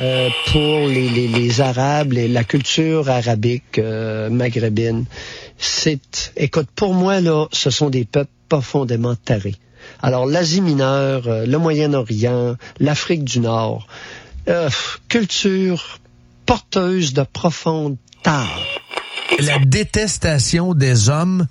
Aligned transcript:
euh, 0.00 0.28
pour 0.52 0.88
les, 0.88 1.08
les, 1.08 1.28
les, 1.28 1.60
Arabes, 1.60 2.12
et 2.14 2.28
la 2.28 2.44
culture 2.44 3.08
arabique 3.08 3.78
euh, 3.78 4.28
maghrébine. 4.30 5.04
C'est, 5.58 6.32
écoute, 6.36 6.68
pour 6.74 6.94
moi 6.94 7.20
là, 7.20 7.46
ce 7.52 7.70
sont 7.70 7.90
des 7.90 8.04
peuples 8.04 8.30
profondément 8.48 9.16
tarés. 9.16 9.56
Alors 10.02 10.26
l'Asie 10.26 10.60
mineure, 10.60 11.26
euh, 11.26 11.46
le 11.46 11.58
Moyen-Orient, 11.58 12.56
l'Afrique 12.80 13.24
du 13.24 13.40
Nord, 13.40 13.86
euh, 14.48 14.68
culture 15.08 15.98
porteuse 16.44 17.12
de 17.12 17.22
profonde 17.22 17.96
tare. 18.22 18.62
La 19.40 19.58
détestation 19.58 20.74
des 20.74 21.08
hommes 21.08 21.46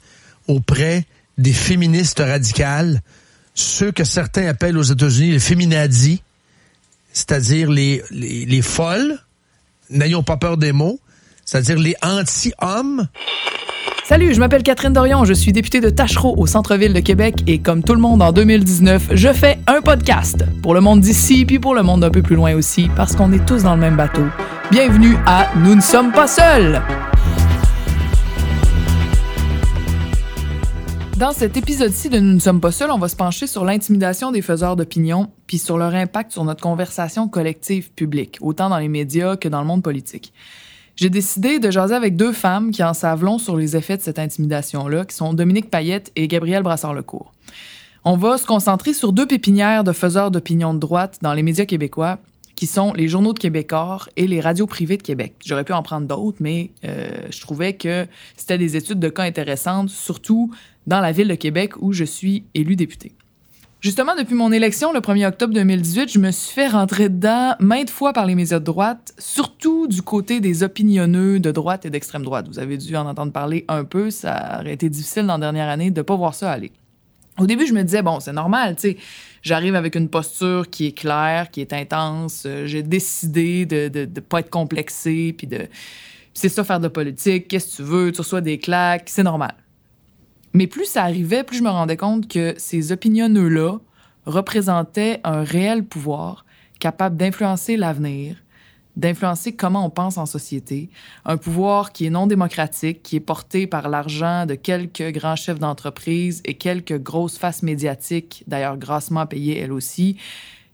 auprès 0.47 1.05
des 1.37 1.53
féministes 1.53 2.19
radicales, 2.19 3.01
ceux 3.53 3.91
que 3.91 4.03
certains 4.03 4.47
appellent 4.47 4.77
aux 4.77 4.83
États-Unis 4.83 5.31
les 5.31 5.39
féminazis, 5.39 6.21
c'est-à-dire 7.15 7.71
les, 7.71 8.03
les, 8.11 8.45
les 8.45 8.61
folles, 8.61 9.17
n'ayons 9.89 10.21
pas 10.21 10.35
peur 10.35 10.57
des 10.57 10.73
mots, 10.73 10.99
c'est-à-dire 11.45 11.79
les 11.79 11.95
anti-hommes. 12.03 13.07
Salut, 14.03 14.35
je 14.35 14.39
m'appelle 14.39 14.61
Catherine 14.61 14.91
Dorion, 14.93 15.23
je 15.23 15.33
suis 15.33 15.53
députée 15.53 15.79
de 15.79 15.89
Tachereau 15.89 16.35
au 16.37 16.45
centre-ville 16.45 16.93
de 16.93 16.99
Québec 16.99 17.35
et 17.47 17.59
comme 17.59 17.83
tout 17.83 17.95
le 17.95 18.01
monde 18.01 18.21
en 18.21 18.33
2019, 18.33 19.11
je 19.13 19.33
fais 19.33 19.57
un 19.65 19.81
podcast 19.81 20.45
pour 20.61 20.73
le 20.73 20.81
monde 20.81 20.99
d'ici 20.99 21.45
puis 21.45 21.57
pour 21.57 21.73
le 21.73 21.83
monde 21.83 22.03
un 22.03 22.11
peu 22.11 22.21
plus 22.21 22.35
loin 22.35 22.53
aussi 22.53 22.89
parce 22.97 23.15
qu'on 23.15 23.31
est 23.31 23.43
tous 23.45 23.63
dans 23.63 23.75
le 23.75 23.81
même 23.81 23.95
bateau. 23.95 24.25
Bienvenue 24.69 25.15
à 25.25 25.47
Nous 25.55 25.73
ne 25.73 25.81
sommes 25.81 26.11
pas 26.11 26.27
seuls. 26.27 26.81
Dans 31.17 31.31
cet 31.31 31.55
épisode-ci 31.55 32.09
de 32.09 32.19
Nous 32.19 32.33
ne 32.33 32.39
sommes 32.39 32.59
pas 32.59 32.73
seuls, 32.73 32.91
on 32.91 32.97
va 32.97 33.07
se 33.07 33.15
pencher 33.15 33.47
sur 33.47 33.63
l'intimidation 33.63 34.33
des 34.33 34.41
faiseurs 34.41 34.75
d'opinion 34.75 35.29
puis 35.47 35.57
sur 35.57 35.77
leur 35.77 35.95
impact 35.95 36.33
sur 36.33 36.43
notre 36.43 36.61
conversation 36.61 37.29
collective 37.29 37.89
publique, 37.91 38.37
autant 38.41 38.67
dans 38.67 38.79
les 38.79 38.89
médias 38.89 39.37
que 39.37 39.47
dans 39.47 39.61
le 39.61 39.65
monde 39.65 39.81
politique. 39.81 40.33
J'ai 40.97 41.09
décidé 41.09 41.59
de 41.59 41.71
jaser 41.71 41.95
avec 41.95 42.17
deux 42.17 42.33
femmes 42.33 42.71
qui 42.71 42.83
en 42.83 42.93
savent 42.93 43.23
long 43.23 43.37
sur 43.37 43.55
les 43.55 43.77
effets 43.77 43.95
de 43.95 44.01
cette 44.01 44.19
intimidation-là, 44.19 45.05
qui 45.05 45.15
sont 45.15 45.33
Dominique 45.33 45.71
Payette 45.71 46.11
et 46.17 46.27
Gabrielle 46.27 46.63
Brassard-Lecourt. 46.63 47.31
On 48.03 48.17
va 48.17 48.37
se 48.37 48.45
concentrer 48.45 48.93
sur 48.93 49.13
deux 49.13 49.25
pépinières 49.25 49.85
de 49.85 49.93
faiseurs 49.93 50.31
d'opinion 50.31 50.73
de 50.73 50.79
droite 50.79 51.19
dans 51.21 51.33
les 51.33 51.43
médias 51.43 51.65
québécois, 51.65 52.19
qui 52.55 52.67
sont 52.67 52.93
les 52.93 53.07
journaux 53.07 53.33
de 53.33 53.39
Québécois 53.39 53.99
et 54.15 54.27
les 54.27 54.39
radios 54.39 54.67
privées 54.67 54.97
de 54.97 55.03
Québec. 55.03 55.35
J'aurais 55.45 55.65
pu 55.65 55.73
en 55.73 55.83
prendre 55.83 56.07
d'autres, 56.07 56.37
mais 56.39 56.71
euh, 56.85 57.09
je 57.29 57.41
trouvais 57.41 57.73
que 57.73 58.07
c'était 58.37 58.57
des 58.57 58.77
études 58.77 58.99
de 58.99 59.09
cas 59.09 59.23
intéressantes, 59.23 59.89
surtout 59.89 60.51
dans 60.87 60.99
la 60.99 61.11
ville 61.11 61.27
de 61.27 61.35
Québec 61.35 61.73
où 61.79 61.93
je 61.93 62.03
suis 62.03 62.45
élu 62.53 62.75
député. 62.75 63.13
Justement, 63.85 64.15
depuis 64.15 64.33
mon 64.33 64.51
élection 64.51 64.93
le 64.93 64.99
1er 64.99 65.27
octobre 65.27 65.53
2018, 65.53 66.11
je 66.11 66.17
me 66.17 66.31
suis 66.31 66.55
fait 66.55 66.69
rentrer 66.69 67.07
dedans 67.07 67.53
maintes 67.59 67.91
fois 67.91 68.13
par 68.13 68.25
les 68.25 68.33
médias 68.33 68.57
de 68.57 68.63
droite, 68.63 69.13
surtout 69.19 69.87
du 69.87 70.01
côté 70.01 70.39
des 70.39 70.63
opinionneux 70.63 71.39
de 71.39 71.51
droite 71.51 71.85
et 71.85 71.91
d'extrême 71.91 72.23
droite. 72.23 72.47
Vous 72.47 72.57
avez 72.57 72.77
dû 72.77 72.95
en 72.95 73.05
entendre 73.05 73.31
parler 73.31 73.63
un 73.67 73.83
peu, 73.83 74.09
ça 74.09 74.57
aurait 74.59 74.73
été 74.73 74.89
difficile 74.89 75.27
dans 75.27 75.33
la 75.33 75.39
dernière 75.39 75.69
année 75.69 75.91
de 75.91 75.99
ne 75.99 76.01
pas 76.01 76.15
voir 76.15 76.33
ça 76.33 76.51
aller. 76.51 76.71
Au 77.37 77.45
début, 77.45 77.67
je 77.67 77.73
me 77.73 77.83
disais, 77.83 78.01
bon, 78.01 78.19
c'est 78.19 78.33
normal, 78.33 78.75
tu 78.75 78.81
sais, 78.81 78.97
j'arrive 79.43 79.75
avec 79.75 79.95
une 79.95 80.09
posture 80.09 80.67
qui 80.69 80.87
est 80.87 80.93
claire, 80.93 81.51
qui 81.51 81.61
est 81.61 81.71
intense, 81.71 82.45
euh, 82.47 82.65
j'ai 82.65 82.81
décidé 82.81 83.67
de 83.67 83.91
ne 83.93 84.19
pas 84.19 84.39
être 84.39 84.49
complexé, 84.49 85.35
puis 85.37 85.45
de... 85.45 85.67
c'est 86.33 86.49
ça 86.49 86.63
faire 86.63 86.79
de 86.79 86.87
politique, 86.87 87.47
qu'est-ce 87.49 87.77
que 87.77 87.83
tu 87.83 87.83
veux, 87.83 88.11
tu 88.11 88.21
reçois 88.21 88.41
des 88.41 88.57
claques, 88.57 89.09
c'est 89.09 89.21
normal. 89.21 89.53
Mais 90.55 90.67
plus 90.67 90.85
ça 90.85 91.03
arrivait, 91.03 91.43
plus 91.43 91.57
je 91.57 91.63
me 91.63 91.69
rendais 91.69 91.97
compte 91.97 92.29
que 92.29 92.53
ces 92.57 92.93
opinionneux-là 92.93 93.77
représentaient 94.25 95.19
un 95.25 95.43
réel 95.43 95.83
pouvoir 95.83 96.45
capable 96.79 97.17
d'influencer 97.17 97.75
l'avenir, 97.75 98.37
d'influencer 98.95 99.53
comment 99.53 99.85
on 99.85 99.89
pense 99.89 100.17
en 100.17 100.25
société, 100.25 100.89
un 101.25 101.35
pouvoir 101.35 101.91
qui 101.91 102.05
est 102.05 102.09
non 102.09 102.25
démocratique, 102.25 103.03
qui 103.03 103.17
est 103.17 103.19
porté 103.19 103.67
par 103.67 103.89
l'argent 103.89 104.45
de 104.45 104.55
quelques 104.55 105.11
grands 105.11 105.35
chefs 105.35 105.59
d'entreprise 105.59 106.41
et 106.45 106.53
quelques 106.53 107.03
grosses 107.03 107.37
faces 107.37 107.61
médiatiques, 107.61 108.45
d'ailleurs 108.47 108.77
grassement 108.77 109.25
payées 109.25 109.59
elles 109.59 109.73
aussi, 109.73 110.15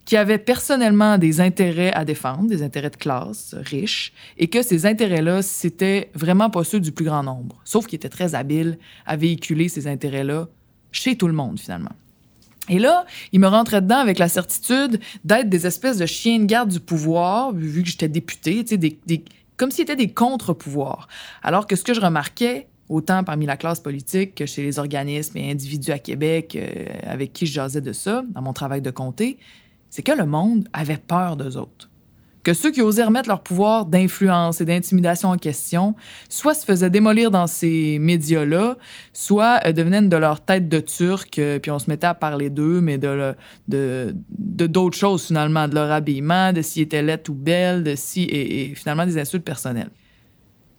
qui 0.06 0.18
avait 0.18 0.38
personnellement 0.38 1.18
des 1.18 1.42
intérêts 1.42 1.94
à 1.94 2.06
défendre, 2.06 2.48
des 2.48 2.64
intérêts 2.64 2.90
de 2.90 2.96
classe, 2.96 3.56
riches, 3.58 4.14
et 4.38 4.48
que 4.48 4.62
ces 4.62 4.86
intérêts-là, 4.86 5.42
c'était 5.42 6.10
vraiment 6.16 6.50
pas 6.50 6.64
ceux 6.64 6.80
du 6.80 6.92
plus 6.92 7.06
grand 7.06 7.24
nombre, 7.24 7.62
sauf 7.64 7.88
qu'ils 7.88 7.98
étaient 7.98 8.10
très 8.10 8.36
habiles 8.36 8.78
à 9.06 9.16
véhiculer 9.16 9.70
ces 9.70 9.88
intérêts-là 9.88 10.48
chez 10.92 11.16
tout 11.16 11.28
le 11.28 11.34
monde, 11.34 11.60
finalement. 11.60 11.92
Et 12.70 12.80
là, 12.80 13.06
il 13.32 13.40
me 13.40 13.48
rentrait 13.48 13.82
dedans 13.82 13.98
avec 13.98 14.20
la 14.20 14.30
certitude 14.30 15.00
d'être 15.24 15.50
des 15.50 15.66
espèces 15.66 15.98
de 15.98 16.06
chiens 16.06 16.40
de 16.40 16.46
garde 16.46 16.70
du 16.70 16.80
pouvoir, 16.80 17.54
vu 17.54 17.84
que 17.84 17.90
j'étais 17.90 18.08
député, 18.08 18.64
comme 19.58 19.72
s'ils 19.72 19.84
étaient 19.84 19.96
des 19.96 20.14
contre-pouvoirs. 20.14 21.08
Alors 21.44 21.68
que 21.68 21.76
ce 21.76 21.84
que 21.84 21.94
je 21.94 22.02
remarquais, 22.02 22.68
autant 22.88 23.24
parmi 23.24 23.46
la 23.46 23.58
classe 23.58 23.80
politique 23.80 24.36
que 24.36 24.46
chez 24.46 24.64
les 24.64 24.78
organismes 24.78 25.38
et 25.38 25.50
individus 25.50 25.92
à 25.92 26.00
Québec 26.00 26.56
euh, 26.56 26.86
avec 27.04 27.32
qui 27.32 27.46
je 27.46 27.54
jasais 27.54 27.82
de 27.82 27.94
ça, 27.94 28.24
dans 28.30 28.42
mon 28.42 28.54
travail 28.54 28.82
de 28.82 28.92
comté, 28.92 29.38
c'est 29.92 30.02
que 30.02 30.14
le 30.14 30.26
monde 30.26 30.68
avait 30.74 30.98
peur 30.98 31.38
d'eux 31.38 31.58
autres. 31.58 31.90
Que 32.44 32.54
ceux 32.54 32.72
qui 32.72 32.82
osaient 32.82 33.04
remettre 33.04 33.30
leur 33.30 33.44
pouvoir 33.44 33.86
d'influence 33.86 34.62
et 34.62 34.66
d'intimidation 34.66 35.30
en 35.30 35.38
question, 35.38 35.94
soit 36.28 36.56
se 36.56 36.66
faisaient 36.66 36.90
démolir 36.90 37.30
dans 37.30 37.46
ces 37.46 38.00
médias-là, 38.00 38.78
soit 39.14 39.60
euh, 39.68 39.74
devenaient 39.74 40.02
de 40.02 40.18
leur 40.18 40.42
tête 40.44 40.68
de 40.68 40.80
turc, 40.80 41.38
euh, 41.38 41.60
puis 41.60 41.70
on 41.70 41.78
se 41.78 41.88
mettait 41.88 42.08
à 42.08 42.16
parler 42.16 42.50
d'eux, 42.50 42.82
mais 42.82 42.98
de, 42.98 43.36
d'autres 43.68 44.98
choses 44.98 45.28
finalement, 45.28 45.68
de 45.68 45.76
leur 45.76 45.92
habillement, 45.92 46.52
de 46.52 46.64
s'ils 46.64 46.82
étaient 46.82 47.04
laides 47.04 47.30
ou 47.30 47.36
belles, 47.36 47.84
de 47.84 47.94
si, 47.96 48.24
et, 48.24 48.72
et 48.72 48.76
finalement 48.76 49.06
des 49.06 49.20
insultes 49.20 49.46
personnelles. 49.46 49.92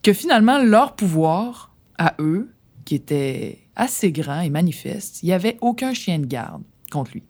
Que 0.02 0.12
finalement, 0.12 0.60
leur 0.60 0.96
pouvoir, 0.96 1.76
à 1.96 2.14
eux, 2.18 2.50
qui 2.84 2.96
était 2.96 3.60
assez 3.76 4.10
grand 4.10 4.40
et 4.40 4.50
manifeste, 4.50 5.22
il 5.22 5.26
n'y 5.26 5.32
avait 5.32 5.58
aucun 5.60 5.94
chien 5.94 6.18
de 6.18 6.26
garde 6.26 6.62
contre 6.90 7.12
lui. 7.12 7.22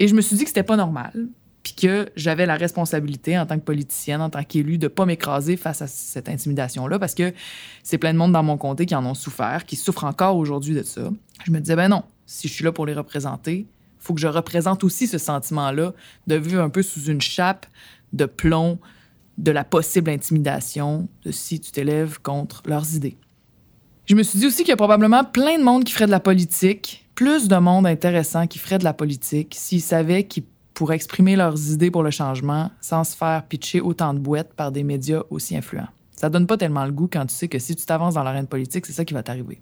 Et 0.00 0.08
je 0.08 0.14
me 0.14 0.22
suis 0.22 0.34
dit 0.34 0.44
que 0.44 0.48
c'était 0.48 0.62
pas 0.62 0.76
normal, 0.76 1.28
puis 1.62 1.74
que 1.74 2.10
j'avais 2.16 2.46
la 2.46 2.56
responsabilité 2.56 3.38
en 3.38 3.44
tant 3.44 3.58
que 3.58 3.64
politicienne, 3.64 4.22
en 4.22 4.30
tant 4.30 4.42
qu'élue, 4.42 4.78
de 4.78 4.88
pas 4.88 5.04
m'écraser 5.04 5.58
face 5.58 5.82
à 5.82 5.86
cette 5.86 6.30
intimidation-là, 6.30 6.98
parce 6.98 7.14
que 7.14 7.34
c'est 7.82 7.98
plein 7.98 8.14
de 8.14 8.18
monde 8.18 8.32
dans 8.32 8.42
mon 8.42 8.56
comté 8.56 8.86
qui 8.86 8.94
en 8.94 9.04
ont 9.04 9.14
souffert, 9.14 9.66
qui 9.66 9.76
souffrent 9.76 10.04
encore 10.04 10.38
aujourd'hui 10.38 10.74
de 10.74 10.82
ça. 10.82 11.10
Je 11.44 11.52
me 11.52 11.60
disais, 11.60 11.76
ben 11.76 11.88
non, 11.88 12.02
si 12.24 12.48
je 12.48 12.52
suis 12.54 12.64
là 12.64 12.72
pour 12.72 12.86
les 12.86 12.94
représenter, 12.94 13.66
faut 13.98 14.14
que 14.14 14.20
je 14.20 14.26
représente 14.26 14.84
aussi 14.84 15.06
ce 15.06 15.18
sentiment-là, 15.18 15.92
de 16.26 16.34
vivre 16.34 16.62
un 16.62 16.70
peu 16.70 16.82
sous 16.82 17.04
une 17.04 17.20
chape 17.20 17.66
de 18.14 18.24
plomb 18.24 18.78
de 19.36 19.50
la 19.52 19.64
possible 19.64 20.10
intimidation 20.10 21.08
de 21.24 21.30
si 21.30 21.60
tu 21.60 21.72
t'élèves 21.72 22.20
contre 22.22 22.62
leurs 22.64 22.94
idées. 22.94 23.18
Je 24.10 24.16
me 24.16 24.24
suis 24.24 24.40
dit 24.40 24.46
aussi 24.48 24.64
qu'il 24.64 24.70
y 24.70 24.72
a 24.72 24.76
probablement 24.76 25.22
plein 25.22 25.56
de 25.56 25.62
monde 25.62 25.84
qui 25.84 25.92
ferait 25.92 26.06
de 26.06 26.10
la 26.10 26.18
politique, 26.18 27.06
plus 27.14 27.46
de 27.46 27.54
monde 27.54 27.86
intéressant 27.86 28.48
qui 28.48 28.58
ferait 28.58 28.78
de 28.78 28.82
la 28.82 28.92
politique 28.92 29.54
s'ils 29.56 29.80
savaient 29.80 30.24
qu'ils 30.24 30.42
pourraient 30.74 30.96
exprimer 30.96 31.36
leurs 31.36 31.70
idées 31.70 31.92
pour 31.92 32.02
le 32.02 32.10
changement 32.10 32.72
sans 32.80 33.04
se 33.04 33.16
faire 33.16 33.44
pitcher 33.44 33.80
autant 33.80 34.12
de 34.12 34.18
boîtes 34.18 34.52
par 34.54 34.72
des 34.72 34.82
médias 34.82 35.22
aussi 35.30 35.56
influents. 35.56 35.86
Ça 36.10 36.28
donne 36.28 36.48
pas 36.48 36.56
tellement 36.56 36.84
le 36.84 36.90
goût 36.90 37.06
quand 37.06 37.24
tu 37.24 37.36
sais 37.36 37.46
que 37.46 37.60
si 37.60 37.76
tu 37.76 37.86
t'avances 37.86 38.14
dans 38.14 38.24
l'arène 38.24 38.48
politique, 38.48 38.84
c'est 38.84 38.92
ça 38.92 39.04
qui 39.04 39.14
va 39.14 39.22
t'arriver. 39.22 39.60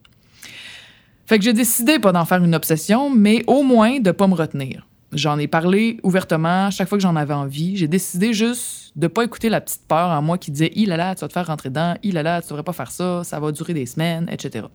Fait 1.27 1.37
que 1.39 1.45
j'ai 1.45 1.53
décidé 1.53 1.99
pas 1.99 2.13
d'en 2.13 2.25
faire 2.25 2.43
une 2.43 2.55
obsession, 2.55 3.11
mais 3.11 3.45
au 3.49 3.63
moins 3.63 4.01
de 4.01 4.13
pas 4.13 4.29
me 4.29 4.35
retenir. 4.35 4.88
J'en 5.13 5.39
ai 5.39 5.47
parlé 5.47 5.99
ouvertement 6.03 6.71
chaque 6.71 6.87
fois 6.87 6.99
que 6.99 7.03
j'en 7.03 7.17
avais 7.17 7.33
envie. 7.33 7.79
J'ai 7.79 7.89
décidé 7.89 8.35
juste 8.35 8.93
de 8.95 9.07
pas 9.07 9.25
écouter 9.25 9.49
la 9.49 9.63
petite 9.63 9.87
peur 9.89 10.11
en 10.11 10.21
moi 10.21 10.37
qui 10.37 10.51
disait 10.51 10.71
il 10.75 10.91
là 10.91 10.99
là, 10.99 11.15
tu 11.15 11.23
vas 11.23 11.29
te 11.29 11.33
faire 11.33 11.47
rentrer 11.47 11.71
dedans, 11.71 11.95
il 12.03 12.15
là 12.15 12.23
là, 12.23 12.43
tu 12.43 12.49
devrais 12.49 12.63
pas 12.63 12.75
faire 12.75 12.91
ça, 12.91 13.25
ça 13.25 13.41
va 13.41 13.51
durer 13.53 13.73
des 13.73 13.87
semaines, 13.87 14.29
etc. 14.31 14.67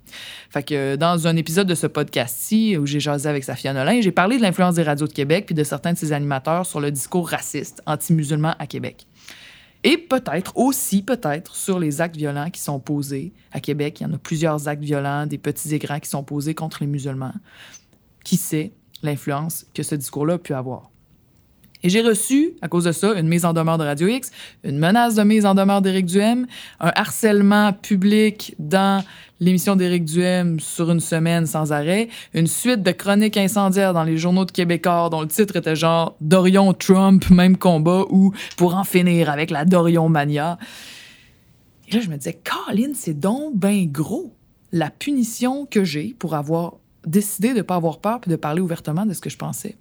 Fait 0.49 0.63
que 0.63 0.95
dans 0.95 1.27
un 1.27 1.35
épisode 1.35 1.67
de 1.67 1.75
ce 1.75 1.85
podcast-ci 1.85 2.77
où 2.77 2.87
j'ai 2.87 2.99
jasé 2.99 3.29
avec 3.29 3.43
Safia 3.43 3.73
Nolin, 3.73 4.01
j'ai 4.01 4.11
parlé 4.11 4.37
de 4.37 4.41
l'influence 4.41 4.75
des 4.75 4.83
radios 4.83 5.07
de 5.07 5.13
Québec 5.13 5.45
puis 5.45 5.55
de 5.55 5.63
certains 5.63 5.93
de 5.93 5.97
ses 5.97 6.13
animateurs 6.13 6.65
sur 6.65 6.79
le 6.79 6.89
discours 6.89 7.29
raciste 7.29 7.83
anti-musulman 7.85 8.55
à 8.57 8.65
Québec. 8.65 9.05
Et 9.83 9.97
peut-être 9.97 10.53
aussi, 10.55 11.03
peut-être, 11.03 11.55
sur 11.55 11.77
les 11.77 12.01
actes 12.01 12.15
violents 12.15 12.49
qui 12.49 12.61
sont 12.61 12.79
posés 12.79 13.33
à 13.51 13.59
Québec. 13.59 13.99
Il 13.99 14.03
y 14.03 14.05
en 14.05 14.13
a 14.13 14.17
plusieurs 14.17 14.67
actes 14.67 14.83
violents, 14.83 15.27
des 15.27 15.37
petits 15.37 15.75
et 15.75 15.79
grands 15.79 15.99
qui 15.99 16.09
sont 16.09 16.23
posés 16.23 16.55
contre 16.55 16.77
les 16.81 16.87
musulmans. 16.87 17.33
Qui 18.23 18.37
sait? 18.37 18.71
L'influence 19.03 19.65
que 19.73 19.83
ce 19.83 19.95
discours-là 19.95 20.35
a 20.35 20.37
pu 20.37 20.53
avoir. 20.53 20.89
Et 21.85 21.89
j'ai 21.89 22.01
reçu, 22.01 22.53
à 22.61 22.69
cause 22.69 22.85
de 22.85 22.93
ça, 22.93 23.13
une 23.13 23.27
mise 23.27 23.43
en 23.43 23.51
demeure 23.51 23.77
de 23.77 23.83
Radio 23.83 24.07
X, 24.07 24.31
une 24.63 24.79
menace 24.79 25.15
de 25.15 25.23
mise 25.23 25.45
en 25.45 25.53
demeure 25.53 25.81
d'Éric 25.81 26.05
Duhem, 26.05 26.47
un 26.79 26.91
harcèlement 26.95 27.73
public 27.73 28.55
dans 28.57 29.03
l'émission 29.41 29.75
d'Éric 29.75 30.05
Duhem 30.05 30.61
sur 30.61 30.89
une 30.89 31.01
semaine 31.01 31.45
sans 31.45 31.73
arrêt, 31.73 32.07
une 32.33 32.47
suite 32.47 32.83
de 32.83 32.91
chroniques 32.91 33.35
incendiaires 33.35 33.93
dans 33.93 34.05
les 34.05 34.17
journaux 34.17 34.45
de 34.45 34.51
Québécois 34.51 35.09
dont 35.11 35.21
le 35.21 35.27
titre 35.27 35.57
était 35.57 35.75
genre 35.75 36.15
Dorion 36.21 36.71
Trump, 36.71 37.29
même 37.29 37.57
combat 37.57 38.05
ou 38.09 38.31
pour 38.55 38.75
en 38.75 38.85
finir 38.85 39.29
avec 39.29 39.51
la 39.51 39.65
Dorion 39.65 40.07
Mania. 40.07 40.57
Et 41.89 41.95
là, 41.95 41.99
je 41.99 42.09
me 42.09 42.15
disais, 42.15 42.39
Colin, 42.45 42.93
c'est 42.95 43.19
donc 43.19 43.57
ben 43.57 43.85
gros 43.91 44.33
la 44.71 44.89
punition 44.89 45.65
que 45.65 45.83
j'ai 45.83 46.15
pour 46.17 46.33
avoir 46.33 46.75
décidé 47.05 47.49
de 47.49 47.57
ne 47.57 47.61
pas 47.61 47.75
avoir 47.75 47.99
peur 47.99 48.19
puis 48.19 48.31
de 48.31 48.35
parler 48.35 48.61
ouvertement 48.61 49.05
de 49.05 49.13
ce 49.13 49.21
que 49.21 49.29
je 49.29 49.37
pensais. 49.37 49.75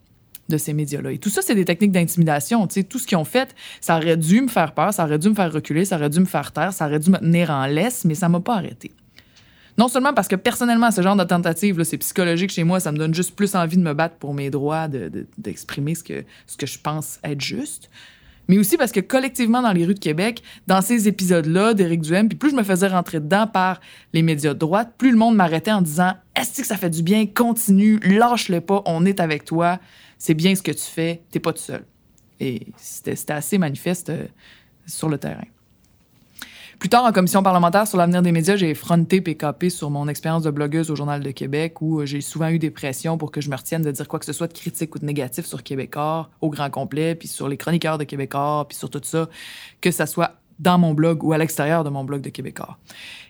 de 0.49 0.59
ces 0.59 0.75
médias-là. 0.75 1.13
Et 1.13 1.19
tout 1.19 1.31
ça, 1.31 1.41
c'est 1.41 1.55
des 1.55 1.65
techniques 1.65 1.93
d'intimidation. 1.93 2.67
Tout 2.67 2.99
ce 2.99 3.07
qu'ils 3.07 3.17
ont 3.17 3.25
fait, 3.25 3.55
ça 3.81 3.97
aurait 3.97 4.17
dû 4.17 4.43
me 4.43 4.49
faire 4.49 4.75
peur, 4.75 4.93
ça 4.93 5.05
aurait 5.05 5.19
dû 5.19 5.29
me 5.29 5.35
faire 5.35 5.51
reculer, 5.53 5.85
ça 5.85 5.97
aurait 5.97 6.11
dû 6.11 6.21
me 6.21 6.27
faire 6.27 6.53
taire, 6.53 6.73
ça 6.73 6.87
aurait 6.87 6.99
dû 6.99 7.11
me 7.11 7.19
tenir 7.19 7.51
en 7.51 7.65
laisse, 7.67 8.05
mais 8.05 8.15
ça 8.15 8.29
m'a 8.29 8.41
pas 8.41 8.57
arrêté. 8.57 8.91
Non 9.79 9.89
seulement 9.89 10.13
parce 10.13 10.29
que 10.29 10.37
personnellement, 10.37 10.91
ce 10.91 11.01
genre 11.01 11.17
de 11.17 11.25
tentative, 11.25 11.83
c'est 11.85 11.97
psychologique 11.97 12.51
chez 12.51 12.65
moi, 12.65 12.81
ça 12.81 12.93
me 12.93 12.99
donne 12.99 13.15
juste 13.15 13.35
plus 13.35 13.55
envie 13.55 13.77
de 13.77 13.83
me 13.83 13.95
battre 13.95 14.17
pour 14.17 14.35
mes 14.35 14.51
droits, 14.51 14.89
d'exprimer 15.39 15.95
ce, 15.95 16.03
que, 16.03 16.25
ce 16.47 16.57
que 16.57 16.67
je 16.67 16.79
pense 16.79 17.19
être 17.25 17.41
juste, 17.41 17.89
mais 18.49 18.59
aussi 18.59 18.77
parce 18.77 18.93
que 18.93 19.01
collectivement 19.01 19.63
dans 19.63 19.73
les 19.73 19.85
rues 19.85 19.95
de 19.95 19.99
Québec, 19.99 20.43
dans 20.67 20.81
ces 20.81 21.09
épisodes-là 21.09 21.75
d'Éric 21.75 22.03
Duhem, 22.03 22.29
puis 22.29 22.39
plus 22.39 22.51
je 22.51 22.57
me 22.57 22.63
faisais 22.63 22.89
rentrer 22.89 23.21
dedans 23.21 23.47
par 23.47 23.81
les 24.13 24.23
médias 24.23 24.55
de 24.55 24.59
droite, 24.59 24.95
plus 24.99 25.11
le 25.11 25.17
monde 25.17 25.37
m'arrêtait 25.37 25.73
en 25.73 25.83
disant 25.83 26.15
Est-ce 26.35 26.61
que 26.61 26.67
ça 26.67 26.77
fait 26.77 26.91
du 26.91 27.03
bien? 27.03 27.27
Continue, 27.27 27.99
lâche-le 28.01 28.61
pas, 28.61 28.83
on 28.87 29.05
est 29.05 29.21
avec 29.21 29.45
toi, 29.45 29.79
c'est 30.19 30.35
bien 30.35 30.55
ce 30.55 30.63
que 30.63 30.73
tu 30.73 30.85
fais, 30.85 31.23
t'es 31.31 31.41
pas 31.41 31.53
tout 31.53 31.63
seul. 31.63 31.85
Et 32.41 32.67
c'était 32.77 33.33
assez 33.33 33.59
manifeste 33.59 34.11
euh, 34.11 34.27
sur 34.87 35.09
le 35.09 35.19
terrain. 35.19 35.47
Plus 36.83 36.89
tard, 36.89 37.05
en 37.05 37.13
commission 37.13 37.45
parlementaire 37.45 37.87
sur 37.87 37.97
l'avenir 37.97 38.23
des 38.23 38.33
médias, 38.33 38.57
j'ai 38.57 38.75
fronté 38.75 39.21
PKP 39.21 39.69
sur 39.69 39.89
mon 39.89 40.09
expérience 40.09 40.43
de 40.43 40.51
blogueuse 40.51 40.91
au 40.91 40.97
Journal 40.97 41.23
de 41.23 41.31
Québec, 41.31 41.81
où 41.81 42.01
euh, 42.01 42.07
j'ai 42.07 42.21
souvent 42.21 42.49
eu 42.49 42.59
des 42.59 42.73
pressions 42.73 43.19
pour 43.19 43.31
que 43.31 43.41
je 43.41 43.51
me 43.51 43.55
retienne 43.55 43.83
de 43.83 43.93
dire 43.93 44.09
quoi 44.09 44.19
que 44.19 44.25
ce 44.25 44.33
soit 44.33 44.49
de 44.49 44.53
critique 44.53 44.93
ou 44.97 44.99
de 44.99 45.05
négatif 45.05 45.47
sur 45.47 45.63
Québécois 45.63 46.29
au 46.41 46.51
grand 46.51 46.71
complet, 46.71 47.15
puis 47.15 47.29
sur 47.29 47.47
les 47.47 47.57
chroniqueurs 47.57 47.99
de 47.99 48.03
Québécois, 48.03 48.67
puis 48.69 48.77
sur 48.77 48.91
tout 48.91 49.01
ça, 49.05 49.29
que 49.81 49.93
ça 49.93 50.07
soit 50.07 50.33
dans 50.59 50.77
mon 50.77 50.93
blog 50.93 51.23
ou 51.23 51.33
à 51.33 51.39
l'extérieur 51.39 51.85
de 51.85 51.89
mon 51.89 52.03
blog 52.03 52.21
de 52.21 52.31
Québécois. 52.31 52.79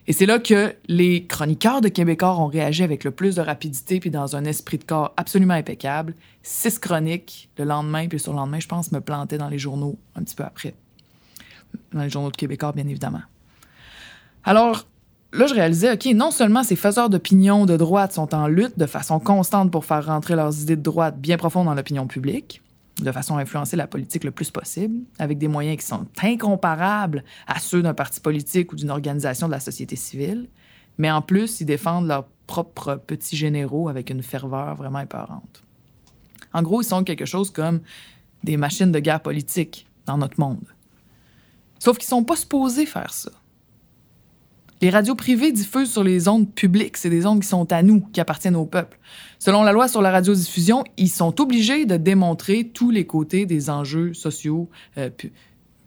Et 0.07 0.13
c'est 0.13 0.25
là 0.25 0.39
que 0.39 0.73
les 0.87 1.27
chroniqueurs 1.27 1.81
de 1.81 1.89
Québécois 1.89 2.35
ont 2.39 2.47
réagi 2.47 2.81
avec 2.81 3.03
le 3.03 3.11
plus 3.11 3.35
de 3.35 3.41
rapidité 3.41 3.99
puis 3.99 4.09
dans 4.09 4.35
un 4.35 4.45
esprit 4.45 4.79
de 4.79 4.83
corps 4.83 5.13
absolument 5.15 5.53
impeccable. 5.53 6.15
Six 6.41 6.79
chroniques 6.79 7.51
le 7.59 7.65
lendemain, 7.65 8.07
puis 8.07 8.19
sur 8.19 8.31
le 8.31 8.39
lendemain, 8.39 8.59
je 8.59 8.67
pense, 8.67 8.91
me 8.91 8.99
planter 8.99 9.37
dans 9.37 9.49
les 9.49 9.59
journaux 9.59 9.99
un 10.15 10.23
petit 10.23 10.33
peu 10.33 10.43
après. 10.43 10.73
Dans 11.91 12.01
les 12.01 12.09
journaux 12.09 12.31
de 12.31 12.35
Québécois, 12.35 12.71
bien 12.71 12.87
évidemment. 12.87 13.21
Alors, 14.43 14.87
là, 15.31 15.47
je 15.47 15.53
réalisais, 15.53 15.93
OK, 15.93 16.05
non 16.13 16.31
seulement 16.31 16.63
ces 16.63 16.75
faiseurs 16.75 17.09
d'opinion 17.09 17.65
de 17.65 17.77
droite 17.77 18.11
sont 18.11 18.33
en 18.35 18.47
lutte 18.47 18.77
de 18.77 18.85
façon 18.85 19.19
constante 19.19 19.71
pour 19.71 19.85
faire 19.85 20.05
rentrer 20.05 20.35
leurs 20.35 20.61
idées 20.61 20.75
de 20.75 20.81
droite 20.81 21.19
bien 21.19 21.37
profondes 21.37 21.65
dans 21.65 21.73
l'opinion 21.73 22.07
publique, 22.07 22.61
de 22.99 23.11
façon 23.11 23.37
à 23.37 23.41
influencer 23.41 23.75
la 23.75 23.87
politique 23.87 24.23
le 24.23 24.31
plus 24.31 24.51
possible, 24.51 24.99
avec 25.17 25.37
des 25.37 25.47
moyens 25.47 25.77
qui 25.77 25.85
sont 25.85 26.05
incomparables 26.21 27.23
à 27.47 27.59
ceux 27.59 27.81
d'un 27.81 27.93
parti 27.93 28.19
politique 28.19 28.73
ou 28.73 28.75
d'une 28.75 28.91
organisation 28.91 29.47
de 29.47 29.53
la 29.53 29.59
société 29.59 29.95
civile, 29.95 30.49
mais 30.97 31.09
en 31.09 31.21
plus, 31.21 31.61
ils 31.61 31.65
défendent 31.65 32.07
leurs 32.07 32.25
propres 32.45 33.01
petits 33.07 33.37
généraux 33.37 33.89
avec 33.89 34.09
une 34.09 34.21
ferveur 34.21 34.75
vraiment 34.75 34.99
épeurante. 34.99 35.63
En 36.53 36.61
gros, 36.61 36.81
ils 36.81 36.85
sont 36.85 37.03
quelque 37.03 37.25
chose 37.25 37.49
comme 37.49 37.79
des 38.43 38.57
machines 38.57 38.91
de 38.91 38.99
guerre 38.99 39.21
politique 39.21 39.87
dans 40.05 40.17
notre 40.17 40.39
monde. 40.39 40.65
Sauf 41.79 41.97
qu'ils 41.97 42.07
sont 42.07 42.23
pas 42.23 42.35
supposés 42.35 42.85
faire 42.85 43.13
ça. 43.13 43.31
Les 44.83 44.89
radios 44.89 45.15
privées 45.15 45.53
diffusent 45.53 45.93
sur 45.93 46.03
les 46.03 46.27
ondes 46.27 46.53
publiques. 46.53 46.97
C'est 46.97 47.09
des 47.09 47.25
ondes 47.25 47.41
qui 47.41 47.47
sont 47.47 47.71
à 47.71 47.81
nous, 47.83 48.01
qui 48.01 48.19
appartiennent 48.19 48.57
au 48.57 48.65
peuple. 48.65 48.99
Selon 49.39 49.63
la 49.63 49.71
loi 49.71 49.87
sur 49.87 50.01
la 50.01 50.11
radiodiffusion, 50.11 50.83
ils 50.97 51.07
sont 51.07 51.39
obligés 51.39 51.85
de 51.85 51.95
démontrer 51.95 52.65
tous 52.65 52.91
les 52.91 53.05
côtés 53.05 53.45
des 53.45 53.69
enjeux 53.69 54.13
sociaux 54.13 54.67
euh, 54.97 55.09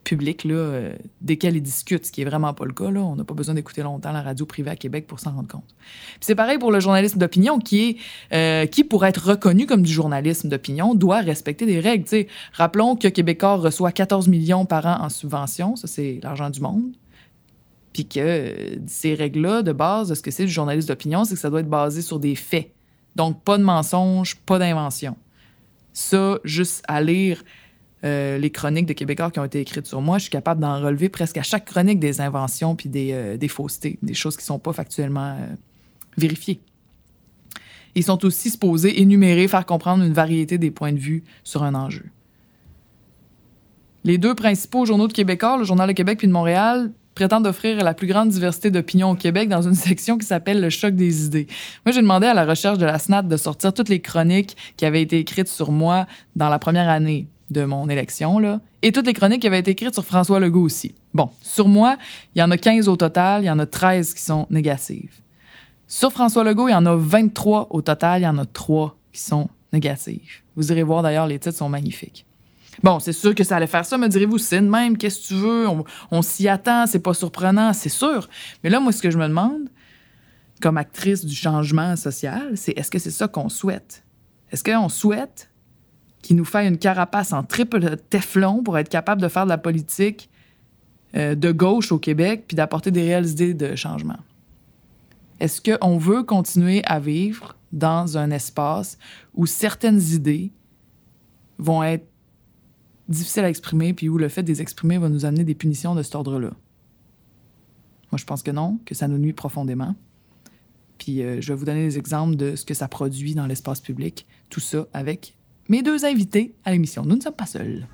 publics 0.03 0.47
euh, 0.47 0.97
desquels 1.21 1.57
ils 1.57 1.63
discutent, 1.63 2.07
ce 2.07 2.11
qui 2.11 2.23
est 2.23 2.25
vraiment 2.25 2.55
pas 2.55 2.65
le 2.65 2.73
cas. 2.73 2.85
On 2.85 3.17
n'a 3.17 3.25
pas 3.25 3.35
besoin 3.35 3.55
d'écouter 3.55 3.83
longtemps 3.83 4.13
la 4.13 4.23
radio 4.23 4.47
privée 4.47 4.71
à 4.71 4.77
Québec 4.77 5.07
pour 5.07 5.21
s'en 5.21 5.33
rendre 5.33 5.49
compte. 5.49 5.75
c'est 6.23 6.35
pareil 6.35 6.57
pour 6.57 6.73
le 6.73 6.81
journalisme 6.81 7.19
d'opinion 7.19 7.59
qui 7.59 7.99
euh, 8.33 8.65
pour 8.89 9.05
être 9.05 9.29
reconnu 9.29 9.67
comme 9.67 9.83
du 9.83 9.93
journalisme 9.93 10.49
d'opinion, 10.49 10.95
doit 10.95 11.21
respecter 11.21 11.67
des 11.67 11.81
règles. 11.81 12.07
rappelons 12.55 12.97
que 12.97 13.09
Québécois 13.09 13.57
reçoit 13.57 13.93
14 13.93 14.29
millions 14.29 14.65
par 14.65 14.87
an 14.87 14.97
en 15.03 15.11
subventions. 15.11 15.77
Ça, 15.77 15.87
c'est 15.87 16.19
l'argent 16.23 16.49
du 16.49 16.63
monde. 16.63 16.93
Puis 17.97 18.05
que 18.07 18.21
euh, 18.21 18.77
ces 18.87 19.15
règles-là, 19.15 19.63
de 19.63 19.73
base, 19.73 20.11
de 20.11 20.15
ce 20.15 20.21
que 20.21 20.31
c'est 20.31 20.45
du 20.45 20.51
journaliste 20.51 20.87
d'opinion, 20.89 21.25
c'est 21.25 21.33
que 21.33 21.41
ça 21.41 21.49
doit 21.49 21.61
être 21.61 21.71
basé 21.71 22.03
sur 22.03 22.21
des 22.21 22.35
faits. 22.35 22.71
Donc, 23.15 23.43
pas 23.43 23.57
de 23.57 23.63
mensonges, 23.63 24.37
pas 24.37 24.59
d'invention. 24.59 25.17
Ça, 25.95 26.39
juste 26.45 26.85
à 26.89 27.01
lire 27.01 27.43
euh, 28.05 28.37
les 28.37 28.51
chroniques 28.51 28.85
de 28.85 28.93
Québécois 28.93 29.31
qui 29.31 29.41
ont 29.41 29.47
été 29.47 29.61
écrites 29.61 29.87
sur 29.87 30.03
moi, 30.03 30.19
je 30.19 30.25
suis 30.25 30.31
capable 30.31 30.61
d'en 30.61 30.79
relever 30.79 31.09
presque 31.09 31.39
à 31.39 31.43
chaque 31.43 31.65
chronique 31.65 31.99
des 31.99 32.21
inventions 32.21 32.77
puis 32.77 32.91
des, 32.91 33.13
euh, 33.13 33.39
des 33.39 33.49
faussetés, 33.49 33.99
des 34.03 34.13
choses 34.13 34.37
qui 34.37 34.43
ne 34.43 34.49
sont 34.49 34.59
pas 34.59 34.75
factuellement 34.75 35.35
vérifiées. 36.19 36.61
Ils 37.95 38.05
sont 38.05 38.27
aussi 38.27 38.51
supposés 38.51 39.01
énumérer, 39.01 39.49
faire 39.49 39.65
comprendre 39.65 40.05
une 40.05 40.13
variété 40.13 40.59
des 40.59 40.71
points 40.71 40.93
de 40.93 40.99
vue 40.99 41.25
sur 41.45 41.63
un 41.63 41.75
enjeu. 41.75 42.05
Les 44.05 44.19
deux 44.19 44.35
principaux 44.35 44.85
journaux 44.85 45.09
de 45.09 45.15
Québécois, 45.15 45.57
le 45.57 45.65
Journal 45.65 45.89
de 45.89 45.95
Québec 45.95 46.19
puis 46.19 46.29
de 46.29 46.33
Montréal, 46.35 46.93
prétendent 47.17 47.47
offrir 47.47 47.83
la 47.83 47.95
plus 47.95 48.07
grande 48.07 48.29
diversité 48.29 48.71
d'opinions 48.71 49.11
au 49.11 49.15
Québec 49.17 49.49
dans 49.49 49.63
une 49.63 49.75
section 49.89 50.19
qui 50.19 50.27
s'appelle 50.27 50.61
le 50.61 50.71
choc 50.71 50.95
des 50.95 51.25
idées. 51.25 51.49
Moi, 51.85 51.93
j'ai 51.93 52.03
demandé 52.03 52.29
à 52.29 52.35
la 52.35 52.45
recherche 52.45 52.79
de 52.79 52.85
la 52.85 53.01
SNAT 53.01 53.23
de 53.23 53.37
sortir 53.37 53.75
toutes 53.75 53.89
les 53.89 54.01
chroniques 54.01 54.57
qui 54.77 54.85
avaient 54.85 55.03
été 55.03 55.19
écrites 55.19 55.49
sur 55.49 55.73
moi 55.73 56.07
dans 56.37 56.49
la 56.49 56.61
première 56.61 56.89
année 56.89 57.27
de 57.51 57.65
mon 57.65 57.89
élection, 57.89 58.39
là, 58.39 58.61
et 58.83 58.93
toutes 58.93 59.07
les 59.07 59.13
chroniques 59.13 59.41
qui 59.41 59.47
avaient 59.47 59.61
été 59.61 59.71
écrites 59.71 59.95
sur 59.95 60.05
François 60.05 60.41
Legault 60.41 60.63
aussi. 60.63 60.95
Bon, 61.15 61.31
sur 61.41 61.69
moi, 61.69 61.97
il 62.35 62.41
y 62.41 62.43
en 62.43 62.51
a 62.51 62.59
15 62.59 62.89
au 62.89 62.97
total, 62.97 63.43
il 63.43 63.47
y 63.47 63.51
en 63.51 63.59
a 63.59 63.67
13 63.67 64.15
qui 64.15 64.23
sont 64.23 64.47
négatives. 64.51 65.21
Sur 65.89 66.13
François 66.13 66.45
Legault, 66.45 66.69
il 66.69 66.73
y 66.73 66.75
en 66.75 66.87
a 66.87 66.97
23 66.97 67.69
au 67.71 67.81
total, 67.81 68.21
il 68.21 68.25
y 68.25 68.29
en 68.29 68.39
a 68.39 68.45
3 68.45 68.97
qui 69.13 69.21
sont 69.21 69.49
négatives. 69.73 70.43
Vous 70.57 70.71
irez 70.71 70.83
voir 70.83 71.03
d'ailleurs, 71.03 71.27
les 71.27 71.39
titres 71.39 71.57
sont 71.57 71.69
magnifiques. 71.69 72.27
Bon, 72.87 73.01
c'est 73.01 73.13
sûr 73.13 73.35
que 73.35 73.43
ça 73.43 73.57
allait 73.57 73.67
faire 73.67 73.85
ça, 73.85 73.99
me 73.99 74.07
direz-vous, 74.07 74.39
c'est 74.39 74.61
de 74.61 74.69
même, 74.69 74.97
qu'est-ce 74.97 75.23
que 75.23 75.27
tu 75.27 75.35
veux, 75.35 75.67
on, 76.13 76.23
s'y 76.23 76.47
attend, 76.47 76.87
c'est 76.87 77.01
pas 77.01 77.15
surprenant, 77.15 77.73
c'est 77.73 77.89
sûr. 77.89 78.29
Mais 78.63 78.71
là, 78.71 78.79
moi, 78.79 78.93
ce 78.93 79.03
que 79.03 79.11
je 79.11 79.19
me 79.19 79.27
demande, 79.27 79.69
comme 80.63 80.77
actrice 80.77 81.25
du 81.25 81.35
changement 81.35 81.97
social, 81.97 82.53
c'est 82.55 82.79
est-ce 82.79 82.93
que 82.93 83.01
c'est 83.01 83.11
ça 83.11 83.27
qu'on 83.27 83.49
souhaite? 83.49 84.05
Est-ce 84.53 84.63
qu'on 84.63 84.89
souhaite 84.89 85.51
qu'il 86.23 86.37
nous 86.37 86.45
fasse 86.45 86.69
une 86.69 86.79
carapace 86.79 87.33
en 87.33 87.43
triple 87.43 87.97
Teflon 88.09 88.63
pour 88.63 88.79
être 88.79 88.89
capable 88.89 89.21
de 89.21 89.27
faire 89.27 89.47
de 89.47 89.51
la 89.51 89.59
politique 89.59 90.31
euh, 91.17 91.35
de 91.35 91.51
gauche 91.51 91.91
au 91.91 91.99
Québec 91.99 92.45
puis 92.47 92.55
d'apporter 92.55 92.93
des 92.93 93.03
réelles 93.03 93.31
idées 93.31 93.55
de 93.55 93.75
changement? 93.75 94.21
Est-ce 95.41 95.61
qu'on 95.61 95.99
veut 95.99 96.23
continuer 96.23 96.85
à 96.85 97.01
vivre 97.01 97.57
dans 97.73 98.17
un 98.17 98.31
espace 98.31 98.97
où 99.35 99.45
certaines 99.45 100.01
idées 100.01 100.53
vont 101.59 101.83
être 101.83 102.07
difficile 103.09 103.45
à 103.45 103.49
exprimer, 103.49 103.95
puis 103.95 104.09
où 104.09 104.19
le 104.19 104.29
fait 104.29 104.43
de 104.43 104.49
les 104.49 104.63
exprimer 104.63 104.99
va 104.99 105.09
nous 105.09 105.25
amener 105.25 105.45
des 105.45 105.55
punitions 105.55 105.95
de 105.95 106.03
cet 106.03 106.15
ordre-là. 106.15 106.51
Moi, 108.13 108.19
je 108.19 108.25
pense 108.25 108.43
que 108.43 108.51
non, 108.51 108.79
que 108.85 108.95
ça 108.95 109.09
nous 109.09 109.19
nuit 109.19 109.33
profondément. 109.33 109.95
Puis 110.99 111.23
euh, 111.23 111.41
je 111.41 111.53
vais 111.53 111.59
vous 111.59 111.65
donner 111.65 111.85
des 111.85 111.99
exemples 111.99 112.37
de 112.37 112.57
ce 112.57 112.65
que 112.65 112.75
ça 112.75 112.89
produit 112.89 113.35
dans 113.35 113.47
l'espace 113.47 113.81
public, 113.81 114.27
tout 114.49 114.61
ça 114.61 114.87
avec 114.93 115.37
mes 115.69 115.83
deux 115.83 116.05
invités 116.05 116.55
à 116.65 116.73
l'émission. 116.73 117.05
Nous 117.05 117.17
ne 117.17 117.21
sommes 117.21 117.35
pas 117.35 117.47
seuls. 117.47 117.87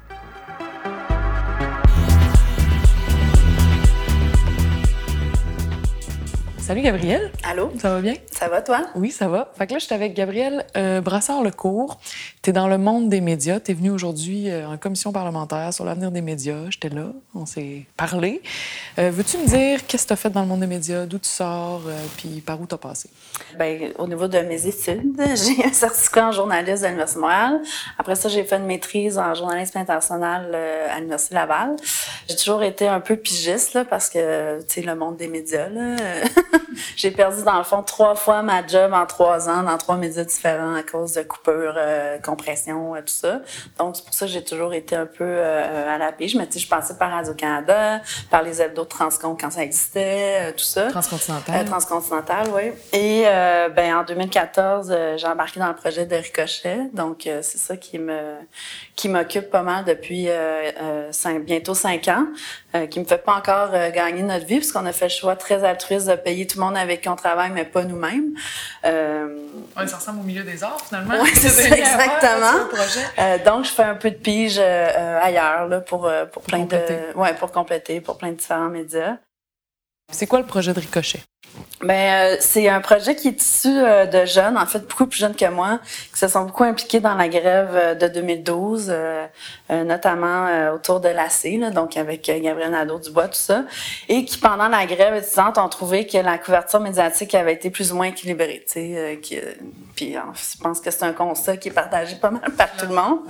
Salut 6.72 6.84
Gabriel. 6.84 7.30
Allô? 7.42 7.70
Ça 7.78 7.90
va 7.90 8.00
bien? 8.00 8.14
Ça 8.30 8.48
va 8.48 8.62
toi? 8.62 8.86
Oui, 8.94 9.10
ça 9.10 9.28
va. 9.28 9.52
Fait 9.58 9.66
que 9.66 9.74
là, 9.74 9.78
je 9.78 9.84
suis 9.84 9.94
avec 9.94 10.14
Gabriel 10.14 10.64
euh, 10.74 11.02
Brassard-Lecourt. 11.02 12.00
Tu 12.40 12.48
es 12.48 12.52
dans 12.54 12.66
le 12.66 12.78
monde 12.78 13.10
des 13.10 13.20
médias. 13.20 13.60
Tu 13.60 13.72
es 13.72 13.74
venu 13.74 13.90
aujourd'hui 13.90 14.48
euh, 14.48 14.66
en 14.66 14.78
commission 14.78 15.12
parlementaire 15.12 15.74
sur 15.74 15.84
l'avenir 15.84 16.10
des 16.10 16.22
médias. 16.22 16.70
J'étais 16.70 16.88
là, 16.88 17.08
on 17.34 17.44
s'est 17.44 17.84
parlé. 17.94 18.40
Euh, 18.98 19.10
veux-tu 19.12 19.36
me 19.36 19.46
dire 19.46 19.86
qu'est-ce 19.86 20.04
que 20.04 20.08
tu 20.08 20.12
as 20.14 20.16
fait 20.16 20.30
dans 20.30 20.40
le 20.40 20.46
monde 20.46 20.60
des 20.60 20.66
médias, 20.66 21.04
d'où 21.04 21.18
tu 21.18 21.28
sors, 21.28 21.82
puis 22.16 22.40
par 22.40 22.58
où 22.58 22.66
tu 22.66 22.74
as 22.74 22.78
passé? 22.78 23.10
Bien, 23.58 23.90
au 23.98 24.08
niveau 24.08 24.26
de 24.26 24.38
mes 24.38 24.66
études, 24.66 25.12
j'ai 25.18 25.66
un 25.66 25.72
certificat 25.74 26.28
en 26.28 26.32
journalisme 26.32 26.86
à 26.86 26.88
l'Université 26.88 27.18
de 27.18 27.20
Montréal. 27.20 27.60
Après 27.98 28.14
ça, 28.14 28.30
j'ai 28.30 28.44
fait 28.44 28.56
une 28.56 28.64
maîtrise 28.64 29.18
en 29.18 29.34
journalisme 29.34 29.76
international 29.76 30.54
à 30.54 30.96
l'Université 30.96 31.34
Laval. 31.34 31.76
J'ai 32.30 32.36
toujours 32.36 32.62
été 32.62 32.88
un 32.88 33.00
peu 33.00 33.16
pigiste, 33.16 33.74
là, 33.74 33.84
parce 33.84 34.08
que, 34.08 34.62
tu 34.62 34.66
sais, 34.68 34.80
le 34.80 34.94
monde 34.94 35.18
des 35.18 35.28
médias, 35.28 35.68
là... 35.68 35.96
j'ai 36.96 37.10
perdu, 37.10 37.42
dans 37.42 37.58
le 37.58 37.64
fond, 37.64 37.82
trois 37.82 38.14
fois 38.14 38.42
ma 38.42 38.66
job 38.66 38.92
en 38.92 39.06
trois 39.06 39.48
ans 39.48 39.62
dans 39.62 39.78
trois 39.78 39.96
médias 39.96 40.24
différents 40.24 40.74
à 40.74 40.82
cause 40.82 41.14
de 41.14 41.22
coupures, 41.22 41.74
euh, 41.76 42.18
compression, 42.18 42.96
et 42.96 43.00
tout 43.00 43.08
ça. 43.08 43.40
Donc, 43.78 43.96
c'est 43.96 44.04
pour 44.04 44.14
ça 44.14 44.26
que 44.26 44.32
j'ai 44.32 44.44
toujours 44.44 44.74
été 44.74 44.96
un 44.96 45.06
peu 45.06 45.24
euh, 45.24 45.94
à 45.94 45.98
la 45.98 46.12
pige. 46.12 46.34
Mais 46.36 46.46
tu 46.46 46.54
sais, 46.54 46.58
je 46.60 46.68
passais 46.68 46.94
par 46.94 47.10
Radio-Canada, 47.10 48.00
par 48.30 48.42
les 48.42 48.60
hebdos 48.60 48.84
de 48.84 48.88
Transcon 48.88 49.36
quand 49.38 49.50
ça 49.50 49.62
existait, 49.62 50.48
euh, 50.48 50.52
tout 50.52 50.64
ça. 50.64 50.88
Transcontinental. 50.88 51.64
transcontinental, 51.64 52.48
oui. 52.54 52.72
Et 52.92 53.24
ben 53.74 53.96
en 53.96 54.04
2014, 54.04 54.94
j'ai 55.16 55.26
embarqué 55.26 55.60
dans 55.60 55.68
le 55.68 55.74
projet 55.74 56.06
de 56.06 56.16
Ricochet. 56.16 56.90
Donc, 56.92 57.22
c'est 57.22 57.58
ça 57.58 57.76
qui 57.76 57.98
me 57.98 58.36
qui 58.94 59.08
m'occupe 59.08 59.50
pas 59.50 59.62
mal 59.62 59.84
depuis 59.84 60.28
cinq, 61.10 61.44
bientôt 61.44 61.74
cinq 61.74 62.08
ans, 62.08 62.26
qui 62.90 63.00
me 63.00 63.04
fait 63.04 63.24
pas 63.24 63.34
encore 63.34 63.70
gagner 63.90 64.22
notre 64.22 64.46
vie, 64.46 64.58
parce 64.58 64.72
qu'on 64.72 64.86
a 64.86 64.92
fait 64.92 65.06
le 65.06 65.10
choix 65.10 65.36
très 65.36 65.64
altruiste 65.64 66.08
de 66.08 66.14
payer 66.14 66.46
tout 66.46 66.58
le 66.58 66.64
monde 66.64 66.76
avec 66.76 67.00
qui 67.00 67.08
on 67.08 67.16
travaille, 67.16 67.50
mais 67.50 67.64
pas 67.64 67.84
nous-mêmes. 67.84 68.12
même. 68.12 68.34
Euh, 68.84 69.36
ouais, 69.76 69.86
ça 69.86 69.96
ressemble 69.96 70.20
au 70.20 70.24
milieu 70.24 70.42
des 70.42 70.62
arts, 70.62 70.80
finalement. 70.86 71.14
Oui, 71.22 71.30
c'est 71.34 71.48
ça, 71.48 71.76
exactement. 71.76 72.68
Euh, 73.18 73.38
donc, 73.44 73.64
je 73.64 73.70
fais 73.70 73.84
un 73.84 73.94
peu 73.94 74.10
de 74.10 74.16
pige 74.16 74.56
euh, 74.58 75.20
ailleurs 75.20 75.68
là, 75.68 75.80
pour, 75.80 76.00
pour, 76.00 76.30
pour 76.30 76.42
plein 76.42 76.60
compléter. 76.60 76.94
de... 76.94 77.18
Ouais, 77.18 77.34
pour 77.34 77.52
compléter, 77.52 78.00
pour 78.00 78.18
plein 78.18 78.30
de 78.30 78.36
différents 78.36 78.68
médias. 78.68 79.16
C'est 80.10 80.26
quoi 80.26 80.40
le 80.40 80.46
projet 80.46 80.72
de 80.72 80.80
Ricochet? 80.80 81.20
Ben, 81.82 82.34
euh, 82.34 82.36
c'est 82.38 82.68
un 82.68 82.80
projet 82.80 83.16
qui 83.16 83.28
est 83.28 83.42
issu 83.42 83.68
euh, 83.68 84.06
de 84.06 84.24
jeunes, 84.24 84.56
en 84.56 84.66
fait 84.66 84.86
beaucoup 84.88 85.06
plus 85.06 85.18
jeunes 85.18 85.34
que 85.34 85.50
moi, 85.50 85.80
qui 86.12 86.18
se 86.18 86.28
sont 86.28 86.44
beaucoup 86.44 86.62
impliqués 86.62 87.00
dans 87.00 87.14
la 87.14 87.28
grève 87.28 87.70
euh, 87.74 87.94
de 87.94 88.06
2012, 88.06 88.92
notamment 89.84 90.72
autour 90.74 91.00
de 91.00 91.08
l'AC, 91.08 91.72
donc 91.72 91.96
avec 91.96 92.24
Gabriel 92.24 92.70
Nadeau-Dubois, 92.70 93.28
tout 93.28 93.34
ça, 93.34 93.64
et 94.08 94.24
qui 94.24 94.38
pendant 94.38 94.68
la 94.68 94.86
grève 94.86 95.14
étudiante 95.14 95.58
ont 95.58 95.68
trouvé 95.68 96.06
que 96.06 96.18
la 96.18 96.38
couverture 96.38 96.80
médiatique 96.80 97.34
avait 97.34 97.54
été 97.54 97.70
plus 97.70 97.92
ou 97.92 97.96
moins 97.96 98.06
équilibrée. 98.06 98.64
Sais, 98.66 99.20
puis 99.94 100.14
je 100.14 100.62
pense 100.62 100.80
que 100.80 100.90
c'est 100.90 101.04
un 101.04 101.12
constat 101.12 101.56
qui 101.56 101.68
est 101.68 101.72
partagé 101.72 102.16
pas 102.16 102.30
mal 102.30 102.50
par 102.56 102.72
tout 102.76 102.86
le 102.86 102.94
monde, 102.94 103.20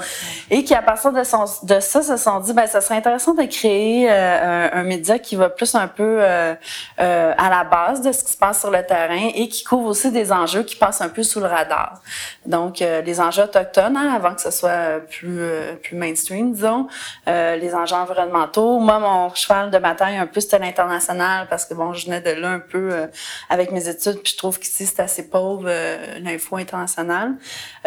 et 0.51 0.65
qui 0.65 0.75
à 0.75 0.83
partir 0.83 1.13
de, 1.13 1.23
ça 1.23 2.03
se 2.03 2.17
sont 2.17 2.41
dit, 2.41 2.53
ben 2.53 2.67
ça 2.67 2.81
serait 2.81 2.97
intéressant 2.97 3.35
de 3.35 3.45
créer 3.45 4.11
un, 4.11 4.83
média 4.83 5.19
qui 5.19 5.37
va 5.37 5.49
plus 5.49 5.75
un 5.75 5.89
peu 5.89 6.23
à 6.23 6.57
la 6.99 7.65
base 7.65 8.03
de 8.03 8.13
ce 8.13 8.25
qui 8.25 8.33
se 8.33 8.39
passe 8.39 8.61
sur 8.61 8.71
le 8.71 8.83
terrain 8.85 9.31
et 9.35 9.49
qui 9.49 9.65
couvre 9.65 9.89
aussi 9.89 10.11
des 10.11 10.33
enjeux 10.33 10.63
qui 10.63 10.77
passent 10.77 11.01
un 11.01 11.09
peu 11.09 11.23
sous 11.23 11.41
le 11.41 11.47
radar. 11.47 12.01
Donc, 12.47 12.83
euh, 12.83 13.03
les 13.03 13.21
enjeux 13.21 13.45
autochtones, 13.45 13.97
hein, 13.97 14.13
avant 14.15 14.35
que 14.35 14.41
ce 14.41 14.51
soit 14.51 15.01
plus 15.11 15.41
euh, 15.41 15.75
plus 15.75 15.97
mainstream, 15.97 16.32
disons, 16.53 16.87
euh, 17.29 17.57
les 17.57 17.75
enjeux 17.75 17.97
environnementaux. 17.97 18.79
Moi, 18.79 18.99
mon 18.99 19.35
cheval 19.35 19.71
de 19.71 19.79
bataille 19.79 20.17
un 20.17 20.27
peu, 20.27 20.41
c'était 20.41 20.59
l'international 20.59 21.47
parce 21.49 21.65
que 21.65 21.75
bon, 21.75 21.93
je 21.93 22.07
venais 22.07 22.21
de 22.21 22.31
là 22.31 22.51
un 22.51 22.61
peu 22.61 23.09
avec 23.49 23.71
mes 23.71 23.89
études, 23.89 24.21
puis 24.23 24.33
je 24.33 24.39
trouve 24.39 24.59
qu'ici, 24.59 24.87
c'est 24.87 25.01
assez 25.01 25.29
pauvre, 25.29 25.71
l'info 26.21 26.57
internationale. 26.57 27.35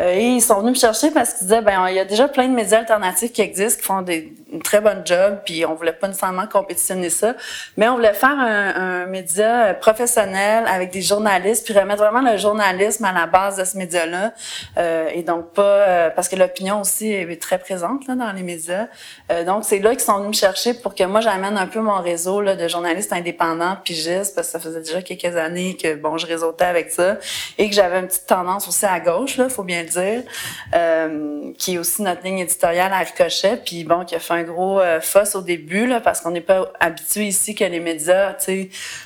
et 0.02 0.28
ils 0.28 0.42
sont 0.42 0.60
venus 0.60 0.74
me 0.74 0.80
chercher 0.80 1.12
parce 1.12 1.34
qu'ils 1.34 1.48
disaient, 1.48 1.62
ben, 1.62 1.88
il 1.90 1.96
y 1.96 2.00
a 2.00 2.06
déjà 2.06 2.28
plein 2.28 2.48
de 2.48 2.54
médias 2.54 2.80
alternatifs 2.80 3.32
qui 3.32 3.42
existent, 3.42 3.80
qui 3.80 3.86
font 3.86 4.02
des, 4.02 4.34
une 4.56 4.62
très 4.62 4.82
bonne 4.82 5.02
job, 5.06 5.40
puis 5.46 5.66
on 5.66 5.76
voulait 5.76 5.94
pas 5.94 6.08
nécessairement 6.08 6.48
compétitionner 6.48 7.10
ça, 7.10 7.36
mais 7.78 7.88
on 7.88 7.96
voulait 7.96 8.14
faire 8.14 8.38
un, 8.38 9.06
média 9.06 9.74
professionnel 9.74 10.66
avec 10.68 10.92
des 10.92 11.02
journalistes, 11.02 11.66
puis 11.66 11.78
remettre 11.78 12.02
vraiment 12.02 12.22
le 12.22 12.38
journalisme 12.38 13.06
à 13.06 13.12
la 13.12 13.28
base 13.28 13.58
de 13.58 13.64
ce 13.64 13.78
média-là. 13.78 14.34
Euh, 14.78 15.08
et 15.14 15.22
donc 15.22 15.54
pas 15.54 15.62
euh, 15.62 16.10
parce 16.10 16.28
que 16.28 16.36
l'opinion 16.36 16.82
aussi 16.82 17.12
est 17.12 17.42
très 17.42 17.60
présente 17.60 18.08
là, 18.08 18.16
dans 18.16 18.32
les 18.32 18.44
médias. 18.44 18.88
Euh, 19.32 19.44
donc 19.44 19.64
c'est 19.64 19.80
là 19.80 19.92
qu'ils 19.92 20.00
sont 20.00 20.18
venus 20.18 20.30
me 20.30 20.34
chercher 20.34 20.74
pour 20.74 20.96
que 20.96 21.04
moi 21.04 21.22
j'amène 21.22 21.58
un 21.58 21.68
peu 21.68 21.80
mon 21.80 22.02
réseau 22.02 22.42
là, 22.42 22.56
de 22.56 22.68
journalistes 22.68 23.14
indépendants, 23.14 23.78
pigistes, 23.84 24.36
parce 24.36 24.48
que 24.48 24.54
ça 24.54 24.60
faisait 24.60 24.82
déjà 24.82 25.02
quelques 25.02 25.36
années 25.36 25.78
que 25.78 25.96
bon 25.96 26.18
je 26.18 26.26
réseautais 26.26 26.66
avec 26.66 26.92
ça 26.92 27.18
et 27.58 27.70
que 27.70 27.76
j'avais 27.76 28.00
une 28.00 28.08
petite 28.08 28.28
tendance 28.28 28.68
aussi 28.68 28.86
à 28.86 29.00
gauche 29.00 29.38
là, 29.38 29.50
faut 29.50 29.64
bien 29.64 29.84
le 29.84 29.90
dire, 29.90 30.24
euh, 30.74 31.52
qui 31.58 31.76
est 31.76 31.78
aussi 31.78 32.02
notre 32.02 32.24
ligne 32.24 32.40
éditoriale 32.40 32.94
à 32.94 33.00
Ricochet, 33.00 33.58
puis 33.64 33.84
bon 33.84 34.06
qui 34.06 34.16
a 34.16 34.20
fait 34.20 34.34
un 34.34 34.44
gros 34.46 34.80
euh, 34.80 35.02
fuss 35.02 35.36
au 35.36 35.42
début 35.42 35.86
là 35.86 36.00
parce 36.00 36.22
qu'on 36.22 36.32
n'est 36.32 36.42
pas 36.42 36.72
habitué 36.80 37.28
ici 37.28 37.56
que 37.56 37.64
les 37.64 37.80
médias, 37.80 38.36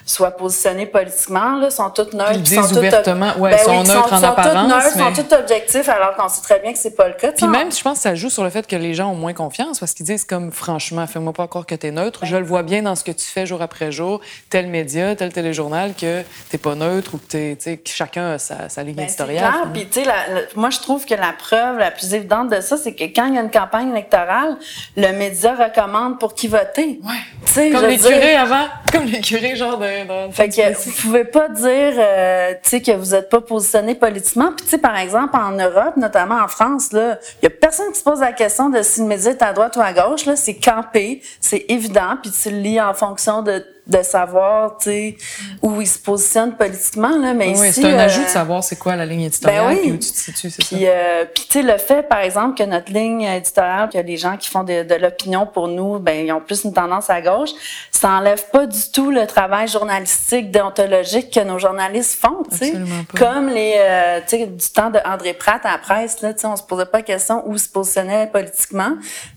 soient 0.06 0.32
positionnés 0.32 0.86
politiquement 0.86 1.58
là, 1.58 1.70
sont 1.70 1.90
toutes 1.90 2.14
neutres, 2.14 2.34
ils 2.34 2.44
disent 2.44 2.78
ouvertement, 2.78 3.38
ouais, 3.38 3.52
ben 3.52 3.58
sont 3.60 3.84
neutres 3.84 4.14
en 4.14 4.24
apparence, 4.24 4.84
sont 4.94 5.00
mais... 5.00 5.16
sont 5.16 5.24
tous 5.24 5.36
objectifs 5.36 5.90
alors 5.90 6.16
qu'on 6.16 6.30
sait 6.30 6.42
très 6.42 6.60
bien 6.60 6.74
que 6.74 6.80
c'est 6.80 6.96
pas 6.96 7.08
le 7.08 7.14
cas. 7.14 7.32
Puis 7.32 7.48
même, 7.48 7.72
je 7.72 7.82
pense 7.82 7.98
que 7.98 8.04
ça 8.04 8.16
joue 8.16 8.30
sur 8.30 8.44
le 8.44 8.50
fait 8.50 8.68
que 8.68 8.76
les 8.76 8.94
gens 8.94 9.12
ont 9.12 9.16
moins 9.16 9.34
confiance 9.34 9.80
parce 9.80 9.94
qu'ils 9.94 10.06
disent 10.06 10.26
comme 10.26 10.52
franchement, 10.52 11.06
fais-moi 11.08 11.34
pas 11.34 11.48
croire 11.48 11.66
que 11.66 11.76
tu 11.76 11.88
es 11.88 11.92
neutre. 11.92 12.22
Je 12.26 12.36
le 12.36 12.44
vois 12.44 12.64
bien 12.64 12.82
dans 12.82 12.96
ce 12.96 13.04
que 13.04 13.12
tu 13.12 13.26
fais 13.26 13.46
jour 13.46 13.62
après 13.62 13.92
jour, 13.92 14.22
tel 14.50 14.68
média, 14.68 15.16
tel 15.16 15.32
téléjournal, 15.32 15.94
que 15.94 16.24
t'es 16.50 16.58
pas 16.58 16.76
neutre 16.76 17.16
ou 17.16 17.18
que, 17.18 17.54
t'es, 17.54 17.78
que 17.78 17.90
chacun 17.90 18.34
a 18.34 18.38
sa, 18.38 18.70
sa 18.70 18.84
ligne 18.84 18.96
ben, 18.96 19.04
éditoriale. 19.04 19.54
Puis 19.74 19.88
tu 19.88 20.04
sais, 20.04 20.10
moi 20.56 20.70
je 20.70 20.80
trouve 20.80 21.06
que 21.06 21.16
la 21.16 21.34
preuve 21.34 21.78
la 21.78 21.92
plus 21.92 22.14
évidente 22.14 22.50
de 22.50 22.62
ça, 22.62 22.78
c'est 22.78 22.94
que 22.94 23.04
quand 23.04 23.26
il 23.28 23.36
y 23.36 23.38
a 23.38 23.42
une 23.42 23.52
campagne 23.52 23.90
électorale, 23.90 24.58
le 24.98 25.12
média 25.20 25.56
recommande 25.56 26.20
pour 26.20 26.34
qui 26.34 26.48
voter. 26.48 27.00
Ouais. 27.04 27.72
Comme 27.72 27.88
les 27.88 27.98
curés 27.98 28.36
avant, 28.36 28.66
comme 28.92 29.06
les 29.06 29.22
curés 29.22 29.56
genre 29.56 29.78
de. 29.78 30.28
de 30.28 30.32
fait 30.32 30.50
que 30.50 30.74
vous 30.74 30.92
pouvez 31.02 31.26
pas 31.26 31.50
dire, 31.50 31.94
euh, 31.98 32.54
tu 32.64 32.70
sais, 32.70 32.82
que 32.82 32.92
vous 32.92 33.14
êtes 33.14 33.30
pas 33.30 33.42
positionné 33.42 33.96
politiquement. 33.96 34.52
Puis 34.56 34.66
tu 34.66 34.72
sais, 34.72 34.78
par 34.78 34.98
exemple, 34.98 35.36
en 35.36 35.52
Europe, 35.52 35.98
notamment 35.98 36.42
en 36.42 36.48
France, 36.48 36.92
là, 36.92 37.20
il 37.42 37.46
y 37.46 37.48
a 37.48 37.50
personne 37.50 37.92
qui 37.92 38.00
se 38.00 38.04
pose 38.04 38.22
la 38.22 38.34
question 38.34 38.70
de 38.70 38.82
si 38.82 39.02
le 39.02 39.08
média 39.08 39.32
est 39.32 39.42
à 39.42 39.54
droite 39.54 39.76
ou 39.78 39.82
à 39.82 39.94
gauche. 39.94 40.26
Là, 40.26 40.36
c'est 40.36 40.56
campé, 40.56 41.22
c'est 41.40 41.66
évident. 41.70 42.18
Puis 42.22 42.32
tu 42.32 42.50
le 42.50 42.58
lis 42.58 42.82
en 42.82 42.94
fonction 42.94 43.42
de 43.42 43.66
de 43.90 44.04
savoir, 44.04 44.78
tu 44.78 44.90
sais, 44.90 45.18
où 45.64 45.82
ils 45.82 45.88
se 45.88 45.98
positionnent 45.98 46.56
politiquement 46.56 47.18
là, 47.18 47.34
mais 47.34 47.58
oui, 47.58 47.72
c'est 47.74 47.86
un 47.86 47.98
ajout 47.98 48.22
de 48.22 48.26
euh, 48.26 48.30
savoir 48.30 48.64
c'est 48.64 48.76
quoi 48.76 48.96
la 48.96 49.06
ligne 49.06 49.24
éditoriale 49.24 49.76
ben 49.76 49.82
puis 49.82 49.92
où 49.92 49.98
tu 49.98 50.12
te 50.12 50.18
situes, 50.18 50.50
c'est 50.52 50.64
puis, 50.64 50.88
euh, 50.88 51.26
puis 51.26 51.46
tu 51.50 51.54
sais, 51.54 51.62
le 51.64 51.78
fait, 51.80 52.08
par 52.08 52.20
exemple, 52.20 52.56
que 52.56 52.64
notre 52.64 52.94
ligne 52.94 53.24
éditoriale, 53.24 53.90
que 53.90 53.98
les 53.98 54.18
gens 54.18 54.38
qui 54.38 54.48
font 54.48 54.64
de, 54.64 54.84
de 54.84 54.96
l'opinion 54.96 55.48
pour 55.48 55.68
nous, 55.68 55.98
ben 55.98 56.24
ils 56.24 56.32
ont 56.32 56.40
plus 56.40 56.64
une 56.66 56.74
tendance 56.74 57.10
à 57.10 57.20
gauche, 57.22 57.50
ça 57.90 58.10
enlève 58.12 58.46
pas 58.52 58.68
du 58.68 58.92
tout 58.94 59.10
le 59.10 59.26
travail 59.26 59.68
journalistique, 59.68 60.52
déontologique 60.52 61.34
que 61.34 61.40
nos 61.40 61.58
journalistes 61.58 62.20
font, 62.20 62.44
tu 62.52 62.58
sais, 62.58 62.74
comme 63.18 63.50
les, 63.50 63.74
euh, 63.78 64.20
tu 64.22 64.38
sais, 64.38 64.46
du 64.46 64.70
temps 64.70 64.92
de 64.92 65.00
André 65.04 65.34
Pratt 65.34 65.66
à 65.66 65.72
la 65.72 65.78
presse, 65.80 66.22
là, 66.22 66.32
tu 66.34 66.42
sais, 66.42 66.48
on 66.48 66.56
se 66.56 66.64
posait 66.64 66.86
pas 66.86 67.00
la 67.00 67.04
question 67.04 67.42
où 67.48 67.58
se 67.58 67.68
positionnait 67.68 68.28
politiquement, 68.28 68.92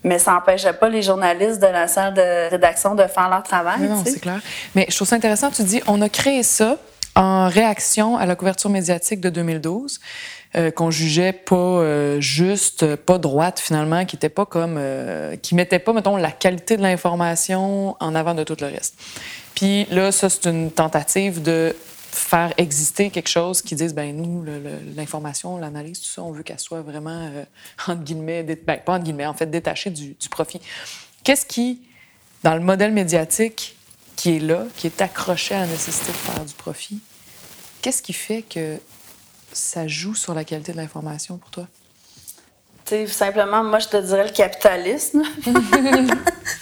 mais 0.05 0.19
ça 0.19 0.37
empêchait 0.37 0.75
pas 0.75 0.91
les 0.91 1.01
journalistes 1.01 1.61
de 1.61 1.67
la 1.69 1.89
salle 1.89 2.13
de 2.13 2.51
rédaction 2.51 2.95
de 2.95 3.05
faire 3.05 3.31
leur 3.31 3.43
travail, 3.43 3.81
non, 3.81 4.03
c'est 4.05 4.21
clair. 4.21 4.42
Mais 4.75 4.87
je 4.89 4.97
trouve 4.97 5.09
ça 5.09 5.17
intéressant, 5.17 5.51
tu 5.51 5.63
dis, 5.63 5.81
on 5.87 6.01
a 6.03 6.09
créé 6.09 6.43
ça 6.43 6.79
en 7.15 7.49
réaction 7.49 8.17
à 8.17 8.27
la 8.27 8.37
couverture 8.37 8.71
médiatique 8.71 9.21
de 9.21 9.31
2012. 9.31 10.01
Euh, 10.55 10.71
qu'on 10.71 10.91
jugeait 10.91 11.33
pas 11.33 11.57
euh, 11.57 12.21
juste, 12.21 12.95
pas 12.95 13.17
droite 13.17 13.59
finalement, 13.59 14.05
qui 14.05 14.17
était 14.17 14.29
pas 14.29 14.45
comme, 14.45 14.77
euh, 14.77 15.35
qui 15.37 15.55
mettait 15.55 15.79
pas, 15.79 15.95
mettons, 15.95 16.17
la 16.19 16.31
qualité 16.31 16.77
de 16.77 16.83
l'information 16.83 17.97
en 18.01 18.15
avant 18.15 18.35
de 18.35 18.45
tout 18.45 18.57
le 18.61 18.67
reste. 18.67 18.99
Puis 19.55 19.87
là, 19.91 20.13
ça 20.13 20.29
c'est 20.29 20.45
une 20.45 20.71
tentative 20.71 21.41
de 21.41 21.75
faire 22.11 22.53
exister 22.59 23.09
quelque 23.09 23.31
chose 23.31 23.63
qui 23.63 23.75
dise, 23.77 23.95
ben 23.95 24.15
nous, 24.15 24.45
l'information, 24.95 25.57
l'analyse, 25.57 26.01
tout 26.01 26.11
ça, 26.11 26.23
on 26.23 26.33
veut 26.33 26.43
qu'elle 26.43 26.59
soit 26.59 26.83
vraiment 26.83 27.31
entre 27.89 28.03
guillemets, 28.03 28.43
ben, 28.43 28.79
pas 28.85 28.93
entre 28.93 29.05
guillemets, 29.05 29.25
en 29.25 29.33
fait, 29.33 29.47
détachée 29.47 29.89
du 29.89 30.29
profit. 30.31 30.61
Qu'est-ce 31.25 31.47
qui, 31.47 31.81
dans 32.45 32.55
le 32.55 32.61
modèle 32.61 32.93
médiatique, 32.93 33.75
qui 34.17 34.37
est 34.37 34.41
là, 34.41 34.65
qui 34.77 34.87
est 34.87 35.01
accroché 35.01 35.55
à 35.55 35.61
la 35.61 35.67
nécessité 35.67 36.13
de 36.13 36.17
faire 36.17 36.45
du 36.45 36.55
profit, 36.55 37.01
qu'est-ce 37.81 38.03
qui 38.03 38.13
fait 38.13 38.43
que 38.43 38.79
ça 39.53 39.87
joue 39.87 40.15
sur 40.15 40.35
la 40.35 40.45
qualité 40.45 40.73
de 40.73 40.77
l'information 40.79 41.37
pour 41.37 41.51
toi? 41.51 41.67
sais, 42.93 43.07
simplement, 43.07 43.65
moi, 43.65 43.79
je 43.79 43.89
te 43.89 43.97
dirais 43.97 44.25
le 44.25 44.31
capitalisme. 44.31 45.23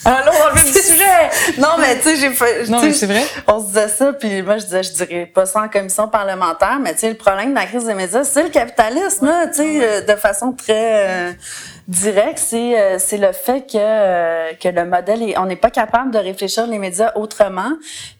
Alors, 0.04 0.34
on 0.34 0.54
revient 0.54 0.72
du 0.72 0.78
sujet! 0.78 1.58
Non, 1.58 1.76
mais 1.78 1.96
tu 1.96 2.02
sais, 2.02 2.16
j'ai 2.16 2.30
fait. 2.30 2.68
Non, 2.68 2.82
mais 2.82 2.92
c'est 2.92 3.06
vrai. 3.06 3.24
On 3.46 3.60
se 3.60 3.66
disait 3.66 3.88
ça, 3.88 4.12
puis 4.12 4.42
moi, 4.42 4.58
je 4.58 4.64
disais, 4.64 4.82
je 4.82 4.92
dirais 4.92 5.26
pas 5.26 5.46
ça 5.46 5.62
en 5.62 5.68
commission 5.68 6.08
parlementaire, 6.08 6.78
mais 6.80 6.94
tu 6.94 7.00
sais, 7.00 7.08
le 7.08 7.16
problème 7.16 7.50
de 7.50 7.54
la 7.54 7.66
crise 7.66 7.84
des 7.84 7.94
médias, 7.94 8.24
c'est 8.24 8.44
le 8.44 8.50
capitalisme, 8.50 9.30
tu 9.48 9.56
sais, 9.56 9.80
euh, 9.82 10.00
de 10.02 10.16
façon 10.16 10.52
très. 10.52 11.08
Euh, 11.08 11.32
direct, 11.88 12.38
c'est 12.38 12.80
euh, 12.80 12.98
c'est 12.98 13.18
le 13.18 13.32
fait 13.32 13.62
que 13.62 13.76
euh, 13.76 14.52
que 14.54 14.68
le 14.68 14.84
modèle 14.84 15.22
est, 15.22 15.38
on 15.38 15.46
n'est 15.46 15.56
pas 15.56 15.70
capable 15.70 16.10
de 16.10 16.18
réfléchir 16.18 16.66
les 16.66 16.78
médias 16.78 17.12
autrement. 17.16 17.72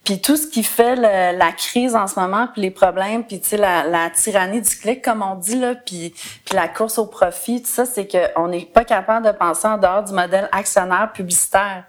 Puis 0.04 0.20
tout 0.20 0.36
ce 0.36 0.46
qui 0.46 0.62
fait 0.62 0.96
la 0.96 1.52
crise 1.52 1.94
en 1.94 2.06
ce 2.06 2.18
moment, 2.18 2.48
puis 2.52 2.62
les 2.62 2.70
problèmes, 2.70 3.24
puis 3.24 3.40
tu 3.40 3.48
sais 3.50 3.56
la, 3.56 3.84
la 3.84 4.10
tyrannie 4.10 4.60
du 4.60 4.76
clic 4.76 5.02
comme 5.02 5.22
on 5.22 5.36
dit 5.36 5.58
là, 5.58 5.74
puis 5.74 6.14
puis 6.44 6.54
la 6.54 6.68
course 6.68 6.98
au 6.98 7.06
profit, 7.06 7.62
tout 7.62 7.68
ça, 7.68 7.86
c'est 7.86 8.06
que 8.06 8.18
on 8.36 8.48
n'est 8.48 8.64
pas 8.64 8.84
capable 8.84 9.26
de 9.26 9.32
penser 9.32 9.68
en 9.68 9.78
dehors 9.78 10.02
du 10.02 10.12
modèle 10.12 10.48
actionnaire 10.52 11.10
publicitaire. 11.12 11.84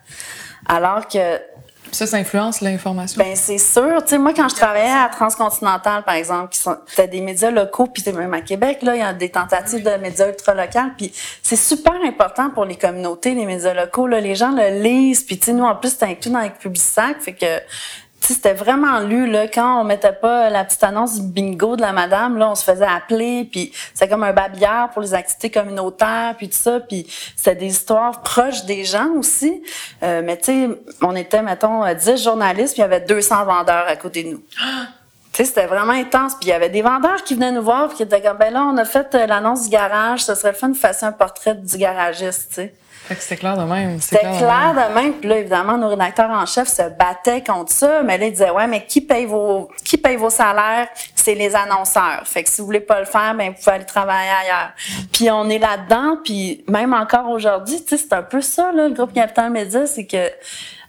Alors 0.67 1.07
que 1.07 1.39
ça, 1.91 2.07
ça 2.07 2.17
influence 2.17 2.61
l'information? 2.61 3.21
Ben 3.23 3.35
c'est 3.35 3.57
sûr. 3.57 4.01
Tu 4.03 4.09
sais, 4.09 4.17
moi, 4.17 4.33
quand 4.33 4.49
je 4.49 4.55
travaillais 4.55 4.91
à 4.91 5.09
Transcontinental, 5.09 6.03
par 6.03 6.15
exemple, 6.15 6.49
qui 6.49 6.59
sont 6.59 6.77
des 6.97 7.21
médias 7.21 7.51
locaux, 7.51 7.87
puis 7.87 8.03
même 8.13 8.33
à 8.33 8.41
Québec, 8.41 8.79
là, 8.81 8.95
il 8.95 8.99
y 8.99 9.03
a 9.03 9.13
des 9.13 9.29
tentatives 9.29 9.83
de 9.83 9.91
médias 9.97 10.27
ultra-locaux, 10.27 10.91
puis 10.97 11.13
c'est 11.41 11.55
super 11.55 11.95
important 12.05 12.49
pour 12.49 12.65
les 12.65 12.75
communautés, 12.75 13.33
les 13.33 13.45
médias 13.45 13.73
locaux. 13.73 14.07
Là, 14.07 14.19
les 14.19 14.35
gens 14.35 14.51
le 14.51 14.81
lisent, 14.81 15.23
puis 15.23 15.37
tu 15.37 15.45
sais, 15.45 15.53
nous, 15.53 15.63
en 15.63 15.75
plus, 15.75 15.95
c'est 15.97 16.05
inclus 16.05 16.31
dans 16.31 16.41
les 16.41 16.49
publicitaires, 16.49 17.15
fait 17.19 17.33
que 17.33 17.59
c'était 18.21 18.53
vraiment 18.53 18.99
lu 18.99 19.29
là 19.29 19.47
quand 19.47 19.81
on 19.81 19.83
mettait 19.83 20.13
pas 20.13 20.49
la 20.49 20.63
petite 20.63 20.83
annonce 20.83 21.19
du 21.19 21.27
bingo 21.27 21.75
de 21.75 21.81
la 21.81 21.91
madame 21.91 22.37
là 22.37 22.49
on 22.51 22.55
se 22.55 22.63
faisait 22.63 22.85
appeler 22.85 23.49
puis 23.51 23.71
c'est 23.93 24.07
comme 24.07 24.23
un 24.23 24.33
babillard 24.33 24.91
pour 24.91 25.01
les 25.01 25.13
activités 25.13 25.49
communautaires 25.49 26.35
puis 26.37 26.49
tout 26.49 26.57
ça 26.57 26.79
puis 26.79 27.07
c'était 27.35 27.55
des 27.55 27.67
histoires 27.67 28.21
proches 28.21 28.65
des 28.65 28.83
gens 28.83 29.09
aussi 29.17 29.63
euh, 30.03 30.21
mais 30.23 30.37
tu 30.37 30.45
sais 30.45 30.69
on 31.01 31.15
était 31.15 31.41
mettons 31.41 31.83
10 31.93 32.23
journalistes 32.23 32.73
puis 32.73 32.81
il 32.81 32.83
y 32.83 32.85
avait 32.85 33.01
200 33.01 33.45
vendeurs 33.45 33.85
à 33.87 33.95
côté 33.95 34.23
de 34.23 34.29
nous 34.29 34.43
Tu 35.33 35.37
sais, 35.37 35.45
c'était 35.45 35.65
vraiment 35.65 35.93
intense. 35.93 36.35
Puis 36.35 36.47
il 36.47 36.49
y 36.49 36.53
avait 36.53 36.69
des 36.69 36.81
vendeurs 36.81 37.23
qui 37.23 37.35
venaient 37.35 37.53
nous 37.53 37.63
voir, 37.63 37.87
puis 37.87 37.95
qui 37.95 38.03
étaient 38.03 38.21
comme, 38.21 38.37
ben 38.37 38.51
là, 38.51 38.65
on 38.65 38.75
a 38.75 38.83
fait 38.83 39.15
euh, 39.15 39.25
l'annonce 39.25 39.63
du 39.63 39.69
garage, 39.69 40.25
ce 40.25 40.35
serait 40.35 40.51
le 40.51 40.57
fun 40.57 40.69
de 40.69 40.75
faire 40.75 40.93
un 41.03 41.13
portrait 41.13 41.55
du 41.55 41.77
garagiste, 41.77 42.49
tu 42.49 42.55
sais. 42.55 42.75
C'était 43.19 43.37
clair 43.37 43.57
de 43.57 43.63
même. 43.63 43.99
C'était 43.99 44.19
clair, 44.19 44.73
de 44.73 44.93
même. 44.93 45.13
Puis 45.13 45.29
là, 45.29 45.37
évidemment, 45.37 45.77
nos 45.77 45.89
rédacteurs 45.89 46.29
en 46.29 46.45
chef 46.45 46.67
se 46.67 46.83
battaient 46.89 47.43
contre 47.43 47.71
ça. 47.71 48.01
Mais 48.03 48.17
là, 48.17 48.27
ils 48.27 48.31
disaient, 48.31 48.51
ouais, 48.51 48.67
mais 48.67 48.85
qui 48.85 49.01
paye 49.01 49.25
vos, 49.25 49.69
qui 49.83 49.97
paye 49.97 50.15
vos 50.15 50.29
salaires? 50.29 50.87
C'est 51.15 51.35
les 51.35 51.55
annonceurs. 51.55 52.21
Fait 52.25 52.43
que 52.43 52.49
si 52.49 52.61
vous 52.61 52.67
voulez 52.67 52.79
pas 52.79 52.99
le 52.99 53.05
faire, 53.05 53.35
ben, 53.35 53.51
vous 53.51 53.57
pouvez 53.57 53.75
aller 53.75 53.85
travailler 53.85 54.31
ailleurs. 54.43 54.71
Puis 55.11 55.29
on 55.29 55.49
est 55.49 55.59
là-dedans. 55.59 56.17
Puis 56.23 56.63
même 56.67 56.93
encore 56.93 57.29
aujourd'hui, 57.29 57.83
tu 57.83 57.97
sais, 57.97 58.03
c'est 58.09 58.13
un 58.13 58.23
peu 58.23 58.41
ça, 58.41 58.71
là, 58.71 58.87
le 58.87 58.93
groupe 58.93 59.13
Capital 59.13 59.51
Média, 59.51 59.85
c'est 59.85 60.05
que 60.05 60.29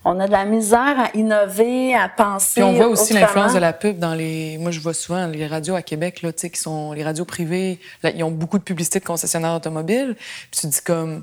on 0.04 0.18
a 0.18 0.26
de 0.26 0.32
la 0.32 0.44
misère 0.44 0.98
à 0.98 1.16
innover, 1.16 1.94
à 1.94 2.08
penser. 2.08 2.60
Puis 2.60 2.62
on 2.64 2.72
voit 2.72 2.88
aussi 2.88 3.12
l'influence 3.12 3.54
de 3.54 3.58
la 3.58 3.72
pub 3.72 3.98
dans 3.98 4.14
les. 4.14 4.58
Moi, 4.58 4.70
je 4.70 4.80
vois 4.80 4.94
souvent 4.94 5.26
les 5.26 5.46
radios 5.46 5.76
à 5.76 5.82
Québec, 5.82 6.22
là, 6.22 6.32
tu 6.32 6.40
sais, 6.40 6.50
qui 6.50 6.60
sont 6.60 6.92
les 6.92 7.04
radios 7.04 7.24
privées. 7.24 7.78
Là, 8.02 8.10
ils 8.10 8.24
ont 8.24 8.30
beaucoup 8.30 8.58
de 8.58 8.64
publicité 8.64 8.98
de 8.98 9.04
concessionnaires 9.04 9.54
automobiles. 9.54 10.16
Puis 10.50 10.60
tu 10.60 10.66
dis 10.66 10.80
comme 10.84 11.22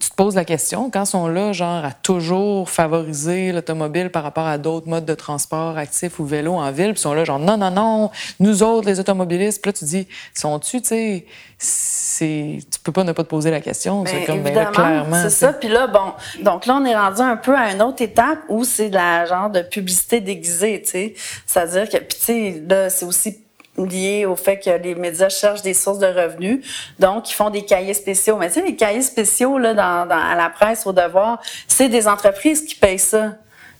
tu 0.00 0.08
te 0.08 0.14
poses 0.14 0.34
la 0.34 0.46
question, 0.46 0.90
quand 0.90 1.04
ils 1.04 1.06
sont 1.06 1.28
là, 1.28 1.52
genre, 1.52 1.84
à 1.84 1.92
toujours 1.92 2.70
favoriser 2.70 3.52
l'automobile 3.52 4.10
par 4.10 4.22
rapport 4.22 4.46
à 4.46 4.56
d'autres 4.56 4.88
modes 4.88 5.04
de 5.04 5.14
transport 5.14 5.76
actifs 5.76 6.18
ou 6.18 6.24
vélo 6.24 6.54
en 6.54 6.70
ville, 6.72 6.92
puis 6.92 7.00
ils 7.00 7.02
sont 7.02 7.12
là, 7.12 7.24
genre, 7.24 7.38
non, 7.38 7.58
non, 7.58 7.70
non, 7.70 8.10
nous 8.40 8.62
autres, 8.62 8.88
les 8.88 8.98
automobilistes, 8.98 9.60
puis 9.60 9.68
là, 9.68 9.72
tu 9.74 9.84
dis, 9.84 10.08
sont-tu, 10.34 10.80
tu 10.80 11.24
sais, 11.58 12.58
tu 12.70 12.78
peux 12.82 12.92
pas 12.92 13.04
ne 13.04 13.12
pas 13.12 13.24
te 13.24 13.28
poser 13.28 13.50
la 13.50 13.60
question. 13.60 14.04
C'est 14.06 14.20
ben, 14.20 14.26
comme, 14.26 14.42
ben, 14.42 14.70
clairement. 14.72 15.22
C'est 15.22 15.30
ça. 15.30 15.52
Puis 15.52 15.68
là, 15.68 15.86
bon, 15.86 16.12
donc 16.42 16.64
là, 16.64 16.78
on 16.80 16.84
est 16.86 16.96
rendu 16.96 17.20
un 17.20 17.36
peu 17.36 17.54
à 17.54 17.72
une 17.72 17.82
autre 17.82 18.00
étape 18.02 18.38
où 18.48 18.64
c'est 18.64 18.88
de 18.88 18.94
la 18.94 19.26
genre 19.26 19.50
de 19.50 19.60
publicité 19.60 20.20
déguisée, 20.20 20.80
tu 20.82 20.90
sais. 20.90 21.14
C'est-à-dire 21.46 21.88
que, 21.88 21.98
puis 21.98 22.18
tu 22.18 22.24
sais, 22.24 22.62
là, 22.66 22.88
c'est 22.88 23.04
aussi 23.04 23.38
lié 23.86 24.26
au 24.26 24.36
fait 24.36 24.58
que 24.58 24.70
les 24.70 24.94
médias 24.94 25.28
cherchent 25.28 25.62
des 25.62 25.74
sources 25.74 25.98
de 25.98 26.06
revenus. 26.06 26.64
Donc, 26.98 27.30
ils 27.30 27.34
font 27.34 27.50
des 27.50 27.64
cahiers 27.64 27.94
spéciaux. 27.94 28.36
Mais 28.36 28.48
tu 28.48 28.54
sais, 28.54 28.62
les 28.62 28.76
cahiers 28.76 29.02
spéciaux, 29.02 29.58
là, 29.58 29.74
dans, 29.74 30.06
dans, 30.06 30.20
à 30.20 30.34
la 30.34 30.48
presse, 30.50 30.86
au 30.86 30.92
devoir, 30.92 31.40
c'est 31.66 31.88
des 31.88 32.08
entreprises 32.08 32.64
qui 32.64 32.74
payent 32.74 32.98
ça. 32.98 33.32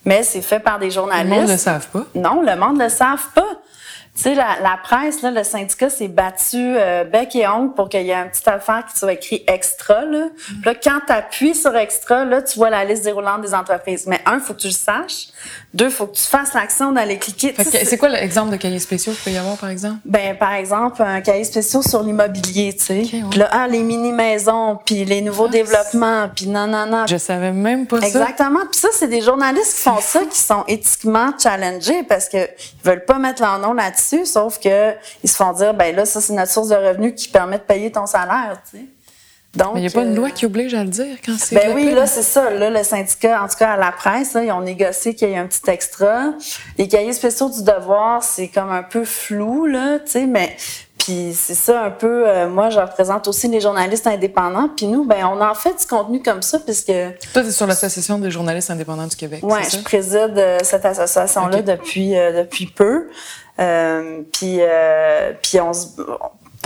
Mais 0.04 0.22
c'est 0.22 0.42
fait 0.42 0.60
par 0.60 0.78
des 0.78 0.90
journalistes. 0.90 1.30
Le 1.30 1.36
monde 1.36 1.46
ne 1.46 1.52
le 1.52 1.58
savent 1.58 1.88
pas. 1.88 2.06
Non, 2.14 2.42
le 2.42 2.56
monde 2.56 2.78
ne 2.78 2.84
le 2.84 2.90
savent 2.90 3.28
pas. 3.34 3.60
Tu 4.14 4.22
sais, 4.22 4.34
la, 4.34 4.58
la, 4.60 4.76
presse, 4.82 5.22
là, 5.22 5.30
le 5.30 5.44
syndicat 5.44 5.88
s'est 5.88 6.08
battu 6.08 6.56
euh, 6.56 7.04
bec 7.04 7.34
et 7.36 7.46
ongle 7.46 7.74
pour 7.74 7.88
qu'il 7.88 8.02
y 8.02 8.10
ait 8.10 8.14
un 8.14 8.26
petit 8.26 8.48
affaire 8.48 8.84
qui 8.84 8.98
soit 8.98 9.12
écrit 9.12 9.44
extra. 9.46 10.04
Là, 10.04 10.26
Puis 10.36 10.62
là 10.64 10.74
quand 10.74 11.00
tu 11.06 11.12
appuies 11.12 11.54
sur 11.54 11.76
extra, 11.76 12.24
là, 12.24 12.42
tu 12.42 12.58
vois 12.58 12.70
la 12.70 12.84
liste 12.84 13.04
déroulante 13.04 13.42
des 13.42 13.54
entreprises. 13.54 14.06
Mais 14.06 14.20
un, 14.26 14.40
faut 14.40 14.52
que 14.52 14.60
tu 14.60 14.66
le 14.66 14.72
saches. 14.72 15.28
Deux, 15.72 15.88
faut 15.88 16.06
que 16.06 16.16
tu 16.16 16.22
fasses 16.22 16.52
l'action 16.52 16.90
d'aller 16.90 17.16
cliquer. 17.16 17.54
C'est 17.64 17.96
quoi 17.96 18.08
l'exemple 18.08 18.50
de 18.50 18.56
cahier 18.56 18.80
spéciaux 18.80 19.12
qu'il 19.12 19.22
peut 19.22 19.30
y 19.30 19.38
avoir, 19.38 19.56
par 19.56 19.70
exemple? 19.70 19.98
Ben, 20.04 20.36
par 20.36 20.54
exemple, 20.54 21.00
un 21.00 21.20
cahier 21.20 21.44
spécial 21.44 21.82
sur 21.84 22.02
l'immobilier, 22.02 22.74
tu 22.74 22.84
sais. 22.84 23.02
Là, 23.36 23.48
ah, 23.52 23.68
les 23.68 23.82
mini-maisons, 23.82 24.78
puis 24.84 25.04
les 25.04 25.20
nouveaux 25.20 25.46
ah, 25.46 25.50
développements, 25.50 26.28
puis 26.34 26.48
non, 26.48 26.66
non, 26.66 26.86
non. 26.86 27.06
Je 27.06 27.16
savais 27.16 27.52
même 27.52 27.86
pas 27.86 28.00
ça. 28.00 28.06
Exactement. 28.06 28.60
Puis 28.70 28.80
ça, 28.80 28.88
c'est 28.92 29.06
des 29.06 29.20
journalistes 29.20 29.76
qui 29.76 29.82
font 29.82 30.00
ça, 30.00 30.20
qui 30.24 30.38
sont 30.38 30.64
éthiquement 30.66 31.32
challengés 31.40 32.02
parce 32.02 32.28
qu'ils 32.28 32.48
veulent 32.82 33.04
pas 33.04 33.18
mettre 33.18 33.40
leur 33.40 33.60
nom 33.60 33.72
là-dessus, 33.72 34.26
sauf 34.26 34.58
que 34.58 34.92
ils 35.22 35.30
se 35.30 35.36
font 35.36 35.52
dire, 35.52 35.72
ben 35.74 35.94
là, 35.94 36.04
ça, 36.04 36.20
c'est 36.20 36.32
notre 36.32 36.50
source 36.50 36.68
de 36.68 36.76
revenus 36.76 37.14
qui 37.14 37.28
permet 37.28 37.58
de 37.58 37.62
payer 37.62 37.92
ton 37.92 38.06
salaire, 38.06 38.60
tu 38.68 38.78
sais. 38.78 38.84
Donc, 39.54 39.72
il 39.74 39.80
n'y 39.80 39.88
a 39.88 39.90
pas 39.90 40.02
une 40.02 40.14
loi 40.14 40.28
euh, 40.28 40.30
qui 40.30 40.46
oblige 40.46 40.74
à 40.74 40.84
le 40.84 40.90
dire 40.90 41.16
quand 41.24 41.34
c'est. 41.36 41.56
Ben 41.56 41.72
oui, 41.74 41.90
là, 41.90 42.06
c'est 42.06 42.22
ça. 42.22 42.50
Là, 42.50 42.70
le 42.70 42.84
syndicat, 42.84 43.42
en 43.42 43.48
tout 43.48 43.56
cas 43.58 43.72
à 43.72 43.76
la 43.76 43.90
presse, 43.90 44.34
là, 44.34 44.44
ils 44.44 44.52
ont 44.52 44.60
négocié 44.60 45.14
qu'il 45.14 45.28
y 45.28 45.32
ait 45.32 45.38
un 45.38 45.46
petit 45.46 45.68
extra. 45.68 46.34
Les 46.78 46.86
cahiers 46.86 47.12
spéciaux 47.12 47.48
du 47.48 47.64
devoir, 47.64 48.22
c'est 48.22 48.46
comme 48.46 48.70
un 48.70 48.84
peu 48.84 49.04
flou, 49.04 49.66
là, 49.66 49.98
tu 49.98 50.12
sais, 50.12 50.26
mais. 50.26 50.56
Puis 50.98 51.32
c'est 51.34 51.54
ça 51.54 51.82
un 51.82 51.90
peu, 51.90 52.28
euh, 52.28 52.46
moi 52.50 52.68
je 52.68 52.78
représente 52.78 53.26
aussi 53.26 53.48
les 53.48 53.62
journalistes 53.62 54.06
indépendants. 54.06 54.68
Puis 54.76 54.86
nous, 54.86 55.06
ben 55.06 55.24
on 55.24 55.40
en 55.40 55.54
fait 55.54 55.74
du 55.80 55.86
contenu 55.86 56.20
comme 56.20 56.42
ça 56.42 56.58
puisque... 56.58 56.92
Toi, 57.32 57.42
tu 57.42 57.48
es 57.48 57.50
sur 57.52 57.66
l'Association 57.66 58.18
des 58.18 58.30
journalistes 58.30 58.70
indépendants 58.70 59.06
du 59.06 59.16
Québec, 59.16 59.40
Oui, 59.42 59.60
je 59.72 59.78
préside 59.78 60.36
euh, 60.36 60.58
cette 60.62 60.84
association-là 60.84 61.62
depuis, 61.62 62.10
depuis 62.10 62.66
peu. 62.66 63.08
puis, 63.56 64.60
puis 65.42 65.60
on 65.60 65.72
se 65.72 65.86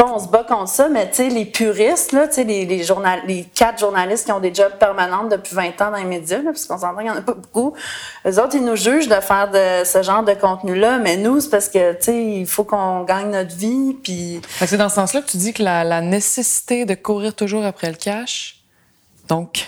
on 0.03 0.19
se 0.19 0.29
bat 0.29 0.45
contre 0.45 0.69
ça, 0.69 0.89
mais 0.89 1.09
tu 1.09 1.17
sais, 1.17 1.29
les 1.29 1.45
puristes, 1.45 2.13
là, 2.13 2.27
tu 2.27 2.35
sais, 2.35 2.45
les, 2.45 2.67
les, 2.67 2.85
les 3.27 3.45
quatre 3.45 3.79
journalistes 3.79 4.27
qui 4.27 4.33
ont 4.33 4.41
des 4.41 4.53
jobs 4.53 4.77
permanents 4.79 5.25
depuis 5.25 5.55
20 5.55 5.81
ans 5.83 5.91
dans 5.91 5.97
les 5.97 6.05
médias, 6.05 6.39
là, 6.39 6.51
parce 6.51 6.67
qu'on 6.67 6.79
s'entend 6.79 6.97
qu'il 6.97 7.05
n'y 7.05 7.11
en 7.11 7.17
a 7.17 7.23
pas 7.23 7.35
beaucoup, 7.35 7.75
eux 8.27 8.41
autres, 8.41 8.57
ils 8.57 8.65
nous 8.65 8.77
jugent 8.77 9.09
de 9.09 9.15
faire 9.15 9.51
de 9.51 9.85
ce 9.85 10.03
genre 10.03 10.25
de 10.25 10.35
contenu-là, 10.35 10.99
mais 10.99 11.17
nous, 11.17 11.41
c'est 11.41 11.51
parce 11.51 11.69
que, 11.69 11.93
tu 11.93 12.03
sais, 12.03 12.25
il 12.25 12.47
faut 12.47 12.65
qu'on 12.65 13.05
gagne 13.05 13.31
notre 13.31 13.55
vie, 13.55 13.97
puis... 14.03 14.41
C'est 14.67 14.77
dans 14.77 14.89
ce 14.89 14.97
sens-là 14.97 15.23
que 15.23 15.31
tu 15.31 15.37
dis 15.37 15.53
que 15.53 15.63
la, 15.63 16.01
nécessité 16.01 16.85
de 16.85 16.95
courir 16.95 17.35
toujours 17.35 17.65
après 17.65 17.89
le 17.89 17.97
cash, 17.97 18.63
donc 19.29 19.67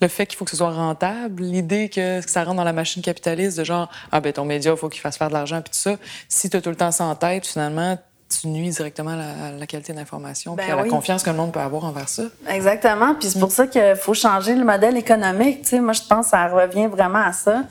le 0.00 0.08
fait 0.08 0.26
qu'il 0.26 0.36
faut 0.36 0.44
que 0.44 0.50
ce 0.50 0.58
soit 0.58 0.70
rentable, 0.70 1.42
l'idée 1.42 1.88
que 1.88 2.20
ça 2.26 2.44
rentre 2.44 2.58
dans 2.58 2.64
la 2.64 2.74
machine 2.74 3.02
capitaliste 3.02 3.58
de 3.58 3.64
genre 3.64 3.90
ah 4.12 4.20
ben 4.20 4.32
ton 4.32 4.44
média 4.44 4.70
il 4.70 4.76
faut 4.76 4.90
qu'il 4.90 5.00
fasse 5.00 5.16
faire 5.16 5.28
de 5.28 5.32
l'argent 5.32 5.62
puis 5.62 5.70
tout 5.70 5.78
ça, 5.78 5.96
si 6.28 6.50
tu 6.50 6.56
as 6.58 6.60
tout 6.60 6.68
le 6.68 6.76
temps 6.76 6.92
ça 6.92 7.04
en 7.04 7.14
tête 7.14 7.46
finalement 7.46 7.98
tu 8.28 8.48
nuis 8.48 8.70
directement 8.70 9.10
à 9.10 9.52
la, 9.52 9.66
qualité 9.66 9.92
d'information 9.92 10.54
ben 10.54 10.66
et 10.66 10.70
à 10.70 10.76
la 10.76 10.84
confiance 10.84 11.22
que 11.22 11.30
le 11.30 11.36
monde 11.36 11.52
peut 11.52 11.60
avoir 11.60 11.84
envers 11.84 12.08
ça. 12.08 12.24
Exactement. 12.48 13.14
Puis 13.14 13.30
c'est 13.30 13.38
pour 13.38 13.52
ça 13.52 13.66
qu'il 13.66 13.94
faut 13.96 14.14
changer 14.14 14.54
le 14.54 14.64
modèle 14.64 14.96
économique. 14.96 15.62
Tu 15.62 15.68
sais, 15.68 15.80
moi, 15.80 15.92
je 15.92 16.02
pense 16.08 16.26
que 16.26 16.30
ça 16.30 16.48
revient 16.48 16.88
vraiment 16.88 17.22
à 17.22 17.32
ça. 17.32 17.64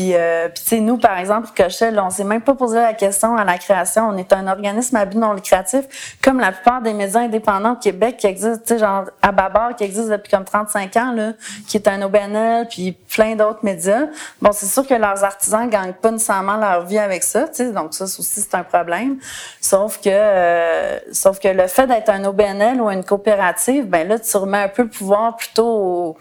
Puis, 0.00 0.14
euh, 0.14 0.48
puis 0.48 0.64
tu 0.64 0.70
sais, 0.70 0.80
nous, 0.80 0.96
par 0.96 1.18
exemple, 1.18 1.48
Cochelle, 1.54 2.00
on 2.00 2.08
s'est 2.08 2.24
même 2.24 2.40
pas 2.40 2.54
posé 2.54 2.78
la 2.78 2.94
question 2.94 3.36
à 3.36 3.44
la 3.44 3.58
création. 3.58 4.08
On 4.08 4.16
est 4.16 4.32
un 4.32 4.46
organisme 4.46 4.96
à 4.96 5.04
but 5.04 5.18
non 5.18 5.34
lucratif, 5.34 6.16
comme 6.24 6.40
la 6.40 6.52
plupart 6.52 6.80
des 6.80 6.94
médias 6.94 7.20
indépendants 7.20 7.72
au 7.72 7.76
Québec 7.76 8.16
qui 8.16 8.26
existent, 8.26 8.62
tu 8.66 8.74
sais, 8.74 8.78
genre 8.78 9.04
à 9.20 9.30
Babar, 9.30 9.76
qui 9.76 9.84
existe 9.84 10.08
depuis 10.08 10.30
comme 10.30 10.46
35 10.46 10.96
ans, 10.96 11.12
là, 11.12 11.32
qui 11.68 11.76
est 11.76 11.86
un 11.86 12.00
OBNL, 12.00 12.66
puis 12.68 12.92
plein 13.14 13.36
d'autres 13.36 13.62
médias. 13.62 14.06
Bon, 14.40 14.52
c'est 14.52 14.64
sûr 14.64 14.86
que 14.86 14.94
leurs 14.94 15.22
artisans 15.22 15.68
gagnent 15.68 15.92
pas 15.92 16.12
nécessairement 16.12 16.56
leur 16.56 16.86
vie 16.86 16.98
avec 16.98 17.22
ça, 17.22 17.46
tu 17.48 17.56
sais, 17.56 17.70
donc 17.70 17.92
ça 17.92 18.04
aussi, 18.04 18.40
c'est 18.40 18.54
un 18.54 18.64
problème. 18.64 19.18
Sauf 19.60 20.00
que, 20.00 20.08
euh, 20.08 20.98
sauf 21.12 21.40
que 21.40 21.48
le 21.48 21.66
fait 21.66 21.86
d'être 21.86 22.08
un 22.08 22.24
OBNL 22.24 22.80
ou 22.80 22.88
une 22.88 23.04
coopérative, 23.04 23.84
ben 23.84 24.08
là, 24.08 24.18
tu 24.18 24.34
remets 24.38 24.62
un 24.62 24.68
peu 24.68 24.84
le 24.84 24.88
pouvoir 24.88 25.36
plutôt 25.36 25.66
au 25.66 26.16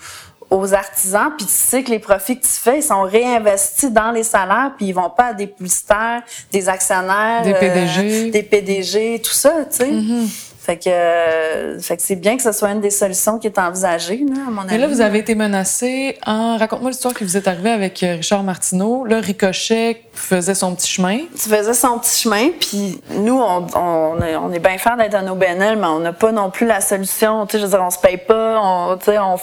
aux 0.49 0.73
artisans, 0.73 1.31
puis 1.37 1.45
tu 1.45 1.51
sais 1.53 1.83
que 1.83 1.91
les 1.91 1.99
profits 1.99 2.39
que 2.39 2.43
tu 2.43 2.51
fais, 2.51 2.79
ils 2.79 2.83
sont 2.83 3.03
réinvestis 3.03 3.91
dans 3.91 4.11
les 4.11 4.23
salaires, 4.23 4.71
puis 4.75 4.87
ils 4.87 4.93
vont 4.93 5.09
pas 5.09 5.27
à 5.27 5.33
des 5.33 5.47
publicitaires, 5.47 6.23
des 6.51 6.67
actionnaires, 6.67 7.43
des 7.43 7.53
PDG, 7.53 8.27
euh, 8.27 8.31
des 8.31 8.43
PDG, 8.43 9.21
tout 9.23 9.33
ça, 9.33 9.65
tu 9.69 9.77
sais. 9.77 9.91
Mm-hmm. 9.91 10.27
Fait 10.69 10.77
que, 10.77 10.89
euh, 10.89 11.79
fait 11.79 11.97
que 11.97 12.03
c'est 12.03 12.15
bien 12.15 12.37
que 12.37 12.43
ce 12.43 12.51
soit 12.51 12.69
une 12.71 12.81
des 12.81 12.91
solutions 12.91 13.39
qui 13.39 13.47
est 13.47 13.57
envisagée, 13.57 14.23
là, 14.27 14.41
à 14.47 14.51
mon 14.51 14.61
avis. 14.61 14.71
Mais 14.71 14.77
là, 14.77 14.87
vous 14.87 15.01
avez 15.01 15.19
été 15.19 15.33
menacé 15.33 16.17
en. 16.25 16.57
Raconte-moi 16.57 16.91
l'histoire 16.91 17.13
que 17.13 17.23
vous 17.23 17.37
êtes 17.37 17.47
arrivé 17.47 17.71
avec 17.71 18.03
euh, 18.03 18.17
Richard 18.17 18.43
Martineau. 18.43 19.03
Là, 19.05 19.19
Ricochet 19.19 20.03
faisait 20.19 20.55
son 20.55 20.75
petit 20.75 20.89
chemin. 20.89 21.19
Tu 21.35 21.49
faisais 21.49 21.73
son 21.73 21.99
petit 21.99 22.23
chemin, 22.23 22.49
puis 22.59 23.01
nous, 23.11 23.39
on, 23.39 23.65
on, 23.75 24.51
est, 24.51 24.59
bien 24.59 24.77
fiers 24.77 24.95
d'être 24.97 25.15
un 25.15 25.27
OBNL, 25.27 25.77
mais 25.77 25.87
on 25.87 25.99
n'a 25.99 26.13
pas 26.13 26.31
non 26.31 26.49
plus 26.49 26.65
la 26.65 26.81
solution. 26.81 27.45
Tu 27.45 27.53
sais, 27.53 27.59
je 27.59 27.65
veux 27.65 27.71
dire, 27.71 27.81
on 27.81 27.89
se 27.89 27.99
paye 27.99 28.17
pas, 28.17 28.59
on, 28.61 28.97
tu 28.97 29.11
on 29.17 29.37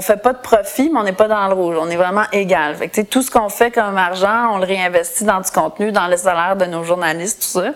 fait, 0.00 0.16
pas 0.16 0.32
de 0.32 0.38
profit, 0.38 0.90
mais 0.92 1.00
on 1.00 1.04
n'est 1.04 1.12
pas 1.12 1.28
dans 1.28 1.48
le 1.48 1.54
rouge. 1.54 1.76
On 1.80 1.88
est 1.88 1.96
vraiment 1.96 2.24
égal. 2.32 2.74
Fait 2.76 2.88
que, 2.88 2.94
tu 2.94 3.00
sais, 3.00 3.06
tout 3.06 3.22
ce 3.22 3.30
qu'on 3.30 3.48
fait 3.48 3.70
comme 3.70 3.96
argent, 3.96 4.54
on 4.54 4.58
le 4.58 4.66
réinvestit 4.66 5.24
dans 5.24 5.40
du 5.40 5.50
contenu, 5.50 5.92
dans 5.92 6.06
les 6.06 6.18
salaires 6.18 6.56
de 6.56 6.66
nos 6.66 6.84
journalistes, 6.84 7.42
tout 7.42 7.60
ça. 7.60 7.72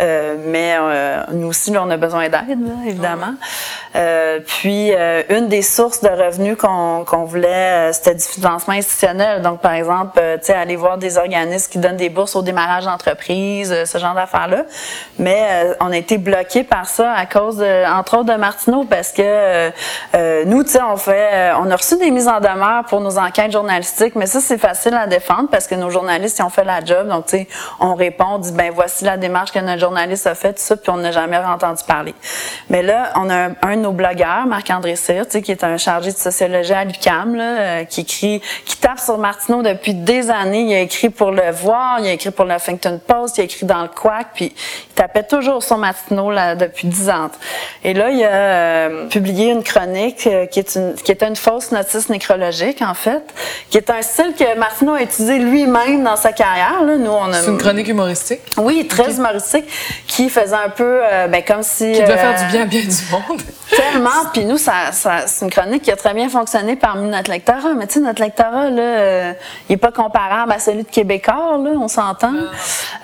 Euh, 0.00 0.36
mais 0.46 0.76
euh, 0.78 1.22
nous 1.32 1.48
aussi, 1.48 1.72
on 1.76 1.90
a 1.90 1.96
besoin 1.96 2.28
d'aide, 2.28 2.58
évidemment. 2.86 3.34
Euh, 3.96 4.40
puis, 4.46 4.92
une 5.28 5.48
des 5.48 5.62
sources 5.62 6.00
de 6.00 6.08
revenus 6.08 6.56
qu'on 6.56 7.24
voulait, 7.24 7.92
c'était 7.92 8.14
du 8.14 8.24
financement 8.24 8.74
institutionnel. 8.74 9.42
Donc, 9.42 9.60
par 9.60 9.72
exemple, 9.72 10.20
tu 10.40 10.46
sais, 10.46 10.54
aller 10.54 10.76
voir 10.76 10.98
des 10.98 11.18
organismes 11.18 11.59
qui 11.68 11.78
donnent 11.78 11.96
des 11.96 12.08
bourses 12.08 12.36
au 12.36 12.42
démarrage 12.42 12.84
d'entreprise, 12.84 13.84
ce 13.84 13.98
genre 13.98 14.14
d'affaires-là. 14.14 14.64
Mais 15.18 15.74
on 15.80 15.90
a 15.92 15.96
été 15.96 16.18
bloqué 16.18 16.64
par 16.64 16.86
ça 16.86 17.12
à 17.12 17.26
cause, 17.26 17.58
de, 17.58 17.86
entre 17.90 18.18
autres, 18.18 18.32
de 18.32 18.38
Martineau, 18.38 18.84
parce 18.84 19.12
que 19.12 19.70
nous, 20.44 20.62
tu 20.64 20.70
sais, 20.70 20.82
on 20.82 20.96
fait, 20.96 21.52
on 21.58 21.70
a 21.70 21.76
reçu 21.76 21.96
des 21.98 22.10
mises 22.10 22.28
en 22.28 22.40
demeure 22.40 22.84
pour 22.88 23.00
nos 23.00 23.18
enquêtes 23.18 23.52
journalistiques, 23.52 24.14
mais 24.14 24.26
ça, 24.26 24.40
c'est 24.40 24.58
facile 24.58 24.94
à 24.94 25.06
défendre 25.06 25.48
parce 25.50 25.66
que 25.66 25.74
nos 25.74 25.90
journalistes, 25.90 26.38
ils 26.38 26.42
ont 26.42 26.50
fait 26.50 26.64
la 26.64 26.84
job. 26.84 27.08
Donc, 27.08 27.26
tu 27.26 27.38
sais, 27.38 27.48
on 27.78 27.94
répond, 27.94 28.26
on 28.32 28.38
dit, 28.38 28.52
ben 28.52 28.70
voici 28.74 29.04
la 29.04 29.16
démarche 29.16 29.52
que 29.52 29.58
notre 29.58 29.80
journaliste 29.80 30.26
a 30.26 30.34
faite, 30.34 30.58
ça, 30.58 30.76
puis 30.76 30.90
on 30.90 30.96
n'a 30.96 31.12
jamais 31.12 31.38
entendu 31.38 31.82
parler 31.86 32.14
mais 32.68 32.82
là, 32.82 33.12
on 33.16 33.28
a 33.30 33.50
un, 33.62 33.76
de 33.76 33.82
nos 33.82 33.92
blogueurs, 33.92 34.46
Marc-André 34.46 34.96
Cyr, 34.96 35.26
qui 35.26 35.50
est 35.50 35.64
un 35.64 35.76
chargé 35.76 36.12
de 36.12 36.16
sociologie 36.16 36.72
à 36.72 36.84
l'UQAM, 36.84 37.36
euh, 37.38 37.84
qui 37.84 38.02
écrit, 38.02 38.42
qui 38.64 38.76
tape 38.76 38.98
sur 38.98 39.18
Martineau 39.18 39.62
depuis 39.62 39.94
des 39.94 40.30
années. 40.30 40.62
Il 40.62 40.74
a 40.74 40.80
écrit 40.80 41.10
pour 41.10 41.30
Le 41.30 41.49
Voir, 41.50 42.00
il 42.00 42.06
a 42.06 42.12
écrit 42.12 42.30
pour 42.30 42.44
le 42.44 42.54
Huffington 42.54 43.00
Post, 43.04 43.38
il 43.38 43.42
a 43.42 43.44
écrit 43.44 43.66
dans 43.66 43.82
le 43.82 43.88
Quack, 43.88 44.28
puis 44.34 44.54
il 44.54 44.94
tapait 44.94 45.22
toujours 45.22 45.62
sur 45.62 45.76
Martineau 45.78 46.30
là, 46.30 46.54
depuis 46.54 46.88
dix 46.88 47.08
ans. 47.08 47.30
Et 47.84 47.94
là, 47.94 48.10
il 48.10 48.22
a 48.24 48.28
euh, 48.28 49.08
publié 49.08 49.50
une 49.50 49.62
chronique 49.62 50.26
euh, 50.26 50.46
qui 50.46 50.58
est 50.58 50.74
une 50.76 50.94
qui 50.94 51.12
est 51.12 51.22
une 51.22 51.36
fausse 51.36 51.72
notice 51.72 52.08
nécrologique, 52.08 52.82
en 52.82 52.94
fait, 52.94 53.22
qui 53.70 53.78
est 53.78 53.90
un 53.90 54.02
style 54.02 54.34
que 54.38 54.58
Martineau 54.58 54.94
a 54.94 55.02
utilisé 55.02 55.38
lui-même 55.38 56.04
dans 56.04 56.16
sa 56.16 56.32
carrière. 56.32 56.82
Là. 56.84 56.96
Nous, 56.96 57.10
on 57.10 57.32
C'est 57.32 57.46
une 57.46 57.58
chronique 57.58 57.88
humoristique? 57.88 58.40
Oui, 58.56 58.86
très 58.86 59.16
humoristique, 59.16 59.64
qui 60.06 60.28
faisait 60.28 60.54
un 60.54 60.70
peu 60.70 61.00
ben, 61.28 61.42
comme 61.42 61.62
si 61.62 61.92
Qui 61.92 62.00
devait 62.00 62.16
faire 62.16 62.38
du 62.38 62.52
bien 62.52 62.62
à 62.62 62.66
bien 62.66 62.80
du 62.80 63.12
monde. 63.12 63.42
Tellement. 63.76 64.10
Puis 64.32 64.44
nous, 64.44 64.58
ça, 64.58 64.92
ça, 64.92 65.26
c'est 65.26 65.44
une 65.44 65.50
chronique 65.50 65.82
qui 65.82 65.92
a 65.92 65.96
très 65.96 66.14
bien 66.14 66.28
fonctionné 66.28 66.76
parmi 66.76 67.08
notre 67.08 67.30
lectorat. 67.30 67.74
Mais 67.76 67.86
tu 67.86 67.94
sais, 67.94 68.00
notre 68.00 68.22
lectorat, 68.22 68.70
là, 68.70 68.82
euh, 68.82 69.32
il 69.68 69.72
n'est 69.72 69.76
pas 69.76 69.92
comparable 69.92 70.52
à 70.52 70.58
celui 70.58 70.82
de 70.82 70.88
Québécois, 70.88 71.58
là, 71.62 71.70
on 71.80 71.88
s'entend. 71.88 72.32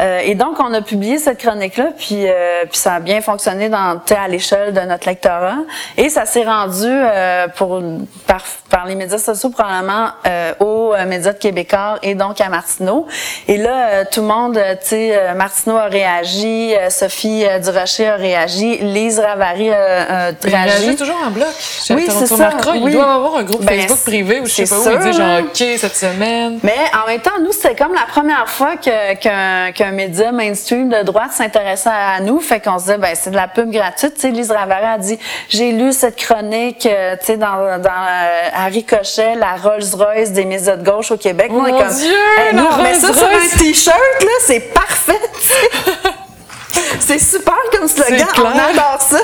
Euh, 0.01 0.21
et 0.25 0.35
donc, 0.35 0.59
on 0.61 0.73
a 0.75 0.83
publié 0.83 1.19
cette 1.19 1.39
chronique-là, 1.39 1.91
puis, 1.97 2.29
euh, 2.29 2.65
puis 2.69 2.79
ça 2.79 2.95
a 2.95 3.01
bien 3.01 3.21
fonctionné 3.21 3.69
dans, 3.69 4.01
à 4.17 4.29
l'échelle 4.29 4.73
de 4.73 4.81
notre 4.81 5.09
lectorat. 5.09 5.59
Et 5.97 6.09
ça 6.09 6.27
s'est 6.27 6.45
rendu 6.45 6.87
euh, 6.87 7.49
pour, 7.49 7.81
par, 8.27 8.43
par 8.71 8.87
les 8.87 8.95
médias 8.95 9.19
sociaux, 9.19 9.51
probablement, 9.51 10.09
euh, 10.27 10.53
aux 10.61 10.95
euh, 10.95 11.05
médias 11.07 11.33
de 11.33 11.39
Québécois 11.39 11.99
et 12.03 12.15
donc 12.15 12.41
à 12.41 12.49
Martineau. 12.49 13.07
Et 13.49 13.57
là, 13.57 14.05
tout 14.05 14.21
le 14.21 14.27
monde, 14.27 14.61
tu 14.83 14.89
sais, 14.89 15.35
Martineau 15.35 15.77
a 15.77 15.85
réagi, 15.85 16.75
Sophie 16.91 17.45
Durocher 17.63 18.09
a 18.09 18.17
réagi, 18.17 18.79
Lise 18.79 19.19
Ravary 19.19 19.71
a, 19.71 20.27
a 20.27 20.33
Il 20.65 20.69
réagi. 20.69 20.83
réagit 20.85 20.97
toujours 20.97 21.17
en 21.27 21.31
bloc. 21.31 21.47
Oui, 21.91 22.07
c'est 22.09 22.27
ça, 22.27 22.51
oui. 22.73 22.81
Il 22.87 22.93
doit 22.93 23.13
avoir 23.15 23.37
un 23.37 23.43
groupe 23.45 23.65
Ben, 23.65 23.81
Facebook 23.81 24.01
privé 24.05 24.41
ou 24.41 24.47
je 24.47 24.53
sais 24.53 24.67
c'est 24.67 24.75
pas 24.75 24.91
où 24.91 24.93
il 24.93 24.99
dit 25.11 25.17
genre. 25.17 25.41
OK 25.41 25.79
cette 25.79 25.97
semaine. 25.97 26.59
Mais 26.63 26.77
en 27.03 27.07
même 27.07 27.21
temps, 27.21 27.39
nous, 27.43 27.53
c'était 27.53 27.75
comme 27.75 27.95
la 27.95 28.07
première 28.09 28.49
fois 28.49 28.77
que- 28.77 29.15
qu'un 29.15 29.73
qu'un 29.73 29.91
média 29.93 30.33
mainstream 30.33 30.89
de 30.89 31.03
droite 31.03 31.33
s'intéressait 31.33 31.91
à 31.91 32.21
nous. 32.21 32.41
Fait 32.41 32.61
qu'on 32.61 32.79
se 32.79 32.85
disait, 32.85 32.99
ben, 32.99 33.15
c'est 33.15 33.31
de 33.31 33.37
la 33.37 33.49
pub 33.49 33.71
gratuite. 33.71 34.15
Tu 34.15 34.21
sais, 34.23 34.31
Lise 34.31 34.51
Ravary 34.51 34.85
a 34.87 34.99
dit, 34.99 35.19
j'ai 35.49 35.73
lu 35.73 35.93
cette 35.93 36.17
chronique, 36.17 36.87
euh, 36.87 37.17
tu 37.19 37.27
sais, 37.27 37.37
dans, 37.37 37.81
dans 37.81 37.91
euh, 37.91 38.49
Harry 38.55 38.85
Cochet, 38.85 39.35
la 39.37 39.57
Rolls-Royce 39.57 40.33
des 40.33 40.45
médias 40.45 40.77
de 40.77 40.85
gauche 40.85 41.11
au 41.11 41.17
Québec. 41.17 41.51
Nous, 41.51 41.59
on 41.61 41.67
est 41.67 41.73
mon 41.73 41.79
comme, 41.79 41.95
Dieu, 41.95 42.13
Hey, 42.39 42.55
la 42.55 42.63
nous, 42.63 42.67
on 42.71 42.83
met 42.83 42.95
ça 42.95 43.13
sur 43.13 43.27
un 43.27 43.59
t-shirt, 43.59 43.97
là, 44.23 44.31
c'est 44.47 44.61
parfait. 44.61 45.21
c'est 47.01 47.19
super 47.19 47.55
comme 47.73 47.89
slogan. 47.89 48.27
C'est 48.35 48.41
On 48.41 48.47
adore 48.47 48.99
ça. 49.01 49.19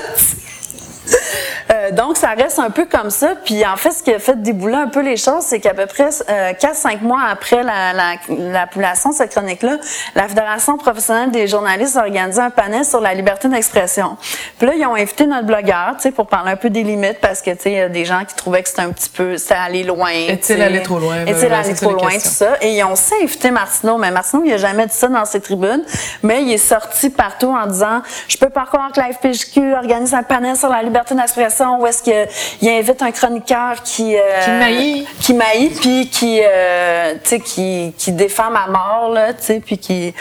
Euh, 1.73 1.91
donc, 1.91 2.17
ça 2.17 2.31
reste 2.31 2.59
un 2.59 2.71
peu 2.71 2.87
comme 2.87 3.11
ça. 3.11 3.35
Puis, 3.45 3.65
en 3.67 3.77
fait, 3.77 3.93
ce 3.93 4.03
qui 4.03 4.12
a 4.12 4.19
fait 4.19 4.41
débouler 4.41 4.75
un 4.75 4.88
peu 4.88 5.01
les 5.01 5.17
choses, 5.17 5.45
c'est 5.45 5.61
qu'à 5.61 5.75
peu 5.75 5.87
près 5.87 6.11
euh, 6.29 6.53
4-5 6.53 7.01
mois 7.01 7.23
après 7.31 7.62
la, 7.62 7.93
la, 7.93 8.15
la 8.29 8.67
publication 8.67 9.11
de 9.11 9.15
cette 9.15 9.31
chronique-là, 9.31 9.79
la 10.15 10.29
Fédération 10.29 10.77
professionnelle 10.77 11.31
des 11.31 11.47
journalistes 11.47 11.97
a 11.97 12.03
organisé 12.03 12.41
un 12.41 12.51
panel 12.51 12.85
sur 12.85 13.01
la 13.01 13.15
liberté 13.15 13.49
d'expression. 13.49 14.17
Puis 14.59 14.67
là, 14.67 14.75
ils 14.75 14.87
ont 14.87 14.95
invité 14.95 15.27
notre 15.27 15.47
blogueur, 15.47 15.95
tu 15.97 16.03
sais, 16.03 16.11
pour 16.11 16.27
parler 16.27 16.53
un 16.53 16.57
peu 16.57 16.71
des 16.71 16.83
limites, 16.83 17.21
parce 17.21 17.41
que, 17.41 17.51
tu 17.51 17.62
sais, 17.62 17.73
il 17.73 17.79
y 17.79 17.81
a 17.81 17.88
des 17.88 18.05
gens 18.05 18.25
qui 18.25 18.35
trouvaient 18.35 18.62
que 18.62 18.69
c'était 18.69 18.83
un 18.83 18.91
petit 18.91 19.11
peu, 19.11 19.37
c'était 19.37 19.55
allé 19.55 19.83
loin. 19.83 20.11
Est-il 20.11 20.38
tu 20.38 20.47
sais. 20.55 20.61
allé 20.61 20.83
trop 20.83 20.99
loin? 20.99 21.25
Est-il 21.27 21.49
ben, 21.49 21.53
allé 21.53 21.75
trop 21.75 21.93
loin, 21.93 22.12
tout 22.12 22.21
ça? 22.21 22.57
Et 22.61 22.77
ils 22.77 22.85
ont 22.85 22.93
aussi 22.93 23.15
invité 23.23 23.51
Martineau, 23.51 23.97
mais 23.99 24.11
Martineau, 24.11 24.43
il 24.45 24.53
a 24.53 24.59
jamais 24.59 24.87
dit 24.87 24.95
ça 24.95 25.09
dans 25.09 25.25
ses 25.25 25.41
tribunes, 25.41 25.85
mais 26.23 26.43
il 26.43 26.53
est 26.53 26.59
sorti 26.59 27.11
partout 27.11 27.49
en 27.51 27.67
disant, 27.67 28.03
je 28.29 28.37
peux 28.37 28.51
pas 28.51 28.67
croire 28.67 28.93
que 28.93 29.01
la 29.01 29.12
FPJQ 29.12 29.75
organise 29.75 30.15
un 30.15 30.23
panel 30.23 30.57
sur 30.57 30.69
la 30.69 30.83
liberté 30.83 30.91
d'expression 30.92 31.81
où 31.81 31.87
est-ce 31.87 32.02
qu'il 32.02 32.68
invite 32.68 33.02
un 33.02 33.11
chroniqueur 33.11 33.83
qui... 33.83 34.16
euh, 34.16 34.20
Qui 34.44 34.50
m'haït. 34.50 35.07
Qui 35.20 35.35
m'haït, 35.35 35.81
puis 35.81 36.09
qui, 36.09 36.40
euh, 36.42 37.14
tu 37.22 37.28
sais, 37.31 37.40
qui, 37.40 37.94
qui 37.98 38.12
défend 38.12 38.50
ma 38.50 38.66
mort, 38.66 39.11
là, 39.12 39.33
tu 39.35 39.42
sais, 39.44 39.61
puis 39.64 39.78
qui... 39.78 40.14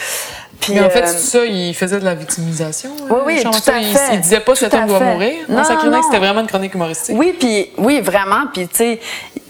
Puis, 0.62 0.74
Mais 0.76 0.82
en 0.82 0.90
fait, 0.90 1.04
euh, 1.04 1.08
ça, 1.08 1.44
il 1.46 1.74
faisait 1.74 2.00
de 2.00 2.06
la 2.06 2.14
victimisation. 2.16 2.92
Oui, 3.10 3.18
oui, 3.26 3.44
tout 3.44 3.72
à 3.72 3.80
il, 3.80 3.86
fait. 3.96 4.14
il 4.14 4.22
disait 4.22 4.40
pas 4.40 4.56
cet 4.56 4.74
homme 4.74 4.86
doit 4.88 5.00
mourir. 5.00 5.34
Non, 5.50 5.64
sa 5.64 5.76
chronique, 5.76 6.04
c'était 6.04 6.20
vraiment 6.20 6.42
une 6.42 6.48
chronique 6.48 6.74
humoristique. 6.76 7.16
Oui, 7.18 7.36
puis 7.38 7.72
oui, 7.78 8.00
vraiment. 8.00 8.44
Puis 8.54 8.68
tu 8.68 8.76
sais, 8.76 9.00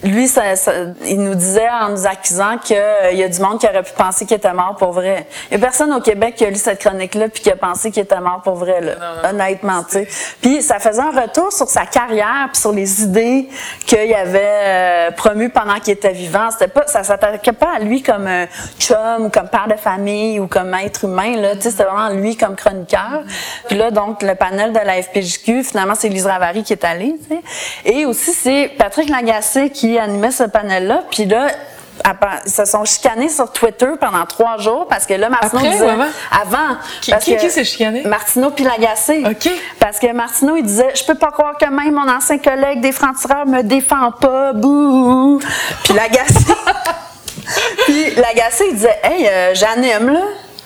lui, 0.03 0.27
ça, 0.27 0.55
ça- 0.55 0.71
il 1.05 1.19
nous 1.21 1.35
disait 1.35 1.69
en 1.69 1.89
nous 1.89 2.07
accusant 2.07 2.57
qu'il 2.57 2.77
y 3.13 3.23
a 3.23 3.27
du 3.27 3.39
monde 3.39 3.59
qui 3.59 3.67
aurait 3.67 3.83
pu 3.83 3.91
penser 3.95 4.25
qu'il 4.25 4.37
était 4.37 4.53
mort 4.53 4.75
pour 4.79 4.93
vrai. 4.93 5.27
Il 5.51 5.53
y 5.53 5.57
a 5.57 5.59
personne 5.59 5.93
au 5.93 5.99
Québec 5.99 6.35
qui 6.35 6.45
a 6.45 6.49
lu 6.49 6.55
cette 6.55 6.79
chronique-là 6.79 7.27
puis 7.29 7.43
qui 7.43 7.51
a 7.51 7.55
pensé 7.55 7.91
qu'il 7.91 8.01
était 8.01 8.19
mort 8.19 8.41
pour 8.43 8.55
vrai, 8.55 8.81
là, 8.81 8.93
honnêtement, 9.29 9.83
tu 9.83 10.05
sais. 10.05 10.07
Puis 10.41 10.61
ça 10.63 10.79
faisait 10.79 11.01
un 11.01 11.11
retour 11.11 11.51
sur 11.53 11.67
sa 11.67 11.85
carrière 11.85 12.49
puis 12.51 12.59
sur 12.61 12.71
les 12.71 13.03
idées 13.03 13.47
qu'il 13.85 14.13
avait 14.13 14.39
euh, 14.43 15.11
promues 15.11 15.49
pendant 15.49 15.75
qu'il 15.75 15.93
était 15.93 16.13
vivant. 16.13 16.49
C'était 16.51 16.67
pas, 16.67 16.87
ça 16.87 17.03
s'attaquait 17.03 17.51
pas 17.51 17.75
à 17.75 17.79
lui 17.79 18.01
comme 18.01 18.25
un 18.27 18.47
chum 18.79 19.25
ou 19.25 19.29
comme 19.29 19.49
père 19.49 19.67
de 19.69 19.75
famille 19.75 20.39
ou 20.39 20.47
comme 20.47 20.73
être 20.73 21.00
humain, 21.03 21.35
là. 21.37 21.55
Tu 21.55 21.61
sais, 21.63 21.71
c'était 21.71 21.83
vraiment 21.83 22.09
lui 22.09 22.35
comme 22.37 22.55
chroniqueur. 22.55 23.23
Puis 23.67 23.77
là, 23.77 23.91
donc, 23.91 24.21
le 24.23 24.35
panel 24.35 24.73
de 24.73 24.79
la 24.79 25.01
FPJQ, 25.01 25.63
finalement, 25.63 25.95
c'est 25.95 26.09
Lise 26.09 26.25
Ravary 26.27 26.63
qui 26.63 26.73
est 26.73 26.83
allée, 26.85 27.15
tu 27.27 27.35
sais. 27.35 27.41
Et 27.85 28.05
aussi, 28.05 28.31
c'est 28.33 28.71
Patrick 28.77 29.09
Lagacé 29.09 29.69
qui 29.69 29.97
animait 29.97 30.31
ce 30.31 30.43
panel-là. 30.43 31.03
Puis 31.11 31.25
là, 31.25 31.47
ils 32.45 32.51
se 32.51 32.65
sont 32.65 32.83
chicanés 32.83 33.29
sur 33.29 33.51
Twitter 33.51 33.89
pendant 33.99 34.25
trois 34.25 34.57
jours 34.57 34.87
parce 34.87 35.05
que 35.05 35.13
là, 35.13 35.29
Martineau 35.29 35.57
Après 35.59 35.69
disait... 35.71 35.89
avant? 35.89 36.05
Avant. 36.31 36.77
Qui- 37.01 37.11
parce 37.11 37.25
qui- 37.25 37.35
que 37.35 37.41
qui 37.41 37.49
s'est 37.51 37.63
chicané? 37.63 38.01
Martineau 38.05 38.49
puis 38.49 38.63
Lagacé. 38.63 39.23
OK. 39.23 39.51
Parce 39.79 39.99
que 39.99 40.11
Martineau, 40.11 40.55
il 40.55 40.63
disait, 40.63 40.93
je 40.95 41.03
peux 41.03 41.13
pas 41.15 41.29
croire 41.31 41.55
que 41.59 41.65
même 41.65 41.93
mon 41.93 42.09
ancien 42.09 42.39
collègue 42.39 42.81
des 42.81 42.91
francs-tireurs 42.91 43.45
me 43.45 43.61
défend 43.61 44.11
pas, 44.13 44.53
bouh. 44.53 45.39
Puis 45.83 45.93
Lagacé... 45.93 46.33
puis 47.85 48.15
Lagacé, 48.15 48.65
il 48.69 48.75
disait, 48.75 48.99
hey, 49.03 49.27
euh, 49.27 49.53
j'anime, 49.53 50.11
là. 50.13 50.21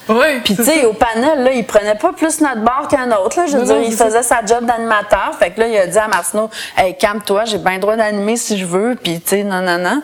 Oui. 0.10 0.40
Puis, 0.44 0.56
tu 0.56 0.64
sais, 0.64 0.86
au 0.86 0.94
panel, 0.94 1.44
là, 1.44 1.52
il 1.52 1.66
prenait 1.66 1.96
pas 1.96 2.14
plus 2.14 2.42
notre 2.42 2.62
bar 2.62 2.88
qu'un 2.88 3.12
autre. 3.12 3.40
Là. 3.40 3.48
Je 3.48 3.54
veux 3.54 3.60
Non, 3.60 3.66
dire, 3.66 3.76
non, 3.76 3.84
il 3.86 3.94
faisait 3.94 4.24
sa 4.24 4.46
job 4.46 4.66
d'animateur. 4.66 5.32
Fait 5.38 5.52
que 5.52 5.60
là, 5.62 5.68
il 5.68 5.78
a 5.78 5.88
dit 5.88 5.98
à 5.98 6.08
Martineau, 6.08 6.50
hey, 6.78 6.96
calme-toi, 6.96 7.46
j'ai 7.46 7.58
bien 7.58 7.74
le 7.74 7.80
droit 7.80 7.96
d'animer 7.96 8.38
si 8.38 8.58
je 8.58 8.66
veux. 8.66 8.96
Puis, 9.02 9.20
tu 9.20 9.30
sais, 9.30 9.44
non, 9.44 9.62
non, 9.62 9.78
non. 9.78 10.02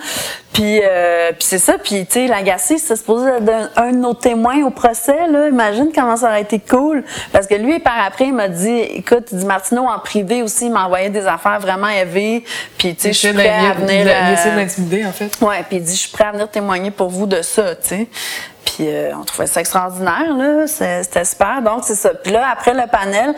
Puis, 0.54 0.82
euh, 0.84 1.30
puis 1.30 1.48
c'est 1.48 1.60
ça. 1.60 1.78
Puis, 1.78 2.06
tu 2.06 2.14
sais, 2.14 2.28
Lagacé, 2.28 2.78
c'est 2.78 2.96
supposé 2.96 3.30
être 3.30 3.50
un, 3.78 3.84
un 3.84 3.92
de 3.92 3.98
nos 3.98 4.14
témoins 4.14 4.64
au 4.64 4.70
procès. 4.70 5.28
Là. 5.30 5.48
Imagine 5.48 5.92
comment 5.96 6.18
ça 6.18 6.28
aurait 6.28 6.42
été 6.42 6.60
cool. 6.60 7.04
Parce 7.32 7.48
que 7.48 7.56
lui, 7.56 7.80
par 7.80 7.94
après, 8.06 8.26
il 8.26 8.34
m'a 8.34 8.50
dit, 8.50 8.80
écoute, 8.80 9.28
il 9.32 9.38
dit 9.38 9.46
Martineau 9.46 9.86
en 9.88 10.00
privé 10.00 10.42
aussi, 10.42 10.66
il 10.66 10.72
m'a 10.72 10.86
envoyé 10.86 11.10
des 11.10 11.26
affaires 11.26 11.60
vraiment 11.60 11.88
élevées. 11.88 12.44
Puis, 12.78 12.96
tu 12.96 13.02
sais, 13.02 13.14
je 13.14 13.18
suis 13.20 13.34
prêt 13.34 13.50
à 13.50 13.74
venir. 13.74 14.02
Il 14.02 14.10
euh, 14.10 14.34
essaie 14.34 14.52
de 14.52 14.58
l'intimider, 14.58 15.06
en 15.06 15.12
fait. 15.12 15.32
Ouais, 15.42 15.64
puis 15.68 15.78
il 15.78 15.84
dit 15.84 15.96
je 15.96 16.02
suis 16.02 16.12
prêt 16.12 16.26
à 16.26 16.32
venir 16.32 16.50
témoigner 16.50 16.92
pour 16.92 17.10
vous 17.10 17.28
de 17.28 17.42
ça, 17.42 17.76
tu 17.76 17.88
sais. 17.88 18.08
Puis 18.76 18.88
euh, 18.88 19.12
on 19.16 19.24
trouvait 19.24 19.48
ça 19.48 19.60
extraordinaire 19.60 20.36
là, 20.38 20.66
c'était 20.68 21.26
super. 21.26 21.62
Donc 21.62 21.84
c'est 21.84 21.96
ça. 21.96 22.14
Puis 22.14 22.32
là 22.32 22.48
après 22.52 22.74
le 22.74 22.88
panel, 22.90 23.36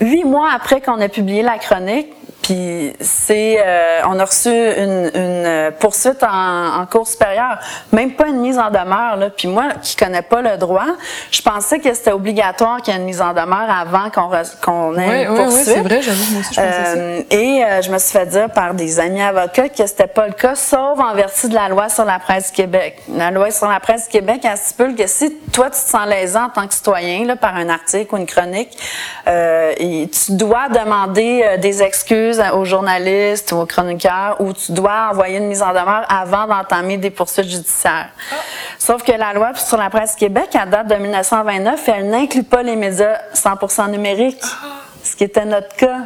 huit 0.00 0.24
mois 0.24 0.50
après 0.54 0.80
qu'on 0.80 1.00
a 1.00 1.08
publié 1.08 1.42
la 1.42 1.58
chronique, 1.58 2.12
puis 2.44 2.92
c'est, 3.00 3.56
euh, 3.58 4.00
on 4.06 4.18
a 4.20 4.24
reçu 4.26 4.50
une, 4.50 5.10
une 5.14 5.46
euh, 5.46 5.70
poursuite 5.70 6.22
en, 6.22 6.80
en 6.82 6.84
cours 6.84 7.08
supérieure, 7.08 7.58
même 7.90 8.12
pas 8.12 8.26
une 8.26 8.40
mise 8.40 8.58
en 8.58 8.68
demeure. 8.68 9.16
Là. 9.16 9.30
Puis 9.30 9.48
moi, 9.48 9.64
qui 9.82 9.96
connais 9.96 10.20
pas 10.20 10.42
le 10.42 10.58
droit, 10.58 10.84
je 11.30 11.40
pensais 11.40 11.78
que 11.78 11.94
c'était 11.94 12.12
obligatoire 12.12 12.82
qu'il 12.82 12.92
y 12.92 12.96
ait 12.96 13.00
une 13.00 13.06
mise 13.06 13.22
en 13.22 13.32
demeure 13.32 13.66
avant 13.70 14.10
qu'on 14.10 14.28
re- 14.30 14.60
qu'on 14.60 14.94
ait 14.98 15.08
Oui, 15.08 15.22
une 15.24 15.30
oui, 15.30 15.36
poursuite. 15.38 15.66
oui, 15.68 15.72
c'est 15.74 15.80
vrai, 15.80 16.02
j'avoue, 16.02 16.32
moi 16.32 16.40
aussi, 16.40 16.54
je 16.54 16.60
pensais 16.60 16.84
ça. 16.84 16.90
Euh, 16.98 17.20
et 17.30 17.64
euh, 17.64 17.80
je 17.82 17.90
me 17.90 17.96
suis 17.98 18.12
fait 18.18 18.26
dire 18.26 18.50
par 18.50 18.74
des 18.74 19.00
amis 19.00 19.22
avocats 19.22 19.70
que 19.70 19.86
c'était 19.86 20.06
pas 20.06 20.26
le 20.26 20.34
cas, 20.34 20.54
sauf 20.54 20.98
en 21.00 21.14
vertu 21.14 21.48
de 21.48 21.54
la 21.54 21.70
loi 21.70 21.88
sur 21.88 22.04
la 22.04 22.18
presse 22.18 22.48
du 22.50 22.56
Québec. 22.56 22.98
La 23.08 23.30
loi 23.30 23.50
sur 23.52 23.68
la 23.68 23.80
presse 23.80 24.04
du 24.04 24.10
Québec, 24.10 24.42
elle 24.44 24.58
stipule 24.58 24.94
que 24.94 25.06
si 25.06 25.34
toi, 25.50 25.66
tu 25.70 25.80
te 25.80 25.88
sens 25.90 26.06
lésant 26.06 26.44
en 26.44 26.50
tant 26.50 26.66
que 26.68 26.74
citoyen 26.74 27.24
là, 27.24 27.36
par 27.36 27.56
un 27.56 27.70
article 27.70 28.14
ou 28.14 28.18
une 28.18 28.26
chronique, 28.26 28.76
euh, 29.28 29.72
et 29.78 30.10
tu 30.10 30.32
dois 30.32 30.68
demander 30.68 31.56
des 31.58 31.82
excuses 31.82 32.33
aux 32.54 32.64
journalistes 32.64 33.52
ou 33.52 33.56
aux 33.56 33.66
chroniqueurs 33.66 34.36
ou 34.40 34.52
tu 34.52 34.72
dois 34.72 35.10
envoyer 35.10 35.38
une 35.38 35.48
mise 35.48 35.62
en 35.62 35.70
demeure 35.70 36.04
avant 36.08 36.46
d'entamer 36.46 36.96
des 36.96 37.10
poursuites 37.10 37.48
judiciaires. 37.48 38.08
Sauf 38.78 39.02
que 39.02 39.12
la 39.12 39.32
loi 39.32 39.54
sur 39.54 39.76
la 39.76 39.90
presse 39.90 40.14
Québec, 40.14 40.50
elle 40.54 40.70
date 40.70 40.88
de 40.88 40.94
1929 40.94 41.88
et 41.88 41.92
elle 41.92 42.10
n'inclut 42.10 42.42
pas 42.42 42.62
les 42.62 42.76
médias 42.76 43.18
100% 43.34 43.90
numériques, 43.90 44.44
ce 45.02 45.16
qui 45.16 45.24
était 45.24 45.44
notre 45.44 45.74
cas. 45.76 45.98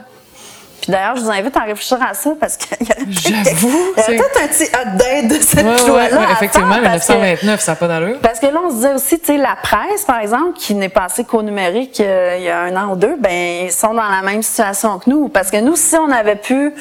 Puis 0.88 0.92
d'ailleurs, 0.96 1.16
je 1.16 1.20
vous 1.20 1.30
invite 1.30 1.54
à 1.54 1.60
réfléchir 1.64 1.98
à 2.00 2.14
ça 2.14 2.30
parce 2.40 2.56
qu'il 2.56 2.86
y 2.88 2.90
a 2.90 2.94
peut-être 2.94 4.40
un 4.42 4.48
petit 4.48 4.64
update 4.74 5.28
de 5.28 5.34
cette 5.44 5.56
Ouais, 5.66 5.86
loi-là. 5.86 6.18
ouais, 6.18 6.26
à 6.26 6.32
effectivement, 6.32 6.76
que- 6.76 6.80
1929, 6.80 7.60
ça 7.60 7.72
n'a 7.72 7.76
pas 7.76 7.88
d'allure. 7.88 8.18
parce 8.22 8.40
que 8.40 8.46
là, 8.46 8.60
on 8.64 8.70
se 8.70 8.76
disait 8.76 8.94
aussi, 8.94 9.20
tu 9.20 9.26
sais, 9.26 9.36
la 9.36 9.54
presse, 9.62 10.04
par 10.06 10.20
exemple, 10.20 10.54
qui 10.56 10.74
n'est 10.74 10.88
passée 10.88 11.24
qu'au 11.24 11.42
numérique 11.42 12.00
euh, 12.00 12.36
il 12.38 12.44
y 12.44 12.48
a 12.48 12.60
un 12.60 12.74
an 12.76 12.92
ou 12.92 12.96
deux, 12.96 13.16
ben 13.18 13.66
ils 13.66 13.70
sont 13.70 13.92
dans 13.92 14.08
la 14.08 14.22
même 14.22 14.42
situation 14.42 14.98
que 14.98 15.10
nous. 15.10 15.28
Parce 15.28 15.50
que 15.50 15.58
nous, 15.58 15.76
si 15.76 15.94
on 15.96 16.10
avait 16.10 16.36
pu 16.36 16.72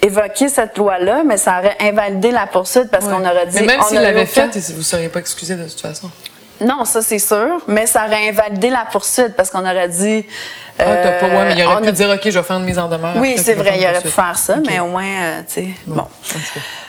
évoquer 0.00 0.48
cette 0.48 0.78
loi-là, 0.78 1.22
mais 1.22 1.36
ça 1.36 1.58
aurait 1.58 1.76
invalidé 1.78 2.30
la 2.30 2.46
poursuite 2.46 2.90
parce 2.90 3.04
qu'on 3.04 3.20
aurait 3.20 3.48
dit... 3.48 3.58
Mais 3.60 3.66
même 3.66 3.80
on 3.80 3.84
s'il 3.84 3.98
a 3.98 4.00
eu 4.00 4.04
l'avait 4.04 4.22
aucun- 4.22 4.50
fait, 4.50 4.58
vous 4.72 4.78
ne 4.78 4.82
seriez 4.82 5.08
pas 5.10 5.18
excusé 5.20 5.56
de 5.56 5.64
toute 5.68 5.80
façon. 5.82 6.10
Non, 6.60 6.84
ça 6.84 7.02
c'est 7.02 7.18
sûr, 7.18 7.60
mais 7.66 7.86
ça 7.86 8.04
aurait 8.06 8.28
invalidé 8.28 8.70
la 8.70 8.84
poursuite 8.90 9.34
parce 9.36 9.50
qu'on 9.50 9.60
aurait 9.60 9.88
dit... 9.88 10.24
Ah, 10.78 10.84
t'as 11.02 11.12
pas, 11.20 11.26
ouais, 11.26 11.44
mais 11.46 11.54
il 11.54 11.60
euh, 11.62 11.66
aurait 11.66 11.76
on 11.76 11.82
pu 11.82 11.88
a- 11.88 11.92
dire, 11.92 12.08
OK, 12.10 12.20
je 12.24 12.30
vais 12.38 12.42
faire 12.42 12.56
une 12.56 12.64
mise 12.64 12.78
en 12.78 12.88
demeure. 12.88 13.14
Oui, 13.16 13.36
c'est 13.36 13.54
vrai, 13.54 13.74
il 13.78 13.84
aurait 13.84 14.00
pu 14.00 14.08
faire 14.08 14.36
ça, 14.38 14.56
mais 14.66 14.80
au 14.80 14.86
moins, 14.86 15.04
euh, 15.04 15.40
tu 15.46 15.54
sais, 15.54 15.68
bon. 15.86 16.06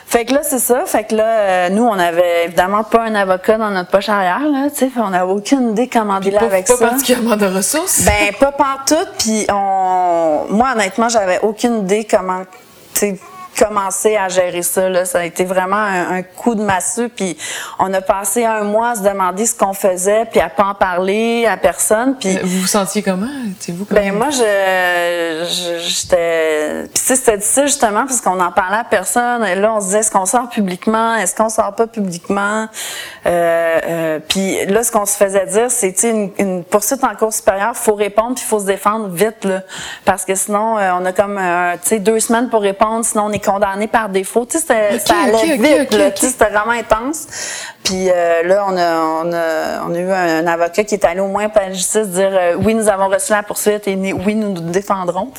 Fait 0.06 0.26
que 0.26 0.34
là, 0.34 0.42
c'est 0.44 0.60
ça. 0.60 0.84
Fait 0.86 1.04
que 1.06 1.16
là, 1.16 1.26
euh, 1.26 1.70
nous, 1.70 1.84
on 1.84 1.98
avait 1.98 2.46
évidemment 2.46 2.84
pas 2.84 3.02
un 3.04 3.16
avocat 3.16 3.58
dans 3.58 3.72
notre 3.72 3.90
poche 3.90 4.10
arrière, 4.10 4.48
là, 4.48 4.70
tu 4.70 4.78
sais. 4.86 4.92
On 4.98 5.10
n'avait 5.10 5.32
aucune 5.32 5.72
idée 5.72 5.88
comment 5.90 6.20
dealer 6.20 6.40
Pas, 6.40 6.46
avec 6.46 6.68
pas 6.68 6.76
ça. 6.76 6.88
particulièrement 6.88 7.36
de 7.36 7.48
ressources. 7.48 8.02
Ben, 8.04 8.32
pas 8.40 8.52
pantoute. 8.52 9.10
Puis 9.18 9.48
on... 9.52 10.46
moi, 10.50 10.70
honnêtement, 10.76 11.10
j'avais 11.10 11.40
aucune 11.42 11.80
idée 11.80 12.06
comment, 12.10 12.42
tu 12.94 13.00
sais, 13.00 13.20
commencé 13.58 14.16
à 14.16 14.30
gérer 14.30 14.62
ça. 14.62 14.90
Là. 14.90 15.06
Ça 15.06 15.20
a 15.20 15.26
été 15.26 15.46
vraiment 15.46 15.76
un, 15.76 16.22
coup 16.24 16.56
de 16.56 16.62
massue. 16.62 17.10
Puis 17.10 17.38
on 17.80 17.94
a 17.94 18.02
passé 18.02 18.46
un 18.46 18.64
mois 18.64 18.92
à 18.92 18.96
se 18.96 19.02
demander 19.02 19.46
ce 19.46 19.56
qu'on 19.56 19.74
faisait, 19.74 20.26
puis 20.26 20.40
à 20.40 20.50
pas 20.50 20.66
en 20.66 20.74
parler 20.74 21.46
à 21.46 21.58
personne. 21.58 22.16
Puis 22.20 22.38
vous 22.44 22.62
vous 22.62 22.68
sentiez 22.68 23.02
comment? 23.02 23.28
Vous 23.70 23.86
Ben 23.92 24.14
moi, 24.14 24.30
je, 24.30 25.80
j'étais. 25.80 26.86
Puis 26.94 27.04
c'était 27.04 27.38
difficile 27.38 27.68
justement 27.68 28.06
parce 28.06 28.22
qu'on 28.22 28.40
en 28.40 28.52
parlait 28.52 28.78
à 28.78 28.84
personne. 28.84 29.44
Et 29.46 29.56
là, 29.56 29.74
on 29.74 29.80
se 29.80 29.86
disait 29.88 30.00
est-ce 30.00 30.12
qu'on 30.12 30.26
sort 30.26 30.50
publiquement, 30.50 31.16
est-ce 31.16 31.36
qu'on 31.36 31.50
sort 31.50 31.74
pas 31.76 31.88
publiquement? 31.88 32.68
Euh, 33.26 33.80
euh, 33.86 34.20
puis 34.28 34.66
là, 34.66 34.84
ce 34.84 34.92
qu'on 34.92 35.06
se 35.06 35.16
faisait 35.16 35.46
dire, 35.46 35.70
c'est 35.70 36.04
une, 36.04 36.32
une 36.40 36.64
poursuite 36.64 37.04
en 37.04 37.16
cours 37.16 37.34
supérieure, 37.34 37.76
faut 37.76 37.96
répondre, 37.96 38.36
puis 38.36 38.44
faut 38.44 38.60
se 38.60 38.66
défendre 38.66 39.08
vite 39.10 39.46
là, 39.46 39.62
parce 40.06 40.26
que 40.26 40.36
sinon, 40.36 40.78
euh, 40.78 40.92
on 41.00 41.06
a 41.06 41.14
comme 41.14 41.40
tu 41.82 41.88
sais 41.88 42.00
deux 42.00 42.20
semaines 42.20 42.50
pour 42.50 42.62
répondre, 42.62 43.06
sinon 43.06 43.26
on 43.26 43.32
est 43.32 43.43
condamné 43.44 43.88
par 43.88 44.10
défaut. 44.10 44.46
Tu 44.46 44.60
sais, 44.60 45.00
ça 45.00 45.14
allait 45.26 45.58
vite, 45.58 46.18
c'était 46.18 46.50
vraiment 46.50 46.72
intense. 46.72 47.28
Puis 47.84 48.10
euh, 48.10 48.44
là, 48.44 48.66
on 48.68 48.78
a, 48.78 48.98
on, 49.00 49.34
a, 49.34 49.84
on 49.88 49.94
a 49.94 49.98
eu 49.98 50.10
un, 50.10 50.48
avocat 50.48 50.84
qui 50.86 50.96
est 50.96 51.04
allé 51.04 51.20
au 51.20 51.28
moins 51.28 51.50
par 51.50 51.64
la 51.64 51.74
justice 51.74 52.08
dire 52.08 52.30
euh, 52.32 52.56
oui, 52.58 52.74
nous 52.76 52.88
avons 52.88 53.10
reçu 53.10 53.34
la 53.34 53.44
poursuite 53.44 53.88
et 53.88 53.96
oui, 53.96 54.36
nous 54.36 54.54
nous 54.54 54.62
défendrons. 54.72 55.32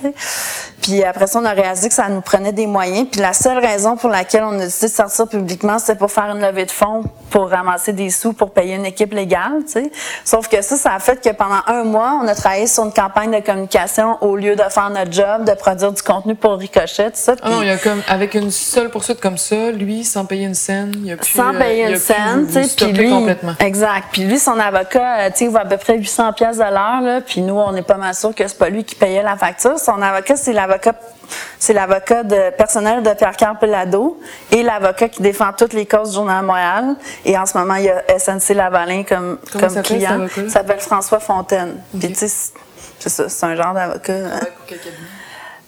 Puis 0.82 1.02
après 1.02 1.26
ça, 1.26 1.38
on 1.40 1.44
a 1.46 1.52
réalisé 1.52 1.88
que 1.88 1.94
ça 1.94 2.08
nous 2.10 2.20
prenait 2.20 2.52
des 2.52 2.66
moyens. 2.66 3.08
Puis 3.10 3.22
la 3.22 3.32
seule 3.32 3.58
raison 3.58 3.96
pour 3.96 4.10
laquelle 4.10 4.44
on 4.44 4.58
a 4.58 4.64
décidé 4.64 4.88
de 4.88 4.92
sortir 4.92 5.26
publiquement, 5.28 5.78
c'était 5.78 5.94
pour 5.94 6.10
faire 6.10 6.26
une 6.26 6.42
levée 6.42 6.66
de 6.66 6.70
fonds, 6.70 7.04
pour 7.30 7.48
ramasser 7.48 7.94
des 7.94 8.10
sous, 8.10 8.34
pour 8.34 8.50
payer 8.50 8.74
une 8.74 8.84
équipe 8.84 9.14
légale. 9.14 9.62
sais. 9.66 9.90
Sauf 10.24 10.48
que 10.48 10.60
ça, 10.60 10.76
ça 10.76 10.94
a 10.94 10.98
fait 10.98 11.22
que 11.22 11.30
pendant 11.30 11.60
un 11.66 11.84
mois, 11.84 12.20
on 12.22 12.28
a 12.28 12.34
travaillé 12.34 12.66
sur 12.66 12.84
une 12.84 12.92
campagne 12.92 13.30
de 13.30 13.40
communication 13.40 14.18
au 14.20 14.36
lieu 14.36 14.56
de 14.56 14.62
faire 14.68 14.90
notre 14.90 15.12
job, 15.12 15.44
de 15.44 15.54
produire 15.54 15.92
du 15.92 16.02
contenu 16.02 16.34
pour 16.34 16.58
Ricochet, 16.58 17.10
tout 17.10 17.16
ça. 17.16 17.34
Ah 17.42 17.48
non, 17.48 17.62
il 17.62 17.68
y 17.68 17.70
a 17.70 17.78
comme 17.78 17.93
avec 18.08 18.34
une 18.34 18.50
seule 18.50 18.90
poursuite 18.90 19.20
comme 19.20 19.38
ça, 19.38 19.70
lui, 19.70 20.04
sans 20.04 20.24
payer 20.24 20.46
une 20.46 20.54
scène, 20.54 20.92
il 21.04 21.12
a 21.12 21.16
plus, 21.16 21.26
sans 21.26 21.52
payer 21.52 21.88
une 21.88 21.96
scène 21.98 22.46
puis 22.46 22.92
lui, 22.92 23.12
exact. 23.60 24.08
Puis 24.12 24.24
lui, 24.24 24.38
son 24.38 24.58
avocat, 24.58 25.18
euh, 25.18 25.30
tu 25.30 25.38
sais, 25.38 25.44
il 25.44 25.50
vaut 25.50 25.58
à 25.58 25.64
peu 25.64 25.76
près 25.76 25.96
800 25.96 26.32
pièces 26.32 26.56
de 26.56 26.62
l'heure, 26.62 27.00
là. 27.00 27.20
Puis 27.20 27.40
nous, 27.40 27.54
on 27.54 27.72
n'est 27.72 27.82
pas 27.82 27.96
mal 27.96 28.14
sûr 28.14 28.34
que 28.34 28.46
c'est 28.46 28.58
pas 28.58 28.68
lui 28.68 28.84
qui 28.84 28.94
payait 28.94 29.22
la 29.22 29.36
facture. 29.36 29.78
Son 29.78 30.00
avocat, 30.00 30.36
c'est 30.36 30.52
l'avocat, 30.52 30.94
c'est 31.58 31.72
l'avocat 31.72 32.22
de 32.22 32.50
personnel 32.56 33.02
de 33.02 33.12
Pierre-Carl 33.14 33.58
Pelado 33.58 34.20
et 34.50 34.62
l'avocat 34.62 35.08
qui 35.08 35.22
défend 35.22 35.52
toutes 35.56 35.72
les 35.72 35.86
causes 35.86 36.10
du 36.10 36.14
Journal 36.16 36.44
Montréal. 36.44 36.96
Et 37.24 37.36
en 37.38 37.46
ce 37.46 37.56
moment, 37.56 37.76
il 37.76 37.84
y 37.84 37.90
a 37.90 38.02
SNC 38.18 38.54
Lavalin 38.54 39.04
comme, 39.04 39.38
comme 39.52 39.82
client. 39.82 40.26
Il 40.36 40.50
s'appelle 40.50 40.80
François 40.80 41.20
Fontaine. 41.20 41.76
Puis 41.98 42.08
tu 42.08 42.14
sais, 42.14 42.52
c'est 42.98 43.08
ça, 43.08 43.28
c'est 43.28 43.46
un 43.46 43.54
genre 43.54 43.74
d'avocat. 43.74 44.12
Hein. 44.12 44.40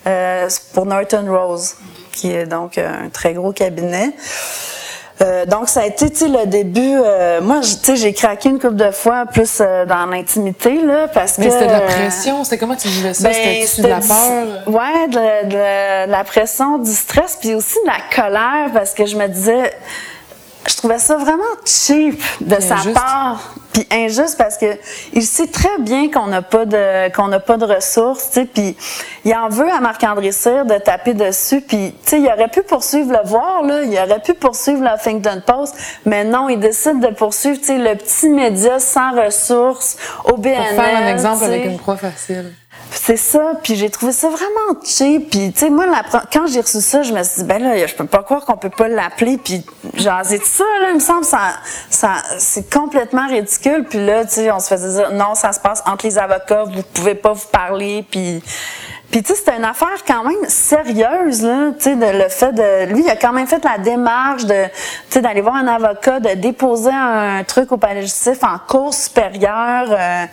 Euh, 0.06 0.48
pour 0.72 0.86
Norton 0.86 1.26
Rose, 1.28 1.74
qui 2.16 2.32
est 2.32 2.46
donc 2.46 2.78
un 2.78 3.08
très 3.12 3.34
gros 3.34 3.52
cabinet. 3.52 4.12
Euh, 5.22 5.46
donc 5.46 5.68
ça 5.68 5.80
a 5.80 5.86
été 5.86 6.06
le 6.28 6.46
début. 6.46 6.80
Euh, 6.94 7.40
moi, 7.40 7.60
tu 7.60 7.68
sais, 7.68 7.96
j'ai 7.96 8.12
craqué 8.12 8.50
une 8.50 8.58
couple 8.58 8.76
de 8.76 8.90
fois 8.90 9.24
plus 9.24 9.60
euh, 9.60 9.86
dans 9.86 10.04
l'intimité 10.06 10.82
là, 10.82 11.08
parce 11.08 11.38
Mais 11.38 11.50
c'était 11.50 11.66
de 11.66 11.72
la 11.72 11.80
pression? 11.80 12.44
C'était 12.44 12.58
comment 12.58 12.76
tu 12.76 12.88
vivais 12.88 13.14
ça? 13.14 13.28
ben, 13.28 13.66
C'était 13.66 13.82
de 13.82 13.88
la 13.88 14.00
peur? 14.00 14.68
Ouais, 14.68 15.08
de, 15.08 15.48
de, 15.48 16.10
la 16.10 16.24
pression, 16.24 16.78
du 16.78 16.92
stress, 16.92 17.38
puis 17.40 17.54
aussi 17.54 17.76
de 17.84 17.90
la 17.90 18.14
colère 18.14 18.70
parce 18.74 18.92
que 18.92 19.06
je 19.06 19.16
me 19.16 19.26
disais 19.26 19.72
je 20.68 20.76
trouvais 20.76 20.98
ça 20.98 21.16
vraiment 21.16 21.42
cheap 21.64 22.20
de 22.40 22.60
sa 22.60 22.76
part, 22.92 23.54
puis 23.72 23.86
injuste 23.90 24.36
parce 24.36 24.56
que 24.56 24.66
il 25.12 25.22
sait 25.22 25.46
très 25.46 25.78
bien 25.80 26.10
qu'on 26.10 26.26
n'a 26.26 26.42
pas 26.42 26.64
de 26.64 27.12
qu'on 27.14 27.28
n'a 27.28 27.40
pas 27.40 27.56
de 27.56 27.64
ressources, 27.64 28.30
tu 28.30 28.40
sais, 28.40 28.44
puis 28.46 28.76
il 29.24 29.34
en 29.34 29.48
veut 29.48 29.70
à 29.70 29.80
Marc-André 29.80 30.32
Cyr 30.32 30.64
de 30.64 30.78
taper 30.78 31.14
dessus, 31.14 31.60
puis 31.60 31.94
tu 32.02 32.10
sais, 32.10 32.20
il 32.20 32.26
aurait 32.26 32.48
pu 32.48 32.62
poursuivre 32.62 33.12
le 33.12 33.28
voir 33.28 33.62
là, 33.62 33.82
il 33.82 33.98
aurait 33.98 34.20
pu 34.20 34.34
poursuivre 34.34 34.82
la 34.82 34.96
Huffington 34.96 35.42
Post, 35.46 35.76
mais 36.04 36.24
non, 36.24 36.48
il 36.48 36.58
décide 36.58 37.00
de 37.00 37.14
poursuivre, 37.14 37.58
tu 37.58 37.66
sais, 37.66 37.78
le 37.78 37.94
petit 37.94 38.28
média 38.28 38.78
sans 38.78 39.12
ressources 39.12 39.96
au 40.24 40.36
BNL. 40.36 40.56
Pour 40.56 40.84
faire 40.84 40.96
un 40.96 41.08
exemple 41.08 41.44
avec 41.44 41.64
une 41.64 41.78
croix 41.78 41.96
facile. 41.96 42.52
C'est 42.90 43.16
ça, 43.16 43.52
puis 43.62 43.76
j'ai 43.76 43.90
trouvé 43.90 44.12
ça 44.12 44.28
vraiment 44.28 44.80
cheap. 44.84 45.30
Puis 45.30 45.52
tu 45.52 45.60
sais, 45.60 45.70
moi, 45.70 45.86
quand 46.32 46.46
j'ai 46.46 46.60
reçu 46.60 46.80
ça, 46.80 47.02
je 47.02 47.12
me 47.12 47.22
suis 47.22 47.42
dit, 47.42 47.48
ben 47.48 47.62
là, 47.62 47.86
je 47.86 47.94
peux 47.94 48.06
pas 48.06 48.22
croire 48.22 48.44
qu'on 48.44 48.56
peut 48.56 48.70
pas 48.70 48.88
l'appeler. 48.88 49.38
Puis 49.38 49.64
jasé 49.94 50.38
de 50.38 50.44
ça, 50.44 50.64
là, 50.80 50.90
il 50.90 50.96
me 50.96 51.00
semble, 51.00 51.24
ça, 51.24 51.54
ça, 51.90 52.14
c'est 52.38 52.72
complètement 52.72 53.28
ridicule. 53.28 53.84
Puis 53.88 54.04
là, 54.04 54.24
tu 54.24 54.34
sais, 54.34 54.50
on 54.50 54.60
se 54.60 54.68
faisait 54.68 54.92
dire, 54.92 55.12
non, 55.12 55.34
ça 55.34 55.52
se 55.52 55.60
passe 55.60 55.82
entre 55.86 56.06
les 56.06 56.18
avocats, 56.18 56.64
vous 56.64 56.82
pouvez 56.94 57.14
pas 57.14 57.32
vous 57.32 57.48
parler. 57.50 58.04
Puis 58.10 58.42
puis 59.10 59.22
tu 59.22 59.32
sais, 59.32 59.38
c'était 59.38 59.56
une 59.56 59.64
affaire 59.64 60.04
quand 60.06 60.24
même 60.24 60.48
sérieuse 60.48 61.42
là, 61.42 61.70
tu 61.78 61.84
sais, 61.84 61.96
de 61.96 62.04
le 62.04 62.28
fait 62.28 62.52
de 62.52 62.92
lui, 62.92 63.04
il 63.04 63.10
a 63.10 63.16
quand 63.16 63.32
même 63.32 63.46
fait 63.46 63.64
la 63.64 63.78
démarche 63.78 64.44
de, 64.44 64.64
tu 64.64 64.70
sais, 65.10 65.20
d'aller 65.20 65.40
voir 65.40 65.54
un 65.54 65.68
avocat, 65.68 66.18
de 66.18 66.34
déposer 66.34 66.90
un 66.92 67.44
truc 67.44 67.70
au 67.72 67.76
palais 67.76 68.02
justice 68.02 68.40
en 68.42 68.58
cours 68.58 68.92
supérieure. 68.92 69.86
Euh, 69.90 70.24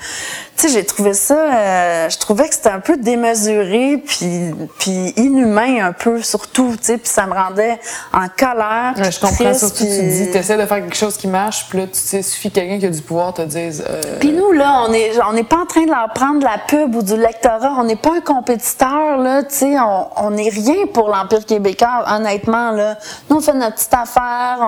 tu 0.57 0.67
sais, 0.67 0.73
j'ai 0.73 0.85
trouvé 0.85 1.13
ça, 1.13 1.35
euh, 1.35 2.09
je 2.09 2.17
trouvais 2.17 2.47
que 2.49 2.55
c'était 2.55 2.69
un 2.69 2.79
peu 2.79 2.97
démesuré, 2.97 4.03
puis 4.05 4.53
puis 4.79 5.13
inhumain 5.17 5.85
un 5.85 5.93
peu 5.93 6.21
surtout, 6.21 6.75
tu 6.77 6.85
sais, 6.85 6.97
puis 6.97 7.09
ça 7.09 7.27
me 7.27 7.33
rendait 7.33 7.79
en 8.11 8.27
colère. 8.27 8.93
je 8.97 9.19
comprends 9.19 9.53
ça. 9.53 9.69
Tu 9.69 9.83
dis, 9.83 10.29
essaies 10.33 10.57
de 10.57 10.65
faire 10.65 10.77
quelque 10.77 10.95
chose 10.95 11.17
qui 11.17 11.27
marche, 11.27 11.67
puis 11.69 11.79
là, 11.79 11.85
tu 11.85 11.99
sais, 11.99 12.21
suffit 12.21 12.51
quelqu'un 12.51 12.79
qui 12.79 12.85
a 12.87 12.89
du 12.89 13.01
pouvoir 13.01 13.33
te 13.33 13.43
dise. 13.43 13.83
Euh... 13.87 14.01
Puis 14.19 14.31
nous 14.31 14.51
là, 14.51 14.83
on 14.87 14.93
est, 14.93 15.11
on 15.29 15.33
n'est 15.33 15.43
pas 15.43 15.57
en 15.57 15.65
train 15.65 15.85
de 15.85 15.91
leur 15.91 16.09
prendre 16.13 16.39
de 16.39 16.45
la 16.45 16.57
pub 16.67 16.95
ou 16.95 17.03
du 17.03 17.15
lectorat, 17.15 17.75
on 17.77 17.83
n'est 17.83 17.95
pas 17.95 18.15
un 18.17 18.21
compétiteur 18.21 18.62
là, 18.81 19.43
tu 19.43 19.55
sais, 19.55 19.75
on 19.79 20.31
n'est 20.31 20.49
rien 20.49 20.87
pour 20.93 21.09
l'Empire 21.09 21.45
québécois, 21.45 22.05
honnêtement, 22.07 22.71
là. 22.71 22.97
Nous, 23.29 23.37
on 23.37 23.41
fait 23.41 23.53
notre 23.53 23.75
petite 23.75 23.93
affaire, 23.93 24.65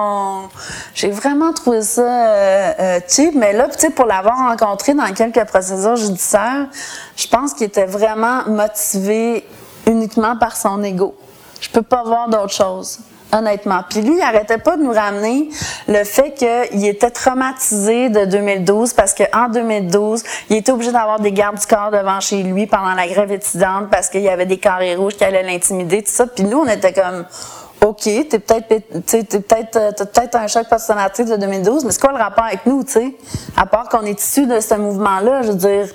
J'ai 0.94 1.12
vraiment 1.12 1.54
trouvé 1.54 1.82
ça 1.82 2.02
euh, 2.02 2.74
euh 2.80 3.32
mais 3.36 3.54
là, 3.54 3.68
tu 3.70 3.90
pour 3.92 4.06
l'avoir 4.06 4.38
rencontré 4.50 4.94
dans 4.94 5.12
quelques 5.14 5.46
procédures 5.46 5.96
judiciaires, 5.96 6.68
je 7.16 7.28
pense 7.28 7.54
qu'il 7.54 7.68
était 7.68 7.86
vraiment 7.86 8.44
motivé 8.48 9.48
uniquement 9.88 10.36
par 10.36 10.58
son 10.58 10.84
ego. 10.84 11.16
Je 11.62 11.70
peux 11.70 11.82
pas 11.82 12.04
voir 12.04 12.28
d'autre 12.28 12.54
chose 12.54 13.00
honnêtement. 13.36 13.82
Puis 13.90 14.02
lui, 14.02 14.16
il 14.18 14.22
arrêtait 14.22 14.58
pas 14.58 14.78
de 14.78 14.84
nous 14.84 14.92
ramener 14.92 15.50
le 15.88 16.04
fait 16.04 16.34
qu'il 16.34 16.86
était 16.86 17.12
traumatisé 17.12 18.10
de 18.10 18.26
2012 18.26 18.94
parce 18.94 19.14
qu'en 19.14 19.50
2012, 19.50 20.24
il 20.50 20.58
était 20.58 20.72
obligé 20.72 20.92
d'avoir 20.92 21.20
des 21.20 21.32
gardes 21.32 21.60
du 21.60 21.66
corps 21.66 21.92
devant 21.92 22.20
chez 22.20 22.42
lui 22.44 22.66
pendant 22.68 22.94
la 22.94 23.08
grève 23.08 23.32
étudiante 23.32 23.90
parce 23.92 24.10
qu'il 24.10 24.22
y 24.22 24.30
avait 24.30 24.46
des 24.46 24.58
carrés 24.58 24.96
rouges 24.96 25.16
qui 25.16 25.24
allaient 25.24 25.44
l'intimider, 25.44 26.02
tout 26.04 26.12
ça. 26.12 26.28
Puis 26.28 26.44
nous, 26.44 26.60
on 26.60 26.68
était 26.68 26.94
comme 26.94 27.26
OK, 27.86 28.04
t'es 28.04 28.40
peut-être 28.40 28.68
peut-être 28.68 29.96
peut-être 30.12 30.36
un 30.36 30.48
choc 30.48 30.68
post-traumatique 30.68 31.28
de 31.28 31.36
2012, 31.36 31.86
mais 31.86 31.92
c'est 31.92 32.02
quoi 32.02 32.14
le 32.14 32.18
rapport 32.18 32.46
avec 32.46 32.66
nous, 32.66 32.84
tu 32.84 32.94
sais? 32.94 33.16
À 33.56 33.66
part 33.66 33.90
qu'on 33.90 34.04
est 34.06 34.20
issu 34.20 34.48
de 34.48 34.60
ce 34.60 34.74
mouvement-là, 34.74 35.44
je 35.44 35.52
veux 35.52 35.58
dire, 35.58 35.88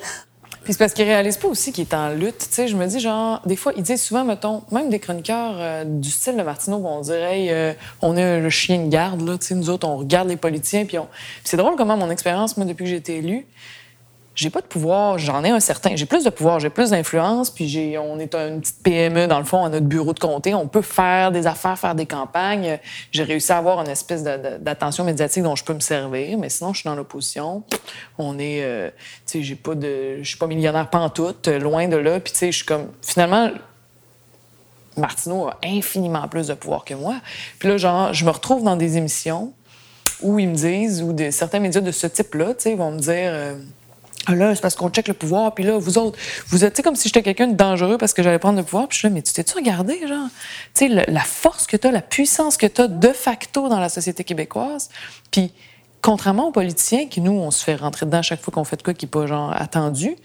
c'est 0.72 0.78
parce 0.78 0.92
qu'ils 0.92 1.04
réalisent 1.04 1.36
pas 1.36 1.48
aussi 1.48 1.72
qu'il 1.72 1.82
est 1.82 1.94
en 1.94 2.10
lutte. 2.10 2.38
Tu 2.38 2.46
sais, 2.50 2.68
je 2.68 2.76
me 2.76 2.86
dis, 2.86 3.00
genre, 3.00 3.40
des 3.46 3.56
fois, 3.56 3.72
ils 3.76 3.82
disent 3.82 4.02
souvent, 4.02 4.24
mettons, 4.24 4.62
même 4.70 4.90
des 4.90 4.98
chroniqueurs 4.98 5.54
euh, 5.56 5.84
du 5.84 6.10
style 6.10 6.36
de 6.36 6.42
Martineau 6.42 6.78
vont 6.78 7.00
dire, 7.00 7.24
hey, 7.24 7.50
euh, 7.50 7.72
on 8.02 8.16
est 8.16 8.40
le 8.40 8.50
chien 8.50 8.84
de 8.84 8.88
garde, 8.88 9.26
là. 9.26 9.38
Tu 9.38 9.46
sais, 9.46 9.54
nous 9.54 9.70
autres, 9.70 9.88
on 9.88 9.96
regarde 9.96 10.28
les 10.28 10.36
politiciens. 10.36 10.84
Puis 10.84 10.98
on... 10.98 11.08
c'est 11.44 11.56
drôle 11.56 11.76
comment 11.76 11.96
mon 11.96 12.10
expérience, 12.10 12.56
moi, 12.56 12.66
depuis 12.66 12.84
que 12.84 12.90
j'ai 12.90 12.96
été 12.96 13.16
élu, 13.16 13.46
j'ai 14.40 14.48
pas 14.48 14.62
de 14.62 14.66
pouvoir, 14.66 15.18
j'en 15.18 15.44
ai 15.44 15.50
un 15.50 15.60
certain. 15.60 15.94
J'ai 15.96 16.06
plus 16.06 16.24
de 16.24 16.30
pouvoir, 16.30 16.60
j'ai 16.60 16.70
plus 16.70 16.90
d'influence, 16.90 17.50
puis 17.50 17.68
j'ai, 17.68 17.98
on 17.98 18.18
est 18.18 18.34
une 18.34 18.60
petite 18.60 18.82
PME, 18.82 19.26
dans 19.26 19.38
le 19.38 19.44
fond, 19.44 19.66
à 19.66 19.68
notre 19.68 19.84
bureau 19.84 20.14
de 20.14 20.18
comté. 20.18 20.54
On 20.54 20.66
peut 20.66 20.80
faire 20.80 21.30
des 21.30 21.46
affaires, 21.46 21.78
faire 21.78 21.94
des 21.94 22.06
campagnes. 22.06 22.78
J'ai 23.12 23.22
réussi 23.22 23.52
à 23.52 23.58
avoir 23.58 23.82
une 23.82 23.90
espèce 23.90 24.22
d'attention 24.22 25.04
médiatique 25.04 25.42
dont 25.42 25.56
je 25.56 25.64
peux 25.64 25.74
me 25.74 25.80
servir, 25.80 26.38
mais 26.38 26.48
sinon, 26.48 26.72
je 26.72 26.78
suis 26.78 26.88
dans 26.88 26.94
l'opposition. 26.94 27.64
On 28.16 28.38
est, 28.38 28.62
euh, 28.62 28.88
tu 28.88 28.94
sais, 29.26 29.42
j'ai 29.42 29.56
pas 29.56 29.74
de, 29.74 30.22
je 30.22 30.28
suis 30.28 30.38
pas 30.38 30.46
millionnaire 30.46 30.88
pantoute, 30.88 31.48
loin 31.48 31.86
de 31.86 31.98
là. 31.98 32.18
Puis, 32.18 32.32
tu 32.32 32.38
sais, 32.38 32.50
je 32.50 32.56
suis 32.56 32.66
comme, 32.66 32.86
finalement, 33.02 33.50
Martineau 34.96 35.48
a 35.48 35.58
infiniment 35.62 36.26
plus 36.28 36.46
de 36.46 36.54
pouvoir 36.54 36.86
que 36.86 36.94
moi. 36.94 37.16
Puis 37.58 37.68
là, 37.68 37.76
genre, 37.76 38.14
je 38.14 38.24
me 38.24 38.30
retrouve 38.30 38.64
dans 38.64 38.76
des 38.76 38.96
émissions 38.96 39.52
où 40.22 40.38
ils 40.38 40.48
me 40.48 40.54
disent, 40.54 41.02
ou 41.02 41.12
de, 41.12 41.30
certains 41.30 41.60
médias 41.60 41.82
de 41.82 41.92
ce 41.92 42.06
type-là, 42.06 42.54
tu 42.54 42.62
sais, 42.62 42.74
vont 42.74 42.92
me 42.92 43.00
dire... 43.00 43.32
Euh, 43.34 43.54
ah 44.26 44.34
là, 44.34 44.54
c'est 44.54 44.60
parce 44.60 44.74
qu'on 44.74 44.90
check 44.90 45.08
le 45.08 45.14
pouvoir, 45.14 45.54
puis 45.54 45.64
là, 45.64 45.78
vous 45.78 45.96
autres, 45.96 46.18
vous 46.48 46.64
êtes, 46.64 46.82
comme 46.82 46.94
si 46.94 47.08
j'étais 47.08 47.22
quelqu'un 47.22 47.48
de 47.48 47.56
dangereux 47.56 47.96
parce 47.96 48.12
que 48.12 48.22
j'allais 48.22 48.38
prendre 48.38 48.58
le 48.58 48.64
pouvoir, 48.64 48.86
puis 48.86 48.96
je 48.96 48.98
suis 49.00 49.08
là, 49.08 49.14
mais 49.14 49.22
tu 49.22 49.32
t'es-tu 49.32 49.54
regardé, 49.54 50.06
genre? 50.06 50.28
Tu 50.74 50.88
sais, 50.88 51.04
la 51.08 51.20
force 51.20 51.66
que 51.66 51.76
tu 51.76 51.86
as, 51.86 51.90
la 51.90 52.02
puissance 52.02 52.56
que 52.56 52.66
tu 52.66 52.82
as 52.82 52.88
de 52.88 53.12
facto 53.12 53.68
dans 53.68 53.80
la 53.80 53.88
société 53.88 54.22
québécoise, 54.22 54.90
puis 55.30 55.52
contrairement 56.02 56.48
aux 56.48 56.52
politiciens, 56.52 57.06
qui 57.06 57.20
nous, 57.20 57.32
on 57.32 57.50
se 57.50 57.64
fait 57.64 57.76
rentrer 57.76 58.06
dedans 58.06 58.22
chaque 58.22 58.42
fois 58.42 58.52
qu'on 58.52 58.64
fait 58.64 58.76
de 58.76 58.82
quoi 58.82 58.92
qui 58.92 59.06
n'est 59.06 59.10
pas, 59.10 59.26
genre, 59.26 59.52
attendu, 59.56 60.16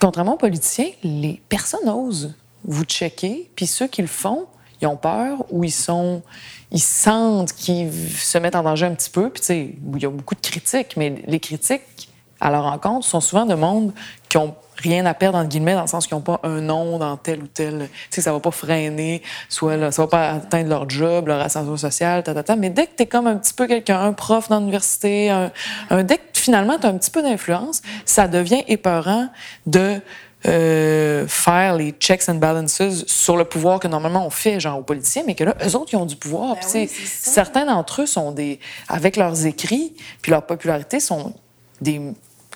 contrairement 0.00 0.34
aux 0.34 0.38
politiciens, 0.38 0.88
les 1.02 1.42
personnes 1.48 1.88
osent 1.88 2.34
vous 2.64 2.84
checker, 2.84 3.50
puis 3.54 3.66
ceux 3.66 3.86
qui 3.86 4.00
le 4.00 4.08
font, 4.08 4.46
ils 4.80 4.86
ont 4.86 4.96
peur 4.96 5.44
ou 5.50 5.64
ils 5.64 5.72
sont, 5.72 6.22
ils 6.70 6.82
sentent 6.82 7.52
qu'ils 7.52 7.92
se 7.92 8.38
mettent 8.38 8.56
en 8.56 8.62
danger 8.62 8.86
un 8.86 8.94
petit 8.94 9.10
peu, 9.10 9.28
puis 9.28 9.40
tu 9.40 9.46
sais, 9.46 9.74
il 9.94 10.02
y 10.02 10.06
a 10.06 10.10
beaucoup 10.10 10.34
de 10.34 10.40
critiques, 10.40 10.96
mais 10.96 11.22
les 11.26 11.40
critiques 11.40 12.07
à 12.40 12.50
leur 12.50 12.64
rencontre 12.64 13.06
sont 13.06 13.20
souvent 13.20 13.46
de 13.46 13.54
monde 13.54 13.92
qui 14.28 14.36
ont 14.36 14.54
rien 14.76 15.06
à 15.06 15.14
perdre, 15.14 15.38
entre 15.38 15.48
guillemets, 15.48 15.74
dans 15.74 15.82
le 15.82 15.88
sens 15.88 16.06
qu'ils 16.06 16.16
n'ont 16.16 16.22
pas 16.22 16.40
un 16.44 16.60
nom 16.60 16.98
dans 16.98 17.16
tel 17.16 17.42
ou 17.42 17.46
tel. 17.46 17.88
Tu 18.10 18.16
sais, 18.16 18.20
ça 18.20 18.32
va 18.32 18.40
pas 18.40 18.50
freiner, 18.50 19.22
soit 19.48 19.76
là, 19.76 19.90
ça 19.90 20.02
va 20.02 20.08
pas 20.08 20.30
atteindre 20.30 20.68
leur 20.68 20.88
job, 20.88 21.28
leur 21.28 21.40
ascension 21.40 21.76
sociale, 21.76 22.22
ta, 22.22 22.34
ta, 22.34 22.42
ta. 22.42 22.56
Mais 22.56 22.70
dès 22.70 22.86
que 22.86 22.92
tu 22.96 23.02
es 23.02 23.06
comme 23.06 23.26
un 23.26 23.36
petit 23.36 23.54
peu 23.54 23.66
quelqu'un, 23.66 24.00
un 24.00 24.12
prof 24.12 24.48
dans 24.48 24.60
l'université, 24.60 25.30
un, 25.30 25.50
un, 25.90 26.04
dès 26.04 26.18
que 26.18 26.22
finalement 26.34 26.78
tu 26.78 26.86
as 26.86 26.90
un 26.90 26.98
petit 26.98 27.10
peu 27.10 27.22
d'influence, 27.22 27.82
ça 28.04 28.28
devient 28.28 28.62
épeurant 28.68 29.28
de 29.66 30.00
euh, 30.46 31.26
faire 31.26 31.74
les 31.74 31.90
checks 31.90 32.28
and 32.28 32.36
balances 32.36 32.80
sur 33.06 33.36
le 33.36 33.44
pouvoir 33.44 33.80
que 33.80 33.88
normalement 33.88 34.24
on 34.24 34.30
fait 34.30 34.60
genre 34.60 34.78
aux 34.78 34.84
politiciens, 34.84 35.24
mais 35.26 35.34
que 35.34 35.42
là, 35.42 35.56
eux 35.66 35.74
autres, 35.74 35.92
ils 35.92 35.96
ont 35.96 36.06
du 36.06 36.14
pouvoir. 36.14 36.54
Ben 36.54 36.60
puis, 36.60 36.80
oui, 36.82 36.88
certains 36.88 37.66
d'entre 37.66 38.02
eux 38.02 38.06
sont 38.06 38.30
des, 38.30 38.60
avec 38.88 39.16
leurs 39.16 39.46
écrits, 39.46 39.94
puis 40.22 40.30
leur 40.30 40.46
popularité, 40.46 41.00
sont 41.00 41.32
des 41.80 42.00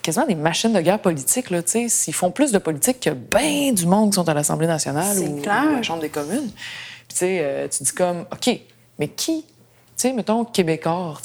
quasiment 0.02 0.26
des 0.26 0.34
machines 0.34 0.72
de 0.72 0.80
guerre 0.80 1.00
politique. 1.00 1.50
Là. 1.50 1.60
Ils 1.74 2.14
font 2.14 2.30
plus 2.30 2.52
de 2.52 2.58
politique 2.58 3.00
que 3.00 3.10
bien 3.10 3.72
du 3.72 3.86
monde 3.86 4.10
qui 4.10 4.16
sont 4.16 4.28
à 4.28 4.34
l'Assemblée 4.34 4.66
nationale 4.66 5.16
ou, 5.18 5.42
à 5.48 5.76
la 5.76 5.82
Chambre 5.82 6.02
des 6.02 6.08
communes. 6.08 6.50
Puis, 7.08 7.18
tu 7.18 7.24
euh, 7.24 7.68
tu 7.68 7.82
dis 7.84 7.92
comme, 7.92 8.24
OK, 8.32 8.60
mais 8.98 9.08
qui, 9.08 9.42
tu 9.42 9.48
sais, 9.96 10.12
mettons, 10.12 10.44
Québécois, 10.44 11.18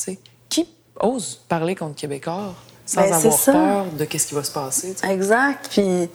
qui 0.50 0.68
ose 1.00 1.42
parler 1.48 1.76
contre 1.76 1.96
Québécois 1.96 2.54
sans 2.86 3.02
Ben, 3.02 3.14
avoir 3.14 3.34
ça. 3.34 3.52
peur 3.52 3.86
de 3.98 4.06
qu'est-ce 4.06 4.28
qui 4.28 4.36
va 4.36 4.44
se 4.44 4.52
passer? 4.52 4.96
Exact. 5.04 5.68
Puis, 5.70 6.10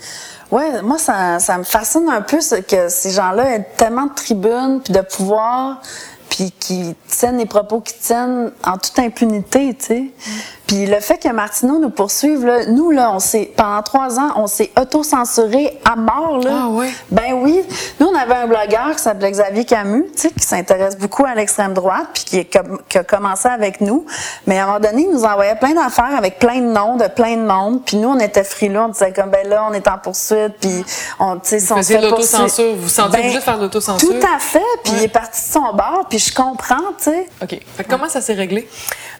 ouais, 0.50 0.82
moi, 0.82 0.98
ça, 0.98 1.38
ça 1.38 1.58
me 1.58 1.64
fascine 1.64 2.08
un 2.08 2.22
peu 2.22 2.40
ce 2.40 2.56
que 2.56 2.88
ces 2.88 3.10
gens-là 3.10 3.56
aient 3.56 3.68
tellement 3.76 4.06
de 4.06 4.14
tribunes, 4.14 4.80
puis 4.82 4.92
de 4.92 5.00
pouvoir, 5.02 5.82
puis 6.30 6.50
qui 6.58 6.94
tiennent 7.06 7.36
les 7.36 7.46
propos 7.46 7.80
qu'ils 7.80 7.98
tiennent 7.98 8.52
en 8.64 8.78
toute 8.78 8.98
impunité, 8.98 9.74
tu 9.74 9.84
sais. 9.84 10.04
Puis 10.66 10.86
le 10.86 11.00
fait 11.00 11.18
que 11.18 11.28
Martineau 11.28 11.78
nous 11.78 11.90
poursuive, 11.90 12.46
là, 12.46 12.64
nous, 12.66 12.90
là, 12.92 13.10
on 13.12 13.18
s'est, 13.18 13.50
pendant 13.56 13.82
trois 13.82 14.18
ans, 14.18 14.30
on 14.36 14.46
s'est 14.46 14.70
auto-censuré 14.80 15.78
à 15.84 15.96
mort, 15.96 16.38
là. 16.38 16.50
Ah 16.64 16.68
ouais? 16.68 16.90
Ben 17.10 17.32
oui. 17.34 17.62
Nous, 18.00 18.06
on 18.06 18.14
avait 18.14 18.34
un 18.34 18.46
blogueur 18.46 18.92
qui 18.96 19.02
s'appelait 19.02 19.30
Xavier 19.32 19.64
Camus, 19.64 20.06
tu 20.14 20.20
sais, 20.22 20.30
qui 20.30 20.46
s'intéresse 20.46 20.96
beaucoup 20.96 21.24
à 21.26 21.34
l'extrême 21.34 21.74
droite, 21.74 22.06
puis 22.14 22.24
qui, 22.24 22.46
com- 22.46 22.78
qui 22.88 22.96
a 22.98 23.04
commencé 23.04 23.48
avec 23.48 23.80
nous. 23.80 24.06
Mais 24.46 24.58
à 24.58 24.62
un 24.62 24.66
moment 24.66 24.80
donné, 24.80 25.02
il 25.02 25.10
nous 25.12 25.24
envoyait 25.24 25.56
plein 25.56 25.74
d'affaires 25.74 26.14
avec 26.16 26.38
plein 26.38 26.56
de 26.60 26.66
noms 26.72 26.96
de 26.96 27.08
plein 27.08 27.36
de 27.36 27.42
monde. 27.42 27.82
Puis 27.84 27.96
nous, 27.96 28.08
on 28.08 28.18
était 28.18 28.44
frileux, 28.44 28.80
on 28.80 28.88
disait 28.88 29.12
comme, 29.12 29.30
ben 29.30 29.46
là, 29.48 29.66
on 29.68 29.72
est 29.74 29.88
en 29.88 29.98
poursuite, 29.98 30.54
puis 30.60 30.84
on, 31.18 31.34
tu 31.34 31.40
sais, 31.48 31.58
si 31.60 31.72
on 31.72 31.82
se 31.82 31.92
fait 31.92 32.08
poursuivre- 32.08 32.76
Vous 32.76 32.82
vous 32.82 32.88
sentiez 32.88 33.18
obligé 33.20 33.36
de 33.36 33.42
faire 33.42 33.56
de 33.58 33.62
l'autocensure? 33.64 34.08
Tout 34.08 34.26
à 34.34 34.38
fait. 34.38 34.60
Puis 34.84 34.92
Ouais. 34.92 34.98
il 35.00 35.04
est 35.04 35.08
parti 35.08 35.40
de 35.48 35.52
son 35.52 35.72
bord, 35.74 36.06
puis 36.08 36.18
je 36.18 36.32
comprends, 36.34 36.76
tu 36.98 37.04
sais. 37.10 37.28
OK. 37.42 37.60
Fait 37.76 37.84
que 37.84 37.90
comment 37.90 38.08
ça 38.08 38.20
s'est 38.20 38.32
réglé? 38.34 38.68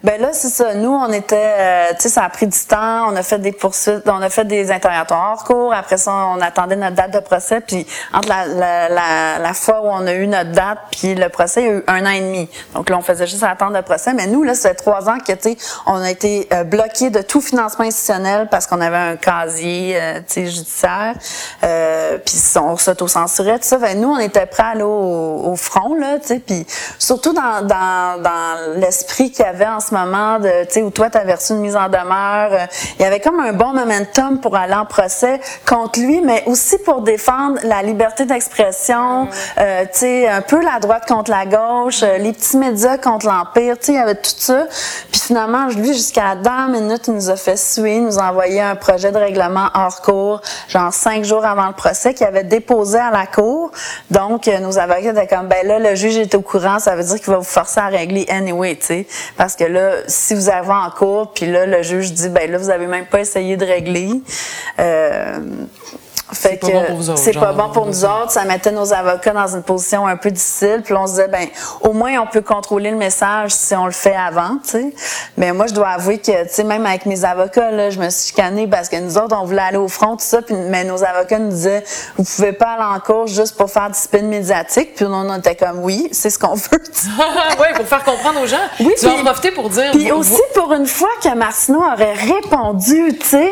Ben 0.03 0.19
là, 0.19 0.33
c'est 0.33 0.49
ça. 0.49 0.73
Nous, 0.73 0.89
on 0.89 1.13
était, 1.13 1.55
euh, 1.57 1.89
tu 1.91 2.01
sais, 2.01 2.09
ça 2.09 2.23
a 2.25 2.29
pris 2.29 2.45
du 2.45 2.59
temps. 2.59 3.07
On 3.09 3.15
a 3.15 3.23
fait 3.23 3.39
des 3.39 3.53
poursuites, 3.53 4.03
on 4.05 4.21
a 4.21 4.29
fait 4.29 4.43
des 4.43 4.69
interrogatoires 4.69 5.31
hors 5.31 5.43
cours. 5.45 5.73
Après 5.73 5.95
ça, 5.95 6.11
on 6.11 6.41
attendait 6.41 6.75
notre 6.75 6.95
date 6.95 7.11
de 7.11 7.19
procès. 7.19 7.61
Puis 7.61 7.87
entre 8.11 8.27
la, 8.27 8.45
la, 8.47 8.89
la, 8.89 9.39
la 9.39 9.53
fois 9.53 9.79
où 9.81 9.87
on 9.87 10.05
a 10.05 10.13
eu 10.13 10.27
notre 10.27 10.51
date 10.51 10.79
puis 10.91 11.15
le 11.15 11.29
procès, 11.29 11.61
il 11.61 11.67
y 11.67 11.69
a 11.69 11.73
eu 11.75 11.83
un 11.87 12.05
an 12.05 12.09
et 12.09 12.19
demi. 12.19 12.49
Donc 12.73 12.89
là, 12.89 12.97
on 12.97 13.01
faisait 13.01 13.27
juste 13.27 13.43
attendre 13.43 13.77
le 13.77 13.81
procès. 13.81 14.13
Mais 14.13 14.27
nous, 14.27 14.43
là, 14.43 14.55
ça 14.55 14.69
fait 14.69 14.75
trois 14.75 15.07
ans 15.07 15.19
que, 15.25 15.31
tu 15.31 15.51
sais, 15.51 15.57
on 15.85 15.95
a 15.95 16.11
été 16.11 16.49
euh, 16.51 16.65
bloqué 16.65 17.09
de 17.09 17.21
tout 17.21 17.39
financement 17.39 17.85
institutionnel 17.85 18.49
parce 18.51 18.67
qu'on 18.67 18.81
avait 18.81 18.97
un 18.97 19.15
casier, 19.15 19.95
euh, 19.95 20.17
tu 20.19 20.33
sais, 20.33 20.45
judiciaire. 20.47 21.13
Euh, 21.63 22.17
puis 22.17 22.35
on 22.57 22.75
s'auto-censurait, 22.75 23.59
tout 23.59 23.67
ça. 23.67 23.77
Que 23.77 23.95
nous, 23.95 24.09
on 24.09 24.19
était 24.19 24.47
prêts 24.47 24.63
à 24.63 24.67
aller 24.71 24.83
au, 24.83 25.43
au 25.45 25.55
front, 25.55 25.95
là, 25.95 26.19
tu 26.19 26.27
sais. 26.27 26.39
Puis 26.39 26.67
surtout 26.99 27.31
dans, 27.31 27.65
dans, 27.65 28.21
dans 28.21 28.79
l'esprit 28.81 29.31
qu'il 29.31 29.45
y 29.45 29.47
avait 29.47 29.65
en 29.65 29.79
ce 29.79 29.92
moment, 29.93 30.39
de, 30.39 30.65
tu 30.65 30.73
sais, 30.73 30.81
où 30.81 30.89
toi, 30.89 31.09
tu 31.09 31.17
avais 31.17 31.33
reçu 31.35 31.53
une 31.53 31.59
mise 31.59 31.75
en 31.75 31.87
demeure. 31.87 32.53
euh, 32.53 32.65
il 32.99 33.03
y 33.03 33.05
avait 33.05 33.19
comme 33.19 33.39
un 33.39 33.53
bon 33.53 33.73
momentum 33.73 34.39
pour 34.39 34.55
aller 34.55 34.73
en 34.73 34.85
procès 34.85 35.39
contre 35.67 35.99
lui, 35.99 36.21
mais 36.21 36.43
aussi 36.45 36.77
pour 36.79 37.01
défendre 37.01 37.59
la 37.63 37.81
liberté 37.81 38.25
d'expression, 38.25 39.27
euh, 39.59 39.83
tu 39.83 39.99
sais, 39.99 40.27
un 40.27 40.41
peu 40.41 40.63
la 40.63 40.79
droite 40.79 41.07
contre 41.07 41.31
la 41.31 41.45
gauche, 41.45 42.03
euh, 42.03 42.17
les 42.17 42.33
petits 42.33 42.57
médias 42.57 42.97
contre 42.97 43.27
l'Empire, 43.27 43.77
tu 43.79 43.87
sais, 43.87 43.91
il 43.93 43.95
y 43.95 43.99
avait 43.99 44.15
tout 44.15 44.31
ça. 44.37 44.65
Puis 45.11 45.21
finalement, 45.21 45.67
lui, 45.67 45.93
jusqu'à 45.93 46.23
la 46.23 46.35
dernière 46.35 46.81
minute, 46.81 47.07
il 47.07 47.13
nous 47.13 47.29
a 47.29 47.35
fait 47.35 47.57
suer, 47.57 47.99
nous 47.99 48.19
a 48.19 48.29
envoyé 48.29 48.61
un 48.61 48.75
projet 48.75 49.11
de 49.11 49.17
règlement 49.17 49.69
hors 49.73 50.01
cours, 50.01 50.41
genre 50.67 50.93
cinq 50.93 51.23
jours 51.23 51.45
avant 51.45 51.67
le 51.67 51.73
procès, 51.73 52.13
qu'il 52.13 52.25
avait 52.27 52.43
déposé 52.43 52.97
à 52.97 53.11
la 53.11 53.25
cour. 53.25 53.71
Donc, 54.11 54.47
euh, 54.47 54.59
nos 54.59 54.77
avocats 54.77 55.11
étaient 55.11 55.27
comme, 55.27 55.47
ben 55.47 55.65
là, 55.65 55.79
le 55.79 55.95
juge 55.95 56.17
est 56.17 56.35
au 56.35 56.41
courant, 56.41 56.79
ça 56.79 56.95
veut 56.95 57.03
dire 57.03 57.19
qu'il 57.19 57.31
va 57.31 57.37
vous 57.37 57.43
forcer 57.43 57.79
à 57.79 57.87
régler 57.87 58.25
anyway, 58.29 58.75
tu 58.75 58.85
sais. 58.85 59.07
Parce 59.37 59.55
que 59.55 59.63
là, 59.63 59.82
si 60.07 60.33
vous 60.33 60.49
arrivez 60.49 60.73
en 60.73 60.89
cours, 60.89 61.33
puis 61.33 61.45
là, 61.45 61.65
le 61.65 61.81
juge 61.81 62.13
dit, 62.13 62.29
ben 62.29 62.51
là, 62.51 62.57
vous 62.57 62.69
avez 62.69 62.87
même 62.87 63.05
pas 63.05 63.21
essayé 63.21 63.57
de 63.57 63.65
régler. 63.65 64.21
Euh, 64.79 65.39
fait 66.33 66.59
C'est 66.61 66.71
pas 66.71 66.85
que 66.85 67.15
c'est 67.15 67.33
pas 67.33 67.53
bon 67.53 67.69
pour 67.71 67.85
nous 67.85 68.05
autres, 68.05 68.31
ça 68.31 68.45
mettait 68.45 68.71
nos 68.71 68.93
avocats 68.93 69.31
dans 69.33 69.47
une 69.55 69.63
position 69.63 70.07
un 70.07 70.15
peu 70.17 70.31
difficile. 70.31 70.81
Puis 70.83 70.93
on 70.93 71.05
se 71.05 71.11
disait 71.11 71.27
ben 71.27 71.47
au 71.81 71.93
moins 71.93 72.19
on 72.19 72.27
peut 72.27 72.41
contrôler 72.41 72.91
le 72.91 72.97
message 72.97 73.51
si 73.51 73.75
on 73.75 73.85
le 73.85 73.91
fait 73.91 74.15
avant, 74.15 74.57
tu 74.63 74.69
sais. 74.71 74.93
Mais 75.37 75.51
moi 75.53 75.67
je 75.67 75.73
dois 75.73 75.89
avouer 75.89 76.17
que 76.19 76.43
tu 76.43 76.49
sais 76.53 76.63
même 76.63 76.85
avec 76.85 77.05
mes 77.05 77.23
avocats 77.25 77.71
là, 77.71 77.89
je 77.89 77.99
me 77.99 78.09
suis 78.09 78.29
chicanée 78.29 78.67
parce 78.67 78.89
que 78.89 78.97
nous 78.97 79.17
autres 79.17 79.35
on 79.39 79.45
voulait 79.45 79.61
aller 79.61 79.77
au 79.77 79.87
front 79.87 80.15
tout 80.15 80.23
ça 80.25 80.41
puis 80.41 80.55
mais 80.55 80.83
nos 80.83 81.03
avocats 81.03 81.39
nous 81.39 81.49
disaient 81.49 81.83
vous 82.17 82.23
pouvez 82.23 82.53
pas 82.53 82.71
aller 82.73 82.95
en 82.97 82.99
cours 82.99 83.27
juste 83.27 83.57
pour 83.57 83.69
faire 83.69 83.89
du 83.89 83.97
spin 83.99 84.21
médiatique. 84.23 84.95
Puis 84.95 85.05
nous, 85.05 85.13
on 85.13 85.37
était 85.37 85.55
comme 85.55 85.79
oui, 85.83 86.09
c'est 86.11 86.29
ce 86.29 86.37
qu'on 86.39 86.53
veut. 86.55 86.61
tu 86.93 87.01
sais. 87.01 87.09
oui, 87.59 87.67
pour 87.75 87.85
faire 87.85 88.03
comprendre 88.03 88.41
aux 88.41 88.47
gens. 88.47 88.57
Oui, 88.79 88.93
tu 88.99 89.05
vas 89.05 89.11
en 89.11 89.15
puis- 89.15 89.23
profiter 89.25 89.51
pour 89.51 89.69
dire. 89.69 89.91
Puis 89.91 90.09
vous- 90.09 90.17
aussi 90.19 90.41
pour 90.55 90.71
une 90.73 90.85
fois 90.85 91.09
que 91.21 91.33
Martineau 91.35 91.79
aurait 91.81 92.13
répondu, 92.13 93.17
tu 93.19 93.27
sais, 93.27 93.51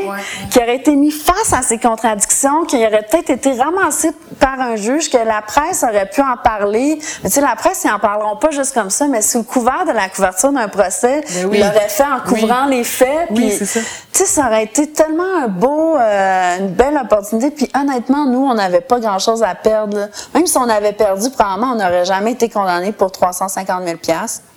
qu'il 0.51 0.61
aurait 0.61 0.75
été 0.77 0.95
mis 0.95 1.11
face 1.11 1.53
à 1.53 1.61
ses 1.61 1.77
contradictions, 1.77 2.65
qu'il 2.71 2.85
aurait 2.85 3.03
peut-être 3.09 3.29
été 3.29 3.53
ramassé 3.53 4.11
par 4.39 4.59
un 4.59 4.75
juge, 4.75 5.09
que 5.09 5.17
la 5.17 5.41
presse 5.41 5.83
aurait 5.83 6.09
pu 6.09 6.21
en 6.21 6.37
parler. 6.37 6.99
Mais 7.23 7.29
tu 7.29 7.35
sais, 7.35 7.41
la 7.41 7.55
presse, 7.55 7.83
ils 7.83 7.91
en 7.91 7.99
parleront 7.99 8.37
pas 8.37 8.51
juste 8.51 8.73
comme 8.73 8.89
ça, 8.89 9.07
mais 9.07 9.21
sous 9.21 9.39
le 9.39 9.43
couvert 9.43 9.85
de 9.85 9.91
la 9.91 10.09
couverture 10.09 10.51
d'un 10.51 10.67
procès, 10.67 11.21
Ben 11.35 11.45
oui. 11.45 11.57
il 11.59 11.59
l'aurait 11.65 11.89
fait 11.89 12.03
en 12.03 12.19
couvrant 12.27 12.65
les 12.65 12.83
faits. 12.83 13.27
Oui, 13.31 13.35
puis, 13.35 13.51
c'est 13.51 13.65
ça. 13.65 13.79
Tu 14.13 14.19
sais, 14.19 14.25
ça 14.25 14.47
aurait 14.47 14.63
été 14.63 14.91
tellement 14.91 15.43
un 15.43 15.47
beau, 15.47 15.95
euh, 15.97 16.57
une 16.59 16.69
belle 16.69 16.97
opportunité. 16.97 17.51
Puis 17.51 17.69
honnêtement, 17.79 18.25
nous, 18.25 18.45
on 18.45 18.53
n'avait 18.53 18.81
pas 18.81 18.99
grand-chose 18.99 19.43
à 19.43 19.53
perdre. 19.55 19.97
là. 19.97 20.07
Même 20.33 20.47
si 20.47 20.57
on 20.57 20.67
avait 20.69 20.93
perdu, 20.93 21.29
probablement, 21.29 21.73
on 21.73 21.75
n'aurait 21.75 22.05
jamais 22.05 22.31
été 22.31 22.49
condamné 22.49 22.91
pour 22.91 23.11
350 23.11 23.83
000 23.85 23.97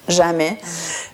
Jamais. 0.09 0.59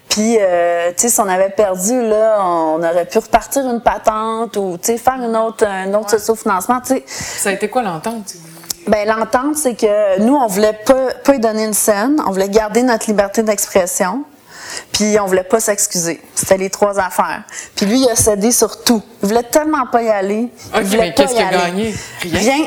Puis, 0.08 0.38
euh, 0.40 0.90
tu 0.90 1.02
sais, 1.02 1.08
si 1.08 1.20
on 1.20 1.28
avait 1.28 1.50
perdu, 1.50 2.02
là, 2.02 2.38
on 2.44 2.78
aurait 2.82 3.06
pu 3.06 3.18
repartir 3.18 3.62
une 3.62 3.80
patente 3.80 4.56
ou, 4.56 4.76
tu 4.82 4.92
sais, 4.92 4.98
faire 4.98 5.22
une 5.22 5.36
autre, 5.36 5.64
un 5.64 5.94
autre 5.94 6.10
socio-financement, 6.10 6.80
tu 6.80 6.94
sais. 6.94 7.04
Ça 7.06 7.50
a 7.50 7.52
été 7.52 7.68
quoi 7.68 7.82
l'entente? 7.82 8.34
Ben, 8.88 9.06
l'entente, 9.06 9.56
c'est 9.56 9.74
que 9.74 10.20
nous, 10.20 10.34
on 10.34 10.48
voulait 10.48 10.78
pas, 10.84 11.14
pas 11.24 11.32
lui 11.32 11.38
donner 11.38 11.64
une 11.64 11.74
scène, 11.74 12.20
on 12.26 12.32
voulait 12.32 12.48
garder 12.48 12.82
notre 12.82 13.06
liberté 13.06 13.44
d'expression, 13.44 14.24
puis 14.92 15.16
on 15.20 15.26
voulait 15.26 15.44
pas 15.44 15.60
s'excuser. 15.60 16.20
C'était 16.34 16.56
les 16.56 16.70
trois 16.70 16.98
affaires. 16.98 17.44
Puis 17.76 17.86
lui, 17.86 18.00
il 18.00 18.08
a 18.08 18.16
cédé 18.16 18.50
sur 18.50 18.82
tout. 18.82 19.02
Il 19.22 19.28
voulait 19.28 19.44
tellement 19.44 19.86
pas 19.86 20.02
y 20.02 20.08
aller. 20.08 20.48
Ok, 20.74 20.80
il 20.80 20.86
voulait 20.86 20.98
mais 20.98 21.14
qu'est-ce 21.14 21.34
y 21.34 21.36
qu'il 21.36 21.44
a 21.44 21.50
gagné? 21.50 21.94
Rien? 22.20 22.40
Rien. 22.40 22.66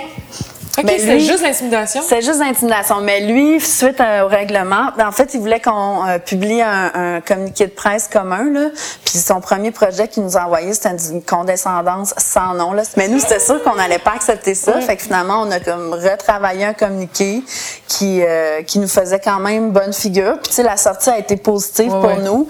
OK, 0.78 0.84
lui- 0.92 1.20
juste 1.20 1.42
l'intimidation? 1.44 2.02
C'est 2.08 2.22
juste 2.22 2.40
l'intimidation. 2.40 3.02
Mais 3.02 3.22
lui, 3.22 3.60
suite 3.62 4.02
euh, 4.02 4.24
au 4.24 4.28
règlement, 4.28 4.88
en 5.00 5.12
fait, 5.12 5.34
il 5.34 5.40
voulait 5.40 5.60
qu'on 5.60 6.08
euh, 6.08 6.18
publie 6.20 6.62
un, 6.62 6.92
un 6.94 7.22
communiqué 7.22 7.66
de 7.68 7.72
presse 7.72 8.08
commun. 8.12 8.50
Là. 8.52 8.70
Puis 9.06 9.20
son 9.20 9.40
premier 9.40 9.72
projet 9.72 10.08
qu'il 10.08 10.24
nous 10.24 10.36
a 10.36 10.46
envoyé, 10.46 10.74
c'était 10.74 10.90
une 11.12 11.22
condescendance 11.24 12.14
sans 12.18 12.54
nom. 12.56 12.74
Là. 12.74 12.84
Mais 12.98 13.08
nous, 13.08 13.20
c'était 13.20 13.40
sûr 13.40 13.62
qu'on 13.64 13.76
n'allait 13.76 14.00
pas 14.00 14.14
accepter 14.16 14.56
ça. 14.56 14.80
Fait 14.82 14.96
que 14.96 15.04
finalement, 15.04 15.42
on 15.46 15.52
a 15.52 15.60
comme 15.60 15.94
retravaillé 15.94 16.66
un 16.66 16.74
communiqué 16.74 17.44
qui, 17.88 18.22
euh, 18.24 18.64
qui 18.64 18.80
nous 18.80 18.88
faisait 18.88 19.20
quand 19.20 19.40
même 19.40 19.72
bonne 19.72 19.94
figure. 19.94 20.40
Puis 20.40 20.50
tu 20.50 20.54
sais, 20.56 20.64
la 20.64 20.78
sortie 20.78 21.10
a 21.12 21.20
été 21.20 21.38
positive 21.38 21.90
pour 21.92 22.16
nous. 22.18 22.48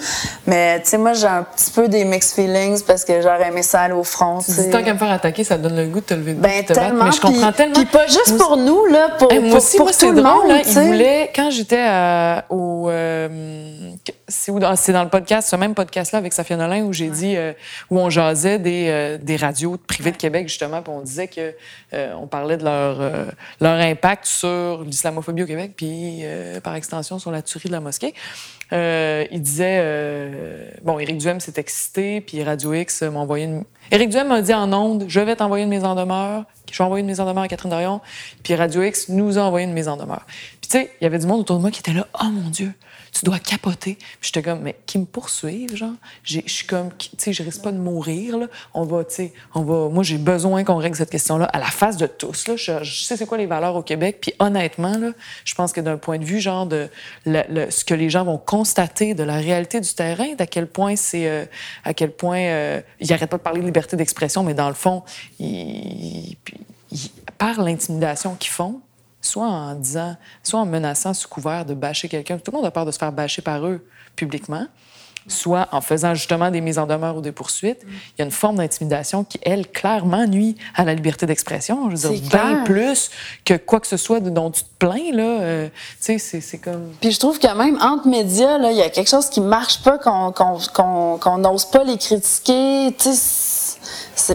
Mais 0.48 0.82
tu 0.82 0.90
sais, 0.92 0.98
moi, 0.98 1.14
j'ai 1.14 1.28
un 1.28 1.44
petit 1.44 1.72
peu 1.72 1.88
des 1.90 2.06
mixed 2.06 2.36
feelings 2.36 2.82
parce 2.84 3.04
que 3.04 3.22
j'aurais 3.22 3.48
aimé 3.50 3.64
ça 3.64 3.82
aller 3.82 3.94
au 3.94 4.04
front. 4.06 4.40
Tu 4.40 4.52
dis 4.52 4.70
tant 4.70 4.82
qu'à 4.82 4.94
me 4.94 4.98
faire 5.00 5.12
attaquer, 5.12 5.44
ça 5.44 5.58
donne 5.58 5.76
le 5.76 5.86
goût 5.88 6.00
de 6.00 6.06
te 6.06 6.14
lever 6.14 6.34
Ben 6.34 6.62
de 6.62 6.68
battre. 6.68 6.80
tellement. 6.80 7.06
Mais 7.06 7.12
je 7.12 7.20
comprends 7.22 7.52
tellement. 7.52 7.84
Pas 7.92 8.08
juste 8.14 8.38
pour 8.38 8.58
nous, 8.58 8.86
là, 8.86 9.10
pour, 9.18 9.32
Hey, 9.32 9.40
moi 9.40 9.50
pour, 9.50 9.58
aussi, 9.58 9.78
pour 9.78 9.86
moi, 9.88 9.94
tout 10.00 10.12
le 10.12 10.22
drôle. 10.22 10.24
monde. 10.42 10.48
là, 10.48 10.60
tu 10.64 10.70
il 10.70 10.80
voulait, 10.88 11.32
quand 11.36 11.50
j'étais 11.52 11.84
à- 11.86 12.46
au. 12.50 12.90
euh, 12.90 13.28
c'est 14.34 14.92
dans- 14.92 15.04
le 15.04 15.10
podcast, 15.10 15.50
ce 15.50 15.56
même 15.56 15.76
podcast-là 15.76 16.20
avec 16.20 16.34
Safia 16.34 16.58
Nolin, 16.58 16.84
où 16.84 16.94
j'ai 16.94 17.10
dit, 17.10 17.36
euh, 17.36 17.54
où 17.90 18.00
on 18.00 18.10
jasait 18.10 18.60
des, 18.60 18.88
euh, 18.90 19.18
des 19.18 19.36
radios 19.36 19.78
privées 19.78 20.12
de 20.12 20.18
Québec, 20.18 20.48
justement, 20.48 20.82
puis 20.82 20.92
on 20.92 21.02
disait 21.02 21.28
que 21.28 21.54
euh, 21.94 22.14
on 22.20 22.28
parlait 22.28 22.58
de 22.58 22.64
leur, 22.64 22.98
leur 23.62 23.80
impact 23.80 24.26
sur 24.26 24.84
l'islamophobie 24.84 25.44
au 25.44 25.48
Québec, 25.48 25.74
puis 25.76 26.24
par 26.64 26.76
extension 26.76 27.20
sur 27.20 27.32
la 27.32 27.42
tuerie 27.42 27.70
de 27.70 27.74
la 27.74 27.80
mosquée. 27.80 28.14
Il 28.72 29.42
disait, 29.42 29.84
bon, 30.84 31.00
Éric 31.00 31.18
Duhem 31.18 31.40
s'est 31.40 31.54
excité, 31.58 32.22
puis 32.22 32.44
Radio 32.44 32.74
X 32.74 33.04
m'a 33.04 33.20
envoyé 33.20 33.46
une... 33.46 33.64
Éric 33.92 34.10
Duhem 34.10 34.28
m'a 34.28 34.42
dit 34.42 34.54
en 34.54 34.72
ondes, 34.74 35.06
je 35.08 35.20
vais 35.20 35.36
t'envoyer 35.36 35.64
une 35.64 35.70
mise 35.70 35.84
en 35.84 35.94
demeure. 35.96 36.46
Je 36.72 36.78
vais 36.80 36.84
envoyer 36.84 37.02
une 37.02 37.08
mise 37.08 37.20
en 37.20 37.28
demeure 37.28 37.44
à 37.44 37.48
Catherine 37.48 37.70
Dorion. 37.70 38.02
Puis 38.44 38.56
Radio 38.56 38.82
X 38.82 39.10
nous 39.10 39.38
a 39.38 39.42
envoyé 39.42 39.68
une 39.68 39.74
mise 39.74 39.88
en 39.88 39.98
demeure. 39.98 40.26
Puis 40.62 40.70
tu 40.72 40.78
sais, 40.80 40.92
il 41.00 41.04
y 41.04 41.08
avait 41.08 41.20
du 41.20 41.28
monde 41.28 41.42
autour 41.42 41.58
de 41.58 41.62
moi 41.62 41.70
qui 41.70 41.82
était 41.82 41.94
là, 41.94 42.08
oh 42.20 42.26
mon 42.32 42.50
Dieu, 42.50 42.74
tu 43.14 43.26
dois 43.26 43.40
capoter. 43.40 43.96
Puis 43.96 44.32
j'étais 44.34 44.42
comme, 44.42 44.62
mais 44.62 44.76
qui 44.86 44.98
me 44.98 45.06
poursuivent, 45.06 45.76
genre? 45.76 45.94
Je 46.24 46.42
suis 46.48 46.66
comme, 46.66 46.90
tu 46.98 47.10
sais, 47.18 47.32
je 47.32 47.44
risque 47.44 47.62
pas 47.62 47.72
de 47.72 47.78
mourir, 47.78 48.38
là. 48.38 48.48
On 48.74 48.84
va, 48.84 49.04
tu 49.04 49.16
sais, 49.16 49.34
on 49.54 49.62
va. 49.62 49.90
Moi, 49.90 50.04
j'ai 50.04 50.18
besoin 50.18 50.64
qu'on 50.64 50.78
règle 50.78 50.96
cette 50.96 51.12
question-là 51.12 51.46
à 51.46 51.60
la 51.60 51.68
face 51.68 51.98
de 51.98 52.08
tous, 52.08 52.48
là. 52.48 52.56
Je, 52.56 52.84
sais 52.84 53.16
c'est 53.16 53.26
quoi 53.26 53.38
les 53.38 53.46
valeurs 53.46 53.76
au 53.76 53.84
Québec. 53.84 54.18
Puis 54.22 54.34
honnêtement, 54.40 54.98
là, 54.98 55.12
je 55.46 55.54
pense 55.54 55.72
que 55.72 55.82
d'un 55.82 55.98
point 55.98 56.18
de 56.18 56.26
vue, 56.26 56.40
genre, 56.40 56.66
de 56.66 56.90
ce 57.26 57.86
que 57.86 57.94
les 57.94 58.10
gens 58.10 58.24
vont 58.24 58.38
constater 58.40 59.14
de 59.14 59.24
la 59.24 59.38
réalité 59.38 59.80
du 59.80 59.94
terrain, 59.94 60.34
d'à 60.36 60.48
quel 60.48 60.68
point 60.68 60.96
c'est. 60.96 61.28
Euh, 61.28 61.46
à 61.86 61.94
quel 61.94 62.12
point. 62.12 62.40
Euh, 62.40 62.82
ils 63.00 63.10
n'arrêtent 63.10 63.30
pas 63.30 63.38
de 63.38 63.44
parler 63.44 63.62
de 63.62 63.66
liberté 63.66 63.96
d'expression, 63.96 64.44
mais 64.44 64.54
dans 64.54 64.70
le 64.70 64.74
fond, 64.74 65.04
ils, 65.40 66.36
par 67.38 67.62
l'intimidation 67.62 68.36
qu'ils 68.36 68.52
font, 68.52 68.82
soit 69.24 69.48
en 69.48 69.74
disant, 69.76 70.16
soit 70.44 70.60
en 70.60 70.66
menaçant 70.66 71.14
sous 71.14 71.28
couvert 71.28 71.66
de 71.66 71.74
bâcher 71.74 72.10
quelqu'un. 72.10 72.38
Tout 72.38 72.52
le 72.52 72.58
monde 72.58 72.66
a 72.66 72.72
peur 72.72 72.86
de 72.86 72.92
se 72.92 73.00
faire 73.00 73.12
bâcher 73.12 73.42
par 73.42 73.66
eux 73.66 73.84
publiquement, 74.16 74.68
soit 75.28 75.70
en 75.72 75.80
faisant 75.80 76.14
justement 76.14 76.52
des 76.52 76.60
mises 76.60 76.78
en 76.78 76.86
demeure 76.86 77.16
ou 77.16 77.22
des 77.22 77.32
poursuites. 77.32 77.80
Il 77.84 78.20
y 78.20 78.22
a 78.22 78.26
une 78.26 78.32
forme 78.32 78.58
d'intimidation 78.58 79.24
qui, 79.24 79.40
elle, 79.44 79.68
clairement 79.68 80.28
nuit 80.28 80.58
à 80.76 80.84
la 80.84 80.94
liberté 80.94 81.26
d'expression. 81.26 81.90
Je 81.90 81.96
veux 81.96 82.10
dire, 82.16 82.30
bien 82.30 82.64
plus 82.66 83.10
que 83.46 83.54
quoi 83.56 83.80
que 83.80 83.88
ce 83.88 83.98
soit 83.98 84.20
dont 84.20 84.52
tu 84.52 84.64
te 84.64 84.70
plains, 84.78 85.12
là. 85.14 85.24
Euh, 85.24 85.70
tu 86.04 86.20
sais, 86.20 86.42
c'est 86.42 86.58
comme... 86.58 86.92
Puis 87.00 87.12
je 87.12 87.20
trouve 87.20 87.40
que 87.40 87.48
même 87.58 87.78
entre 87.82 88.08
médias, 88.08 88.58
là, 88.58 88.72
il 88.72 88.78
y 88.78 88.82
a 88.82 88.90
quelque 88.90 89.10
chose 89.10 89.30
qui 89.30 89.40
marche 89.40 89.82
pas, 89.82 89.98
qu'on 89.98 91.38
n'ose 91.38 91.66
pas 91.66 91.84
les 91.86 91.98
critiquer. 91.98 92.94
Tu 93.00 93.14
sais, 93.14 93.16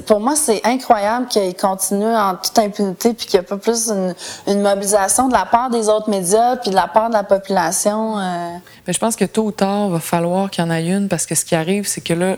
pour 0.06 0.20
moi, 0.20 0.36
c'est 0.36 0.64
incroyable 0.64 1.26
qu'il 1.28 1.54
continue 1.54 2.14
en 2.14 2.36
toute 2.36 2.58
impunité 2.58 3.14
puis 3.14 3.26
qu'il 3.26 3.40
n'y 3.40 3.46
a 3.46 3.48
pas 3.48 3.56
plus 3.56 3.90
une, 4.46 4.62
mobilisation 4.62 5.28
de 5.28 5.32
la 5.32 5.46
part 5.46 5.70
des 5.70 5.88
autres 5.88 6.10
médias 6.10 6.56
puis 6.56 6.70
de 6.70 6.74
la 6.74 6.88
part 6.88 7.08
de 7.08 7.14
la 7.14 7.24
population. 7.24 8.18
Euh. 8.18 8.56
Mais 8.86 8.92
je 8.92 8.98
pense 8.98 9.16
que 9.16 9.24
tôt 9.24 9.44
ou 9.44 9.52
tard, 9.52 9.86
il 9.86 9.92
va 9.92 10.00
falloir 10.00 10.50
qu'il 10.50 10.64
y 10.64 10.66
en 10.66 10.70
ait 10.70 10.86
une 10.86 11.08
parce 11.08 11.26
que 11.26 11.34
ce 11.34 11.44
qui 11.44 11.54
arrive, 11.54 11.86
c'est 11.86 12.00
que 12.00 12.14
là, 12.14 12.36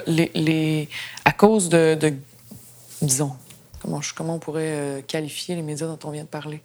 à 1.25 1.33
cause 1.33 1.69
de, 1.69 1.99
disons, 3.03 3.33
comment, 3.83 4.01
comment 4.17 4.35
on 4.35 4.39
pourrait 4.39 4.63
euh, 4.65 5.01
qualifier 5.07 5.55
les 5.57 5.63
médias 5.63 5.87
dont 5.87 5.99
on 6.05 6.11
vient 6.11 6.25
de 6.25 6.29
parler? 6.29 6.63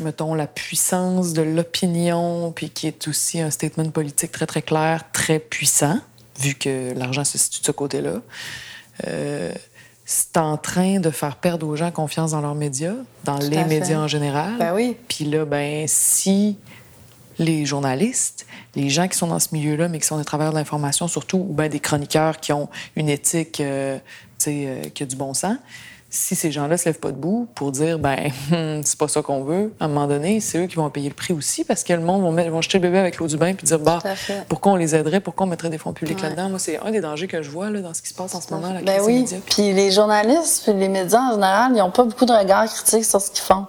mettons, 0.00 0.34
la 0.34 0.46
puissance 0.46 1.32
de 1.32 1.42
l'opinion, 1.42 2.52
puis 2.52 2.70
qui 2.70 2.86
est 2.86 3.08
aussi 3.08 3.40
un 3.40 3.50
statement 3.50 3.90
politique 3.90 4.32
très, 4.32 4.46
très 4.46 4.62
clair, 4.62 5.04
très 5.12 5.38
puissant, 5.38 5.98
vu 6.38 6.54
que 6.54 6.92
l'argent 6.96 7.24
se 7.24 7.38
situe 7.38 7.60
de 7.60 7.66
ce 7.66 7.72
côté-là. 7.72 8.20
Euh, 9.06 9.52
c'est 10.04 10.38
en 10.38 10.56
train 10.56 11.00
de 11.00 11.10
faire 11.10 11.36
perdre 11.36 11.66
aux 11.66 11.76
gens 11.76 11.90
confiance 11.90 12.30
dans 12.30 12.40
leurs 12.40 12.54
médias, 12.54 12.94
dans 13.24 13.36
les 13.36 13.62
médias 13.64 13.98
en 13.98 14.08
général. 14.08 14.56
Ben 14.58 14.74
oui. 14.74 14.96
Puis 15.06 15.24
là, 15.26 15.44
ben 15.44 15.84
si 15.86 16.56
les 17.38 17.66
journalistes, 17.66 18.46
les 18.74 18.88
gens 18.88 19.06
qui 19.06 19.16
sont 19.16 19.28
dans 19.28 19.38
ce 19.38 19.48
milieu-là, 19.52 19.88
mais 19.88 19.98
qui 20.00 20.06
sont 20.06 20.18
des 20.18 20.24
travailleurs 20.24 20.52
de 20.52 20.58
l'information 20.58 21.08
surtout, 21.08 21.38
ou 21.38 21.52
ben 21.52 21.68
des 21.68 21.80
chroniqueurs 21.80 22.38
qui 22.40 22.52
ont 22.52 22.68
une 22.96 23.08
éthique, 23.08 23.60
euh, 23.60 23.98
euh, 24.46 24.82
qui 24.94 25.02
a 25.02 25.06
du 25.06 25.16
bon 25.16 25.34
sens, 25.34 25.56
si 26.10 26.34
ces 26.34 26.50
gens-là 26.50 26.78
se 26.78 26.86
lèvent 26.86 26.98
pas 26.98 27.12
debout 27.12 27.48
pour 27.54 27.70
dire 27.70 27.98
ben 27.98 28.30
c'est 28.84 28.98
pas 28.98 29.08
ça 29.08 29.22
qu'on 29.22 29.44
veut, 29.44 29.72
à 29.78 29.84
un 29.84 29.88
moment 29.88 30.06
donné, 30.06 30.40
c'est 30.40 30.58
eux 30.58 30.66
qui 30.66 30.76
vont 30.76 30.88
payer 30.88 31.08
le 31.08 31.14
prix 31.14 31.34
aussi 31.34 31.64
parce 31.64 31.84
que 31.84 31.92
le 31.92 32.00
monde 32.00 32.22
vont, 32.22 32.32
mettre, 32.32 32.50
vont 32.50 32.62
jeter 32.62 32.78
le 32.78 32.82
bébé 32.82 32.98
avec 32.98 33.18
l'eau 33.18 33.26
du 33.26 33.36
bain 33.36 33.54
puis 33.54 33.66
dire 33.66 33.78
bah 33.78 33.98
pourquoi 34.48 34.72
on 34.72 34.76
les 34.76 34.94
aiderait, 34.94 35.20
pourquoi 35.20 35.46
on 35.46 35.50
mettrait 35.50 35.70
des 35.70 35.78
fonds 35.78 35.92
publics 35.92 36.20
là-dedans? 36.22 36.48
Moi, 36.48 36.58
c'est 36.58 36.78
un 36.78 36.90
des 36.90 37.00
dangers 37.00 37.26
que 37.26 37.42
je 37.42 37.50
vois 37.50 37.70
là, 37.70 37.80
dans 37.80 37.94
ce 37.94 38.02
qui 38.02 38.08
se 38.08 38.14
passe 38.14 38.34
en 38.34 38.40
ce 38.40 38.52
moment. 38.52 38.72
La 38.72 38.80
ben 38.80 39.00
oui. 39.04 39.26
Puis 39.50 39.72
les 39.72 39.90
journalistes, 39.90 40.62
puis 40.64 40.72
les 40.72 40.88
médias 40.88 41.20
en 41.20 41.32
général, 41.34 41.72
ils 41.74 41.82
ont 41.82 41.90
pas 41.90 42.04
beaucoup 42.04 42.24
de 42.24 42.32
regard 42.32 42.66
critique 42.66 43.04
sur 43.04 43.20
ce 43.20 43.30
qu'ils 43.30 43.44
font 43.44 43.66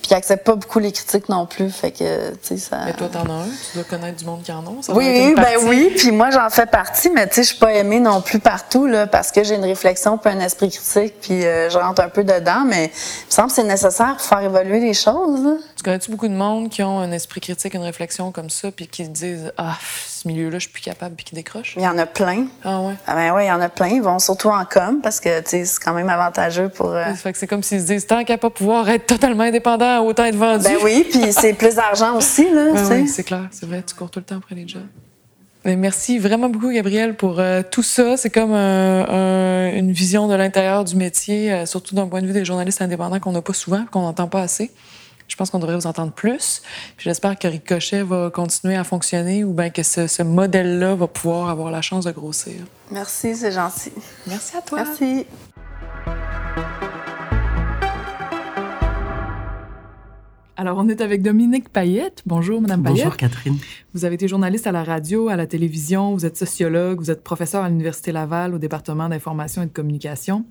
puis 0.00 0.08
qui 0.08 0.14
accepte 0.14 0.44
pas 0.46 0.54
beaucoup 0.54 0.78
les 0.78 0.92
critiques 0.92 1.28
non 1.28 1.46
plus. 1.46 1.70
Fait 1.70 1.90
que, 1.90 2.30
tu 2.30 2.38
sais, 2.42 2.56
ça. 2.56 2.78
Mais 2.86 2.94
toi, 2.94 3.08
t'en 3.08 3.24
as 3.24 3.42
un, 3.42 3.44
tu 3.44 3.74
dois 3.74 3.84
connaître 3.84 4.18
du 4.18 4.24
monde 4.24 4.42
qui 4.42 4.52
en 4.52 4.60
a. 4.60 4.70
oui, 4.70 4.84
oui, 4.94 5.34
ben 5.36 5.58
oui, 5.64 5.92
puis 5.96 6.10
moi, 6.10 6.30
j'en 6.30 6.48
fais 6.50 6.66
partie, 6.66 7.10
mais 7.10 7.28
tu 7.28 7.34
sais, 7.36 7.42
je 7.42 7.48
suis 7.48 7.58
pas 7.58 7.72
aimée 7.72 8.00
non 8.00 8.20
plus 8.20 8.38
partout, 8.38 8.86
là, 8.86 9.06
parce 9.06 9.30
que 9.30 9.44
j'ai 9.44 9.54
une 9.54 9.64
réflexion 9.64 10.18
puis 10.18 10.32
un 10.32 10.40
esprit 10.40 10.70
critique, 10.70 11.14
puis 11.20 11.44
euh, 11.44 11.68
je 11.70 11.78
rentre 11.78 12.02
un 12.02 12.08
peu 12.08 12.24
dedans, 12.24 12.64
mais 12.66 12.86
il 12.86 13.26
me 13.26 13.30
semble 13.30 13.48
que 13.48 13.54
c'est 13.54 13.64
nécessaire 13.64 14.16
pour 14.16 14.26
faire 14.26 14.40
évoluer 14.40 14.80
les 14.80 14.94
choses. 14.94 15.58
Tu 15.76 15.82
connais-tu 15.82 16.10
beaucoup 16.10 16.28
de 16.28 16.34
monde 16.34 16.68
qui 16.70 16.82
ont 16.82 16.98
un 16.98 17.12
esprit 17.12 17.40
critique, 17.40 17.74
une 17.74 17.82
réflexion 17.82 18.32
comme 18.32 18.50
ça, 18.50 18.70
puis 18.70 18.86
qui 18.86 19.08
disent, 19.08 19.52
ah, 19.58 19.76
ce 20.20 20.28
milieu-là, 20.28 20.58
je 20.58 20.64
suis 20.64 20.70
plus 20.70 20.82
capable, 20.82 21.14
puis 21.14 21.24
qui 21.24 21.34
décrochent? 21.34 21.74
Il 21.78 21.82
y 21.82 21.88
en 21.88 21.96
a 21.96 22.04
plein. 22.04 22.46
Ah 22.62 22.82
ouais? 22.82 22.94
Ah 23.06 23.14
ben 23.14 23.34
oui, 23.34 23.44
il 23.44 23.48
y 23.48 23.50
en 23.50 23.60
a 23.60 23.70
plein. 23.70 23.88
Ils 23.88 24.02
vont 24.02 24.18
surtout 24.18 24.48
en 24.48 24.66
com, 24.66 25.00
parce 25.02 25.18
que, 25.18 25.40
c'est 25.46 25.64
quand 25.82 25.94
même 25.94 26.10
avantageux 26.10 26.68
pour. 26.68 26.90
Euh, 26.90 27.14
fait 27.14 27.32
que 27.32 27.38
c'est 27.38 27.46
comme 27.46 27.62
s'ils 27.62 27.80
se 27.80 27.86
disent, 27.86 28.06
tant 28.06 28.22
qu'à 28.22 28.36
pas 28.36 28.50
pouvoir 28.50 28.88
être 28.90 29.06
totalement 29.06 29.44
indépendant, 29.44 30.04
autant 30.04 30.24
être 30.24 30.36
vendu. 30.36 30.64
Ben 30.64 30.76
oui, 30.84 31.06
puis 31.10 31.32
c'est 31.32 31.54
plus 31.54 31.76
d'argent 31.76 32.16
aussi, 32.16 32.50
là. 32.50 32.72
Ben 32.74 32.86
oui, 32.90 33.08
c'est 33.08 33.24
clair, 33.24 33.48
c'est 33.50 33.64
vrai, 33.64 33.82
tu 33.86 33.94
cours 33.94 34.10
tout 34.10 34.18
le 34.18 34.26
temps 34.26 34.36
après 34.36 34.54
les 34.54 34.68
jobs. 34.68 34.82
Mais 35.64 35.76
merci 35.76 36.18
vraiment 36.18 36.50
beaucoup, 36.50 36.70
Gabriel, 36.70 37.14
pour 37.14 37.40
euh, 37.40 37.62
tout 37.68 37.82
ça. 37.82 38.18
C'est 38.18 38.30
comme 38.30 38.52
une 38.52 39.92
vision 39.92 40.28
de 40.28 40.34
l'intérieur 40.34 40.84
du 40.84 40.96
métier, 40.96 41.52
euh, 41.52 41.66
surtout 41.66 41.94
d'un 41.94 42.08
point 42.08 42.20
de 42.20 42.26
vue 42.26 42.32
des 42.34 42.44
journalistes 42.44 42.82
indépendants 42.82 43.20
qu'on 43.20 43.32
n'a 43.32 43.42
pas 43.42 43.52
souvent, 43.54 43.86
qu'on 43.90 44.02
n'entend 44.02 44.28
pas 44.28 44.42
assez. 44.42 44.70
Je 45.30 45.36
pense 45.36 45.50
qu'on 45.50 45.60
devrait 45.60 45.76
vous 45.76 45.86
entendre 45.86 46.12
plus. 46.12 46.60
J'espère 46.98 47.38
que 47.38 47.46
Ricochet 47.46 48.02
va 48.02 48.30
continuer 48.30 48.74
à 48.74 48.82
fonctionner 48.82 49.44
ou 49.44 49.52
bien 49.52 49.70
que 49.70 49.84
ce, 49.84 50.08
ce 50.08 50.24
modèle-là 50.24 50.96
va 50.96 51.06
pouvoir 51.06 51.48
avoir 51.50 51.70
la 51.70 51.80
chance 51.82 52.04
de 52.04 52.10
grossir. 52.10 52.56
Merci, 52.90 53.36
c'est 53.36 53.52
gentil. 53.52 53.92
Merci 54.26 54.56
à 54.56 54.60
toi. 54.60 54.82
Merci. 54.82 55.26
Alors, 60.56 60.76
on 60.76 60.88
est 60.88 61.00
avec 61.00 61.22
Dominique 61.22 61.70
Payette. 61.70 62.22
Bonjour, 62.26 62.60
Madame 62.60 62.82
Payette. 62.82 63.04
Bonjour, 63.04 63.16
Catherine. 63.16 63.56
Vous 63.94 64.04
avez 64.04 64.16
été 64.16 64.28
journaliste 64.28 64.66
à 64.66 64.72
la 64.72 64.82
radio, 64.82 65.28
à 65.28 65.36
la 65.36 65.46
télévision, 65.46 66.12
vous 66.12 66.26
êtes 66.26 66.36
sociologue, 66.36 66.98
vous 66.98 67.10
êtes 67.10 67.24
professeur 67.24 67.64
à 67.64 67.68
l'Université 67.70 68.12
Laval 68.12 68.52
au 68.52 68.58
département 68.58 69.08
d'information 69.08 69.62
et 69.62 69.66
de 69.66 69.72
communication. 69.72 70.44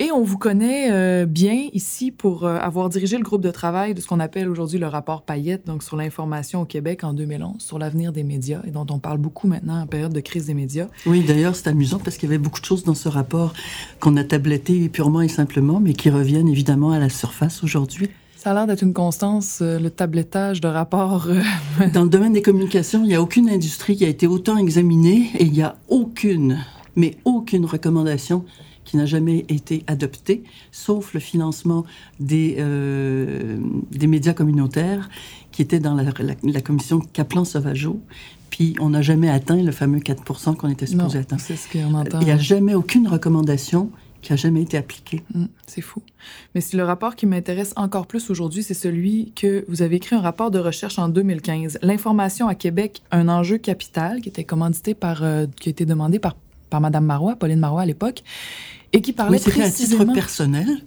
Et 0.00 0.12
on 0.12 0.22
vous 0.22 0.38
connaît 0.38 0.92
euh, 0.92 1.26
bien 1.26 1.66
ici 1.72 2.12
pour 2.12 2.44
euh, 2.44 2.56
avoir 2.60 2.88
dirigé 2.88 3.16
le 3.16 3.24
groupe 3.24 3.42
de 3.42 3.50
travail 3.50 3.94
de 3.94 4.00
ce 4.00 4.06
qu'on 4.06 4.20
appelle 4.20 4.48
aujourd'hui 4.48 4.78
le 4.78 4.86
rapport 4.86 5.22
Payette, 5.22 5.66
donc 5.66 5.82
sur 5.82 5.96
l'information 5.96 6.62
au 6.62 6.64
Québec 6.64 7.02
en 7.02 7.12
2011, 7.12 7.60
sur 7.60 7.80
l'avenir 7.80 8.12
des 8.12 8.22
médias, 8.22 8.60
et 8.64 8.70
dont 8.70 8.86
on 8.90 9.00
parle 9.00 9.18
beaucoup 9.18 9.48
maintenant 9.48 9.82
en 9.82 9.88
période 9.88 10.12
de 10.12 10.20
crise 10.20 10.46
des 10.46 10.54
médias. 10.54 10.86
Oui, 11.04 11.24
d'ailleurs, 11.26 11.56
c'est 11.56 11.66
amusant 11.66 11.98
parce 11.98 12.16
qu'il 12.16 12.28
y 12.28 12.32
avait 12.32 12.38
beaucoup 12.38 12.60
de 12.60 12.64
choses 12.64 12.84
dans 12.84 12.94
ce 12.94 13.08
rapport 13.08 13.54
qu'on 13.98 14.16
a 14.16 14.22
tabletté 14.22 14.88
purement 14.88 15.20
et 15.20 15.26
simplement, 15.26 15.80
mais 15.80 15.94
qui 15.94 16.10
reviennent 16.10 16.48
évidemment 16.48 16.92
à 16.92 17.00
la 17.00 17.08
surface 17.08 17.64
aujourd'hui. 17.64 18.08
Ça 18.36 18.52
a 18.52 18.54
l'air 18.54 18.68
d'être 18.68 18.82
une 18.82 18.94
constance, 18.94 19.58
euh, 19.62 19.80
le 19.80 19.90
tablettage 19.90 20.60
de 20.60 20.68
rapports. 20.68 21.26
dans 21.92 22.04
le 22.04 22.08
domaine 22.08 22.34
des 22.34 22.42
communications, 22.42 23.02
il 23.02 23.08
n'y 23.08 23.16
a 23.16 23.20
aucune 23.20 23.50
industrie 23.50 23.96
qui 23.96 24.04
a 24.04 24.08
été 24.08 24.28
autant 24.28 24.58
examinée 24.58 25.32
et 25.40 25.42
il 25.42 25.50
n'y 25.50 25.62
a 25.62 25.74
aucune, 25.88 26.64
mais 26.94 27.16
aucune 27.24 27.64
recommandation 27.64 28.44
qui 28.88 28.96
n'a 28.96 29.04
jamais 29.04 29.44
été 29.50 29.84
adopté, 29.86 30.42
sauf 30.72 31.12
le 31.12 31.20
financement 31.20 31.84
des, 32.20 32.56
euh, 32.58 33.58
des 33.90 34.06
médias 34.06 34.32
communautaires 34.32 35.10
qui 35.52 35.60
était 35.60 35.78
dans 35.78 35.94
la, 35.94 36.60
commission 36.62 37.00
Kaplan-Sauvageau. 37.12 38.00
Puis 38.48 38.74
on 38.80 38.88
n'a 38.88 39.02
jamais 39.02 39.28
atteint 39.28 39.62
le 39.62 39.72
fameux 39.72 40.00
4 40.00 40.56
qu'on 40.56 40.70
était 40.70 40.86
supposé 40.86 41.18
atteindre. 41.18 41.42
C'est 41.42 41.56
ce 41.56 41.70
qu'on 41.70 41.92
entend. 41.92 42.20
Il 42.20 42.24
n'y 42.24 42.30
a 42.30 42.38
jamais 42.38 42.74
aucune 42.74 43.06
recommandation 43.08 43.90
qui 44.22 44.32
a 44.32 44.36
jamais 44.36 44.62
été 44.62 44.78
appliquée. 44.78 45.22
Mmh, 45.34 45.44
c'est 45.66 45.82
fou. 45.82 46.00
Mais 46.54 46.62
si 46.62 46.74
le 46.76 46.82
rapport 46.82 47.14
qui 47.14 47.26
m'intéresse 47.26 47.74
encore 47.76 48.06
plus 48.06 48.30
aujourd'hui, 48.30 48.62
c'est 48.62 48.72
celui 48.72 49.32
que 49.36 49.66
vous 49.68 49.82
avez 49.82 49.96
écrit 49.96 50.16
un 50.16 50.22
rapport 50.22 50.50
de 50.50 50.58
recherche 50.58 50.98
en 50.98 51.10
2015. 51.10 51.78
L'information 51.82 52.48
à 52.48 52.54
Québec, 52.54 53.02
un 53.10 53.28
enjeu 53.28 53.58
capital, 53.58 54.22
qui 54.22 54.30
était 54.30 54.44
commandité 54.44 54.94
par, 54.94 55.22
euh, 55.22 55.44
qui 55.60 55.68
a 55.68 55.72
été 55.72 55.84
demandé 55.84 56.18
par, 56.18 56.36
par 56.70 56.80
Madame 56.80 57.04
Marois, 57.04 57.36
Pauline 57.36 57.60
Marois 57.60 57.82
à 57.82 57.86
l'époque, 57.86 58.22
et 58.92 59.00
qui 59.02 59.12
parlait 59.12 59.38
oui, 59.38 59.42
c'était 59.44 59.62
à 59.62 59.70
titre 59.70 60.04
personnel. 60.12 60.82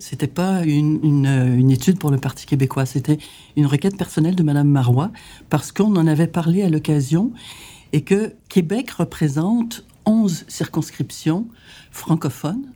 C'était 0.00 0.26
pas 0.26 0.64
une, 0.64 0.98
une, 1.02 1.56
une, 1.58 1.70
étude 1.70 1.98
pour 1.98 2.10
le 2.10 2.18
Parti 2.18 2.46
québécois. 2.46 2.84
C'était 2.84 3.18
une 3.56 3.66
requête 3.66 3.96
personnelle 3.96 4.34
de 4.34 4.42
Madame 4.42 4.68
Marois 4.68 5.10
parce 5.50 5.72
qu'on 5.72 5.94
en 5.96 6.06
avait 6.06 6.26
parlé 6.26 6.62
à 6.62 6.68
l'occasion 6.68 7.32
et 7.92 8.02
que 8.02 8.34
Québec 8.48 8.90
représente 8.90 9.84
11 10.04 10.44
circonscriptions 10.48 11.46
francophones 11.90 12.66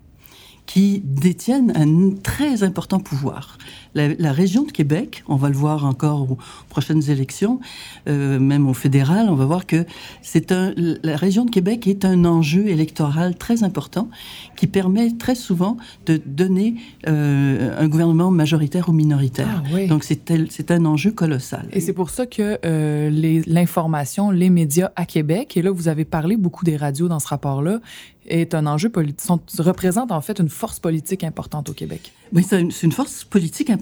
qui 0.66 1.02
détiennent 1.04 1.72
un 1.76 2.14
très 2.22 2.62
important 2.62 3.00
pouvoir. 3.00 3.58
La, 3.94 4.32
région 4.32 4.64
de 4.64 4.72
Québec, 4.72 5.22
on 5.28 5.36
va 5.36 5.50
le 5.50 5.54
voir 5.54 5.84
encore 5.84 6.30
aux 6.30 6.38
prochaines 6.70 7.10
élections, 7.10 7.60
euh, 8.08 8.38
même 8.38 8.66
au 8.66 8.72
fédéral, 8.72 9.28
on 9.28 9.34
va 9.34 9.44
voir 9.44 9.66
que 9.66 9.84
c'est 10.22 10.50
un, 10.50 10.72
la 10.76 11.16
région 11.16 11.44
de 11.44 11.50
Québec 11.50 11.86
est 11.86 12.06
un 12.06 12.24
enjeu 12.24 12.68
électoral 12.68 13.36
très 13.36 13.64
important 13.64 14.08
qui 14.56 14.66
permet 14.66 15.10
très 15.10 15.34
souvent 15.34 15.76
de 16.06 16.20
donner 16.24 16.76
euh, 17.06 17.78
un 17.78 17.88
gouvernement 17.88 18.30
majoritaire 18.30 18.88
ou 18.88 18.92
minoritaire. 18.92 19.62
Ah 19.66 19.86
Donc 19.86 20.04
c'est 20.04 20.70
un 20.70 20.84
enjeu 20.86 21.10
colossal. 21.10 21.68
Et 21.72 21.80
c'est 21.80 21.92
pour 21.92 22.08
ça 22.08 22.24
que 22.24 22.58
euh, 22.64 23.42
l'information, 23.46 24.30
les 24.30 24.48
médias 24.48 24.90
à 24.96 25.04
Québec, 25.04 25.56
et 25.58 25.62
là 25.62 25.70
vous 25.70 25.88
avez 25.88 26.06
parlé 26.06 26.38
beaucoup 26.38 26.64
des 26.64 26.78
radios 26.78 27.08
dans 27.08 27.20
ce 27.20 27.28
rapport-là, 27.28 27.80
est 28.26 28.54
un 28.54 28.66
enjeu 28.66 28.88
politique, 28.88 29.28
représente 29.58 30.12
en 30.12 30.20
fait 30.20 30.38
une 30.38 30.48
force 30.48 30.78
politique 30.78 31.24
importante 31.24 31.68
au 31.68 31.72
Québec. 31.72 32.12
Oui, 32.32 32.46
c'est 32.48 32.82
une 32.82 32.92
force 32.92 33.24
politique 33.24 33.68
importante 33.68 33.81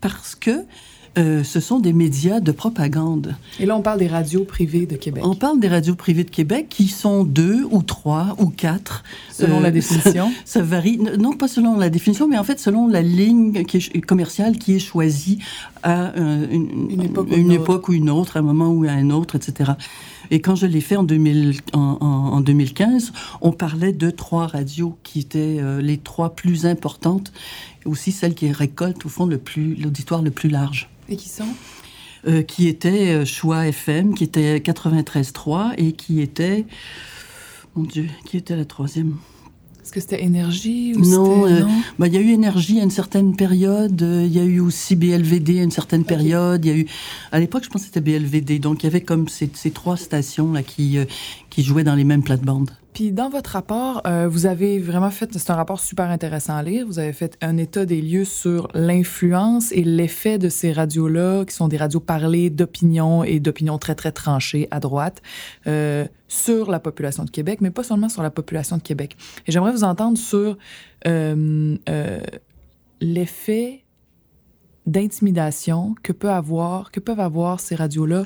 parce 0.00 0.34
que 0.34 0.64
euh, 1.18 1.42
ce 1.42 1.58
sont 1.58 1.80
des 1.80 1.92
médias 1.92 2.38
de 2.38 2.52
propagande. 2.52 3.34
Et 3.58 3.66
là, 3.66 3.76
on 3.76 3.82
parle 3.82 3.98
des 3.98 4.06
radios 4.06 4.44
privées 4.44 4.86
de 4.86 4.94
Québec. 4.94 5.24
On 5.26 5.34
parle 5.34 5.58
des 5.58 5.66
radios 5.66 5.96
privées 5.96 6.22
de 6.22 6.30
Québec 6.30 6.66
qui 6.68 6.86
sont 6.86 7.24
deux 7.24 7.66
ou 7.70 7.82
trois 7.82 8.36
ou 8.38 8.50
quatre. 8.50 9.02
Selon 9.32 9.60
la 9.60 9.70
définition. 9.70 10.30
Ça 10.44 10.62
varie, 10.62 10.98
non 11.18 11.32
pas 11.32 11.48
selon 11.48 11.76
la 11.76 11.90
définition, 11.90 12.28
mais 12.28 12.38
en 12.38 12.44
fait 12.44 12.60
selon 12.60 12.86
la 12.86 13.02
ligne 13.02 13.64
qui 13.64 13.78
est, 13.78 14.00
commerciale 14.00 14.58
qui 14.58 14.76
est 14.76 14.78
choisie 14.78 15.38
à 15.82 16.12
une, 16.16 16.88
Une 16.90 17.02
époque 17.02 17.28
ou 17.30 17.34
une 17.34 17.52
époque 17.52 17.88
ou 17.88 17.92
une 17.94 18.10
autre, 18.10 18.36
à 18.36 18.40
un 18.40 18.42
moment 18.42 18.68
ou 18.68 18.84
à 18.84 18.92
un 18.92 19.10
autre, 19.10 19.36
etc. 19.36 19.72
Et 20.30 20.40
quand 20.40 20.54
je 20.54 20.66
l'ai 20.66 20.80
fait 20.80 20.96
en, 20.96 21.02
2000 21.04 21.60
en, 21.72 21.78
en- 22.00 22.06
en 22.36 22.40
2015, 22.40 23.12
on 23.40 23.52
parlait 23.52 23.92
de 23.92 24.10
trois 24.10 24.46
radios 24.46 24.98
qui 25.02 25.20
étaient 25.20 25.58
euh, 25.60 25.80
les 25.80 25.96
trois 25.98 26.34
plus 26.34 26.66
importantes, 26.66 27.32
et 27.84 27.88
aussi 27.88 28.12
celles 28.12 28.34
qui 28.34 28.50
récoltent 28.52 29.04
au 29.06 29.08
fond 29.08 29.26
le 29.26 29.38
plus 29.38 29.74
l'auditoire 29.76 30.22
le 30.22 30.30
plus 30.30 30.48
large, 30.50 30.88
Et 31.08 31.16
qui 31.16 31.28
sont? 31.28 31.44
euh, 32.26 32.42
qui 32.42 32.68
était 32.68 33.14
euh, 33.14 33.24
Choix 33.24 33.66
FM, 33.68 34.14
qui 34.14 34.24
était 34.24 34.58
93.3 34.58 35.74
et 35.78 35.92
qui 35.92 36.20
était 36.20 36.66
mon 37.76 37.84
Dieu, 37.84 38.06
qui 38.26 38.36
était 38.36 38.56
la 38.56 38.64
troisième? 38.64 39.16
Est-ce 39.88 39.94
que 39.94 40.00
c'était 40.00 40.22
Énergie 40.22 40.92
ou 40.94 41.00
Non, 41.00 41.46
euh, 41.46 41.62
bah, 41.98 42.08
il 42.08 42.12
y 42.12 42.18
a 42.18 42.20
eu 42.20 42.28
énergie 42.32 42.78
à 42.78 42.82
une 42.82 42.90
certaine 42.90 43.34
période, 43.34 44.02
euh, 44.02 44.26
il 44.26 44.36
y 44.36 44.38
a 44.38 44.44
eu 44.44 44.60
aussi 44.60 44.96
BLVD 44.96 45.60
à 45.60 45.62
une 45.62 45.70
certaine 45.70 46.04
période, 46.04 46.62
il 46.62 46.68
y 46.68 46.74
a 46.74 46.76
eu 46.76 46.86
à 47.32 47.40
l'époque 47.40 47.64
je 47.64 47.70
pense 47.70 47.80
que 47.80 47.86
c'était 47.86 48.02
BLVD, 48.02 48.58
donc 48.58 48.82
il 48.82 48.84
y 48.84 48.86
avait 48.86 49.00
comme 49.00 49.28
ces, 49.28 49.48
ces 49.54 49.70
trois 49.70 49.96
stations 49.96 50.52
là 50.52 50.62
qui 50.62 50.98
euh, 50.98 51.06
qui 51.50 51.62
jouaient 51.62 51.84
dans 51.84 51.94
les 51.94 52.04
mêmes 52.04 52.22
plates-bandes. 52.22 52.70
Puis 52.98 53.12
dans 53.12 53.30
votre 53.30 53.50
rapport, 53.50 54.02
euh, 54.06 54.26
vous 54.28 54.46
avez 54.46 54.80
vraiment 54.80 55.10
fait, 55.10 55.32
c'est 55.38 55.50
un 55.50 55.54
rapport 55.54 55.78
super 55.78 56.10
intéressant 56.10 56.56
à 56.56 56.62
lire, 56.64 56.84
vous 56.84 56.98
avez 56.98 57.12
fait 57.12 57.38
un 57.40 57.56
état 57.56 57.86
des 57.86 58.02
lieux 58.02 58.24
sur 58.24 58.68
l'influence 58.74 59.70
et 59.70 59.84
l'effet 59.84 60.38
de 60.38 60.48
ces 60.48 60.72
radios-là, 60.72 61.44
qui 61.44 61.54
sont 61.54 61.68
des 61.68 61.76
radios 61.76 62.00
parlées 62.00 62.50
d'opinion 62.50 63.22
et 63.22 63.38
d'opinion 63.38 63.78
très, 63.78 63.94
très 63.94 64.10
tranchées 64.10 64.66
à 64.72 64.80
droite, 64.80 65.22
euh, 65.68 66.06
sur 66.26 66.72
la 66.72 66.80
population 66.80 67.24
de 67.24 67.30
Québec, 67.30 67.60
mais 67.60 67.70
pas 67.70 67.84
seulement 67.84 68.08
sur 68.08 68.22
la 68.22 68.30
population 68.30 68.76
de 68.76 68.82
Québec. 68.82 69.16
Et 69.46 69.52
j'aimerais 69.52 69.72
vous 69.72 69.84
entendre 69.84 70.18
sur 70.18 70.58
euh, 71.06 71.76
l'effet 73.00 73.84
d'intimidation 74.88 75.94
que 76.02 76.12
peut 76.12 76.30
avoir, 76.30 76.90
que 76.90 77.00
peuvent 77.00 77.20
avoir 77.20 77.60
ces 77.60 77.74
radios-là 77.74 78.24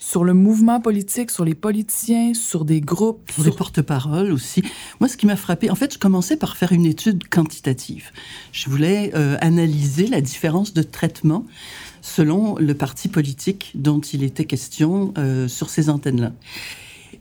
sur 0.00 0.24
le 0.24 0.34
mouvement 0.34 0.80
politique, 0.80 1.30
sur 1.30 1.44
les 1.44 1.54
politiciens, 1.54 2.34
sur 2.34 2.64
des 2.64 2.80
groupes, 2.80 3.30
Pour 3.34 3.44
les 3.44 3.50
porte-paroles 3.50 4.32
aussi. 4.32 4.62
Moi, 5.00 5.08
ce 5.08 5.16
qui 5.16 5.26
m'a 5.26 5.36
frappé, 5.36 5.70
en 5.70 5.74
fait, 5.74 5.94
je 5.94 5.98
commençais 5.98 6.36
par 6.36 6.56
faire 6.56 6.72
une 6.72 6.86
étude 6.86 7.26
quantitative. 7.28 8.10
Je 8.52 8.68
voulais 8.70 9.10
euh, 9.14 9.36
analyser 9.40 10.06
la 10.06 10.20
différence 10.20 10.72
de 10.74 10.82
traitement 10.82 11.44
selon 12.02 12.56
le 12.56 12.74
parti 12.74 13.08
politique 13.08 13.72
dont 13.74 14.00
il 14.00 14.22
était 14.22 14.44
question 14.44 15.14
euh, 15.16 15.48
sur 15.48 15.70
ces 15.70 15.88
antennes-là. 15.88 16.32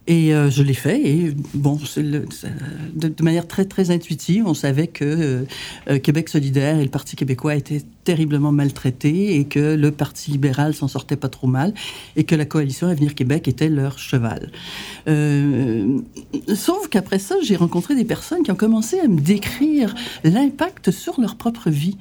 Et 0.06 0.36
euh, 0.36 0.50
je 0.50 0.62
l'ai 0.62 0.74
fait. 0.74 1.02
Et 1.08 1.34
bon, 1.54 1.80
c'est 1.80 2.04
le- 2.04 2.26
ça- 2.30 2.50
de, 2.94 3.08
de 3.08 3.24
manière 3.24 3.48
très 3.48 3.64
très 3.64 3.90
intuitive, 3.92 4.44
on 4.46 4.54
savait 4.54 4.88
que 4.88 5.46
euh, 5.90 6.00
Québec 6.00 6.28
solidaire 6.28 6.78
et 6.80 6.84
le 6.84 6.90
Parti 6.90 7.16
québécois 7.16 7.56
étaient 7.56 7.82
terriblement 8.04 8.52
maltraités 8.52 9.38
et 9.38 9.46
que 9.46 9.76
le 9.76 9.92
Parti 9.92 10.32
libéral 10.32 10.74
s'en 10.74 10.88
sortait 10.88 11.16
pas 11.16 11.30
trop 11.30 11.48
mal 11.48 11.74
et 12.16 12.24
que 12.24 12.36
la 12.36 12.46
coalition 12.46 12.88
Avenir 12.88 13.16
Québec 13.16 13.48
était 13.48 13.70
leur 13.70 13.98
cheval. 13.98 14.52
Euh, 15.08 16.00
sauf 16.54 16.88
qu'après 16.88 17.20
ça, 17.20 17.36
j'ai 17.42 17.56
rencontré 17.56 17.96
des 17.96 18.06
personnes 18.06 18.44
qui 18.44 18.52
ont 18.52 18.56
commencé 18.56 19.00
à 19.00 19.08
me 19.08 19.20
décrire 19.20 19.96
l'impact 20.24 20.92
sur 20.92 21.20
leur 21.20 21.36
propre 21.36 21.70
vie. 21.70 21.98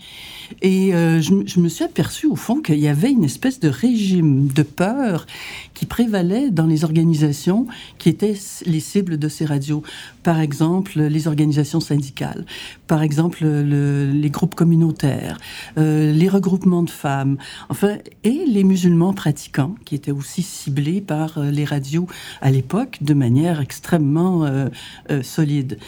Et 0.61 0.95
euh, 0.95 1.21
je, 1.21 1.33
je 1.47 1.61
me 1.61 1.69
suis 1.69 1.85
aperçu 1.85 2.27
au 2.27 2.37
fond 2.37 2.61
qu'il 2.61 2.79
y 2.79 2.89
avait 2.89 3.11
une 3.11 3.25
espèce 3.25 3.59
de 3.61 3.69
régime 3.69 4.49
de 4.49 4.63
peur 4.63 5.27
qui 5.73 5.87
prévalait 5.87 6.51
dans 6.51 6.67
les 6.67 6.85
organisations 6.85 7.67
qui 7.99 8.09
étaient 8.09 8.37
les 8.67 8.81
cibles 8.81 9.19
de 9.19 9.29
ces 9.29 9.45
radios. 9.45 9.83
Par 10.23 10.41
exemple, 10.41 11.01
les 11.01 11.27
organisations 11.27 11.81
syndicales, 11.81 12.45
par 12.93 13.03
exemple, 13.03 13.39
le- 13.43 14.11
les 14.13 14.29
groupes 14.29 14.55
communautaires, 14.55 15.39
euh, 15.79 16.13
les 16.13 16.29
regroupements 16.29 16.83
de 16.83 16.91
femmes, 16.91 17.39
enfin, 17.71 17.97
et 18.23 18.45
les 18.47 18.65
musulmans 18.65 19.15
pratiquants 19.15 19.75
qui 19.87 19.95
étaient 19.95 20.11
aussi 20.11 20.43
ciblés 20.43 21.01
par 21.01 21.39
euh, 21.39 21.51
les 21.51 21.65
radios 21.65 22.07
à 22.43 22.51
l'époque 22.51 22.99
de 23.01 23.15
manière 23.15 23.63
extrêmement 23.63 24.45
euh, 24.45 24.69
euh, 25.11 25.23
solide. 25.23 25.79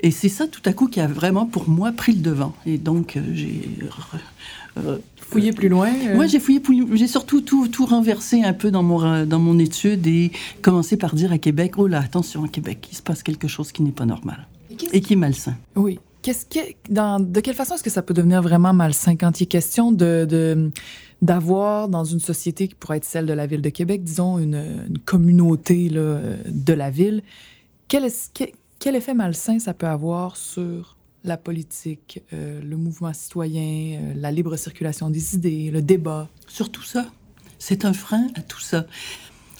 Et 0.00 0.10
c'est 0.10 0.30
ça 0.30 0.46
tout 0.46 0.62
à 0.64 0.72
coup 0.72 0.86
qui 0.88 1.00
a 1.00 1.06
vraiment 1.06 1.44
pour 1.44 1.68
moi 1.68 1.92
pris 1.92 2.12
le 2.12 2.20
devant. 2.22 2.54
Et 2.64 2.78
donc 2.78 3.18
j'ai 3.34 3.68
fouiller 5.20 5.52
plus 5.52 5.68
loin. 5.68 5.90
moi, 6.14 6.26
j'ai 6.26 6.40
fouillé, 6.40 6.62
j'ai 6.94 7.08
surtout 7.08 7.42
tout, 7.42 7.68
tout 7.68 7.84
renversé 7.84 8.42
un 8.42 8.54
peu 8.54 8.70
dans 8.70 8.82
mon, 8.82 9.26
dans 9.26 9.38
mon 9.38 9.58
étude 9.58 10.06
et 10.06 10.32
commencé 10.62 10.96
par 10.96 11.14
dire 11.14 11.30
à 11.30 11.36
Québec, 11.36 11.74
oh 11.76 11.86
là, 11.86 11.98
attention, 12.00 12.42
à 12.44 12.48
Québec, 12.48 12.88
il 12.90 12.96
se 12.96 13.02
passe 13.02 13.22
quelque 13.22 13.48
chose 13.48 13.70
qui 13.70 13.82
n'est 13.82 13.92
pas 13.92 14.06
normal 14.06 14.46
et 14.94 15.02
qui 15.02 15.12
est 15.12 15.16
malsain. 15.16 15.56
Oui. 15.76 15.98
De 16.22 17.40
quelle 17.40 17.54
façon 17.54 17.74
est-ce 17.74 17.82
que 17.82 17.90
ça 17.90 18.02
peut 18.02 18.14
devenir 18.14 18.42
vraiment 18.42 18.72
malsain 18.72 19.16
quand 19.16 19.40
il 19.40 19.44
est 19.44 19.46
question 19.46 19.92
d'avoir 21.20 21.88
dans 21.88 22.04
une 22.04 22.20
société 22.20 22.68
qui 22.68 22.74
pourrait 22.74 22.98
être 22.98 23.04
celle 23.04 23.26
de 23.26 23.32
la 23.32 23.46
ville 23.46 23.62
de 23.62 23.70
Québec, 23.70 24.04
disons 24.04 24.38
une, 24.38 24.98
communauté 25.04 25.88
de 25.88 26.72
la 26.72 26.90
ville, 26.90 27.22
quel 27.88 28.96
effet 28.96 29.14
malsain 29.14 29.58
ça 29.58 29.74
peut 29.74 29.86
avoir 29.86 30.36
sur 30.36 30.96
la 31.24 31.36
politique, 31.36 32.22
euh, 32.32 32.60
le 32.62 32.76
mouvement 32.76 33.12
citoyen, 33.12 34.00
euh, 34.00 34.14
la 34.16 34.32
libre 34.32 34.56
circulation 34.56 35.10
des 35.10 35.34
idées, 35.34 35.70
le 35.70 35.82
débat? 35.82 36.28
Sur 36.48 36.70
tout 36.70 36.82
ça, 36.82 37.06
c'est 37.58 37.84
un 37.84 37.92
frein 37.92 38.26
à 38.34 38.42
tout 38.42 38.60
ça. 38.60 38.86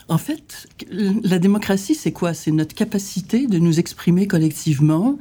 En 0.09 0.19
fait, 0.19 0.69
la 0.91 1.39
démocratie, 1.39 1.95
c'est 1.95 2.13
quoi? 2.13 2.35
C'est 2.35 2.51
notre 2.51 2.75
capacité 2.75 3.47
de 3.47 3.59
nous 3.59 3.79
exprimer 3.79 4.27
collectivement, 4.27 5.19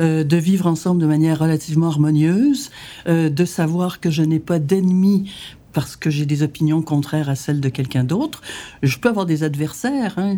euh, 0.00 0.24
de 0.24 0.36
vivre 0.36 0.66
ensemble 0.66 1.00
de 1.00 1.06
manière 1.06 1.38
relativement 1.38 1.86
harmonieuse, 1.86 2.70
euh, 3.06 3.30
de 3.30 3.44
savoir 3.44 4.00
que 4.00 4.10
je 4.10 4.22
n'ai 4.22 4.40
pas 4.40 4.58
d'ennemis 4.58 5.30
parce 5.74 5.96
que 5.96 6.08
j'ai 6.08 6.24
des 6.24 6.42
opinions 6.42 6.80
contraires 6.80 7.28
à 7.28 7.34
celles 7.34 7.60
de 7.60 7.68
quelqu'un 7.68 8.04
d'autre. 8.04 8.40
Je 8.82 8.96
peux 8.96 9.10
avoir 9.10 9.26
des 9.26 9.42
adversaires, 9.42 10.14
hein, 10.16 10.36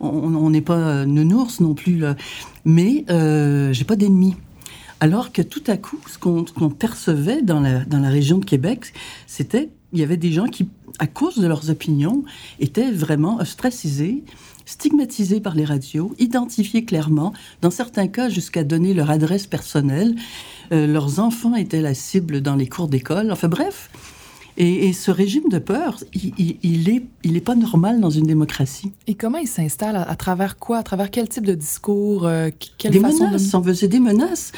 on 0.00 0.48
n'est 0.48 0.62
pas 0.62 0.78
euh, 0.78 1.04
nounours 1.04 1.60
non 1.60 1.74
plus, 1.74 1.98
là. 1.98 2.16
mais 2.64 3.04
euh, 3.10 3.72
j'ai 3.74 3.84
pas 3.84 3.96
d'ennemis. 3.96 4.36
Alors 5.00 5.32
que 5.32 5.42
tout 5.42 5.64
à 5.66 5.76
coup, 5.76 5.98
ce 6.06 6.16
qu'on 6.16 6.46
ce 6.46 6.52
qu'on 6.52 6.70
percevait 6.70 7.42
dans 7.42 7.60
la 7.60 8.08
région 8.08 8.38
de 8.38 8.44
Québec, 8.44 8.92
c'était 9.26 9.68
il 9.94 10.00
y 10.00 10.02
avait 10.02 10.16
des 10.16 10.32
gens 10.32 10.46
qui, 10.46 10.68
à 10.98 11.06
cause 11.06 11.38
de 11.38 11.46
leurs 11.46 11.70
opinions, 11.70 12.24
étaient 12.58 12.90
vraiment 12.90 13.36
ostracisés, 13.36 14.24
stigmatisés 14.66 15.40
par 15.40 15.54
les 15.54 15.64
radios, 15.64 16.14
identifiés 16.18 16.84
clairement, 16.84 17.32
dans 17.62 17.70
certains 17.70 18.08
cas 18.08 18.28
jusqu'à 18.28 18.64
donner 18.64 18.92
leur 18.92 19.10
adresse 19.10 19.46
personnelle. 19.46 20.16
Euh, 20.72 20.86
leurs 20.86 21.20
enfants 21.20 21.54
étaient 21.54 21.80
la 21.80 21.94
cible 21.94 22.40
dans 22.40 22.56
les 22.56 22.66
cours 22.66 22.88
d'école. 22.88 23.30
Enfin 23.30 23.48
bref. 23.48 23.88
Et, 24.56 24.88
et 24.88 24.92
ce 24.92 25.10
régime 25.10 25.48
de 25.50 25.58
peur, 25.58 25.98
il, 26.14 26.32
il, 26.38 26.56
il 26.62 26.88
est, 26.88 27.02
il 27.24 27.36
est 27.36 27.40
pas 27.40 27.56
normal 27.56 28.00
dans 28.00 28.10
une 28.10 28.26
démocratie. 28.26 28.92
Et 29.08 29.14
comment 29.14 29.38
il 29.38 29.48
s'installe? 29.48 29.96
À, 29.96 30.02
à 30.02 30.14
travers 30.14 30.56
quoi? 30.58 30.78
À 30.78 30.82
travers 30.84 31.10
quel 31.10 31.28
type 31.28 31.44
de 31.44 31.54
discours? 31.54 32.26
euh, 32.26 32.50
quelle 32.78 32.92
des 32.92 33.00
façon 33.00 33.26
menaces, 33.26 33.50
de... 33.50 33.56
on 33.56 33.62
faisait 33.64 33.88
des 33.88 34.00
menaces. 34.00 34.52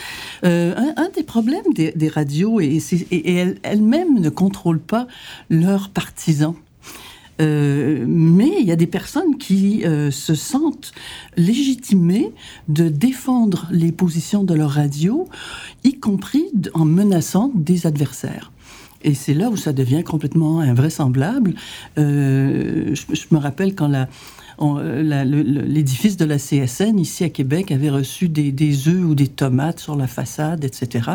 Euh, 0.45 0.75
un, 0.77 1.03
un 1.05 1.09
des 1.09 1.23
problèmes 1.23 1.73
des, 1.75 1.93
des 1.93 2.09
radios, 2.09 2.61
et, 2.61 2.79
et- 2.93 3.15
et 3.17 3.35
elles- 3.35 3.59
elles-mêmes 3.63 4.21
ne 4.21 4.29
contrôlent 4.29 4.81
pas 4.81 5.07
leurs 5.49 5.89
partisans. 5.89 6.55
Euh, 7.41 8.05
mais 8.09 8.51
il 8.61 8.67
y 8.67 8.73
a 8.73 8.77
des 8.77 8.87
personnes 8.87 9.37
qui 9.37 9.85
euh, 9.85 10.11
se 10.11 10.35
sentent 10.35 10.93
légitimées 11.37 12.33
de 12.69 12.89
défendre 12.89 13.67
les 13.71 13.93
positions 13.93 14.43
de 14.43 14.55
leur 14.55 14.71
radio, 14.71 15.29
y 15.85 15.99
compris 15.99 16.47
en 16.73 16.87
menaçant 16.87 17.51
des 17.55 17.87
adversaires. 17.87 18.53
Et 19.03 19.15
c'est 19.15 19.35
là 19.35 19.49
où 19.49 19.57
ça 19.57 19.73
devient 19.73 20.03
complètement 20.03 20.61
invraisemblable. 20.61 21.55
Euh, 21.99 22.95
je, 22.95 23.25
me 23.31 23.39
rappelle 23.39 23.75
quand 23.75 23.91
l'édifice 24.59 26.17
de 26.17 26.25
la 26.25 26.39
CSN 26.39 26.99
ici 26.99 27.25
à 27.25 27.29
Québec 27.29 27.71
avait 27.73 27.91
reçu 27.91 28.29
des, 28.29 28.89
œufs 28.89 29.05
ou 29.05 29.15
des 29.15 29.29
tomates 29.29 29.81
sur 29.81 29.97
la 29.97 30.07
façade, 30.07 30.65
etc., 30.65 31.11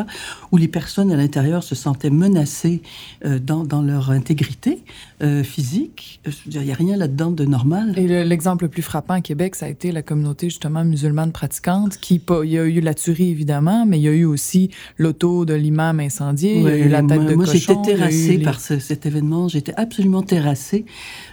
où 0.51 0.57
les 0.57 0.67
personnes 0.67 1.11
à 1.11 1.15
l'intérieur 1.15 1.63
se 1.63 1.75
sentaient 1.75 2.09
menacées 2.09 2.81
euh, 3.25 3.39
dans 3.39 3.81
leur 3.81 4.11
intégrité 4.11 4.83
euh, 5.21 5.43
physique. 5.43 6.19
Je 6.25 6.31
veux 6.31 6.51
dire, 6.51 6.61
Il 6.61 6.65
n'y 6.65 6.71
a 6.71 6.75
rien 6.75 6.97
là-dedans 6.97 7.31
de 7.31 7.45
normal. 7.45 7.93
Et 7.97 8.07
le- 8.07 8.23
l'exemple 8.23 8.65
le 8.65 8.69
plus 8.69 8.81
frappant 8.81 9.13
à 9.15 9.21
Québec, 9.21 9.55
ça 9.55 9.67
a 9.67 9.69
été 9.69 9.91
la 9.91 10.01
communauté 10.01 10.49
justement 10.49 10.83
musulmane 10.83 11.31
pratiquante, 11.31 11.97
qui, 11.97 12.19
il 12.43 12.49
y 12.49 12.57
a 12.57 12.63
eu 12.65 12.79
la 12.81 12.93
tuerie 12.93 13.29
évidemment, 13.29 13.85
mais 13.85 13.99
il 13.99 14.03
y 14.03 14.07
a 14.07 14.11
eu 14.13 14.25
aussi 14.25 14.69
l'auto 14.97 15.45
de 15.45 15.53
l'imam 15.53 15.99
incendié, 15.99 16.57
il 16.57 16.63
y 16.63 16.67
a 16.67 16.77
eu 16.77 16.89
la 16.89 17.01
tête 17.03 17.21
moi, 17.21 17.29
de 17.31 17.35
moi, 17.35 17.45
cochon. 17.45 17.57
j'étais 17.59 17.81
terrassée 17.95 18.37
les- 18.37 18.43
par 18.43 18.59
ce- 18.59 18.79
cet 18.79 19.05
événement. 19.05 19.47
J'étais 19.47 19.73
absolument 19.75 20.21
terrassée. 20.23 20.85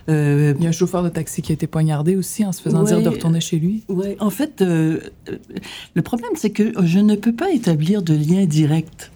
Euh, 0.09 0.55
Il 0.59 0.63
y 0.63 0.67
a 0.67 0.69
un 0.71 0.73
chauffeur 0.73 1.03
de 1.03 1.09
taxi 1.09 1.43
qui 1.43 1.53
a 1.53 1.55
été 1.55 1.67
poignardé 1.67 2.17
aussi 2.17 2.45
en 2.45 2.53
se 2.53 2.61
faisant 2.63 2.83
dire 2.83 3.03
de 3.03 3.09
retourner 3.09 3.41
chez 3.41 3.59
lui. 3.59 3.85
Ouais, 3.89 4.17
en 4.21 4.31
fait, 4.31 4.61
euh, 4.63 5.01
euh, 5.31 5.37
le 5.95 6.03
problème, 6.03 6.31
c'est 6.35 6.51
que 6.51 6.73
je 6.85 6.99
ne 6.99 7.15
peux 7.15 7.33
pas 7.35 7.51
établir 7.53 8.03
de 8.03 8.15
lien 8.15 8.45
direct 8.47 9.11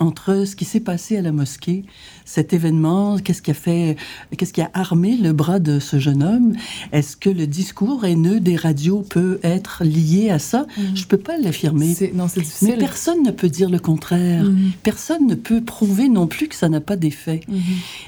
entre 0.00 0.44
ce 0.44 0.54
qui 0.54 0.64
s'est 0.64 0.80
passé 0.80 1.16
à 1.16 1.22
la 1.22 1.32
mosquée, 1.32 1.84
cet 2.24 2.52
événement, 2.52 3.18
qu'est-ce 3.18 3.42
qui 3.42 3.50
a 3.50 3.54
fait, 3.54 3.96
qu'est-ce 4.36 4.52
qui 4.52 4.60
a 4.60 4.70
armé 4.74 5.16
le 5.16 5.32
bras 5.32 5.58
de 5.58 5.80
ce 5.80 5.98
jeune 5.98 6.22
homme? 6.22 6.54
Est-ce 6.92 7.16
que 7.16 7.30
le 7.30 7.46
discours 7.46 8.04
haineux 8.04 8.40
des 8.40 8.56
radios 8.56 9.02
peut 9.02 9.40
être 9.42 9.84
lié 9.84 10.30
à 10.30 10.38
ça? 10.38 10.66
Je 10.76 10.82
mhm. 10.82 10.96
Je 10.96 11.06
peux 11.06 11.16
pas 11.16 11.38
l'affirmer. 11.38 11.96
Non, 12.12 12.28
c'est 12.28 12.40
difficile. 12.40 12.68
Mais 12.68 12.76
personne 12.76 13.22
ne 13.22 13.30
peut 13.30 13.48
dire 13.48 13.70
le 13.70 13.78
contraire. 13.78 14.44
Mhm. 14.44 14.72
Personne 14.82 15.26
ne 15.26 15.34
peut 15.34 15.62
prouver 15.62 16.08
non 16.08 16.26
plus 16.26 16.48
que 16.48 16.54
ça 16.54 16.68
n'a 16.68 16.82
pas 16.82 16.96
d'effet. 16.96 17.40
Mhm. 17.48 17.58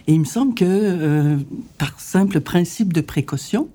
Et 0.07 0.13
il 0.13 0.21
me 0.21 0.27
semble 0.27 0.55
que, 0.55 0.65
euh, 0.67 1.37
par 1.79 1.99
simple 1.99 2.41
principe 2.41 2.93
de 2.93 3.01
précaution, 3.01 3.69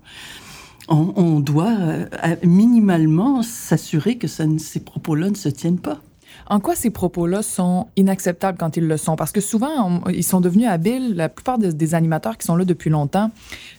on, 0.87 1.39
doit 1.39 1.75
euh, 1.79 2.05
minimalement 2.43 3.41
s'assurer 3.41 4.17
que 4.17 4.27
ça, 4.27 4.45
ces 4.59 4.79
propos-là 4.79 5.31
ne 5.31 5.35
se 5.35 5.49
tiennent 5.49 5.79
pas. 5.79 6.01
En 6.47 6.59
quoi 6.59 6.75
ces 6.75 6.91
propos-là 6.91 7.41
sont 7.41 7.87
inacceptables 7.95 8.57
quand 8.57 8.77
ils 8.77 8.87
le 8.87 8.97
sont? 8.97 9.15
Parce 9.15 9.31
que 9.31 9.41
souvent, 9.41 10.01
ils 10.09 10.23
sont 10.23 10.41
devenus 10.41 10.67
habiles, 10.67 11.15
la 11.15 11.29
plupart 11.29 11.57
des, 11.57 11.95
animateurs 11.95 12.37
qui 12.37 12.45
sont 12.45 12.55
là 12.55 12.65
depuis 12.65 12.89
longtemps 12.89 13.31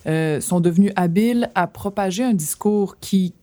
euh, 0.06 0.40
sont 0.40 0.60
devenus 0.60 0.92
habiles 0.96 1.50
à 1.54 1.66
propager 1.66 2.24
un 2.24 2.34
discours 2.34 2.98
qui, 2.98 3.34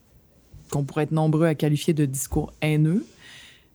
qu'on 0.72 0.84
pourrait 0.84 1.04
être 1.04 1.12
nombreux 1.12 1.46
à 1.46 1.56
qualifier 1.56 1.94
de 1.94 2.06
discours 2.06 2.52
haineux, 2.62 3.06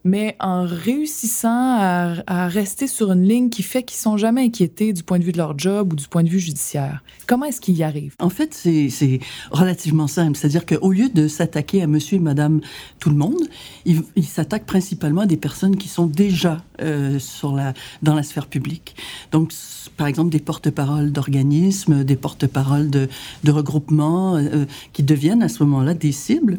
mais 0.09 0.37
en 0.41 0.65
réussissant 0.65 1.77
à, 1.79 2.49
rester 2.49 2.87
sur 2.87 3.13
une 3.13 3.25
ligne 3.25 3.51
qui 3.51 3.63
fait 3.63 3.83
qu'ils 3.83 3.99
sont 3.99 4.17
jamais 4.17 4.43
inquiétés 4.43 4.93
du 4.93 5.03
point 5.03 5.19
de 5.19 5.25
vue 5.25 5.33
de 5.33 5.37
leur 5.37 5.59
job 5.59 5.93
ou 5.93 5.97
du 5.97 6.09
point 6.09 6.23
de 6.23 6.31
vue 6.31 6.41
judiciaire. 6.41 7.03
Comment 7.27 7.45
est-ce 7.45 7.61
qu'ils 7.61 7.77
y 7.77 7.83
arrivent? 7.83 8.15
En 8.19 8.31
fait, 8.31 8.55
c'est 8.55 9.21
relativement 9.51 10.07
simple. 10.07 10.37
C'est-à-dire 10.37 10.65
qu'au 10.65 10.93
lieu 10.93 11.11
de 11.11 11.29
s'attaquer 11.29 11.83
à 11.83 11.87
monsieur 11.87 12.17
et 12.17 12.21
madame 12.21 12.61
tout 12.99 13.11
le 13.11 13.17
monde, 13.17 13.43
ils 13.85 14.03
il 14.17 14.25
s'attaquent 14.25 14.67
principalement 14.67 15.23
à 15.23 15.27
des 15.27 15.37
personnes 15.37 15.77
qui 15.77 15.89
sont 15.89 16.07
déjà 16.07 16.65
euh, 16.81 17.19
dans 18.03 18.15
la 18.15 18.23
sphère 18.23 18.47
publique. 18.47 18.97
Donc, 19.33 19.53
par 19.97 20.07
exemple, 20.07 20.31
des 20.31 20.41
porte-paroles 20.41 21.13
d'organismes, 21.13 22.05
des 22.05 22.17
porte-paroles 22.17 22.89
de, 22.89 23.09
de 23.45 23.51
regroupements 23.51 24.37
euh, 24.37 24.65
qui 24.93 25.03
deviennent 25.03 25.43
à 25.43 25.49
ce 25.49 25.63
moment-là 25.65 25.95
des 25.95 26.13
cibles 26.13 26.59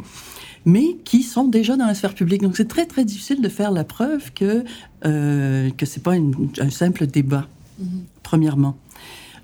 mais 0.69 0.97
qui 1.03 1.23
sont 1.23 1.45
déjà 1.45 1.75
dans 1.75 1.87
la 1.87 1.95
sphère 1.95 2.13
publique. 2.13 2.41
Donc 2.41 2.55
c'est 2.55 2.67
très 2.67 2.85
très 2.85 3.03
difficile 3.03 3.41
de 3.41 3.49
faire 3.49 3.71
la 3.71 3.83
preuve 3.83 4.31
que 4.33 4.63
euh, 5.05 5.69
que 5.71 5.85
c'est 5.85 6.03
pas 6.03 6.13
un 6.13 6.69
simple 6.69 7.07
débat. 7.07 7.47
Mm-hmm. 7.81 7.85
Premièrement. 8.23 8.77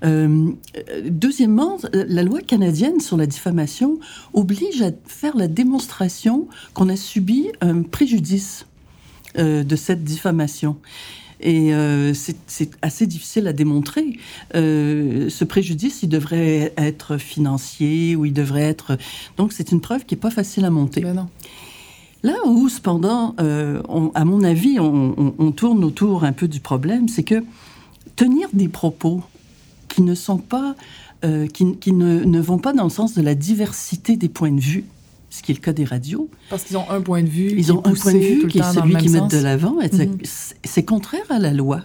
Euh, 0.04 0.50
deuxièmement, 1.08 1.78
la 1.92 2.22
loi 2.22 2.40
canadienne 2.40 3.00
sur 3.00 3.16
la 3.16 3.26
diffamation 3.26 3.98
oblige 4.34 4.82
à 4.82 4.90
faire 5.06 5.36
la 5.36 5.48
démonstration 5.48 6.48
qu'on 6.74 6.88
a 6.90 6.96
subi 6.96 7.48
un 7.60 7.82
préjudice 7.82 8.66
euh, 9.38 9.64
de 9.64 9.76
cette 9.76 10.04
diffamation. 10.04 10.76
Et 11.40 11.74
euh, 11.74 12.14
c'est 12.14 12.70
assez 12.82 13.06
difficile 13.06 13.46
à 13.46 13.52
démontrer. 13.52 14.18
Euh, 14.54 15.28
ce 15.28 15.44
préjudice, 15.44 16.02
il 16.02 16.08
devrait 16.08 16.72
être 16.76 17.18
financier 17.18 18.16
ou 18.16 18.24
il 18.24 18.32
devrait 18.32 18.62
être... 18.62 18.96
Donc 19.36 19.52
c'est 19.52 19.72
une 19.72 19.80
preuve 19.80 20.04
qui 20.04 20.14
n'est 20.14 20.20
pas 20.20 20.30
facile 20.30 20.64
à 20.64 20.70
monter. 20.70 21.00
Ben 21.00 21.14
non. 21.14 21.28
Là 22.22 22.34
où, 22.46 22.68
cependant, 22.68 23.34
euh, 23.40 23.82
à 24.14 24.24
mon 24.24 24.42
avis, 24.42 24.80
on, 24.80 25.52
tourne 25.52 25.84
autour 25.84 26.24
un 26.24 26.32
peu 26.32 26.48
du 26.48 26.60
problème, 26.60 27.08
c'est 27.08 27.22
que 27.22 27.44
tenir 28.16 28.48
des 28.52 28.68
propos 28.68 29.22
qui 29.88 30.02
ne 30.02 30.14
sont 30.14 30.38
pas, 30.38 30.74
qui, 31.52 31.92
ne, 31.92 32.24
ne, 32.24 32.40
vont 32.40 32.58
pas 32.58 32.72
dans 32.72 32.84
le 32.84 32.90
sens 32.90 33.14
de 33.14 33.22
la 33.22 33.34
diversité 33.34 34.16
des 34.16 34.28
points 34.28 34.50
de 34.50 34.60
vue, 34.60 34.84
ce 35.36 35.42
qui 35.42 35.52
est 35.52 35.54
le 35.54 35.60
cas 35.60 35.72
des 35.72 35.84
radios. 35.84 36.30
Parce 36.48 36.64
qu'ils 36.64 36.76
ont 36.78 36.88
un 36.90 37.00
point 37.00 37.22
de 37.22 37.28
vue. 37.28 37.52
Ils 37.56 37.72
ont 37.72 37.80
un 37.84 37.92
point 37.92 38.14
de 38.14 38.18
vue 38.18 38.48
qui 38.48 38.58
est 38.58 38.62
celui 38.62 38.96
qu'ils 38.96 39.10
mettent 39.10 39.30
de 39.30 39.38
l'avant. 39.38 39.76
Mhm. 39.80 40.18
C'est 40.64 40.84
contraire 40.84 41.26
à 41.30 41.38
la 41.38 41.52
loi. 41.52 41.82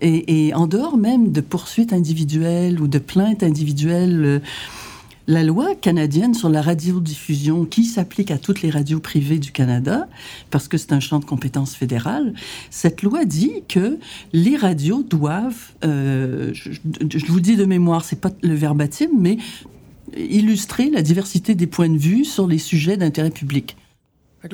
Et, 0.00 0.52
en 0.54 0.66
dehors 0.66 0.96
même 0.96 1.32
de 1.32 1.40
poursuites 1.40 1.92
individuelles 1.92 2.80
ou 2.80 2.88
de 2.88 2.98
plaintes 2.98 3.42
individuelles, 3.42 4.22
euh, 4.24 4.38
la 5.26 5.42
loi 5.42 5.74
canadienne 5.74 6.34
sur 6.34 6.50
la 6.50 6.60
radiodiffusion, 6.60 7.64
qui 7.64 7.84
s'applique 7.84 8.30
à 8.30 8.36
toutes 8.36 8.60
les 8.60 8.70
radios 8.70 9.00
privées 9.00 9.38
du 9.38 9.52
Canada, 9.52 10.06
parce 10.50 10.68
que 10.68 10.76
c'est 10.76 10.92
un 10.92 11.00
champ 11.00 11.20
de 11.20 11.24
compétences 11.24 11.74
fédérales, 11.74 12.34
cette 12.70 13.02
loi 13.02 13.24
dit 13.24 13.62
que 13.68 13.98
les 14.34 14.56
radios 14.56 15.02
doivent, 15.02 15.72
euh, 15.84 16.50
je, 16.52 16.70
je, 16.72 17.26
vous 17.26 17.40
dis 17.40 17.56
de 17.56 17.64
mémoire, 17.64 18.04
c'est 18.04 18.20
pas 18.20 18.32
le 18.42 18.54
verbatim, 18.54 19.08
mais 19.18 19.38
illustrer 20.16 20.90
la 20.90 21.02
diversité 21.02 21.54
des 21.54 21.66
points 21.66 21.88
de 21.88 21.98
vue 21.98 22.24
sur 22.24 22.46
les 22.46 22.58
sujets 22.58 22.96
d'intérêt 22.96 23.30
public. 23.30 23.76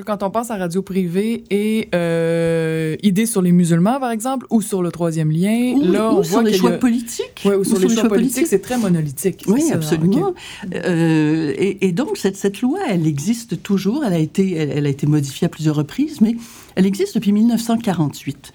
quand 0.07 0.23
on 0.23 0.31
pense 0.31 0.51
à 0.51 0.57
radio 0.57 0.83
privée 0.83 1.45
et 1.51 1.89
euh, 1.95 2.97
idées 3.03 3.27
sur 3.27 3.43
les 3.43 3.53
musulmans, 3.53 3.99
par 4.01 4.11
exemple, 4.11 4.47
ou 4.51 4.63
sur 4.63 4.83
le 4.83 4.91
troisième 4.91 5.31
lien, 5.31 5.75
ou, 5.77 5.93
là, 5.93 6.13
on 6.13 6.23
sur 6.23 6.43
les 6.43 6.53
choix 6.53 6.73
politiques. 6.73 7.45
ou 7.45 7.65
sur, 7.65 7.79
les, 7.79 7.89
choix, 7.89 8.09
politiques, 8.09 8.47
c'est 8.47 8.63
très 8.63 8.79
monolithique. 8.79 9.45
Oui, 9.49 9.71
absolument. 9.73 10.35
Euh, 10.75 11.55
et, 11.57 11.93
donc, 11.93 12.17
cette, 12.17 12.37
cette, 12.37 12.61
loi, 12.61 12.79
elle 12.89 13.07
existe 13.07 13.63
toujours. 13.63 14.05
Elle 14.05 14.15
a, 14.15 14.19
été, 14.19 14.55
elle, 14.55 14.87
a 14.87 14.91
été 14.91 15.07
modifiée 15.07 15.47
à 15.47 15.49
plusieurs 15.49 15.77
reprises, 15.77 16.21
mais 16.21 16.37
elle 16.77 16.87
existe 16.87 17.15
depuis 17.15 17.33
1948. 17.33 18.53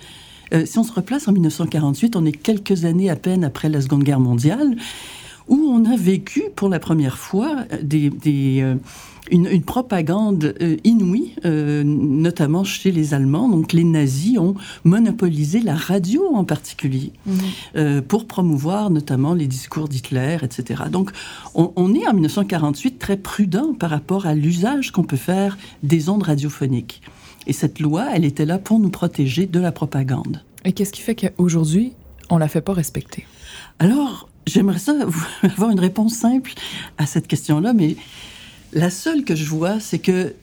Euh, 0.53 0.65
si 0.65 0.77
on 0.77 0.83
se 0.83 0.93
replace 0.93 1.27
en 1.27 1.31
1948, 1.33 2.15
on 2.15 2.25
est 2.25 2.31
quelques 2.31 2.85
années 2.85 3.09
à 3.09 3.15
peine 3.15 3.43
après 3.43 3.69
la 3.69 3.81
Seconde 3.81 4.03
Guerre 4.03 4.19
mondiale 4.19 4.75
où 5.47 5.55
on 5.55 5.85
a 5.85 5.95
vécu 5.95 6.43
pour 6.55 6.69
la 6.69 6.79
première 6.79 7.17
fois 7.17 7.65
des, 7.81 8.11
euh, 8.61 8.75
une, 9.29 9.61
propagande 9.61 10.55
euh, 10.61 10.77
inouïe, 10.83 11.33
euh, 11.45 11.83
notamment 11.83 12.63
chez 12.63 12.91
les 12.91 13.13
Allemands. 13.13 13.49
Donc 13.49 13.73
les 13.73 13.83
nazis 13.83 14.37
ont 14.37 14.55
monopolisé 14.83 15.59
la 15.61 15.75
radio 15.75 16.27
en 16.33 16.43
particulier 16.43 17.11
mhm. 17.25 18.01
pour 18.01 18.25
promouvoir 18.25 18.89
notamment 18.89 19.33
les 19.33 19.47
discours 19.47 19.87
d'Hitler, 19.87 20.37
etc. 20.41 20.83
Donc 20.91 21.11
on, 21.53 21.71
on, 21.75 21.93
est 21.93 22.07
en 22.07 22.13
1948 22.13 22.99
très 22.99 23.17
prudent 23.17 23.73
par 23.73 23.89
rapport 23.89 24.25
à 24.25 24.33
l'usage 24.33 24.91
qu'on 24.91 25.03
peut 25.03 25.17
faire 25.17 25.57
des 25.83 26.09
ondes 26.09 26.23
radiophoniques. 26.23 27.01
Et 27.47 27.53
cette 27.53 27.79
loi, 27.79 28.07
elle 28.13 28.25
était 28.25 28.45
là 28.45 28.57
pour 28.57 28.79
nous 28.79 28.89
protéger 28.89 29.45
de 29.45 29.59
la 29.59 29.71
propagande. 29.71 30.41
Et 30.63 30.71
qu'est-ce 30.71 30.91
qui 30.91 31.01
fait 31.01 31.15
qu'aujourd'hui, 31.15 31.93
on 32.31 32.37
la 32.37 32.47
fait 32.47 32.61
pas 32.61 32.73
respecter? 32.73 33.25
Alors, 33.77 34.29
J'aimerais 34.45 34.79
ça 34.79 34.95
avoir 35.43 35.71
une 35.71 35.79
réponse 35.79 36.13
simple 36.13 36.53
à 36.97 37.05
cette 37.05 37.27
question-là, 37.27 37.73
mais 37.73 37.95
la 38.73 38.89
seule 38.89 39.23
que 39.23 39.35
je 39.35 39.45
vois, 39.45 39.79
c'est 39.79 39.99
que 39.99 40.33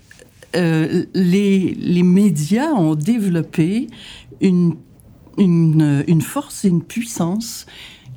euh, 0.55 1.05
les, 1.15 1.75
les, 1.75 2.03
médias 2.03 2.73
ont 2.73 2.95
développé 2.95 3.89
une, 4.41 4.77
une, 5.39 6.05
une, 6.07 6.21
force 6.21 6.67
et 6.67 6.69
une 6.69 6.83
puissance 6.83 7.65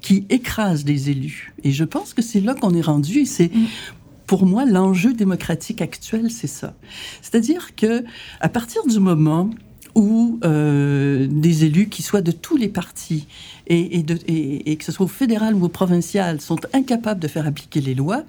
qui 0.02 0.26
écrasent 0.30 0.86
les 0.86 1.10
élus. 1.10 1.54
Et 1.64 1.72
je 1.72 1.86
pense 1.86 2.14
que 2.14 2.22
c'est 2.22 2.42
là 2.42 2.54
qu'on 2.54 2.74
est 2.74 2.82
rendu. 2.82 3.20
Et 3.20 3.26
c'est, 3.26 3.56
mm. 3.56 3.68
pour 4.28 4.46
moi, 4.46 4.66
l'enjeu 4.66 5.14
démocratique 5.14 5.82
actuel, 5.82 6.30
c'est 6.30 6.48
ça. 6.48 6.76
C'est-à-dire 7.22 7.76
que 7.76 8.04
à 8.42 8.50
partir 8.50 8.86
du 8.86 9.00
moment 9.00 9.50
où 9.96 10.40
euh, 10.44 11.28
des 11.30 11.64
élus 11.64 11.88
qui 11.88 12.04
soient 12.04 12.22
de 12.22 12.32
tous 12.32 12.58
les 12.58 12.68
partis 12.68 13.28
et, 13.68 14.06
et, 14.72 14.76
que 14.76 14.84
ce 14.84 14.92
soit 14.92 15.06
au 15.06 15.10
fédéral 15.10 15.56
ou 15.56 15.66
au 15.66 15.70
provincial 15.70 16.42
sont 16.42 16.60
incapables 16.74 17.20
de 17.20 17.28
faire 17.28 17.48
appliquer 17.48 17.82
les 17.82 17.96
lois, 17.96 18.24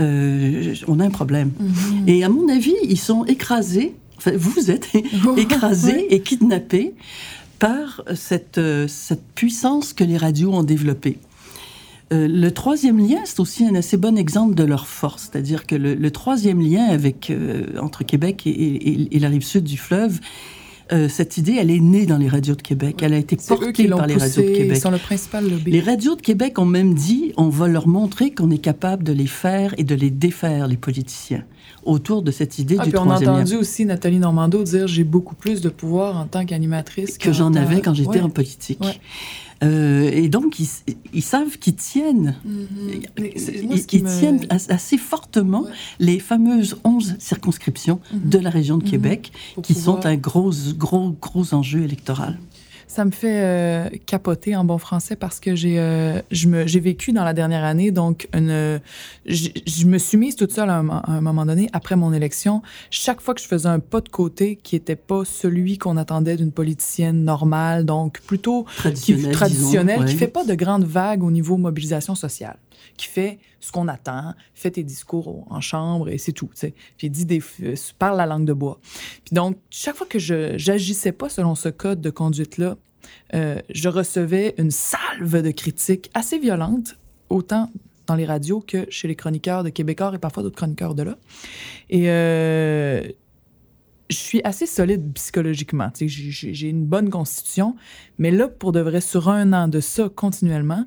euh, 0.00 0.74
on 0.88 1.00
a 1.00 1.04
un 1.04 1.10
problème. 1.10 1.52
Mhm. 1.58 2.08
Et 2.08 2.24
à 2.24 2.28
mon 2.28 2.48
avis, 2.48 2.74
ils 2.82 2.98
sont 2.98 3.24
écrasés, 3.24 3.94
enfin, 4.16 4.32
vous 4.36 4.70
êtes 4.70 4.88
écrasés 5.36 6.12
et 6.14 6.20
kidnappés 6.20 6.94
par 7.58 8.02
cette, 8.14 8.58
euh, 8.58 8.88
cette 8.88 9.24
puissance 9.34 9.92
que 9.92 10.04
les 10.04 10.16
radios 10.16 10.52
ont 10.52 10.64
développée. 10.64 11.18
le 12.10 12.50
troisième 12.50 12.98
lien, 12.98 13.20
c'est 13.24 13.40
aussi 13.40 13.64
un 13.64 13.74
assez 13.74 13.96
bon 13.96 14.16
exemple 14.16 14.54
de 14.54 14.62
leur 14.62 14.86
force, 14.86 15.30
c'est-à-dire 15.30 15.66
que 15.66 15.74
le, 15.74 16.10
troisième 16.10 16.60
lien 16.60 16.84
avec 16.84 17.32
entre 17.80 18.04
Québec 18.04 18.46
et, 18.46 19.18
la 19.18 19.28
rive 19.28 19.42
sud 19.42 19.64
du 19.64 19.76
fleuve, 19.76 20.20
euh, 20.92 21.08
cette 21.08 21.38
idée, 21.38 21.56
elle 21.58 21.70
est 21.70 21.80
née 21.80 22.04
dans 22.04 22.18
les 22.18 22.28
radios 22.28 22.54
de 22.54 22.62
Québec. 22.62 23.02
Elle 23.02 23.14
a 23.14 23.18
été 23.18 23.36
portée 23.36 23.88
par 23.88 24.06
les 24.06 24.16
radios 24.16 24.42
de 24.42 24.56
Québec. 24.56 24.76
Sont 24.76 24.90
le 24.90 24.98
principal 24.98 25.48
lobby. 25.48 25.70
Les 25.70 25.80
radios 25.80 26.14
de 26.14 26.20
Québec 26.20 26.58
ont 26.58 26.66
même 26.66 26.94
dit 26.94 27.32
on 27.36 27.48
va 27.48 27.68
leur 27.68 27.88
montrer 27.88 28.32
qu'on 28.32 28.50
est 28.50 28.58
capable 28.58 29.02
de 29.02 29.12
les 29.12 29.26
faire 29.26 29.74
et 29.78 29.84
de 29.84 29.94
les 29.94 30.10
défaire, 30.10 30.68
les 30.68 30.76
politiciens, 30.76 31.44
autour 31.84 32.22
de 32.22 32.30
cette 32.30 32.58
idée 32.58 32.76
ah, 32.78 32.84
du 32.84 32.90
puis 32.90 32.98
On 32.98 33.10
a 33.10 33.16
entendu 33.16 33.56
aussi 33.56 33.86
Nathalie 33.86 34.18
Normando 34.18 34.62
dire 34.62 34.86
j'ai 34.86 35.04
beaucoup 35.04 35.34
plus 35.34 35.60
de 35.60 35.70
pouvoir 35.70 36.16
en 36.18 36.26
tant 36.26 36.44
qu'animatrice 36.44 37.16
que 37.16 37.32
j'en 37.32 37.54
avais 37.54 37.80
quand 37.80 37.94
j'étais 37.94 38.20
en 38.20 38.30
politique. 38.30 38.80
Euh, 39.64 40.10
et 40.12 40.28
donc, 40.28 40.58
ils, 40.58 41.22
savent 41.22 41.58
qu'ils 41.58 41.76
tiennent, 41.76 42.36
mm-hmm. 42.46 43.86
ils, 43.92 44.04
tiennent 44.04 44.46
assez 44.50 44.98
fortement 44.98 45.64
les 45.98 46.18
fameuses 46.18 46.76
11 46.84 47.16
circonscriptions 47.18 48.00
mm-hmm. 48.12 48.28
de 48.28 48.38
la 48.38 48.50
région 48.50 48.78
de 48.78 48.84
mm-hmm. 48.84 48.90
Québec, 48.90 49.32
qui 49.62 49.74
sont 49.74 50.04
un 50.06 50.16
gros, 50.16 50.52
gros, 50.76 51.16
gros 51.20 51.54
enjeu 51.54 51.82
électoral. 51.82 52.38
Ça 52.86 53.04
me 53.04 53.10
fait 53.10 53.42
euh, 53.42 53.88
capoter 54.06 54.56
en 54.56 54.64
bon 54.64 54.78
français 54.78 55.16
parce 55.16 55.40
que 55.40 55.54
j'ai 55.54 55.78
euh, 55.78 56.20
j'ai 56.30 56.80
vécu 56.80 57.12
dans 57.12 57.24
la 57.24 57.32
dernière 57.32 57.64
année 57.64 57.90
donc 57.90 58.28
une 58.34 58.80
je, 59.26 59.48
je 59.66 59.86
me 59.86 59.98
suis 59.98 60.16
mise 60.16 60.36
toute 60.36 60.52
seule 60.52 60.70
à 60.70 60.78
un, 60.78 60.88
à 60.88 61.10
un, 61.10 61.20
moment 61.20 61.46
donné 61.46 61.68
après 61.72 61.96
mon 61.96 62.12
élection 62.12 62.62
chaque 62.90 63.20
fois 63.20 63.34
que 63.34 63.40
je 63.40 63.46
faisais 63.46 63.68
un 63.68 63.80
pas 63.80 64.00
de 64.00 64.08
côté 64.08 64.56
qui 64.56 64.76
était 64.76 64.96
pas 64.96 65.24
celui 65.24 65.78
qu'on 65.78 65.96
attendait 65.96 66.36
d'une 66.36 66.52
politicienne 66.52 67.24
normale 67.24 67.84
donc 67.84 68.20
plutôt 68.20 68.66
traditionnelle, 68.76 69.24
qui, 69.24 69.30
traditionnelle 69.32 69.96
disons, 69.96 70.06
qui 70.06 70.12
ouais. 70.14 70.18
fait 70.18 70.28
pas 70.28 70.44
de 70.44 70.54
grandes 70.54 70.84
vagues 70.84 71.22
au 71.22 71.30
niveau 71.30 71.56
mobilisation 71.56 72.14
sociale 72.14 72.56
qui 72.96 73.06
fait 73.06 73.38
ce 73.60 73.72
qu'on 73.72 73.88
attend, 73.88 74.34
fait 74.54 74.72
tes 74.72 74.82
discours 74.82 75.46
en 75.50 75.60
chambre 75.60 76.08
et 76.08 76.18
c'est 76.18 76.32
tout. 76.32 76.50
Puis 76.96 77.10
dit 77.10 77.24
des, 77.26 77.42
euh, 77.62 77.74
parle 77.98 78.16
la 78.16 78.26
langue 78.26 78.44
de 78.44 78.52
bois. 78.52 78.78
Puis 79.24 79.34
donc, 79.34 79.56
chaque 79.70 79.96
fois 79.96 80.06
que 80.06 80.18
je 80.18 80.56
j'agissais 80.56 81.12
pas 81.12 81.28
selon 81.28 81.54
ce 81.54 81.68
code 81.68 82.00
de 82.00 82.10
conduite-là, 82.10 82.76
euh, 83.34 83.60
je 83.70 83.88
recevais 83.88 84.54
une 84.58 84.70
salve 84.70 85.42
de 85.42 85.50
critiques 85.50 86.10
assez 86.14 86.38
violentes, 86.38 86.96
autant 87.28 87.70
dans 88.06 88.14
les 88.14 88.26
radios 88.26 88.60
que 88.60 88.86
chez 88.90 89.08
les 89.08 89.16
chroniqueurs 89.16 89.64
de 89.64 89.70
Québécois 89.70 90.12
et 90.14 90.18
parfois 90.18 90.42
d'autres 90.42 90.56
chroniqueurs 90.56 90.94
de 90.94 91.02
là. 91.02 91.16
Et 91.90 92.10
euh, 92.10 93.02
je 94.10 94.16
suis 94.16 94.40
assez 94.44 94.66
solide 94.66 95.12
psychologiquement. 95.14 95.90
J'ai 95.98 96.68
une 96.68 96.84
bonne 96.84 97.10
constitution, 97.10 97.76
mais 98.18 98.30
là, 98.30 98.48
pour 98.48 98.72
de 98.72 98.80
vrai, 98.80 99.00
sur 99.00 99.28
un 99.28 99.52
an 99.52 99.68
de 99.68 99.80
ça 99.80 100.08
continuellement, 100.14 100.86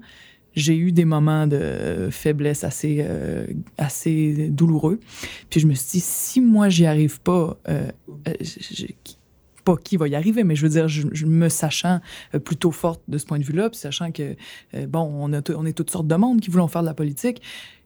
j'ai 0.58 0.76
eu 0.76 0.91
des 0.91 1.05
moments 1.05 1.45
de 1.45 2.10
faiblesse 2.12 2.64
assez, 2.64 2.97
euh, 3.01 3.45
assez 3.78 4.49
douloureux. 4.49 4.99
Puis 5.51 5.60
je 5.60 5.68
me 5.68 5.76
suis 5.76 5.91
dit, 5.91 5.99
si 5.99 6.41
moi, 6.41 6.68
j'y 6.68 6.88
arrive 6.88 7.22
pas, 7.22 7.58
euh, 7.70 7.91
pas 9.64 9.78
qui 9.78 9.97
va 9.97 10.08
y 10.08 10.16
arriver, 10.16 10.43
mais 10.43 10.55
je 10.55 10.64
veux 10.64 10.70
dire, 10.70 10.88
je, 10.88 11.26
me 11.28 11.47
sachant 11.47 12.01
plutôt 12.43 12.72
forte 12.72 13.03
de 13.08 13.20
ce 13.20 13.26
point 13.28 13.38
de 13.38 13.43
vue-là, 13.43 13.70
puis 13.70 13.78
sachant 13.78 14.12
que, 14.12 14.36
euh, 14.74 14.88
bon, 14.88 15.01
on, 15.01 15.32
a 15.32 15.41
on 15.55 15.66
est 15.68 15.74
toutes 15.74 15.91
sortes 15.91 16.08
de 16.08 16.16
monde 16.16 16.41
qui 16.41 16.49
voulons 16.49 16.68
faire 16.68 16.82
de 16.82 16.88
la 16.88 16.95
politique, 16.95 17.43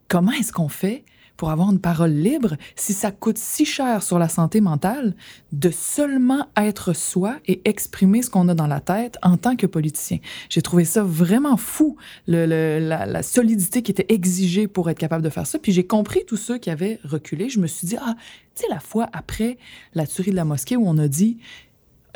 comment 0.07 0.31
est-ce 0.31 0.53
qu'on 0.53 0.69
fait 0.69 1.03
pour 1.41 1.49
avoir 1.49 1.71
une 1.71 1.79
parole 1.79 2.11
libre 2.11 2.55
si 2.75 2.93
ça 2.93 3.09
coûte 3.09 3.39
si 3.39 3.65
cher 3.65 4.03
sur 4.03 4.19
la 4.19 4.29
santé 4.29 4.61
mentale 4.61 5.15
de 5.51 5.71
seulement 5.71 6.49
être 6.55 6.93
soi 6.93 7.37
et 7.47 7.67
exprimer 7.67 8.21
ce 8.21 8.29
qu'on 8.29 8.47
a 8.47 8.53
dans 8.53 8.67
la 8.67 8.79
tête 8.79 9.17
en 9.23 9.37
tant 9.37 9.55
que 9.55 9.65
politicien. 9.65 10.19
J'ai 10.49 10.61
trouvé 10.61 10.85
ça 10.85 11.01
vraiment 11.01 11.57
fou, 11.57 11.97
la, 12.27 13.23
solidité 13.23 13.81
qui 13.81 13.89
était 13.89 14.13
exigée 14.13 14.67
pour 14.67 14.87
être 14.91 14.99
capable 14.99 15.23
de 15.23 15.31
faire 15.31 15.47
ça. 15.47 15.57
Puis 15.57 15.71
j'ai 15.71 15.83
compris 15.83 16.25
tous 16.27 16.37
ceux 16.37 16.59
qui 16.59 16.69
avaient 16.69 16.99
reculé. 17.03 17.49
Je 17.49 17.59
me 17.59 17.65
suis 17.65 17.87
dit, 17.87 17.97
ah, 17.99 18.13
tu 18.53 18.61
sais, 18.61 18.67
la 18.69 18.79
fois 18.79 19.09
après 19.11 19.57
la 19.95 20.05
tuerie 20.05 20.29
de 20.29 20.35
la 20.35 20.45
mosquée 20.45 20.77
où 20.77 20.87
on 20.87 20.99
a 20.99 21.07
dit, 21.07 21.39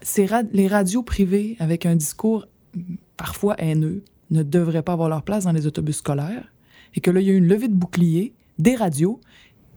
c'est 0.04 0.30
les 0.54 0.68
radios 0.68 1.02
privées 1.02 1.56
avec 1.60 1.88
un 1.88 1.96
discours 1.96 2.46
parfois 3.18 3.56
haineux 3.58 4.04
ne 4.30 4.44
devraient 4.44 4.84
pas 4.84 4.94
avoir 4.94 5.10
leur 5.10 5.24
place 5.24 5.46
dans 5.46 5.52
les 5.52 5.66
autobus 5.66 5.96
scolaires 5.96 6.54
et 6.94 7.02
que 7.02 7.10
là, 7.10 7.22
il 7.22 7.26
y 7.26 7.32
a 7.32 7.34
eu 7.34 7.38
une 7.38 7.48
levée 7.48 7.70
de 7.70 7.74
boucliers 7.74 8.36
des 8.58 8.76
radios 8.76 9.20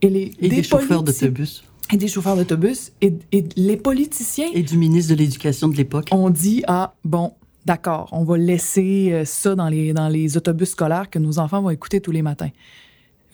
et, 0.02 0.08
les, 0.08 0.32
et 0.40 0.48
des, 0.48 0.56
des 0.56 0.62
chauffeurs 0.62 1.02
d'autobus. 1.02 1.64
Et 1.92 1.96
des 1.96 2.08
chauffeurs 2.08 2.36
d'autobus 2.36 2.92
et, 3.00 3.14
et, 3.32 3.44
les 3.56 3.76
politiciens. 3.76 4.48
Et 4.52 4.62
du 4.62 4.76
ministre 4.76 5.14
de 5.14 5.18
l'Éducation 5.18 5.68
de 5.68 5.76
l'époque. 5.76 6.08
On 6.12 6.30
dit, 6.30 6.62
ah, 6.66 6.94
bon, 7.04 7.32
d'accord, 7.64 8.08
on 8.12 8.24
va 8.24 8.36
laisser 8.36 9.22
ça 9.24 9.54
dans 9.54 9.68
les, 9.68 9.92
dans 9.92 10.08
les 10.08 10.36
autobus 10.36 10.70
scolaires 10.70 11.08
que 11.10 11.18
nos 11.18 11.38
enfants 11.38 11.62
vont 11.62 11.70
écouter 11.70 12.00
tous 12.00 12.12
les 12.12 12.22
matins 12.22 12.50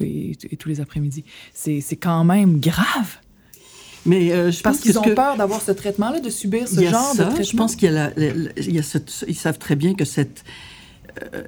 et, 0.00 0.32
et 0.50 0.56
tous 0.56 0.68
les 0.68 0.80
après-midi. 0.80 1.24
C'est 1.52 1.82
quand 1.96 2.24
même 2.24 2.60
grave. 2.60 3.18
Mais 4.06 4.32
euh, 4.32 4.50
je 4.50 4.62
Parce 4.62 4.80
qu'ils 4.80 4.98
ont 4.98 5.02
que 5.02 5.10
peur 5.10 5.36
d'avoir 5.36 5.62
ce 5.62 5.72
traitement-là, 5.72 6.20
de 6.20 6.28
subir 6.30 6.68
ce 6.68 6.80
genre 6.82 7.14
ça, 7.14 7.24
de 7.24 7.30
traitement. 7.30 7.44
Je 7.44 7.56
pense 7.56 7.76
qu'il 7.76 7.86
y 7.86 7.88
a, 7.88 7.92
la, 7.92 8.12
la, 8.16 8.34
la, 8.34 8.50
il 8.58 8.74
y 8.74 8.78
a 8.78 8.82
ce, 8.82 8.98
ils 9.26 9.34
savent 9.34 9.58
très 9.58 9.76
bien 9.76 9.94
que 9.94 10.04
cette 10.04 10.44
euh, 10.44 10.50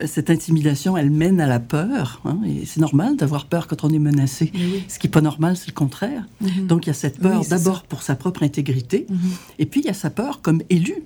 cette 0.04 0.30
intimidation, 0.30 0.96
elle 0.96 1.10
mène 1.10 1.40
à 1.40 1.46
la 1.46 1.60
peur. 1.60 2.20
Hein, 2.24 2.38
et 2.46 2.64
c'est 2.66 2.80
normal 2.80 3.16
d'avoir 3.16 3.46
peur 3.46 3.66
quand 3.66 3.84
on 3.84 3.90
est 3.90 3.98
menacé. 3.98 4.52
Oui. 4.54 4.84
Ce 4.88 4.98
qui 4.98 5.06
n'est 5.06 5.10
pas 5.10 5.20
normal, 5.20 5.56
c'est 5.56 5.68
le 5.68 5.72
contraire. 5.74 6.22
Mm 6.40 6.46
-hmm. 6.46 6.66
Donc 6.66 6.86
il 6.86 6.88
y 6.88 6.94
a 6.96 6.98
cette 7.04 7.18
peur 7.18 7.40
oui, 7.40 7.48
d'abord 7.48 7.82
pour 7.90 8.02
sa 8.02 8.14
propre 8.14 8.42
intégrité, 8.42 8.98
mm 9.08 9.14
-hmm. 9.14 9.60
et 9.60 9.66
puis 9.70 9.80
il 9.82 9.86
y 9.86 9.90
a 9.96 9.98
sa 10.04 10.10
peur 10.10 10.34
comme 10.44 10.60
élu 10.76 10.96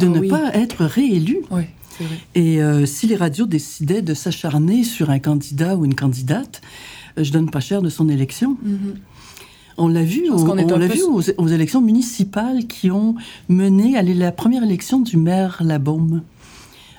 de 0.00 0.06
Ah 0.06 0.10
ne 0.16 0.20
oui. 0.20 0.28
pas 0.28 0.46
être 0.64 0.80
réélu. 0.98 1.38
Vrai. 1.50 1.68
Et 2.34 2.52
euh, 2.62 2.84
si 2.86 3.04
les 3.06 3.16
radios 3.16 3.46
décidaient 3.46 4.02
de 4.02 4.14
s'acharner 4.22 4.84
sur 4.84 5.06
un 5.16 5.18
candidat 5.28 5.72
ou 5.76 5.84
une 5.84 5.94
candidate, 5.94 6.60
euh, 7.18 7.24
je 7.24 7.30
donne 7.32 7.50
pas 7.56 7.60
cher 7.68 7.80
de 7.86 7.90
son 7.96 8.06
élection. 8.16 8.50
Mm 8.62 8.74
-hmm. 8.74 8.94
On 9.78 9.88
l'a 9.88 10.04
vu, 10.14 10.22
on, 10.30 10.38
on 10.38 10.78
l'a 10.78 10.86
vu 10.86 11.02
aux, 11.02 11.22
aux, 11.44 11.48
élections 11.48 11.82
municipales 11.82 12.60
qui 12.66 12.90
ont 12.90 13.14
mené 13.62 13.88
à 13.98 14.02
la 14.02 14.32
première 14.32 14.64
élection 14.70 14.98
du 15.10 15.16
maire 15.28 15.54
Labaume. 15.70 16.22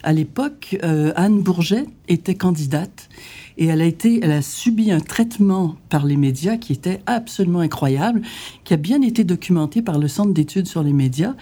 À 0.03 0.13
l'époque, 0.13 0.77
euh, 0.83 1.11
Anne 1.15 1.41
Bourget 1.41 1.85
était 2.07 2.35
candidate 2.35 3.09
et 3.57 3.65
elle 3.65 3.81
a, 3.81 3.85
été, 3.85 4.19
elle 4.21 4.31
a 4.31 4.41
subi 4.41 4.91
un 4.91 4.99
traitement 4.99 5.75
par 5.89 6.05
les 6.05 6.17
médias 6.17 6.57
qui 6.57 6.73
était 6.73 7.01
absolument 7.07 7.59
incroyable, 7.59 8.21
qui 8.63 8.73
a 8.73 8.77
bien 8.77 9.01
été 9.01 9.23
documenté 9.23 9.81
par 9.81 9.97
le 9.97 10.07
Centre 10.07 10.33
d'études 10.33 10.67
sur 10.67 10.83
les 10.83 10.93
médias. 10.93 11.35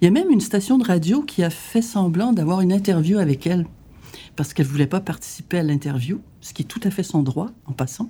Il 0.00 0.06
y 0.06 0.08
a 0.08 0.10
même 0.10 0.30
une 0.30 0.40
station 0.40 0.78
de 0.78 0.84
radio 0.84 1.22
qui 1.22 1.42
a 1.42 1.50
fait 1.50 1.82
semblant 1.82 2.32
d'avoir 2.32 2.62
une 2.62 2.72
interview 2.72 3.18
avec 3.18 3.46
elle, 3.46 3.66
parce 4.36 4.54
qu'elle 4.54 4.66
ne 4.66 4.72
voulait 4.72 4.86
pas 4.86 5.00
participer 5.00 5.58
à 5.58 5.62
l'interview, 5.62 6.20
ce 6.40 6.54
qui 6.54 6.62
est 6.62 6.66
tout 6.66 6.80
à 6.84 6.90
fait 6.90 7.02
son 7.02 7.22
droit, 7.22 7.50
en 7.66 7.72
passant. 7.72 8.08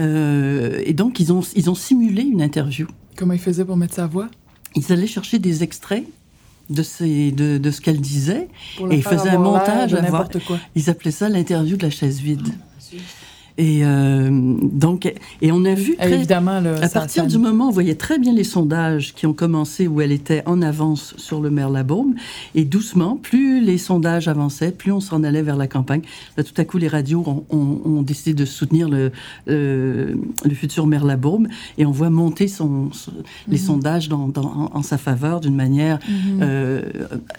Euh, 0.00 0.80
et 0.84 0.94
donc, 0.94 1.18
ils 1.18 1.32
ont, 1.32 1.40
ils 1.56 1.68
ont 1.68 1.74
simulé 1.74 2.22
une 2.22 2.40
interview. 2.40 2.86
Comment 3.16 3.34
ils 3.34 3.40
faisaient 3.40 3.64
pour 3.64 3.76
mettre 3.76 3.94
sa 3.94 4.06
voix? 4.06 4.28
Ils 4.76 4.92
allaient 4.92 5.08
chercher 5.08 5.40
des 5.40 5.64
extraits 5.64 6.04
de, 6.70 7.30
de, 7.30 7.58
de 7.58 7.70
ce 7.70 7.80
qu'elle 7.80 8.00
disait 8.00 8.48
et 8.90 8.94
ils 8.96 9.02
faisaient 9.02 9.30
un 9.30 9.38
montage 9.38 9.94
à 9.94 10.00
voir. 10.02 10.28
Quoi. 10.46 10.58
Ils 10.74 10.88
appelaient 10.88 11.10
ça 11.10 11.28
l'interview 11.28 11.76
de 11.76 11.82
la 11.82 11.90
chaise 11.90 12.20
vide. 12.20 12.48
Oh, 12.48 12.96
et 13.58 13.80
euh, 13.84 14.30
donc, 14.62 15.12
et 15.42 15.52
on 15.52 15.64
a 15.64 15.74
vu 15.74 15.96
très, 15.96 16.12
évidemment 16.12 16.60
le, 16.60 16.82
à 16.82 16.88
partir 16.88 17.26
du 17.26 17.38
moment 17.38 17.66
où 17.66 17.68
on 17.68 17.72
voyait 17.72 17.94
très 17.94 18.18
bien 18.18 18.32
les 18.32 18.44
sondages 18.44 19.14
qui 19.14 19.26
ont 19.26 19.32
commencé 19.32 19.86
où 19.86 20.00
elle 20.00 20.12
était 20.12 20.42
en 20.46 20.62
avance 20.62 21.14
sur 21.16 21.40
le 21.40 21.50
maire 21.50 21.70
Labaume, 21.70 22.14
et 22.54 22.64
doucement, 22.64 23.16
plus 23.16 23.60
les 23.60 23.78
sondages 23.78 24.28
avançaient, 24.28 24.72
plus 24.72 24.92
on 24.92 25.00
s'en 25.00 25.24
allait 25.24 25.42
vers 25.42 25.56
la 25.56 25.66
campagne. 25.66 26.02
Là, 26.36 26.44
tout 26.44 26.54
à 26.56 26.64
coup, 26.64 26.78
les 26.78 26.88
radios 26.88 27.22
ont, 27.26 27.44
ont, 27.50 27.80
ont 27.84 28.02
décidé 28.02 28.34
de 28.34 28.44
soutenir 28.44 28.88
le, 28.88 29.12
futur 30.54 30.86
maire 30.86 31.04
Labaume, 31.04 31.48
et 31.78 31.86
on 31.86 31.90
voit 31.90 32.10
monter 32.10 32.48
son, 32.48 32.92
son, 32.92 33.10
mm 33.10 33.14
-hmm. 33.14 33.50
les 33.52 33.58
sondages 33.58 34.08
dans, 34.08 34.28
dans, 34.28 34.44
en, 34.44 34.70
en, 34.78 34.82
sa 34.82 34.98
faveur 34.98 35.40
d'une 35.40 35.56
manière 35.56 35.98
mm 35.98 36.12
-hmm. 36.12 36.42
euh, 36.42 36.82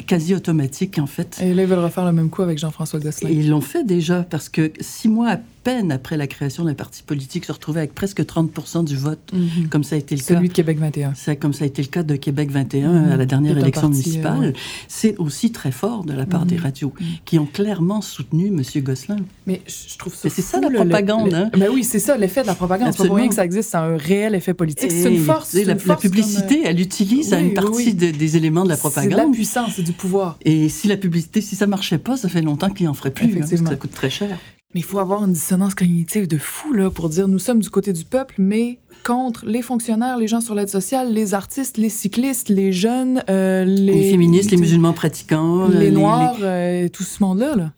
quasi 0.07 0.33
automatique, 0.35 0.95
en 0.99 1.07
fait. 1.07 1.39
Et 1.41 1.53
là, 1.53 1.63
ils 1.63 1.69
veulent 1.69 1.85
refaire 1.89 2.05
le 2.05 2.15
même 2.19 2.29
coup 2.29 2.43
avec 2.47 2.57
Jean-François 2.63 2.99
Gosselin. 2.99 3.29
Et 3.29 3.33
ils 3.41 3.49
l'ont 3.49 3.67
fait 3.73 3.83
déjà, 3.83 4.17
parce 4.33 4.49
que 4.49 4.63
six 4.79 5.09
mois 5.09 5.29
à 5.35 5.37
peine 5.63 5.91
après 5.91 6.17
la 6.17 6.27
création 6.27 6.63
d'un 6.63 6.73
parti 6.73 7.03
politique, 7.03 7.45
se 7.45 7.51
retrouver 7.51 7.79
avec 7.79 7.93
presque 7.93 8.21
30% 8.21 8.83
du 8.85 8.95
vote, 8.95 9.19
mm 9.33 9.37
-hmm. 9.39 9.67
comme 9.69 9.83
ça 9.83 9.95
a 9.95 9.99
été 9.99 10.15
le 10.15 10.21
Celui 10.21 10.47
cas. 10.47 10.53
de 10.53 10.53
Québec 10.53 10.77
21. 10.79 11.13
C'est 11.15 11.35
comme 11.35 11.53
ça 11.53 11.63
a 11.63 11.67
été 11.67 11.81
le 11.81 11.87
cas 11.87 12.03
de 12.03 12.15
Québec 12.15 12.51
21 12.51 12.91
mm 12.91 13.05
-hmm. 13.07 13.11
à 13.13 13.17
la 13.17 13.25
dernière 13.25 13.53
Tout 13.55 13.61
élection 13.61 13.89
municipale. 13.89 14.37
Euh, 14.43 14.47
ouais. 14.47 14.53
C'est 14.87 15.15
aussi 15.17 15.51
très 15.51 15.71
fort 15.71 16.01
de 16.05 16.13
la 16.13 16.25
part 16.25 16.45
des 16.45 16.57
radios 16.57 16.93
qui 17.25 17.35
ont 17.39 17.49
clairement 17.57 18.01
soutenu 18.01 18.45
M. 18.47 18.61
Gosselin. 18.87 19.17
Mais 19.47 19.61
je 19.91 19.97
trouve 19.97 20.15
ça. 20.15 20.29
C'est 20.29 20.41
ça 20.51 20.59
la 20.59 20.69
propagande. 20.69 21.31
Le, 21.31 21.37
le, 21.37 21.43
hein? 21.45 21.49
Mais 21.61 21.69
oui, 21.75 21.83
c'est 21.91 22.03
ça, 22.07 22.13
l'effet 22.17 22.41
de 22.41 22.47
la 22.47 22.55
propagande. 22.55 22.91
C'est 22.91 23.03
pas 23.03 23.07
pour 23.11 23.17
rien 23.17 23.29
que 23.29 23.35
ça 23.41 23.45
existe, 23.45 23.69
c'est 23.71 23.77
un 23.77 23.97
réel 23.97 24.31
effet 24.35 24.53
politique. 24.53 24.91
C'est 24.91 25.13
une 25.13 25.25
force. 25.31 25.53
La, 25.53 25.61
une 25.61 25.79
force 25.79 26.03
la, 26.03 26.09
publicité, 26.09 26.55
comme... 26.57 26.69
elle 26.69 26.79
utilise 26.89 27.29
oui, 27.33 27.41
une 27.45 27.53
partie 27.53 27.71
oui, 27.89 27.93
de, 27.93 28.07
des 28.23 28.31
éléments 28.39 28.65
de 28.67 28.69
la 28.75 28.77
propagande. 28.77 29.11
C'est 29.11 29.21
de 29.23 29.27
la 29.27 29.33
puissance, 29.39 29.71
c'est 29.75 29.87
du 29.91 29.93
pouvoir. 30.03 30.29
Et 30.51 30.69
si 30.69 30.87
la 30.87 30.97
publicité, 30.97 31.41
si 31.41 31.55
ça 31.55 31.67
marchait 31.67 31.97
pas, 32.07 32.15
ça 32.17 32.29
fait 32.29 32.41
longtemps 32.41 32.69
qu'il 32.75 32.87
en 32.87 32.93
ferait 32.93 33.11
plus. 33.11 33.27
Hein, 33.27 33.39
parce 33.39 33.51
que 33.51 33.57
ça 33.57 33.75
coûte 33.75 33.95
très 34.01 34.09
cher. 34.09 34.37
Mais 34.73 34.79
il 34.79 34.83
faut 34.83 34.99
avoir 34.99 35.23
une 35.25 35.33
dissonance 35.33 35.75
cognitive 35.75 36.27
de 36.27 36.37
fou 36.37 36.73
là, 36.73 36.89
pour 36.89 37.09
dire 37.09 37.27
nous 37.27 37.39
sommes 37.39 37.59
du 37.59 37.69
côté 37.69 37.91
du 37.91 38.05
peuple, 38.05 38.35
mais 38.37 38.79
contre 39.03 39.45
les 39.45 39.61
fonctionnaires, 39.61 40.17
les 40.17 40.27
gens 40.27 40.41
sur 40.41 40.55
l'aide 40.55 40.69
sociale, 40.69 41.13
les 41.13 41.33
artistes, 41.33 41.77
les 41.77 41.89
cyclistes, 41.89 42.49
les 42.49 42.71
jeunes, 42.71 43.23
euh, 43.29 43.65
les... 43.65 43.93
les... 43.93 44.11
féministes, 44.11 44.51
les 44.51 44.57
musulmans 44.57 44.93
pratiquants, 44.93 45.67
les, 45.67 45.79
les 45.79 45.91
noirs, 45.91 46.35
les... 46.39 46.85
Euh, 46.85 46.89
tout 46.89 47.03
ce 47.03 47.21
monde-là. 47.21 47.55
Là. 47.55 47.71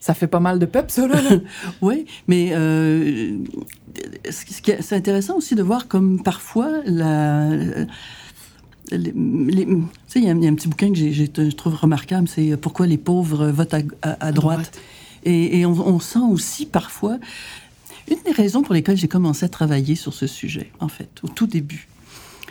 Ça 0.00 0.14
fait 0.14 0.26
pas 0.26 0.40
mal 0.40 0.58
de 0.58 0.66
peuple, 0.66 0.90
ça, 0.90 1.06
là. 1.06 1.20
là. 1.22 1.36
oui, 1.82 2.06
mais 2.26 2.50
euh, 2.52 3.38
c'est 4.30 4.96
intéressant 4.96 5.36
aussi 5.36 5.54
de 5.54 5.62
voir 5.62 5.86
comme 5.86 6.22
parfois 6.22 6.70
la 6.84 7.48
il 8.94 10.16
y, 10.16 10.24
y, 10.24 10.28
a 10.28 10.32
un 10.32 10.54
petit 10.54 10.68
bouquin 10.68 10.92
que 10.92 10.98
je 10.98 11.56
trouve 11.56 11.74
remarquable, 11.76 12.28
c'est 12.28 12.56
Pourquoi 12.56 12.86
les 12.86 12.98
pauvres 12.98 13.46
votent 13.46 13.74
à, 13.74 13.80
à, 14.02 14.26
à 14.26 14.32
droite. 14.32 14.58
droite. 14.58 14.80
Et, 15.24 15.64
on, 15.66 16.00
sent 16.00 16.18
aussi 16.30 16.66
parfois 16.66 17.18
une 18.10 18.18
des 18.24 18.32
raisons 18.32 18.62
pour 18.62 18.74
lesquelles 18.74 18.96
j'ai 18.96 19.08
commencé 19.08 19.44
à 19.44 19.48
travailler 19.48 19.94
sur 19.94 20.12
ce 20.12 20.26
sujet, 20.26 20.70
en 20.80 20.88
fait, 20.88 21.08
au 21.22 21.28
tout 21.28 21.46
début. 21.46 21.88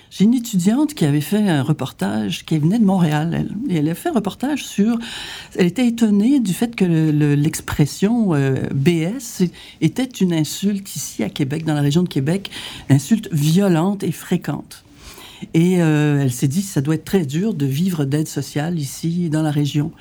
J'ai 0.10 0.26
une 0.26 0.34
étudiante 0.34 0.94
qui 0.94 1.06
avait 1.06 1.22
fait 1.22 1.48
un 1.48 1.64
reportage, 1.64 2.46
qui 2.46 2.58
venait 2.58 2.80
de 2.80 2.86
Montréal, 2.86 3.34
elle, 3.34 3.74
et 3.74 3.80
elle 3.80 3.90
a 3.90 3.96
fait 3.96 4.10
un 4.10 4.14
reportage 4.14 4.66
sur... 4.66 4.98
Elle 5.56 5.68
était 5.68 5.88
étonnée 5.88 6.42
du 6.42 6.54
fait 6.54 6.76
que 6.76 6.84
l'expression 7.36 8.34
le, 8.34 8.40
euh, 8.40 8.70
BS 8.74 9.46
était 9.80 10.04
une 10.04 10.34
insulte 10.34 10.96
ici 10.96 11.24
à 11.24 11.30
Québec, 11.30 11.64
dans 11.64 11.74
la 11.74 11.82
région 11.82 12.04
de 12.04 12.10
Québec, 12.10 12.52
insulte 12.90 13.30
violente 13.32 14.04
et 14.04 14.12
fréquente. 14.12 14.84
Et 15.54 15.74
elle 15.74 16.32
s'est 16.32 16.48
dit, 16.48 16.62
ça 16.62 16.82
doit 16.82 16.96
être 16.96 17.06
très 17.06 17.26
dur 17.26 17.54
de 17.54 17.66
vivre 17.66 18.06
d'aide 18.06 18.28
sociale 18.28 18.78
ici, 18.78 19.30
dans 19.30 19.42
la 19.42 19.50
région. 19.50 19.92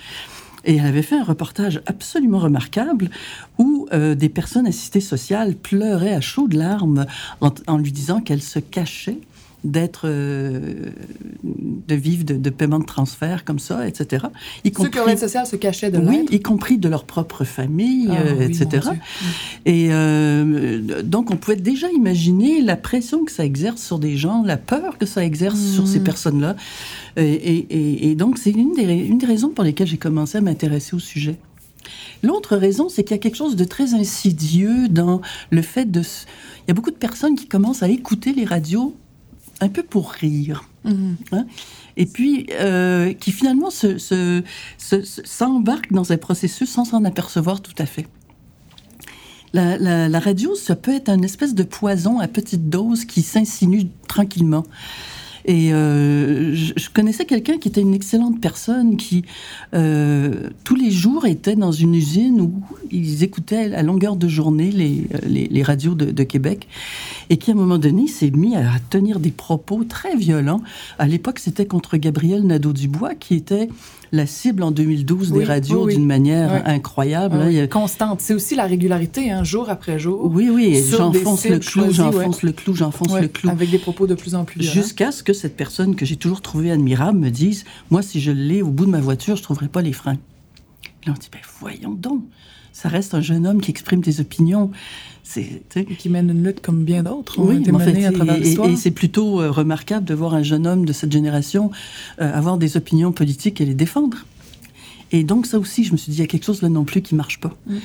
Et 0.65 0.77
elle 0.77 0.87
avait 0.87 1.03
fait 1.03 1.17
un 1.17 1.25
reportage 1.25 1.81
absolument 1.87 2.39
remarquable 2.39 3.11
où 3.59 3.89
des 3.93 4.29
personnes 4.29 4.67
assistées 4.67 5.01
sociales 5.01 5.55
pleuraient 5.55 6.15
à 6.15 6.21
chaudes 6.21 6.53
larmes 6.53 7.07
en 7.41 7.79
lui 7.79 7.93
disant 7.93 8.21
qu'elles 8.21 8.43
se 8.43 8.59
cachaient 8.59 9.19
d'être 9.65 10.03
euh, 10.05 10.91
de 11.43 11.95
vivre 11.95 12.25
de, 12.25 12.51
paiement 12.51 12.79
de 12.79 12.85
transfert 12.85 13.45
comme 13.45 13.59
ça, 13.59 13.87
etc. 13.87 14.27
Y 14.65 14.73
Ceux 14.77 14.89
qui 14.89 15.19
social 15.19 15.47
se 15.47 15.57
cachaient 15.57 15.91
de 15.91 15.99
Oui, 15.99 16.27
y 16.31 16.41
compris 16.41 16.79
de 16.79 16.89
leur 16.89 17.05
propre 17.05 17.45
famille, 17.45 18.09
ah 18.11 18.21
euh, 18.21 18.41
etc. 18.41 18.89
Et 19.67 19.89
euh, 19.91 21.03
donc 21.03 21.31
on 21.31 21.37
pouvait 21.37 21.57
déjà 21.57 21.91
imaginer 21.91 22.63
la 22.63 22.77
pression 22.77 23.25
que 23.25 23.33
ça 23.33 23.45
exerce 23.45 23.83
sur 23.83 23.99
des 23.99 24.17
gens, 24.17 24.43
la 24.45 24.57
peur 24.57 24.99
que 24.99 25.07
ça 25.07 25.25
exerce 25.25 25.61
sur 25.61 25.87
ces 25.87 26.01
mmh. 26.01 26.05
personnes-là. 26.05 26.57
Et, 27.17 28.11
et, 28.11 28.15
donc 28.15 28.39
c'est 28.39 28.51
une 28.51 28.73
des, 28.73 28.85
une 28.85 29.19
des 29.19 29.27
raisons 29.27 29.49
pour 29.51 29.65
lesquelles 29.65 29.89
j'ai 29.89 29.99
commencé 29.99 30.39
à 30.39 30.41
m'intéresser 30.41 30.95
au 30.95 31.01
sujet. 31.01 31.37
L'autre 32.23 32.57
raison, 32.57 32.89
c'est 32.89 33.03
qu'il 33.03 33.13
y 33.13 33.19
a 33.19 33.23
quelque 33.23 33.37
chose 33.37 33.57
de 33.57 33.65
très 33.65 33.95
insidieux 33.95 34.89
dans 34.89 35.21
le 35.51 35.63
fait 35.63 35.91
de... 35.91 36.01
Il 36.01 36.69
y 36.69 36.71
a 36.71 36.75
beaucoup 36.75 36.91
de 36.91 36.97
personnes 36.97 37.35
qui 37.35 37.47
commencent 37.47 37.83
à 37.83 37.89
écouter 37.89 38.33
les 38.33 38.45
radios 38.45 38.95
un 39.61 39.69
peu 39.69 39.83
pour 39.83 40.11
rire. 40.11 40.65
Mhm. 40.83 41.17
Hein. 41.33 41.45
et 41.99 42.07
puis 42.07 42.47
euh, 42.53 43.13
qui 43.13 43.33
finalement 43.33 43.69
s'embarque 43.69 45.89
se, 45.89 45.95
dans 45.95 46.11
un 46.11 46.17
processus 46.17 46.71
sans 46.71 46.87
s'en 46.87 47.05
apercevoir 47.05 47.61
tout 47.61 47.75
à 47.77 47.85
fait. 47.85 48.09
La, 49.53 49.77
la, 50.09 50.21
radio, 50.21 50.55
ça 50.55 50.77
peut 50.77 50.95
être 50.95 51.09
un 51.09 51.23
espèce 51.23 51.55
de 51.55 51.65
poison 51.65 52.21
à 52.21 52.29
petite 52.29 52.71
dose 52.71 53.05
qui 53.05 53.21
s'insinue 53.21 53.89
tranquillement. 54.09 54.65
Et 55.45 55.73
euh, 55.73 56.55
je, 56.55 56.89
connaissais 56.93 57.25
quelqu'un 57.25 57.59
qui 57.59 57.69
était 57.69 57.81
une 57.81 57.95
excellente 57.95 58.41
personne 58.41 58.97
qui, 58.97 59.25
euh, 59.75 60.51
tous 60.65 60.75
les 60.75 60.91
jours, 60.91 61.27
était 61.27 61.57
dans 61.57 61.73
une 61.73 61.95
usine 61.95 62.41
où 62.41 62.63
ils 62.91 63.25
écoutaient 63.25 63.75
à 63.75 63.83
longueur 63.83 64.17
de 64.17 64.29
journée 64.29 64.71
les, 64.71 65.07
les, 65.27 65.63
radios 65.63 65.95
de, 65.95 66.11
de, 66.11 66.23
Québec 66.25 66.69
et 67.31 67.37
qui, 67.37 67.51
à 67.51 67.55
un 67.55 67.57
moment 67.57 67.79
donné, 67.79 68.07
s'est 68.07 68.31
mis 68.31 68.57
à 68.57 68.65
tenir 68.91 69.21
des 69.21 69.31
propos 69.31 69.85
très 69.85 70.17
violents. 70.17 70.61
À 70.99 71.07
l'époque, 71.07 71.39
c'était 71.39 71.67
contre 71.67 71.97
Gabriel 71.97 72.47
Nadeau-Dubois, 72.47 73.15
qui 73.15 73.35
était 73.35 73.69
la 74.13 74.27
cible 74.27 74.63
en 74.63 74.71
2012 74.71 75.33
des 75.33 75.45
radios 75.45 75.87
d'une 75.87 76.07
manière 76.07 76.67
incroyable. 76.67 77.37
Hein, 77.37 77.67
Constante. 77.69 78.21
C'est 78.21 78.35
aussi 78.35 78.55
la 78.55 78.67
régularité, 78.67 79.31
hein, 79.31 79.45
jour 79.45 79.71
après 79.71 79.99
jour. 79.99 80.31
Oui, 80.33 80.49
oui. 80.51 80.83
J'enfonce 80.91 81.47
le 81.47 81.59
clou, 81.59 81.93
j'enfonce 81.93 82.43
le 82.43 82.53
clou, 82.53 82.75
j'enfonce 82.75 83.21
le 83.21 83.29
clou. 83.29 83.51
Avec 83.51 83.71
des 83.71 83.79
propos 83.79 84.07
de 84.07 84.15
plus 84.15 84.35
en 84.35 84.45
plus 84.45 84.63
Jusqu'à 84.63 85.13
ce 85.13 85.23
que 85.23 85.30
cette 85.33 85.57
personne 85.57 85.97
que 85.97 86.05
j'ai 86.05 86.17
toujours 86.17 86.41
trouvée 86.41 86.71
admirable 86.71 87.19
me 87.19 87.31
dise 87.31 87.65
Moi, 87.91 88.03
si 88.03 88.21
je 88.21 88.31
l'ai 88.31 88.63
au 88.63 88.71
bout 88.71 88.87
de 88.87 88.91
ma 88.91 89.01
voiture, 89.01 89.37
je 89.37 89.43
ne 89.43 89.45
trouverai 89.45 89.69
pas 89.69 89.83
les 89.83 89.93
freins. 89.93 90.19
Là, 91.07 91.15
on 91.17 91.19
dit 91.19 91.29
ben, 91.33 91.41
Voyons 91.61 91.95
donc. 91.95 92.23
Ça 92.73 92.89
reste 92.89 93.15
un 93.15 93.21
jeune 93.21 93.47
homme 93.47 93.61
qui 93.61 93.71
exprime 93.71 94.01
des 94.01 94.21
opinions. 94.21 94.71
C'est, 95.23 95.63
qui 95.99 96.09
mène 96.09 96.31
une 96.31 96.43
lutte 96.43 96.61
comme 96.61 96.85
bien 96.85 97.05
d'autres. 97.05 97.39
Oui, 97.39 97.63
en 97.73 97.79
fait, 97.79 97.97
et, 97.97 98.77
c'est 98.77 98.91
plutôt 98.91 99.41
euh, 99.41 99.51
remarquable 99.51 100.05
de 100.05 100.15
voir 100.15 100.35
un 100.35 100.43
jeune 100.43 100.67
homme 100.67 100.85
de 100.85 100.93
cette 100.93 101.13
génération 101.13 101.71
euh, 102.21 102.33
avoir 102.35 102.59
des 102.59 102.77
opinions 102.77 103.13
politiques 103.13 103.61
et 103.61 103.65
les 103.65 103.75
défendre. 103.75 104.27
Et 105.13 105.23
donc 105.23 105.47
ça 105.47 105.59
aussi, 105.59 105.85
je 105.85 105.93
me 105.93 105.97
suis 105.97 106.11
dit, 106.11 106.19
il 106.19 106.21
y 106.21 106.25
a 106.25 106.27
quelque 106.27 106.47
chose 106.47 106.63
là 106.63 106.69
non 106.69 106.85
plus 106.85 107.01
qui 107.01 107.15
marche 107.15 107.39
pas. 107.39 107.57
Mm. 107.67 107.77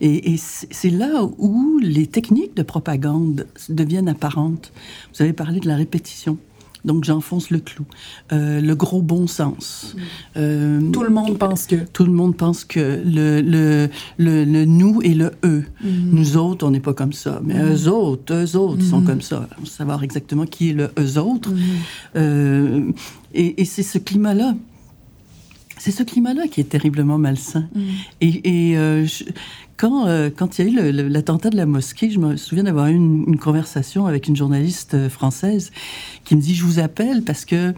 Et, 0.00 0.32
et 0.32 0.36
c'est 0.38 0.90
là 0.90 1.24
où 1.38 1.78
les 1.80 2.06
techniques 2.06 2.56
de 2.56 2.62
propagande 2.62 3.46
deviennent 3.68 4.08
apparentes. 4.08 4.72
Vous 5.14 5.22
avez 5.22 5.32
parlé 5.32 5.60
de 5.60 5.68
la 5.68 5.76
répétition. 5.76 6.38
Donc 6.84 7.04
j'enfonce 7.04 7.50
le 7.50 7.58
clou. 7.58 7.84
Euh, 8.32 8.60
le 8.60 8.74
gros 8.74 9.02
bon 9.02 9.26
sens. 9.26 9.96
Euh, 10.36 10.80
tout 10.90 11.02
le 11.02 11.10
monde 11.10 11.38
pense 11.38 11.66
que. 11.66 11.76
Tout 11.92 12.04
le 12.04 12.12
monde 12.12 12.36
pense 12.36 12.64
que 12.64 13.02
le, 13.04 13.40
le, 13.40 13.88
le, 14.18 14.64
nous 14.64 15.00
et 15.02 15.14
le 15.14 15.32
eux. 15.44 15.64
Mm. 15.82 15.88
Nous 16.12 16.36
autres, 16.36 16.66
on 16.66 16.70
n'est 16.70 16.80
pas 16.80 16.94
comme 16.94 17.12
ça. 17.12 17.40
Mais 17.44 17.54
mm. 17.54 17.72
eux 17.72 17.88
autres, 17.88 18.34
eux 18.34 18.56
autres, 18.56 18.82
sont 18.82 19.02
comme 19.02 19.22
ça. 19.22 19.48
On 19.60 19.64
savoir 19.64 20.02
exactement 20.02 20.46
qui 20.46 20.70
est 20.70 20.74
le 20.74 20.90
eux 20.98 21.18
autres. 21.18 21.50
Euh, 22.16 22.90
et, 23.34 23.60
et 23.60 23.64
c'est 23.64 23.82
ce 23.82 23.98
climat-là 23.98 24.54
c'est 25.80 25.92
ce 25.92 26.02
climat-là 26.02 26.48
qui 26.48 26.60
est 26.60 26.70
terriblement 26.70 27.18
malsain. 27.18 27.68
Et, 28.20 28.70
et 28.70 28.76
euh, 28.76 29.06
quand, 29.78 30.06
euh, 30.06 30.28
quand 30.28 30.58
il 30.58 30.74
y 30.74 30.78
a 30.78 30.88
eu 30.88 30.92
l'attentat 30.92 31.50
de 31.50 31.56
la 31.56 31.64
mosquée, 31.64 32.10
je 32.10 32.18
me 32.18 32.36
souviens 32.36 32.64
d'avoir 32.64 32.88
eu 32.88 32.94
une, 32.94 33.38
conversation 33.38 34.06
avec 34.06 34.26
une 34.26 34.36
journaliste 34.36 34.94
euh, 34.94 35.08
française 35.08 35.70
qui 36.24 36.36
me 36.36 36.40
dit 36.40 36.54
Je 36.54 36.64
vous 36.64 36.80
appelle 36.80 37.22
parce 37.22 37.44
que 37.44 37.72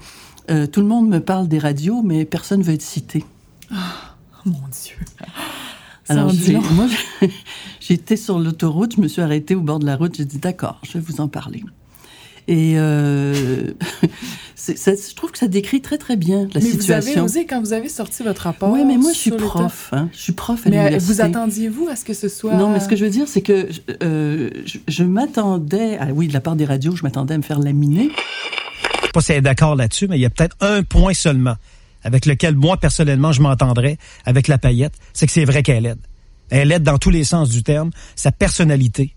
euh, 0.50 0.66
tout 0.66 0.80
le 0.80 0.86
monde 0.86 1.08
me 1.08 1.20
parle 1.20 1.46
des 1.46 1.58
radios, 1.58 2.02
mais 2.02 2.24
personne 2.24 2.60
ne 2.60 2.64
veut 2.64 2.72
être 2.72 2.82
cité. 2.82 3.24
Oh, 3.70 3.74
mon 4.46 4.52
Dieu. 4.52 4.96
Alors, 6.08 6.32
moi, 6.72 6.86
j'étais 7.80 8.16
sur 8.16 8.40
l'autoroute, 8.40 8.96
je 8.96 9.00
me 9.00 9.06
suis 9.06 9.22
arrêtée 9.22 9.54
au 9.54 9.60
bord 9.60 9.78
de 9.78 9.86
la 9.86 9.94
route, 9.94 10.16
j'ai 10.16 10.24
dit 10.24 10.38
D'accord, 10.38 10.80
je 10.82 10.94
vais 10.94 11.00
vous 11.00 11.20
en 11.20 11.28
parler. 11.28 11.62
Et 12.48 12.74
euh, 12.76 13.66
je 14.68 15.14
trouve 15.14 15.30
que 15.30 15.38
ça 15.38 15.48
décrit 15.48 15.80
très 15.80 15.98
très 15.98 16.16
bien 16.16 16.48
la 16.54 16.60
situation. 16.60 16.94
Mais 16.94 17.00
vous 17.00 17.18
avez 17.18 17.20
osé 17.20 17.46
quand 17.46 17.60
vous 17.60 17.72
avez 17.72 17.88
sorti 17.88 18.22
votre 18.22 18.42
rapport. 18.42 18.70
Oui, 18.70 18.84
mais 18.84 18.96
moi 18.96 19.12
je 19.12 19.18
suis 19.18 19.30
prof. 19.30 19.90
Hein, 19.92 20.08
je 20.12 20.18
suis 20.18 20.32
prof 20.32 20.66
à 20.66 20.70
Mais 20.70 20.98
vous 20.98 21.20
attendiez-vous 21.20 21.88
à 21.88 21.96
ce 21.96 22.04
que 22.04 22.14
ce 22.14 22.28
soit 22.28 22.54
Non, 22.54 22.70
mais 22.70 22.80
ce 22.80 22.88
que 22.88 22.96
je 22.96 23.04
veux 23.04 23.10
dire, 23.10 23.28
c'est 23.28 23.42
que 23.42 23.68
euh, 24.02 24.50
je, 24.86 25.04
m'attendais, 25.04 25.96
ah 26.00 26.08
oui, 26.12 26.28
de 26.28 26.32
la 26.32 26.40
part 26.40 26.56
des 26.56 26.64
radios, 26.64 26.96
je 26.96 27.02
m'attendais 27.02 27.34
à 27.34 27.38
me 27.38 27.42
faire 27.42 27.58
laminer. 27.58 28.10
Je 29.00 29.06
sais 29.06 29.12
pas 29.12 29.20
si 29.20 29.32
elle 29.32 29.38
est 29.38 29.42
d'accord 29.42 29.76
là-dessus, 29.76 30.08
mais 30.08 30.18
il 30.18 30.22
y 30.22 30.26
a 30.26 30.30
peut-être 30.30 30.56
un 30.60 30.82
point 30.82 31.14
seulement 31.14 31.56
avec 32.02 32.26
lequel 32.26 32.54
moi 32.54 32.76
personnellement 32.76 33.32
je 33.32 33.42
m'entendrais 33.42 33.98
avec 34.24 34.48
la 34.48 34.58
paillette, 34.58 34.94
c'est 35.12 35.26
que 35.26 35.32
c'est 35.32 35.44
vrai 35.44 35.62
qu'elle 35.62 35.86
aide. 35.86 36.00
Elle 36.48 36.72
aide 36.72 36.82
dans 36.82 36.98
tous 36.98 37.10
les 37.10 37.24
sens 37.24 37.48
du 37.48 37.62
terme, 37.62 37.90
sa 38.16 38.32
personnalité, 38.32 39.14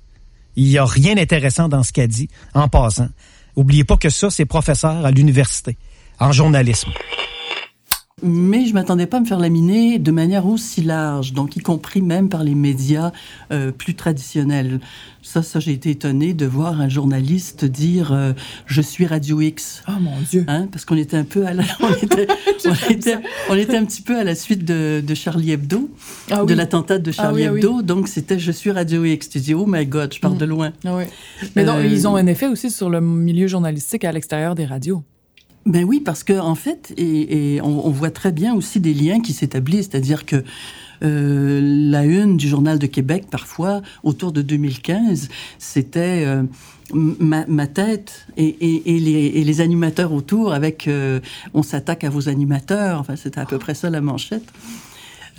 il 0.56 0.66
n'y 0.66 0.78
a 0.78 0.86
rien 0.86 1.16
d'intéressant 1.16 1.68
dans 1.68 1.84
ce 1.84 1.92
qu'elle 1.92 2.10
dit, 2.10 2.30
en 2.54 2.68
passant. 2.68 3.10
Oubliez 3.56 3.84
pas 3.84 3.98
que 3.98 4.10
ça, 4.10 4.30
c'est 4.30 4.46
professeur 4.46 5.06
à 5.06 5.12
l'université, 5.12 5.78
en 6.20 6.32
journalisme. 6.32 6.92
Mais 8.24 8.66
je 8.66 8.74
m'attendais 8.74 9.06
pas 9.06 9.18
à 9.18 9.20
me 9.20 9.26
faire 9.26 9.40
laminer 9.40 10.00
de 10.00 10.12
manière 10.12 10.46
aussi 10.46 10.82
large, 10.82 11.34
donc 11.34 11.58
y 11.58 11.60
compris 11.60 12.02
même 12.02 12.30
par 12.30 12.44
les 12.44 12.56
médias 12.56 13.12
euh, 13.52 13.72
plus 13.72 13.96
traditionnels. 13.96 14.80
Ça, 15.22 15.42
ça 15.42 15.60
j'ai 15.60 15.72
été 15.72 15.90
étonnée 15.90 16.34
de 16.34 16.46
voir 16.46 16.80
un 16.80 16.90
journaliste 16.90 17.66
dire 17.66 18.12
euh, 18.12 18.34
je 18.66 18.82
suis 18.82 19.06
Radio 19.06 19.42
X. 19.42 19.84
Oh 19.88 19.92
mon 20.00 20.16
Dieu 20.30 20.46
hein, 20.48 20.68
Parce 20.72 20.86
qu'on 20.86 20.98
était 20.98 21.18
un 21.18 21.24
peu 21.24 21.46
à 21.46 21.54
la, 21.54 21.64
on, 21.82 21.94
était, 22.02 22.28
on, 23.50 23.56
était, 23.56 23.78
un 23.78 23.86
petit 23.86 24.02
peu 24.02 24.18
à 24.18 24.24
la 24.24 24.36
suite 24.36 24.66
de, 24.66 25.04
de 25.06 25.14
Charlie 25.16 25.52
Hebdo, 25.52 25.90
ah 26.32 26.46
de 26.46 26.54
l'attentat 26.54 27.00
de 27.00 27.10
ah 27.12 27.14
Charlie 27.14 27.44
Hebdo. 27.44 27.82
Donc 27.82 28.08
c'était 28.08 28.40
je 28.40 28.52
suis 28.52 28.72
Radio 28.72 29.04
X. 29.04 29.30
Tu 29.30 29.40
dis 29.40 29.54
oh 29.54 29.66
my 29.68 29.86
God, 29.86 30.14
je 30.14 30.20
pars 30.20 30.36
mm. 30.36 30.38
de 30.38 30.46
loin. 30.46 30.74
Ah 30.86 30.98
Mais 31.56 31.64
non, 31.64 31.76
euh, 31.76 31.86
ils 31.86 32.08
ont 32.08 32.16
un 32.16 32.28
effet 32.28 32.48
aussi 32.48 32.72
sur 32.72 32.90
le 32.90 33.02
milieu 33.02 33.48
journalistique 33.48 34.06
à 34.06 34.12
l'extérieur 34.12 34.56
des 34.56 34.66
radios. 34.66 35.04
Ben 35.66 35.86
oui, 35.86 36.02
parce 36.02 36.24
que 36.24 36.38
en 36.38 36.56
fait, 36.56 36.94
et, 36.98 37.62
on, 37.64 37.90
voit 37.90 38.12
très 38.12 38.34
bien 38.34 38.54
aussi 38.54 38.80
des 38.82 38.94
liens 38.94 39.22
qui 39.22 39.32
s'établissent, 39.32 39.90
c'est-à-dire 39.92 40.26
que 40.26 40.44
euh, 41.04 41.62
la 41.64 42.04
une 42.04 42.36
du 42.36 42.48
journal 42.48 42.80
de 42.80 42.88
Québec, 42.88 43.26
parfois, 43.32 43.82
autour 44.04 44.34
de 44.34 44.42
2015, 44.42 45.30
c'était 45.60 46.24
euh, 46.26 46.44
ma, 46.94 47.68
tête 47.68 48.28
et, 48.36 48.56
les, 48.86 49.44
les, 49.44 49.62
animateurs 49.62 50.12
autour 50.12 50.54
avec 50.54 50.88
euh, 50.88 51.20
on 51.54 51.64
s'attaque 51.64 52.04
à 52.04 52.10
vos 52.10 52.28
animateurs. 52.28 53.00
Enfin, 53.00 53.16
c'était 53.16 53.40
à 53.40 53.46
peu 53.46 53.58
près 53.58 53.74
ça 53.74 53.90
la 53.90 54.02
manchette. 54.02 54.46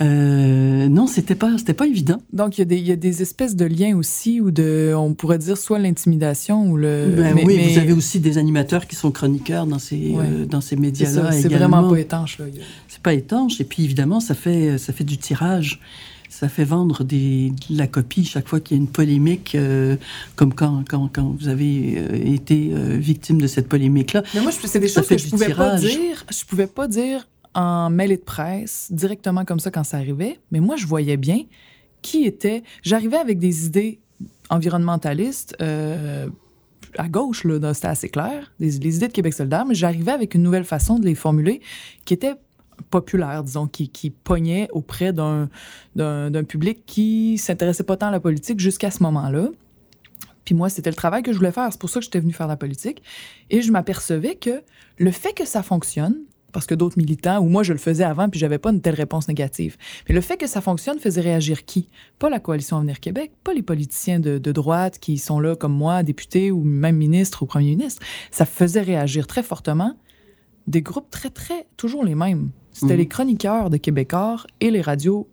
Euh, 0.01 0.89
non, 0.89 1.07
c'était 1.07 1.35
pas, 1.35 1.57
c'était 1.57 1.73
pas 1.73 1.87
évident. 1.87 2.21
Donc, 2.33 2.57
il 2.57 2.71
y, 2.71 2.81
y, 2.81 2.91
a 2.91 2.95
des 2.95 3.21
espèces 3.21 3.55
de 3.55 3.65
liens 3.65 3.95
aussi, 3.95 4.41
ou 4.41 4.51
de, 4.51 4.93
on 4.95 5.13
pourrait 5.13 5.37
dire 5.37 5.57
soit 5.57 5.79
l'intimidation 5.79 6.69
ou 6.69 6.77
le. 6.77 7.13
Ben 7.15 7.35
oui, 7.45 7.73
vous 7.73 7.79
avez 7.79 7.93
aussi 7.93 8.19
des 8.19 8.37
animateurs 8.37 8.87
qui 8.87 8.95
sont 8.95 9.11
chroniqueurs 9.11 9.65
dans 9.65 9.79
ces, 9.79 10.13
euh, 10.15 10.45
dans 10.45 10.61
ces 10.61 10.75
médias-là. 10.75 11.31
C'est 11.31 11.47
vraiment 11.47 11.89
pas 11.89 11.99
étanche. 11.99 12.39
Là. 12.39 12.45
C'est 12.87 13.01
pas 13.01 13.13
étanche, 13.13 13.61
et 13.61 13.63
puis 13.63 13.83
évidemment, 13.83 14.19
ça 14.19 14.35
fait, 14.35 14.77
ça 14.77 14.91
fait 14.91 15.03
du 15.03 15.17
tirage. 15.17 15.79
Ça 16.27 16.49
fait 16.49 16.65
vendre 16.65 17.05
des, 17.05 17.53
la 17.69 17.87
copie 17.87 18.25
chaque 18.25 18.49
fois 18.49 18.59
qu'il 18.59 18.75
y 18.75 18.79
a 18.79 18.83
une 18.83 18.89
polémique, 18.89 19.55
euh, 19.55 19.95
comme 20.35 20.53
quand, 20.53 20.83
quand, 20.89 21.07
quand, 21.13 21.33
vous 21.39 21.47
avez 21.47 22.33
été 22.33 22.73
victime 22.97 23.39
de 23.39 23.47
cette 23.47 23.69
polémique-là. 23.69 24.23
Mais 24.33 24.41
moi, 24.41 24.51
c'est 24.51 24.79
des 24.79 24.89
choses 24.89 25.07
que 25.07 25.17
je 25.17 25.29
pouvais 25.29 25.53
pas 25.53 25.77
dire. 25.77 26.25
Je 26.29 26.43
pouvais 26.43 26.67
pas 26.67 26.89
dire 26.89 27.25
en 27.55 27.89
mêlée 27.89 28.17
de 28.17 28.21
presse, 28.21 28.91
directement 28.91 29.45
comme 29.45 29.59
ça 29.59 29.71
quand 29.71 29.83
ça 29.83 29.97
arrivait, 29.97 30.39
mais 30.51 30.59
moi, 30.59 30.75
je 30.75 30.85
voyais 30.85 31.17
bien 31.17 31.39
qui 32.01 32.25
était. 32.25 32.61
J'arrivais 32.83 33.17
avec 33.17 33.39
des 33.39 33.65
idées 33.65 33.99
environnementalistes. 34.49 35.55
Euh, 35.61 36.27
à 36.97 37.09
gauche, 37.09 37.43
là, 37.43 37.73
c'était 37.73 37.87
assez 37.87 38.09
clair, 38.09 38.53
les, 38.59 38.77
idées 38.77 39.07
de 39.07 39.13
Québec 39.13 39.33
solidaire, 39.33 39.65
mais 39.65 39.75
j'arrivais 39.75 40.11
avec 40.11 40.35
une 40.35 40.43
nouvelle 40.43 40.63
façon 40.63 40.99
de 40.99 41.05
les 41.05 41.15
formuler 41.15 41.61
qui 42.05 42.13
était 42.13 42.35
populaire, 42.89 43.43
disons, 43.43 43.67
qui, 43.67 43.89
qui 43.89 44.09
pognait 44.09 44.69
auprès 44.71 45.13
d'un, 45.13 45.49
d'un, 45.95 46.43
public 46.43 46.85
qui 46.85 47.37
s'intéressait 47.37 47.83
pas 47.83 47.97
tant 47.97 48.07
à 48.07 48.11
la 48.11 48.19
politique 48.19 48.59
jusqu'à 48.59 48.91
ce 48.91 49.01
moment-là. 49.03 49.49
Puis 50.45 50.55
moi, 50.55 50.69
c'était 50.69 50.89
le 50.89 50.95
travail 50.95 51.23
que 51.23 51.33
je 51.33 51.37
voulais 51.37 51.51
faire. 51.51 51.67
C'est 51.71 51.79
pour 51.79 51.89
ça 51.89 51.99
que 51.99 52.05
j'étais 52.05 52.19
venue 52.19 52.33
faire 52.33 52.47
la 52.47 52.57
politique. 52.57 53.01
Et 53.49 53.61
je 53.61 53.71
m'apercevais 53.71 54.35
que 54.35 54.61
le 54.97 55.11
fait 55.11 55.33
que 55.33 55.45
ça 55.45 55.63
fonctionne, 55.63 56.15
parce 56.55 56.67
que 56.67 56.73
d'autres 56.73 56.97
militants, 56.97 57.39
ou 57.41 57.49
moi 57.49 57.63
je 57.63 57.73
le 57.73 57.79
faisais 57.79 58.05
avant, 58.05 58.29
puis 58.29 58.39
j'avais 58.39 58.59
pas 58.59 58.71
une 58.71 58.79
telle 58.79 58.95
réponse 58.95 59.27
négative. 59.27 59.75
Mais 60.07 60.15
le 60.15 60.21
fait 60.21 60.37
que 60.37 60.47
ça 60.47 60.61
fonctionne 60.61 60.99
faisait 60.99 61.19
réagir 61.19 61.65
qui? 61.65 61.89
Pas 62.17 62.29
la 62.29 62.39
coalition 62.39 62.77
Avenir 62.77 63.01
Québec, 63.01 63.33
pas 63.43 63.53
les 63.53 63.61
politiciens 63.61 64.21
de, 64.21 64.37
de 64.37 64.51
droite 64.53 64.97
qui 64.99 65.17
sont 65.17 65.41
là 65.41 65.57
comme 65.57 65.73
moi, 65.73 66.01
députés 66.01 66.51
ou 66.51 66.63
même 66.63 66.95
ministres 66.95 67.43
ou 67.43 67.45
premiers 67.45 67.71
ministres. 67.71 68.01
Ça 68.31 68.45
faisait 68.45 68.81
réagir 68.81 69.27
très 69.27 69.43
fortement 69.43 69.97
des 70.67 70.81
groupes 70.81 71.09
très, 71.11 71.29
très, 71.29 71.67
toujours 71.75 72.05
les 72.05 72.15
mêmes. 72.15 72.51
C'était 72.71 72.93
Mhm. 72.93 72.99
les 72.99 73.07
chroniqueurs 73.07 73.69
de 73.69 73.75
Québécois 73.75 74.37
et 74.61 74.71
les 74.71 74.81
radios 74.81 75.27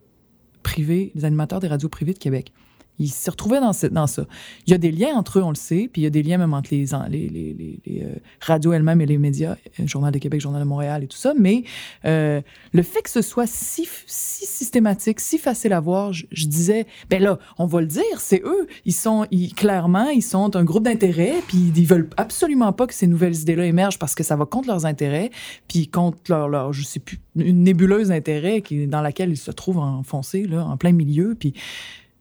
privées, 0.61 1.13
les 1.15 1.23
animateurs 1.23 1.61
des 1.61 1.69
radios 1.69 1.89
privées 1.89 2.13
de 2.13 2.19
Québec. 2.19 2.51
Ils 2.99 3.09
se 3.09 3.29
retrouvaient 3.29 3.59
dans, 3.59 3.73
ça. 3.73 4.25
Il 4.67 4.71
y 4.71 4.73
a 4.73 4.77
des 4.77 4.91
liens 4.91 5.15
entre 5.15 5.39
eux, 5.39 5.43
on 5.43 5.49
le 5.49 5.55
sait, 5.55 5.89
puis 5.91 6.01
il 6.01 6.03
y 6.03 6.07
a 6.07 6.11
des 6.11 6.21
liens 6.21 6.37
même 6.37 6.53
entre 6.53 6.69
les, 6.71 6.93
euh, 6.93 8.15
radios 8.39 8.71
elles-mêmes 8.71 9.01
et 9.01 9.05
les 9.05 9.17
médias, 9.17 9.55
euh, 9.79 9.87
Journal 9.87 10.11
de 10.11 10.19
Québec, 10.19 10.39
Journal 10.39 10.61
de 10.61 10.67
Montréal 10.67 11.03
et 11.03 11.07
tout 11.07 11.17
ça, 11.17 11.33
mais 11.37 11.63
euh, 12.05 12.41
le 12.71 12.83
fait 12.83 13.01
que 13.01 13.09
ce 13.09 13.23
soit 13.23 13.47
si, 13.47 13.87
systématique, 14.05 15.19
si 15.19 15.39
facile 15.39 15.73
à 15.73 15.79
voir, 15.79 16.13
je, 16.13 16.45
disais, 16.45 16.85
ben 17.09 17.21
là, 17.21 17.39
on 17.57 17.65
va 17.65 17.81
le 17.81 17.87
dire, 17.87 18.19
c'est 18.19 18.41
eux. 18.45 18.67
Ils 18.85 18.93
sont, 18.93 19.25
clairement, 19.55 20.09
ils 20.09 20.21
sont 20.21 20.55
un 20.55 20.63
groupe 20.63 20.83
d'intérêt, 20.83 21.33
puis 21.47 21.71
ils 21.75 21.87
veulent 21.87 22.09
absolument 22.17 22.73
pas 22.73 22.85
que 22.85 22.93
ces 22.93 23.07
nouvelles 23.07 23.35
idées-là 23.35 23.65
émergent 23.65 23.97
parce 23.97 24.13
que 24.13 24.23
ça 24.23 24.35
va 24.35 24.45
contre 24.45 24.67
leurs 24.67 24.85
intérêts, 24.85 25.31
puis 25.67 25.87
contre 25.87 26.19
leur, 26.29 26.47
leur 26.47 26.73
je 26.73 26.83
sais 26.83 26.99
plus, 26.99 27.19
une 27.35 27.63
nébuleuse 27.63 28.09
d'intérêts 28.09 28.61
dans 28.87 29.01
laquelle 29.01 29.31
ils 29.31 29.37
se 29.37 29.51
trouvent 29.51 29.79
enfoncés, 29.79 30.43
là, 30.43 30.63
en 30.63 30.77
plein 30.77 30.91
milieu, 30.91 31.35
puis... 31.37 31.53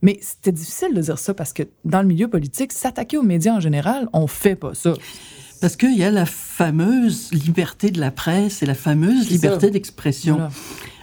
Mais 0.03 0.19
c'était 0.21 0.53
difficile 0.53 0.95
de 0.95 1.01
dire 1.01 1.19
ça 1.19 1.33
parce 1.33 1.53
que 1.53 1.63
dans 1.85 2.03
le 2.03 2.09
milieu 2.09 2.29
politique, 2.29 2.73
s'attaquer 2.73 3.17
aux 3.17 3.23
médias 3.23 3.55
en 3.55 3.61
général, 3.61 4.09
on 4.13 4.27
fait 4.27 4.57
pas 4.57 4.75
ça. 4.75 4.95
Parce 5.61 5.77
qu'il 5.77 5.97
y 5.97 6.03
a 6.03 6.11
la 6.11 6.27
fameuse 6.27 7.31
liberté 7.33 7.91
de 7.93 8.01
la 8.01 8.11
presse 8.11 8.63
et 8.63 8.67
la 8.67 8.75
fameuse 8.75 9.31
liberté 9.31 9.71
d'expression 9.71 10.35
Voilà. 10.35 10.51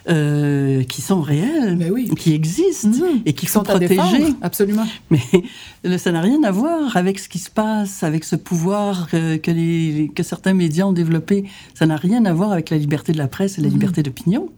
euh, 0.09 0.83
qui 0.83 1.01
sont 1.01 1.21
réelles, 1.21 1.77
oui. 1.93 2.09
qui 2.17 2.33
existent 2.33 2.89
Mhm. 2.89 3.21
et 3.25 3.31
Qui 3.31 3.45
sont 3.45 3.63
défendre, 3.63 4.17
absolument. 4.41 4.85
Mais 5.11 5.97
ça 5.97 6.11
n'a 6.11 6.19
rien 6.19 6.43
à 6.43 6.51
voir 6.51 6.97
avec 6.97 7.19
ce 7.19 7.29
qui 7.29 7.39
se 7.39 7.49
passe, 7.49 8.03
avec 8.03 8.25
ce 8.25 8.35
pouvoir 8.35 9.07
que, 9.09 9.37
que, 9.37 9.51
les, 9.51 10.11
que 10.13 10.23
certains 10.23 10.53
médias 10.53 10.83
ont 10.85 10.93
développé. 10.93 11.45
Ça 11.73 11.85
n'a 11.85 11.95
rien 11.95 12.25
à 12.25 12.33
voir 12.33 12.51
avec 12.51 12.69
la 12.69 12.77
liberté 12.77 13.13
de 13.13 13.17
la 13.17 13.29
presse 13.29 13.57
et 13.59 13.61
la 13.61 13.67
Mhm. 13.67 13.73
liberté 13.75 14.03
d'opinion. 14.03 14.49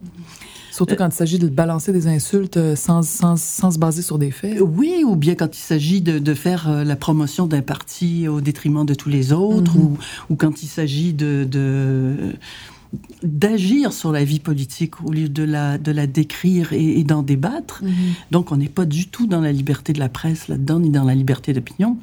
Surtout 0.71 0.95
quand 0.95 1.07
il 1.09 1.11
s'agit 1.13 1.37
de 1.39 1.47
balancer 1.47 1.91
des 1.91 2.07
insultes 2.07 2.57
euh, 2.57 2.75
sans, 2.75 3.03
sans, 3.03 3.37
sans 3.39 3.71
se 3.71 3.77
baser 3.77 4.01
sur 4.01 4.17
des 4.17 4.31
faits. 4.31 4.57
Oui, 4.61 5.03
ou 5.05 5.15
bien 5.15 5.35
quand 5.35 5.55
il 5.55 5.59
s'agit 5.61 6.01
de, 6.01 6.17
de 6.17 6.33
faire 6.33 6.69
euh, 6.69 6.83
la 6.83 6.95
promotion 6.95 7.45
d'un 7.45 7.61
parti 7.61 8.27
au 8.27 8.39
détriment 8.41 8.85
de 8.85 8.93
tous 8.93 9.09
les 9.09 9.33
autres, 9.33 9.75
Mhm. 9.77 9.83
ou, 9.83 9.97
ou 10.29 10.35
quand 10.35 10.63
il 10.63 10.67
s'agit 10.67 11.13
de, 11.13 11.45
de- 11.49 12.15
d'agir 13.23 13.93
sur 13.93 14.11
la 14.11 14.23
vie 14.23 14.39
politique 14.39 15.01
au 15.05 15.11
lieu 15.11 15.29
de 15.29 15.43
la, 15.43 15.77
de 15.77 15.91
la 15.91 16.07
décrire 16.07 16.73
et, 16.73 16.99
et 16.99 17.03
d'en 17.03 17.23
débattre. 17.23 17.83
Mhm. 17.83 17.91
Donc 18.31 18.51
on 18.51 18.57
n'est 18.57 18.67
pas 18.69 18.85
du 18.85 19.07
tout 19.07 19.27
dans 19.27 19.39
la 19.41 19.51
liberté 19.51 19.93
de 19.93 19.99
la 19.99 20.09
presse 20.09 20.47
là-dedans, 20.47 20.79
ni 20.79 20.89
dans 20.89 21.03
la 21.05 21.15
liberté 21.15 21.53
d'opinion. 21.53 21.97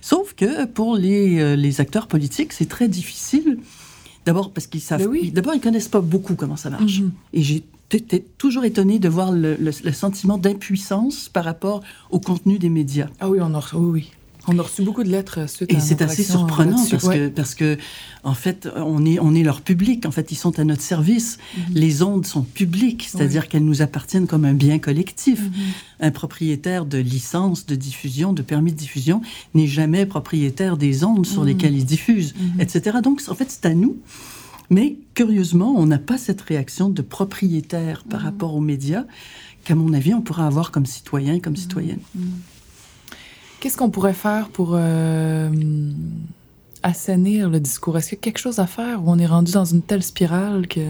Sauf 0.00 0.34
que 0.34 0.66
pour 0.66 0.96
les, 0.96 1.38
euh, 1.40 1.56
les 1.56 1.80
acteurs 1.80 2.06
politiques, 2.06 2.52
c'est 2.52 2.68
très 2.68 2.88
difficile. 2.88 3.58
D'abord 4.26 4.50
parce 4.52 4.66
qu'ils 4.66 4.80
savent, 4.80 5.06
oui. 5.08 5.30
d'abord 5.30 5.54
ils 5.54 5.60
connaissent 5.60 5.88
pas 5.88 6.00
beaucoup 6.00 6.34
comment 6.34 6.56
ça 6.56 6.68
marche. 6.70 7.00
Mhm. 7.00 7.12
Et 7.32 7.42
j'ai 7.42 7.62
été 7.92 8.24
toujours 8.38 8.64
étonnée 8.64 8.98
de 8.98 9.08
voir 9.08 9.32
le, 9.32 9.56
le- 9.56 9.70
le 9.84 9.92
sentiment 9.92 10.38
d'impuissance 10.38 11.28
par 11.28 11.44
rapport 11.44 11.82
au 12.10 12.18
contenu 12.20 12.58
des 12.58 12.68
médias. 12.70 13.08
Ah 13.20 13.28
oui, 13.28 13.38
on 13.40 13.54
a, 13.54 13.60
reçu- 13.60 13.76
oui, 13.76 13.90
oui. 13.92 14.10
On 14.48 14.56
a 14.60 14.62
reçu 14.62 14.82
beaucoup 14.82 15.02
de 15.02 15.08
lettres 15.08 15.48
suite 15.50 15.72
à 15.74 15.76
Et 15.76 15.80
c'est 15.80 16.02
assez 16.02 16.22
surprenant 16.22 16.76
parce 16.88 17.02
Ouais. 17.02 17.18
que, 17.18 17.28
parce 17.30 17.56
que, 17.56 17.76
en 18.22 18.34
fait, 18.34 18.68
on 18.76 19.04
est, 19.04 19.18
on 19.18 19.34
est 19.34 19.42
leur 19.42 19.60
public. 19.60 20.06
En 20.06 20.12
fait, 20.12 20.30
ils 20.30 20.36
sont 20.36 20.60
à 20.60 20.64
notre 20.64 20.82
service. 20.82 21.38
Les 21.74 22.04
ondes 22.04 22.24
sont 22.26 22.42
publiques, 22.42 23.08
c'est-à-dire 23.10 23.48
qu'elles 23.48 23.64
nous 23.64 23.82
appartiennent 23.82 24.28
comme 24.28 24.44
un 24.44 24.54
bien 24.54 24.78
collectif. 24.78 25.42
Mhm. 25.42 25.50
Un 25.98 26.10
propriétaire 26.12 26.86
de 26.86 26.98
licence 26.98 27.66
de 27.66 27.74
diffusion, 27.74 28.32
de 28.32 28.42
permis 28.42 28.70
de 28.70 28.76
diffusion, 28.78 29.20
n'est 29.54 29.66
jamais 29.66 30.06
propriétaire 30.06 30.76
des 30.76 31.02
ondes 31.02 31.26
sur 31.26 31.40
Mhm. 31.42 31.48
lesquelles 31.48 31.74
il 31.76 31.84
diffuse, 31.84 32.32
Mhm. 32.38 32.60
etc. 32.60 32.98
Donc, 33.02 33.20
en 33.26 33.34
fait, 33.34 33.46
c'est 33.50 33.66
à 33.66 33.74
nous. 33.74 33.96
Mais 34.70 34.96
curieusement, 35.14 35.74
on 35.76 35.86
n'a 35.86 35.98
pas 35.98 36.18
cette 36.18 36.40
réaction 36.40 36.88
de 36.88 37.02
propriétaire 37.02 38.04
par 38.08 38.20
Mhm. 38.20 38.26
rapport 38.26 38.54
aux 38.54 38.60
médias 38.60 39.04
qu'à 39.64 39.74
mon 39.74 39.92
avis, 39.92 40.14
on 40.14 40.20
pourra 40.22 40.46
avoir 40.46 40.70
comme 40.70 40.86
citoyen, 40.86 41.40
comme 41.40 41.56
citoyenne. 41.56 42.00
Qu'est-ce 43.60 43.76
qu'on 43.76 43.90
pourrait 43.90 44.12
faire 44.14 44.48
pour 44.48 44.72
euh, 44.74 45.50
assainir 46.82 47.48
le 47.50 47.58
discours? 47.60 47.96
Est-ce 47.98 48.10
qu'il 48.10 48.18
y 48.18 48.20
a 48.20 48.22
quelque 48.22 48.38
chose 48.38 48.58
à 48.58 48.66
faire 48.66 49.02
où 49.04 49.10
on 49.10 49.18
est 49.18 49.26
rendu 49.26 49.52
dans 49.52 49.64
une 49.64 49.82
telle 49.82 50.02
spirale 50.02 50.66
que... 50.68 50.80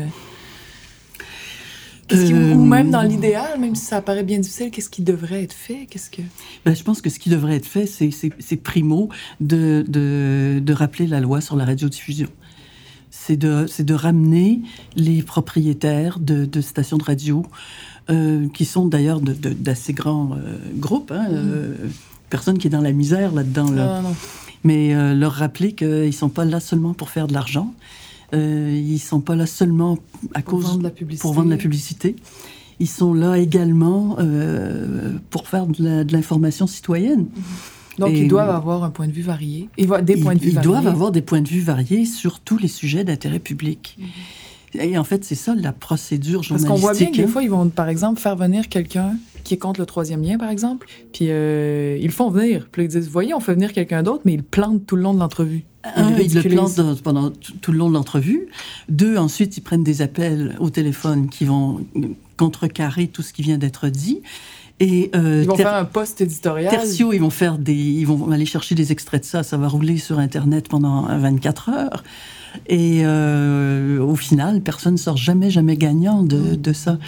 Qu'est-ce 2.08 2.26
qui- 2.26 2.32
Euh, 2.34 2.54
Ou 2.54 2.64
même 2.64 2.90
dans 2.90 3.02
l'idéal, 3.02 3.58
même 3.58 3.74
si 3.74 3.84
ça 3.84 4.00
paraît 4.00 4.22
bien 4.22 4.38
difficile, 4.38 4.70
qu'est-ce 4.70 4.88
qui 4.90 5.02
devrait 5.02 5.42
être 5.42 5.52
fait? 5.52 5.86
Qu'est-ce 5.90 6.08
que... 6.10 6.22
Ben, 6.64 6.74
je 6.74 6.82
pense 6.84 7.00
que 7.00 7.10
ce 7.10 7.18
qui 7.18 7.30
devrait 7.30 7.56
être 7.56 7.66
fait, 7.66 7.86
c'est, 7.86 8.56
primo 8.56 9.08
de, 9.40 9.84
de, 9.88 10.60
de 10.64 10.72
rappeler 10.72 11.06
la 11.08 11.20
loi 11.20 11.40
sur 11.40 11.56
la 11.56 11.64
radiodiffusion. 11.64 12.28
C'est 13.26 13.36
de, 13.36 13.94
ramener 13.94 14.60
les 14.94 15.22
propriétaires 15.22 16.18
de, 16.20 16.44
de 16.44 16.60
stations 16.60 16.96
de 16.96 17.02
radio, 17.02 17.44
euh, 18.08 18.46
qui 18.54 18.64
sont 18.64 18.86
d'ailleurs 18.86 19.20
de- 19.20 19.32
d'assez 19.32 19.92
grands 19.92 20.30
euh, 20.34 20.56
groupes, 20.76 21.10
hein, 21.10 21.26
euh, 21.30 21.74
personne 22.30 22.56
qui 22.56 22.68
est 22.68 22.70
dans 22.70 22.80
la 22.80 22.92
misère 22.92 23.32
là-dedans. 23.32 23.70
Là. 23.72 24.02
Ah. 24.04 24.08
Mais 24.62 24.94
leur 25.14 25.32
rappeler 25.32 25.72
qu'ils 25.72 26.06
ne 26.06 26.10
sont 26.10 26.28
pas 26.28 26.44
là 26.44 26.60
seulement 26.60 26.92
pour 26.92 27.10
faire 27.10 27.26
de 27.28 27.32
l'argent, 27.32 27.72
ils 28.32 28.92
ne 28.92 28.98
sont 28.98 29.20
pas 29.20 29.36
là 29.36 29.46
seulement 29.46 29.98
à 30.34 30.42
Pour 30.42 30.54
cause 30.54 30.64
vendre 30.64 30.78
de 30.78 30.82
la 30.84 30.90
publicité. 30.90 31.22
pour 31.22 31.32
vendre 31.34 31.50
la 31.50 31.56
publicité. 31.56 32.16
Ils 32.78 32.88
sont 32.88 33.14
là 33.14 33.38
également 33.38 34.16
euh, 34.18 35.12
pour 35.30 35.48
faire 35.48 35.66
de, 35.66 36.12
l'information 36.12 36.66
citoyenne. 36.66 37.26
Donc, 37.98 38.10
Et- 38.10 38.20
ils 38.22 38.28
doivent 38.28 38.50
avoir 38.50 38.84
un 38.84 38.90
point 38.90 39.06
de 39.06 39.12
vue 39.12 39.22
varié. 39.22 39.68
Ils 39.78 39.86
des 40.02 40.14
Ils, 40.14 40.22
points 40.22 40.34
de 40.34 40.40
vue 40.40 40.48
ils 40.48 40.54
variés. 40.54 40.68
doivent 40.68 40.86
avoir 40.86 41.12
des 41.12 41.22
points 41.22 41.40
de 41.40 41.48
vue 41.48 41.60
variés 41.60 42.04
sur 42.04 42.40
tous 42.40 42.58
les 42.58 42.68
sujets 42.68 43.04
d'intérêt 43.04 43.38
public. 43.38 43.98
Et 44.74 44.98
en 44.98 45.04
fait, 45.04 45.24
c'est 45.24 45.34
ça 45.36 45.54
la 45.54 45.72
procédure 45.72 46.40
Mhm. 46.40 46.48
Parce 46.48 46.62
journalistique. 46.62 46.68
qu'on 46.68 46.76
voit 46.80 46.92
bien 46.94 47.10
que 47.10 47.16
des 47.16 47.26
fois, 47.26 47.42
ils 47.42 47.48
vont, 47.50 47.68
par 47.68 47.88
exemple, 47.88 48.20
faire 48.20 48.36
venir 48.36 48.68
quelqu'un 48.68 49.16
qui 49.44 49.54
est 49.54 49.58
contre 49.58 49.78
le 49.80 49.86
troisième 49.86 50.22
lien, 50.22 50.36
par 50.38 50.50
exemple, 50.50 50.86
puis 51.12 51.26
euh, 51.30 51.96
ils 52.00 52.06
le 52.06 52.12
font 52.12 52.30
venir. 52.30 52.68
Puis 52.70 52.82
ils 52.82 52.88
disent, 52.88 53.08
voyez, 53.08 53.32
on 53.32 53.40
fait 53.40 53.54
venir 53.54 53.72
quelqu'un 53.72 54.02
d'autre, 54.02 54.22
mais 54.24 54.34
ils 54.34 54.42
plantent 54.42 54.84
tout 54.84 54.96
le 54.96 55.02
long 55.02 55.14
de 55.14 55.20
l'entrevue. 55.20 55.64
Un, 55.94 56.10
ils 56.18 56.34
le 56.34 56.42
plantent 56.42 57.00
pendant 57.02 57.30
tout 57.62 57.70
le 57.70 57.78
long 57.78 57.88
de 57.88 57.94
l'entrevue. 57.94 58.48
Deux, 58.88 59.16
ensuite, 59.16 59.56
ils 59.56 59.60
prennent 59.60 59.84
des 59.84 60.02
appels 60.02 60.56
au 60.58 60.68
téléphone 60.68 61.28
qui 61.30 61.44
vont 61.44 61.80
contrecarrer 62.36 63.06
tout 63.06 63.22
ce 63.22 63.32
qui 63.32 63.42
vient 63.42 63.56
d'être 63.56 63.88
dit. 63.88 64.20
Et 64.78 65.10
euh, 65.14 65.40
Ils 65.42 65.48
vont 65.48 65.56
faire 65.56 65.74
un 65.74 65.84
post 65.84 66.20
éditorial. 66.20 66.70
Tertio, 66.70 67.12
ils 67.12 67.18
vont 67.18 67.30
faire 67.30 67.58
des, 67.58 67.74
ils 67.74 68.06
vont 68.06 68.30
aller 68.30 68.44
chercher 68.44 68.74
des 68.74 68.92
extraits 68.92 69.22
de 69.22 69.26
ça. 69.26 69.42
Ça 69.42 69.56
va 69.56 69.68
rouler 69.68 69.96
sur 69.96 70.18
Internet 70.18 70.68
pendant 70.68 71.02
24 71.02 71.70
heures. 71.70 72.04
Et 72.68 73.02
euh, 73.04 74.00
au 74.00 74.16
final, 74.16 74.60
personne 74.60 74.94
ne 74.94 74.98
sort 74.98 75.16
jamais, 75.16 75.50
jamais 75.50 75.76
gagnant 75.76 76.22
de, 76.22 76.54
de 76.54 76.72
ça. 76.72 76.98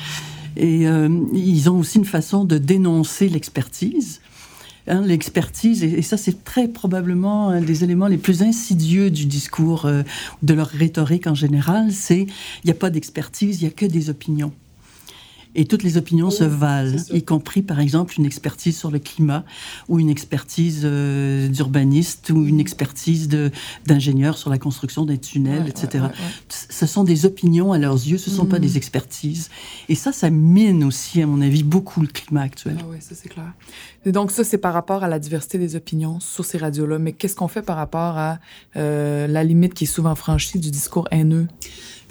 Et 0.56 0.88
euh, 0.88 1.08
ils 1.32 1.70
ont 1.70 1.78
aussi 1.78 1.98
une 1.98 2.04
façon 2.04 2.44
de 2.44 2.58
dénoncer 2.58 3.28
l'expertise. 3.28 4.20
Hein, 4.90 5.02
l'expertise, 5.04 5.84
et, 5.84 5.98
et 5.98 6.02
ça 6.02 6.16
c'est 6.16 6.44
très 6.44 6.66
probablement 6.66 7.50
un 7.50 7.60
des 7.60 7.84
éléments 7.84 8.06
les 8.06 8.16
plus 8.16 8.42
insidieux 8.42 9.10
du 9.10 9.26
discours, 9.26 9.84
euh, 9.84 10.02
de 10.42 10.54
leur 10.54 10.68
rhétorique 10.68 11.26
en 11.26 11.34
général, 11.34 11.92
c'est 11.92 12.22
il 12.22 12.64
n'y 12.64 12.70
a 12.70 12.74
pas 12.74 12.88
d'expertise, 12.88 13.60
il 13.60 13.64
n'y 13.66 13.70
a 13.70 13.74
que 13.74 13.84
des 13.84 14.08
opinions. 14.08 14.50
Et 15.54 15.64
toutes 15.64 15.82
les 15.82 15.96
opinions 15.96 16.30
se 16.30 16.44
valent, 16.44 16.96
y 17.12 17.22
compris 17.22 17.62
par 17.62 17.80
exemple 17.80 18.14
une 18.18 18.26
expertise 18.26 18.76
sur 18.78 18.90
le 18.90 18.98
climat 18.98 19.44
ou 19.88 19.98
une 19.98 20.10
expertise 20.10 20.82
euh, 20.84 21.48
d'urbaniste 21.48 22.30
ou 22.30 22.44
une 22.46 22.60
expertise 22.60 23.28
de- 23.28 23.50
d'ingénieur 23.86 24.38
sur 24.38 24.50
la 24.50 24.58
construction 24.58 25.04
des 25.04 25.18
tunnels, 25.18 25.62
Ouais, 25.64 25.70
etc. 25.70 25.88
ouais, 25.94 26.00
ouais, 26.00 26.06
ouais. 26.08 26.14
Ce 26.70 26.86
sont 26.86 27.02
des 27.04 27.26
opinions 27.26 27.72
à 27.72 27.78
leurs 27.78 27.94
yeux, 27.94 28.18
ce 28.18 28.30
ne 28.30 28.36
sont 28.36 28.46
pas 28.46 28.56
Mhm. 28.56 28.62
des 28.62 28.76
expertises. 28.76 29.50
Et 29.88 29.94
ça, 29.94 30.12
ça 30.12 30.30
mine 30.30 30.84
aussi, 30.84 31.22
à 31.22 31.26
mon 31.26 31.40
avis, 31.40 31.62
beaucoup 31.62 32.00
le 32.00 32.06
climat 32.08 32.42
actuel. 32.42 32.76
Ah 32.80 32.84
oui, 32.90 32.98
ça 33.00 33.14
c'est 33.14 33.28
clair. 33.28 33.52
Et 34.04 34.12
donc 34.12 34.30
ça, 34.30 34.44
c'est 34.44 34.58
par 34.58 34.72
rapport 34.74 35.02
à 35.02 35.08
la 35.08 35.18
diversité 35.18 35.58
des 35.58 35.76
opinions 35.76 36.20
sur 36.20 36.44
ces 36.44 36.58
radios-là. 36.58 36.98
Mais 36.98 37.12
qu'est-ce 37.12 37.34
qu'on 37.34 37.48
fait 37.48 37.62
par 37.62 37.76
rapport 37.76 38.16
à 38.16 38.38
euh, 38.76 39.26
la 39.26 39.42
limite 39.44 39.74
qui 39.74 39.84
est 39.84 39.88
souvent 39.88 40.14
franchie 40.14 40.58
du 40.58 40.70
discours 40.70 41.08
haineux, 41.10 41.46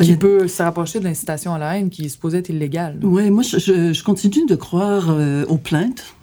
qui 0.04 0.16
peut 0.16 0.48
se 0.48 0.62
rapprocher 0.62 1.00
de 1.00 1.04
l'incitation 1.06 1.54
à 1.54 1.58
la 1.58 1.78
haine 1.78 1.90
qui 1.90 2.06
est 2.06 2.10
supposée 2.10 2.40
être 2.40 2.50
illégale? 2.50 2.98
Ouais, 3.04 3.30
moi, 3.30 3.44
je, 3.44 4.04
continue 4.04 4.46
de 4.46 4.56
croire 4.56 5.10
euh, 5.10 5.46
aux 5.48 5.58
plaintes. 5.58 6.14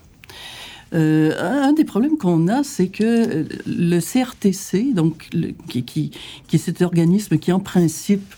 Euh, 0.95 1.33
un 1.41 1.68
un 1.70 1.72
des 1.72 1.85
problèmes 1.85 2.16
qu'on 2.16 2.47
a, 2.47 2.62
c'est 2.62 2.87
que 2.87 3.03
euh, 3.05 3.45
le 3.66 3.99
CRTC, 4.01 4.93
donc, 4.95 5.29
le- 5.33 5.53
qui, 5.68 5.83
qui, 5.83 6.12
qui 6.47 6.57
est 6.57 6.59
cet 6.59 6.83
organisme 6.83 7.39
qui, 7.39 7.51
en 7.51 7.59
principe, 7.59 8.35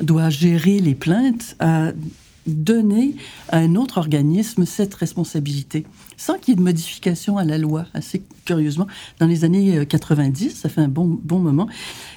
doit 0.00 0.30
gérer 0.30 0.78
les 0.78 0.94
plaintes, 0.94 1.56
a 1.58 1.90
donner 2.48 3.14
à 3.48 3.58
un 3.58 3.74
autre 3.74 3.98
organisme 3.98 4.66
cette 4.66 4.94
responsabilité, 4.94 5.84
sans 6.16 6.38
qu'il 6.38 6.52
y 6.52 6.52
ait 6.52 6.56
de 6.56 6.62
modification 6.62 7.38
à 7.38 7.44
la 7.44 7.58
loi, 7.58 7.86
assez 7.94 8.22
curieusement, 8.44 8.86
dans 9.20 9.26
les 9.26 9.44
années 9.44 9.86
90, 9.86 10.46
euh, 10.46 10.50
ça 10.54 10.68
fait 10.68 10.80
un 10.80 10.88
bon, 10.88 11.18
bon 11.22 11.38
moment, 11.38 11.68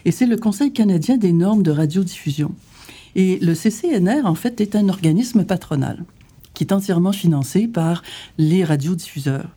et 0.05 0.11
c'est 0.11 0.25
le 0.25 0.37
Conseil 0.37 0.71
canadien 0.73 1.17
des 1.17 1.33
normes 1.33 1.63
de 1.63 1.71
radiodiffusion. 1.71 2.53
Et 3.15 3.39
le 3.39 3.53
CCNR, 3.53 4.25
en 4.25 4.35
fait, 4.35 4.61
est 4.61 4.75
un 4.75 4.87
organisme 4.89 5.43
patronal 5.43 6.03
qui 6.61 6.67
est 6.67 6.73
entièrement 6.73 7.11
financé 7.11 7.67
par 7.67 8.03
les 8.37 8.63
radiodiffuseurs 8.63 9.47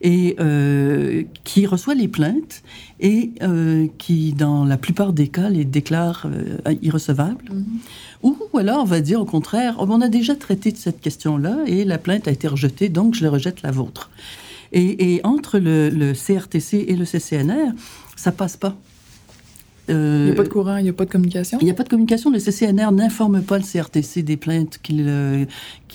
et 0.00 0.36
euh, 0.40 1.24
qui 1.44 1.66
reçoit 1.66 1.94
les 1.94 2.08
plaintes 2.08 2.62
et 2.98 3.32
euh, 3.42 3.88
qui, 3.98 4.32
dans 4.32 4.64
la 4.64 4.78
plupart 4.78 5.12
des 5.12 5.28
cas, 5.28 5.50
les 5.50 5.66
déclare 5.66 6.24
euh, 6.24 6.74
irrecevables. 6.80 7.44
Mm-hmm. 7.52 8.34
Ou 8.54 8.58
alors, 8.58 8.80
on 8.80 8.86
va 8.86 9.02
dire 9.02 9.20
au 9.20 9.26
contraire, 9.26 9.74
on 9.80 10.00
a 10.00 10.08
déjà 10.08 10.34
traité 10.34 10.72
de 10.72 10.78
cette 10.78 11.02
question-là 11.02 11.58
et 11.66 11.84
la 11.84 11.98
plainte 11.98 12.26
a 12.26 12.30
été 12.30 12.48
rejetée, 12.48 12.88
donc 12.88 13.14
je 13.14 13.26
rejette 13.26 13.60
la 13.60 13.70
vôtre. 13.70 14.08
Et, 14.72 15.20
entre 15.24 15.58
le, 15.58 15.90
le, 15.90 16.14
CRTC 16.14 16.86
et 16.88 16.96
le 16.96 17.04
CCNR, 17.04 17.72
ça 18.16 18.32
passe 18.32 18.56
pas. 18.56 18.74
Euh, 19.90 20.18
il 20.22 20.24
n'y 20.26 20.30
a 20.32 20.34
pas 20.34 20.42
de 20.42 20.48
courant, 20.48 20.76
il 20.78 20.84
n'y 20.84 20.88
a 20.88 20.92
pas 20.92 21.04
de 21.04 21.10
communication? 21.10 21.58
Il 21.60 21.64
n'y 21.64 21.70
a 21.70 21.74
pas 21.74 21.84
de 21.84 21.88
communication. 21.88 22.30
Le 22.30 22.38
CCNR 22.38 22.92
n'informe 22.92 23.42
pas 23.42 23.58
le 23.58 23.64
CRTC 23.64 24.22
des 24.22 24.36
plaintes 24.36 24.78
qu'ils 24.82 25.06
euh, 25.08 25.44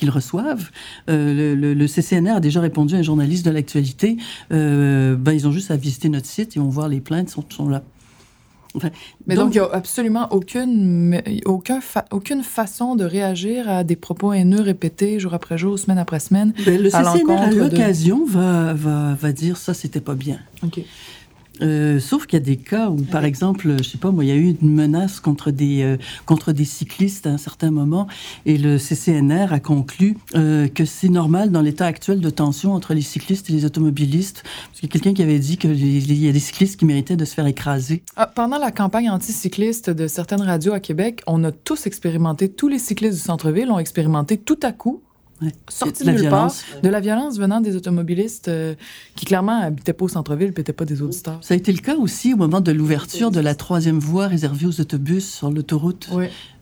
reçoivent. 0.08 0.70
Euh, 1.10 1.54
le, 1.54 1.86
CCNR 1.86 2.36
a 2.36 2.40
déjà 2.40 2.60
répondu 2.60 2.94
à 2.94 2.98
un 2.98 3.02
journaliste 3.02 3.44
de 3.44 3.50
l'actualité. 3.50 4.16
ben, 4.50 5.32
ils 5.32 5.46
ont 5.46 5.52
juste 5.52 5.70
à 5.70 5.76
visiter 5.76 6.08
notre 6.08 6.26
site 6.26 6.56
et 6.56 6.60
on 6.60 6.68
voit 6.68 6.88
les 6.88 7.00
plaintes 7.00 7.28
sont, 7.28 7.44
sont 7.48 7.68
là. 7.68 7.82
mais 9.26 9.34
donc, 9.34 9.54
il 9.54 9.58
n'y 9.58 9.66
a 9.66 9.68
absolument 9.70 10.28
aucune, 10.30 11.20
aucun 11.44 11.80
aucune 12.10 12.42
façon 12.42 12.96
de 12.96 13.04
réagir 13.04 13.68
à 13.68 13.84
des 13.84 13.96
propos 13.96 14.32
haineux 14.32 14.62
répétés 14.62 15.20
jour 15.20 15.34
après 15.34 15.58
jour, 15.58 15.78
semaine 15.78 15.98
après 15.98 16.20
semaine. 16.20 16.54
Ben, 16.64 16.80
le 16.80 16.88
CCNR, 16.88 17.30
à 17.30 17.50
l'occasion, 17.50 18.24
va, 18.24 18.72
va, 18.72 19.14
va, 19.14 19.32
dire 19.32 19.58
ça, 19.58 19.74
c'était 19.74 20.00
pas 20.00 20.14
bien. 20.14 20.38
OK. 20.62 20.80
Euh, 21.60 22.00
sauf 22.00 22.26
qu'il 22.26 22.38
y 22.38 22.42
a 22.42 22.44
des 22.44 22.56
cas 22.56 22.88
où, 22.88 22.96
par 22.96 23.24
exemple, 23.24 23.76
je 23.78 23.88
sais 23.88 23.98
pas, 23.98 24.10
moi, 24.10 24.24
il 24.24 24.28
y 24.28 24.32
a 24.32 24.36
eu 24.36 24.56
une 24.60 24.70
menace 24.70 25.20
contre 25.20 25.50
des 25.50 25.82
euh, 25.82 25.96
contre 26.24 26.52
des 26.52 26.64
cyclistes 26.64 27.26
à 27.26 27.30
un 27.30 27.38
certain 27.38 27.70
moment, 27.70 28.06
et 28.46 28.56
le 28.56 28.78
CCNR 28.78 29.52
a 29.52 29.60
conclu 29.60 30.16
euh, 30.34 30.68
que 30.68 30.84
c'est 30.84 31.08
normal 31.08 31.50
dans 31.50 31.60
l'état 31.60 31.86
actuel 31.86 32.20
de 32.20 32.30
tension 32.30 32.72
entre 32.72 32.94
les 32.94 33.02
cyclistes 33.02 33.50
et 33.50 33.52
les 33.52 33.64
automobilistes, 33.64 34.42
parce 34.44 34.80
qu'il 34.80 34.88
y 34.88 34.90
a 34.90 34.92
quelqu'un 34.92 35.14
qui 35.14 35.22
avait 35.22 35.38
dit 35.38 35.56
qu'il 35.56 36.22
y 36.22 36.28
a 36.28 36.32
des 36.32 36.40
cyclistes 36.40 36.78
qui 36.78 36.84
méritaient 36.84 37.16
de 37.16 37.24
se 37.24 37.34
faire 37.34 37.46
écraser. 37.46 38.02
Ah, 38.16 38.26
pendant 38.26 38.58
la 38.58 38.70
campagne 38.70 39.10
anticycliste 39.10 39.90
de 39.90 40.06
certaines 40.06 40.42
radios 40.42 40.72
à 40.72 40.80
Québec, 40.80 41.22
on 41.26 41.44
a 41.44 41.52
tous 41.52 41.86
expérimenté, 41.86 42.50
tous 42.50 42.68
les 42.68 42.78
cyclistes 42.78 43.16
du 43.16 43.22
centre-ville 43.22 43.70
ont 43.70 43.78
expérimenté 43.78 44.36
tout 44.38 44.58
à 44.62 44.72
coup 44.72 45.02
sorti 45.68 46.04
de 46.04 46.10
la 46.10 46.16
violence. 46.16 46.64
de 46.82 46.88
la 46.88 47.00
violence 47.00 47.38
venant 47.38 47.60
des 47.60 47.76
automobilistes 47.76 48.48
euh, 48.48 48.74
qui 49.16 49.24
clairement 49.24 49.60
habitaient 49.60 49.92
pas 49.92 50.04
au 50.04 50.08
centre-ville, 50.08 50.52
n'étaient 50.56 50.72
pas 50.72 50.84
des 50.84 51.02
auditeurs. 51.02 51.38
Ça 51.42 51.54
a 51.54 51.56
été 51.56 51.72
le 51.72 51.78
cas 51.78 51.96
aussi 51.96 52.34
au 52.34 52.36
moment 52.36 52.60
de 52.60 52.72
l'ouverture 52.72 53.30
de 53.30 53.40
la 53.40 53.54
troisième 53.54 53.98
voie 53.98 54.26
réservée 54.26 54.66
aux 54.66 54.80
autobus 54.80 55.28
sur 55.28 55.50
l'autoroute. 55.50 56.08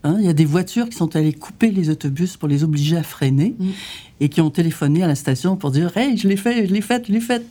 Hein, 0.02 0.16
il 0.18 0.24
y 0.24 0.28
a 0.28 0.32
des 0.32 0.46
voitures 0.46 0.88
qui 0.88 0.96
sont 0.96 1.14
allées 1.14 1.34
couper 1.34 1.70
les 1.70 1.90
autobus 1.90 2.38
pour 2.38 2.48
les 2.48 2.64
obliger 2.64 2.96
à 2.96 3.02
freiner 3.02 3.54
mm. 3.58 3.68
et 4.20 4.28
qui 4.30 4.40
ont 4.40 4.50
téléphoné 4.50 5.02
à 5.02 5.06
la 5.06 5.14
station 5.14 5.56
pour 5.56 5.70
dire 5.70 5.94
Hey, 5.96 6.16
je 6.16 6.26
l'ai 6.26 6.36
fait, 6.36 6.66
je 6.66 6.72
l'ai 6.72 6.80
fait, 6.80 7.04
je 7.06 7.12
l'ai 7.12 7.20
fait. 7.20 7.44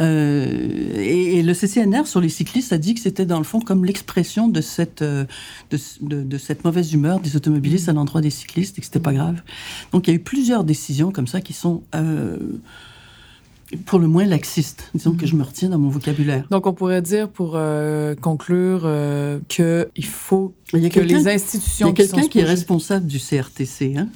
Euh, 0.00 0.94
et, 0.96 1.42
le 1.42 1.54
CCNR 1.54 2.06
sur 2.06 2.20
les 2.20 2.28
cyclistes 2.28 2.72
a 2.72 2.78
dit 2.78 2.94
que 2.94 3.00
c'était 3.00 3.26
dans 3.26 3.38
le 3.38 3.44
fond 3.44 3.60
comme 3.60 3.84
l'expression 3.84 4.48
de 4.48 4.60
cette, 4.60 5.02
euh, 5.02 5.24
de, 5.70 6.38
cette 6.38 6.64
mauvaise 6.64 6.92
humeur 6.92 7.20
des 7.20 7.36
automobilistes 7.36 7.88
à 7.88 7.92
l'endroit 7.92 8.20
des 8.20 8.30
cyclistes 8.30 8.78
et 8.78 8.80
que 8.80 8.86
c'était 8.86 9.00
pas 9.00 9.12
grave. 9.12 9.40
Donc 9.92 10.06
il 10.06 10.10
y 10.10 10.12
a 10.12 10.16
eu 10.16 10.22
plusieurs 10.22 10.64
décisions 10.64 11.10
comme 11.10 11.26
ça 11.26 11.40
qui 11.40 11.52
sont 11.52 11.82
euh, 11.94 12.36
pour 13.86 13.98
le 13.98 14.06
moins 14.06 14.24
laxistes. 14.24 14.90
Disons 14.94 15.14
que 15.14 15.26
je 15.26 15.34
me 15.34 15.42
retiens 15.42 15.68
dans 15.68 15.78
mon 15.78 15.88
vocabulaire. 15.88 16.46
Donc 16.50 16.66
on 16.66 16.74
pourrait 16.74 17.02
dire 17.02 17.28
pour 17.28 17.58
conclure 18.20 18.82
que 19.48 19.88
il 19.96 20.06
faut 20.06 20.54
il 20.72 20.80
y 20.80 20.86
a 20.86 20.90
que 20.90 21.00
les 21.00 21.28
institutions. 21.28 21.88
Il 21.88 21.98
y 21.98 22.04
a 22.04 22.06
quelqu'un 22.06 22.28
qui, 22.28 22.38
est 22.38 22.44
responsable 22.44 23.06
du 23.06 23.18
CRTC 23.18 23.96
hein, 23.96 24.08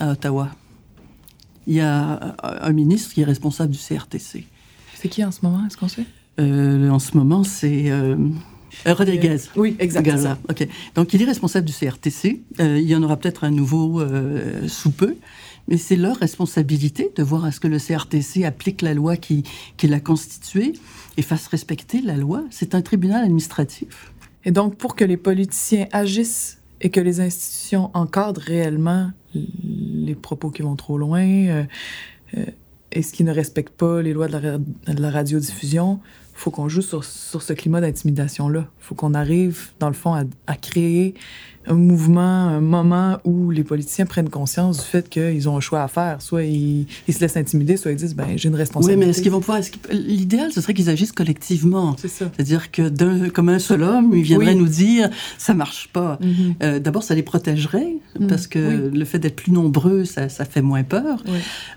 à 0.00 0.12
Ottawa. 0.12 0.50
Il 1.66 1.74
y 1.74 1.80
a 1.80 2.36
un 2.42 2.72
ministre 2.72 3.14
qui 3.14 3.22
est 3.22 3.24
responsable 3.24 3.72
du 3.72 3.78
CRTC. 3.78 4.46
C'est 5.04 5.10
qui 5.10 5.22
en 5.22 5.30
ce 5.30 5.40
moment, 5.42 5.66
est-ce 5.66 5.76
qu'on 5.76 5.86
sait? 5.86 6.06
Euh, 6.40 6.88
En 6.88 6.98
ce 6.98 7.14
moment, 7.14 7.44
c'est 7.44 7.90
euh, 7.90 8.16
Rodriguez. 8.86 9.36
oui, 9.54 9.76
exactement. 9.78 10.38
Ok. 10.48 10.66
Donc, 10.94 11.12
il 11.12 11.20
est 11.20 11.26
responsable 11.26 11.66
du 11.66 11.74
CRTC. 11.74 12.40
Euh, 12.58 12.78
il 12.80 12.88
y 12.88 12.96
en 12.96 13.02
aura 13.02 13.18
peut-être 13.18 13.44
un 13.44 13.50
nouveau 13.50 14.02
sous 14.66 14.92
peu. 14.92 15.16
Mais 15.68 15.76
c'est 15.76 15.96
leur 15.96 16.16
responsabilité 16.16 17.12
de 17.14 17.22
voir 17.22 17.44
à 17.44 17.52
ce 17.52 17.60
que 17.60 17.68
le 17.68 17.78
CRTC 17.78 18.46
applique 18.46 18.80
la 18.80 18.94
loi 18.94 19.18
qui, 19.18 19.42
qui 19.76 19.88
l'a 19.88 20.00
constituée 20.00 20.72
et 21.18 21.22
fasse 21.22 21.48
respecter 21.48 22.00
la 22.00 22.16
loi. 22.16 22.42
C'est 22.48 22.74
un 22.74 22.80
tribunal 22.80 23.24
administratif. 23.24 24.10
Et 24.46 24.52
donc, 24.52 24.76
pour 24.76 24.96
que 24.96 25.04
les 25.04 25.18
politiciens 25.18 25.86
agissent 25.92 26.62
et 26.80 26.88
que 26.88 27.00
les 27.00 27.20
institutions 27.20 27.90
encadrent 27.92 28.40
réellement 28.40 29.10
les 29.34 30.14
propos 30.14 30.48
qui 30.48 30.62
vont 30.62 30.76
trop 30.76 30.96
loin, 30.96 31.66
ce 33.02 33.12
qui 33.12 33.24
ne 33.24 33.32
respecte 33.32 33.74
pas 33.74 34.02
les 34.02 34.12
lois 34.12 34.28
de 34.28 34.32
la, 34.32 34.58
de 34.58 35.02
la 35.02 35.10
radiodiffusion, 35.10 36.00
faut 36.34 36.50
qu'on 36.50 36.68
joue 36.68 36.82
sur, 36.82 37.04
ce 37.04 37.52
climat 37.52 37.80
d'intimidation-là. 37.80 38.66
faut 38.78 38.94
qu'on 38.94 39.14
arrive, 39.14 39.70
dans 39.78 39.88
le 39.88 39.94
fond, 39.94 40.14
à, 40.46 40.56
créer 40.56 41.14
un 41.66 41.74
mouvement, 41.74 42.20
un 42.20 42.60
moment 42.60 43.18
où 43.24 43.50
les 43.50 43.64
politiciens 43.64 44.06
prennent 44.06 44.28
conscience 44.28 44.78
du 44.78 44.84
fait 44.84 45.08
qu'ils 45.08 45.48
ont 45.48 45.56
un 45.56 45.60
choix 45.60 45.82
à 45.82 45.88
faire. 45.88 46.20
Soit 46.20 46.44
ils, 46.44 46.86
ils 47.08 47.14
se 47.14 47.20
laissent 47.20 47.36
intimider, 47.36 47.76
soit 47.76 47.92
ils 47.92 47.96
disent, 47.96 48.14
ben, 48.14 48.36
j'ai 48.36 48.48
une 48.48 48.54
responsabilité. 48.54 48.98
Oui, 48.98 49.04
mais 49.04 49.10
est-ce 49.10 49.22
qu'ils 49.22 49.32
vont 49.32 49.40
pouvoir... 49.40 49.60
L'idéal, 49.90 50.52
ce 50.52 50.60
serait 50.60 50.74
qu'ils 50.74 50.90
agissent 50.90 51.12
collectivement. 51.12 51.96
C'est 51.98 52.08
ça. 52.08 52.30
C'est-à-dire 52.34 52.70
que, 52.70 53.28
comme 53.28 53.48
un 53.48 53.58
seul 53.58 53.82
homme, 53.82 54.12
ils 54.14 54.22
viendraient 54.22 54.54
nous 54.54 54.68
dire, 54.68 55.10
ça 55.38 55.54
marche 55.54 55.88
pas. 55.92 56.18
Mm-hmm. 56.22 56.54
Euh, 56.62 56.78
d'abord, 56.78 57.02
ça 57.02 57.14
les 57.14 57.22
protégerait, 57.22 57.96
mm. 58.18 58.26
parce 58.26 58.46
que 58.46 58.90
le 58.92 59.04
fait 59.04 59.18
d'être 59.18 59.36
plus 59.36 59.52
nombreux, 59.52 60.04
ça, 60.04 60.28
ça 60.28 60.44
fait 60.44 60.62
moins 60.62 60.82
peur. 60.82 61.22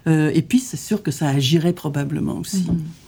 Euh, 0.08 0.32
et 0.34 0.42
puis, 0.42 0.60
c'est 0.60 0.78
sûr 0.78 1.02
que 1.04 1.12
ça 1.12 1.28
agirait 1.28 1.74
probablement 1.74 2.38
aussi. 2.38 2.62
Mm-hmm. 2.62 3.07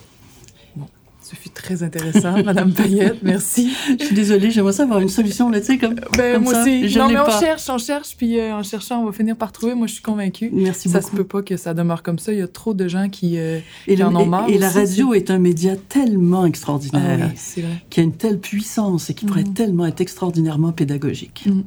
Ce 1.30 1.36
fut 1.36 1.50
très 1.50 1.84
intéressant, 1.84 2.44
Madame 2.44 2.74
Payette. 2.74 3.22
Merci. 3.22 3.72
Je 4.00 4.04
suis 4.04 4.16
désolée, 4.16 4.50
j'aimerais 4.50 4.74
ça 4.74 4.82
avoir 4.82 5.00
une 5.00 5.10
solution 5.10 5.48
là, 5.50 5.60
tu 5.60 5.68
sais, 5.68 5.78
comme, 5.78 5.94
ben, 6.18 6.42
moi 6.42 6.54
ça. 6.54 6.62
aussi. 6.64 6.98
non, 6.98 7.08
mais 7.08 7.20
on 7.20 7.40
cherche, 7.40 7.70
on 7.70 7.78
cherche, 7.78 8.16
puis 8.18 8.40
euh, 8.40 8.56
en 8.56 8.64
cherchant, 8.64 9.04
on 9.04 9.06
va 9.06 9.12
finir 9.12 9.36
par 9.36 9.52
trouver. 9.52 9.76
Moi, 9.76 9.86
je 9.86 9.94
suis 9.94 10.02
convaincue. 10.02 10.50
Merci 10.52 10.90
ça 10.90 10.98
beaucoup. 10.98 11.06
Ça 11.06 11.12
se 11.12 11.16
peut 11.16 11.24
pas 11.28 11.44
que 11.44 11.56
ça 11.56 11.76
demeure 11.76 12.02
comme 12.02 12.18
ça. 12.18 12.34
Il 12.34 12.40
y 12.40 12.42
a 12.42 12.48
trop 12.48 12.74
de 12.74 12.88
gens 12.88 13.10
qui, 13.10 13.38
euh, 13.38 13.60
et 13.86 14.02
en 14.04 14.16
ont 14.16 14.26
marre. 14.26 14.50
Et, 14.50 14.58
la 14.58 14.72
radio 14.72 15.14
est 15.14 15.30
un 15.30 15.38
média 15.38 15.76
tellement 15.76 16.48
extraordinaire, 16.48 17.20
ah, 17.22 17.32
oui, 17.32 17.62
vrai. 17.62 17.84
qui 17.92 18.00
a 18.00 18.04
une 18.04 18.16
telle 18.16 18.40
puissance 18.40 19.12
et 19.12 19.14
qui 19.14 19.26
pourrait 19.26 19.44
mm. 19.44 19.54
tellement 19.54 19.86
être 19.86 20.02
extraordinairement 20.02 20.72
pédagogique. 20.72 21.44
Mm. 21.46 21.62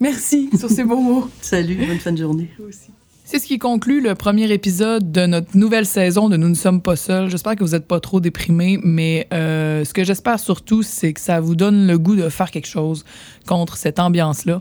Merci 0.00 0.48
sur 0.58 0.70
ces 0.70 0.84
beaux 0.84 1.00
mots. 1.00 1.28
Salut, 1.42 1.76
bonne 1.86 1.98
fin 1.98 2.12
de 2.12 2.18
journée. 2.18 2.48
Vous 2.58 2.68
aussi. 2.68 2.90
C'est 3.26 3.38
ce 3.38 3.46
qui 3.46 3.58
conclut 3.58 4.02
le 4.02 4.14
premier 4.14 4.52
épisode 4.52 5.10
de 5.10 5.24
notre 5.24 5.56
nouvelle 5.56 5.86
saison 5.86 6.28
de 6.28 6.36
Nous 6.36 6.50
ne 6.50 6.54
sommes 6.54 6.82
pas 6.82 6.94
seuls. 6.94 7.30
J'espère 7.30 7.56
que 7.56 7.64
vous 7.64 7.70
n'êtes 7.70 7.88
pas 7.88 7.98
trop 7.98 8.20
déprimés, 8.20 8.78
mais 8.84 9.26
euh, 9.32 9.82
ce 9.82 9.94
que 9.94 10.04
j'espère 10.04 10.38
surtout, 10.38 10.82
c'est 10.82 11.14
que 11.14 11.22
ça 11.22 11.40
vous 11.40 11.54
donne 11.54 11.86
le 11.86 11.98
goût 11.98 12.16
de 12.16 12.28
faire 12.28 12.50
quelque 12.50 12.68
chose 12.68 13.06
contre 13.46 13.78
cette 13.78 13.98
ambiance-là. 13.98 14.60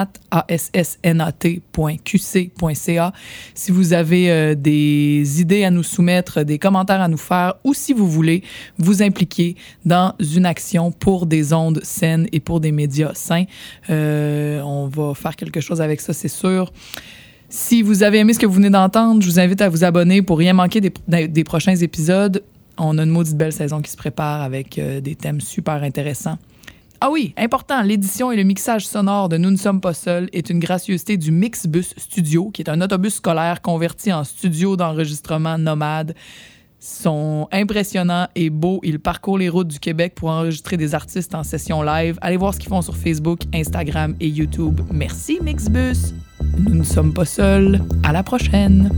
si 3.54 3.72
vous 3.72 3.94
avez 3.94 4.32
euh, 4.32 4.56
des 4.56 5.42
idées 5.42 5.64
à 5.64 5.72
nous 5.72 5.84
soumettre, 5.84 6.44
des 6.44 6.60
commentaires 6.60 7.02
à 7.02 7.08
nous 7.08 7.18
faire 7.18 7.56
ou 7.64 7.74
si 7.74 7.94
vous 7.94 8.08
voulez 8.08 8.44
vous 8.78 9.02
impliquer 9.02 9.56
dans 9.86 10.14
une 10.20 10.46
action 10.46 10.92
pour 10.92 11.26
des 11.26 11.54
ondes 11.54 11.82
saines 11.84 12.28
et 12.32 12.40
pour 12.40 12.60
des 12.60 12.72
médias 12.72 13.14
sains. 13.14 13.46
Euh, 13.90 14.62
on 14.62 14.88
va 14.88 15.14
faire 15.14 15.36
quelque 15.36 15.62
chose 15.62 15.82
avec 15.82 16.02
ça, 16.02 16.14
c'est 16.14 16.28
sûr. 16.28 16.72
Si 17.50 17.82
vous 17.82 18.04
avez 18.04 18.20
aimé 18.20 18.34
ce 18.34 18.40
que 18.40 18.46
vous 18.46 18.54
venez 18.54 18.70
d'entendre, 18.70 19.22
je 19.22 19.28
vous 19.28 19.40
invite 19.40 19.62
à 19.62 19.70
vous 19.70 19.84
abonner 19.84 20.22
pour 20.22 20.38
rien 20.38 20.54
manquer 20.54 20.82
des, 20.82 21.28
des 21.28 21.44
prochains 21.44 21.76
épisodes. 21.76 22.44
On 22.78 22.98
a 22.98 23.04
une 23.04 23.10
maudite 23.10 23.36
belle 23.36 23.52
saison 23.52 23.82
qui 23.82 23.92
se 23.92 23.98
prépare 23.98 24.42
avec 24.42 24.78
euh, 24.78 25.02
des 25.02 25.16
thèmes 25.16 25.42
super 25.42 25.84
intéressants. 25.84 26.38
Ah 27.02 27.10
oui, 27.10 27.34
important, 27.38 27.82
l'édition 27.82 28.30
et 28.30 28.36
le 28.36 28.44
mixage 28.44 28.86
sonore 28.86 29.30
de 29.30 29.38
Nous 29.38 29.52
ne 29.52 29.56
sommes 29.56 29.80
pas 29.80 29.94
seuls 29.94 30.28
est 30.34 30.50
une 30.50 30.60
gracieuseté 30.60 31.16
du 31.16 31.32
Mixbus 31.32 31.94
Studio, 31.96 32.52
qui 32.52 32.62
est 32.62 32.70
un 32.70 32.82
autobus 32.82 33.16
scolaire 33.16 33.62
converti 33.62 34.12
en 34.12 34.26
studio 34.26 34.76
d'enregistrement 34.76 35.58
nomade. 35.58 36.14
sont 36.78 37.48
impressionnants 37.54 38.28
et 38.36 38.50
beaux. 38.50 38.82
Ils 38.84 39.00
parcourent 39.00 39.38
les 39.38 39.48
routes 39.48 39.70
du 39.70 39.80
Québec 39.80 40.14
pour 40.14 40.30
enregistrer 40.30 40.76
des 40.76 40.94
artistes 40.94 41.36
en 41.36 41.44
session 41.44 41.82
live. 41.84 42.18
Allez 42.20 42.38
voir 42.38 42.54
ce 42.54 42.60
qu'ils 42.60 42.70
font 42.70 42.82
sur 42.82 42.98
Facebook, 42.98 43.40
Instagram 43.54 44.16
et 44.20 44.28
YouTube. 44.28 44.82
Merci 44.92 45.40
Mixbus. 45.42 46.14
Nous 46.58 46.76
ne 46.76 46.84
sommes 46.84 47.14
pas 47.14 47.26
seuls. 47.26 47.82
À 48.04 48.12
la 48.12 48.24
prochaine. 48.24 48.92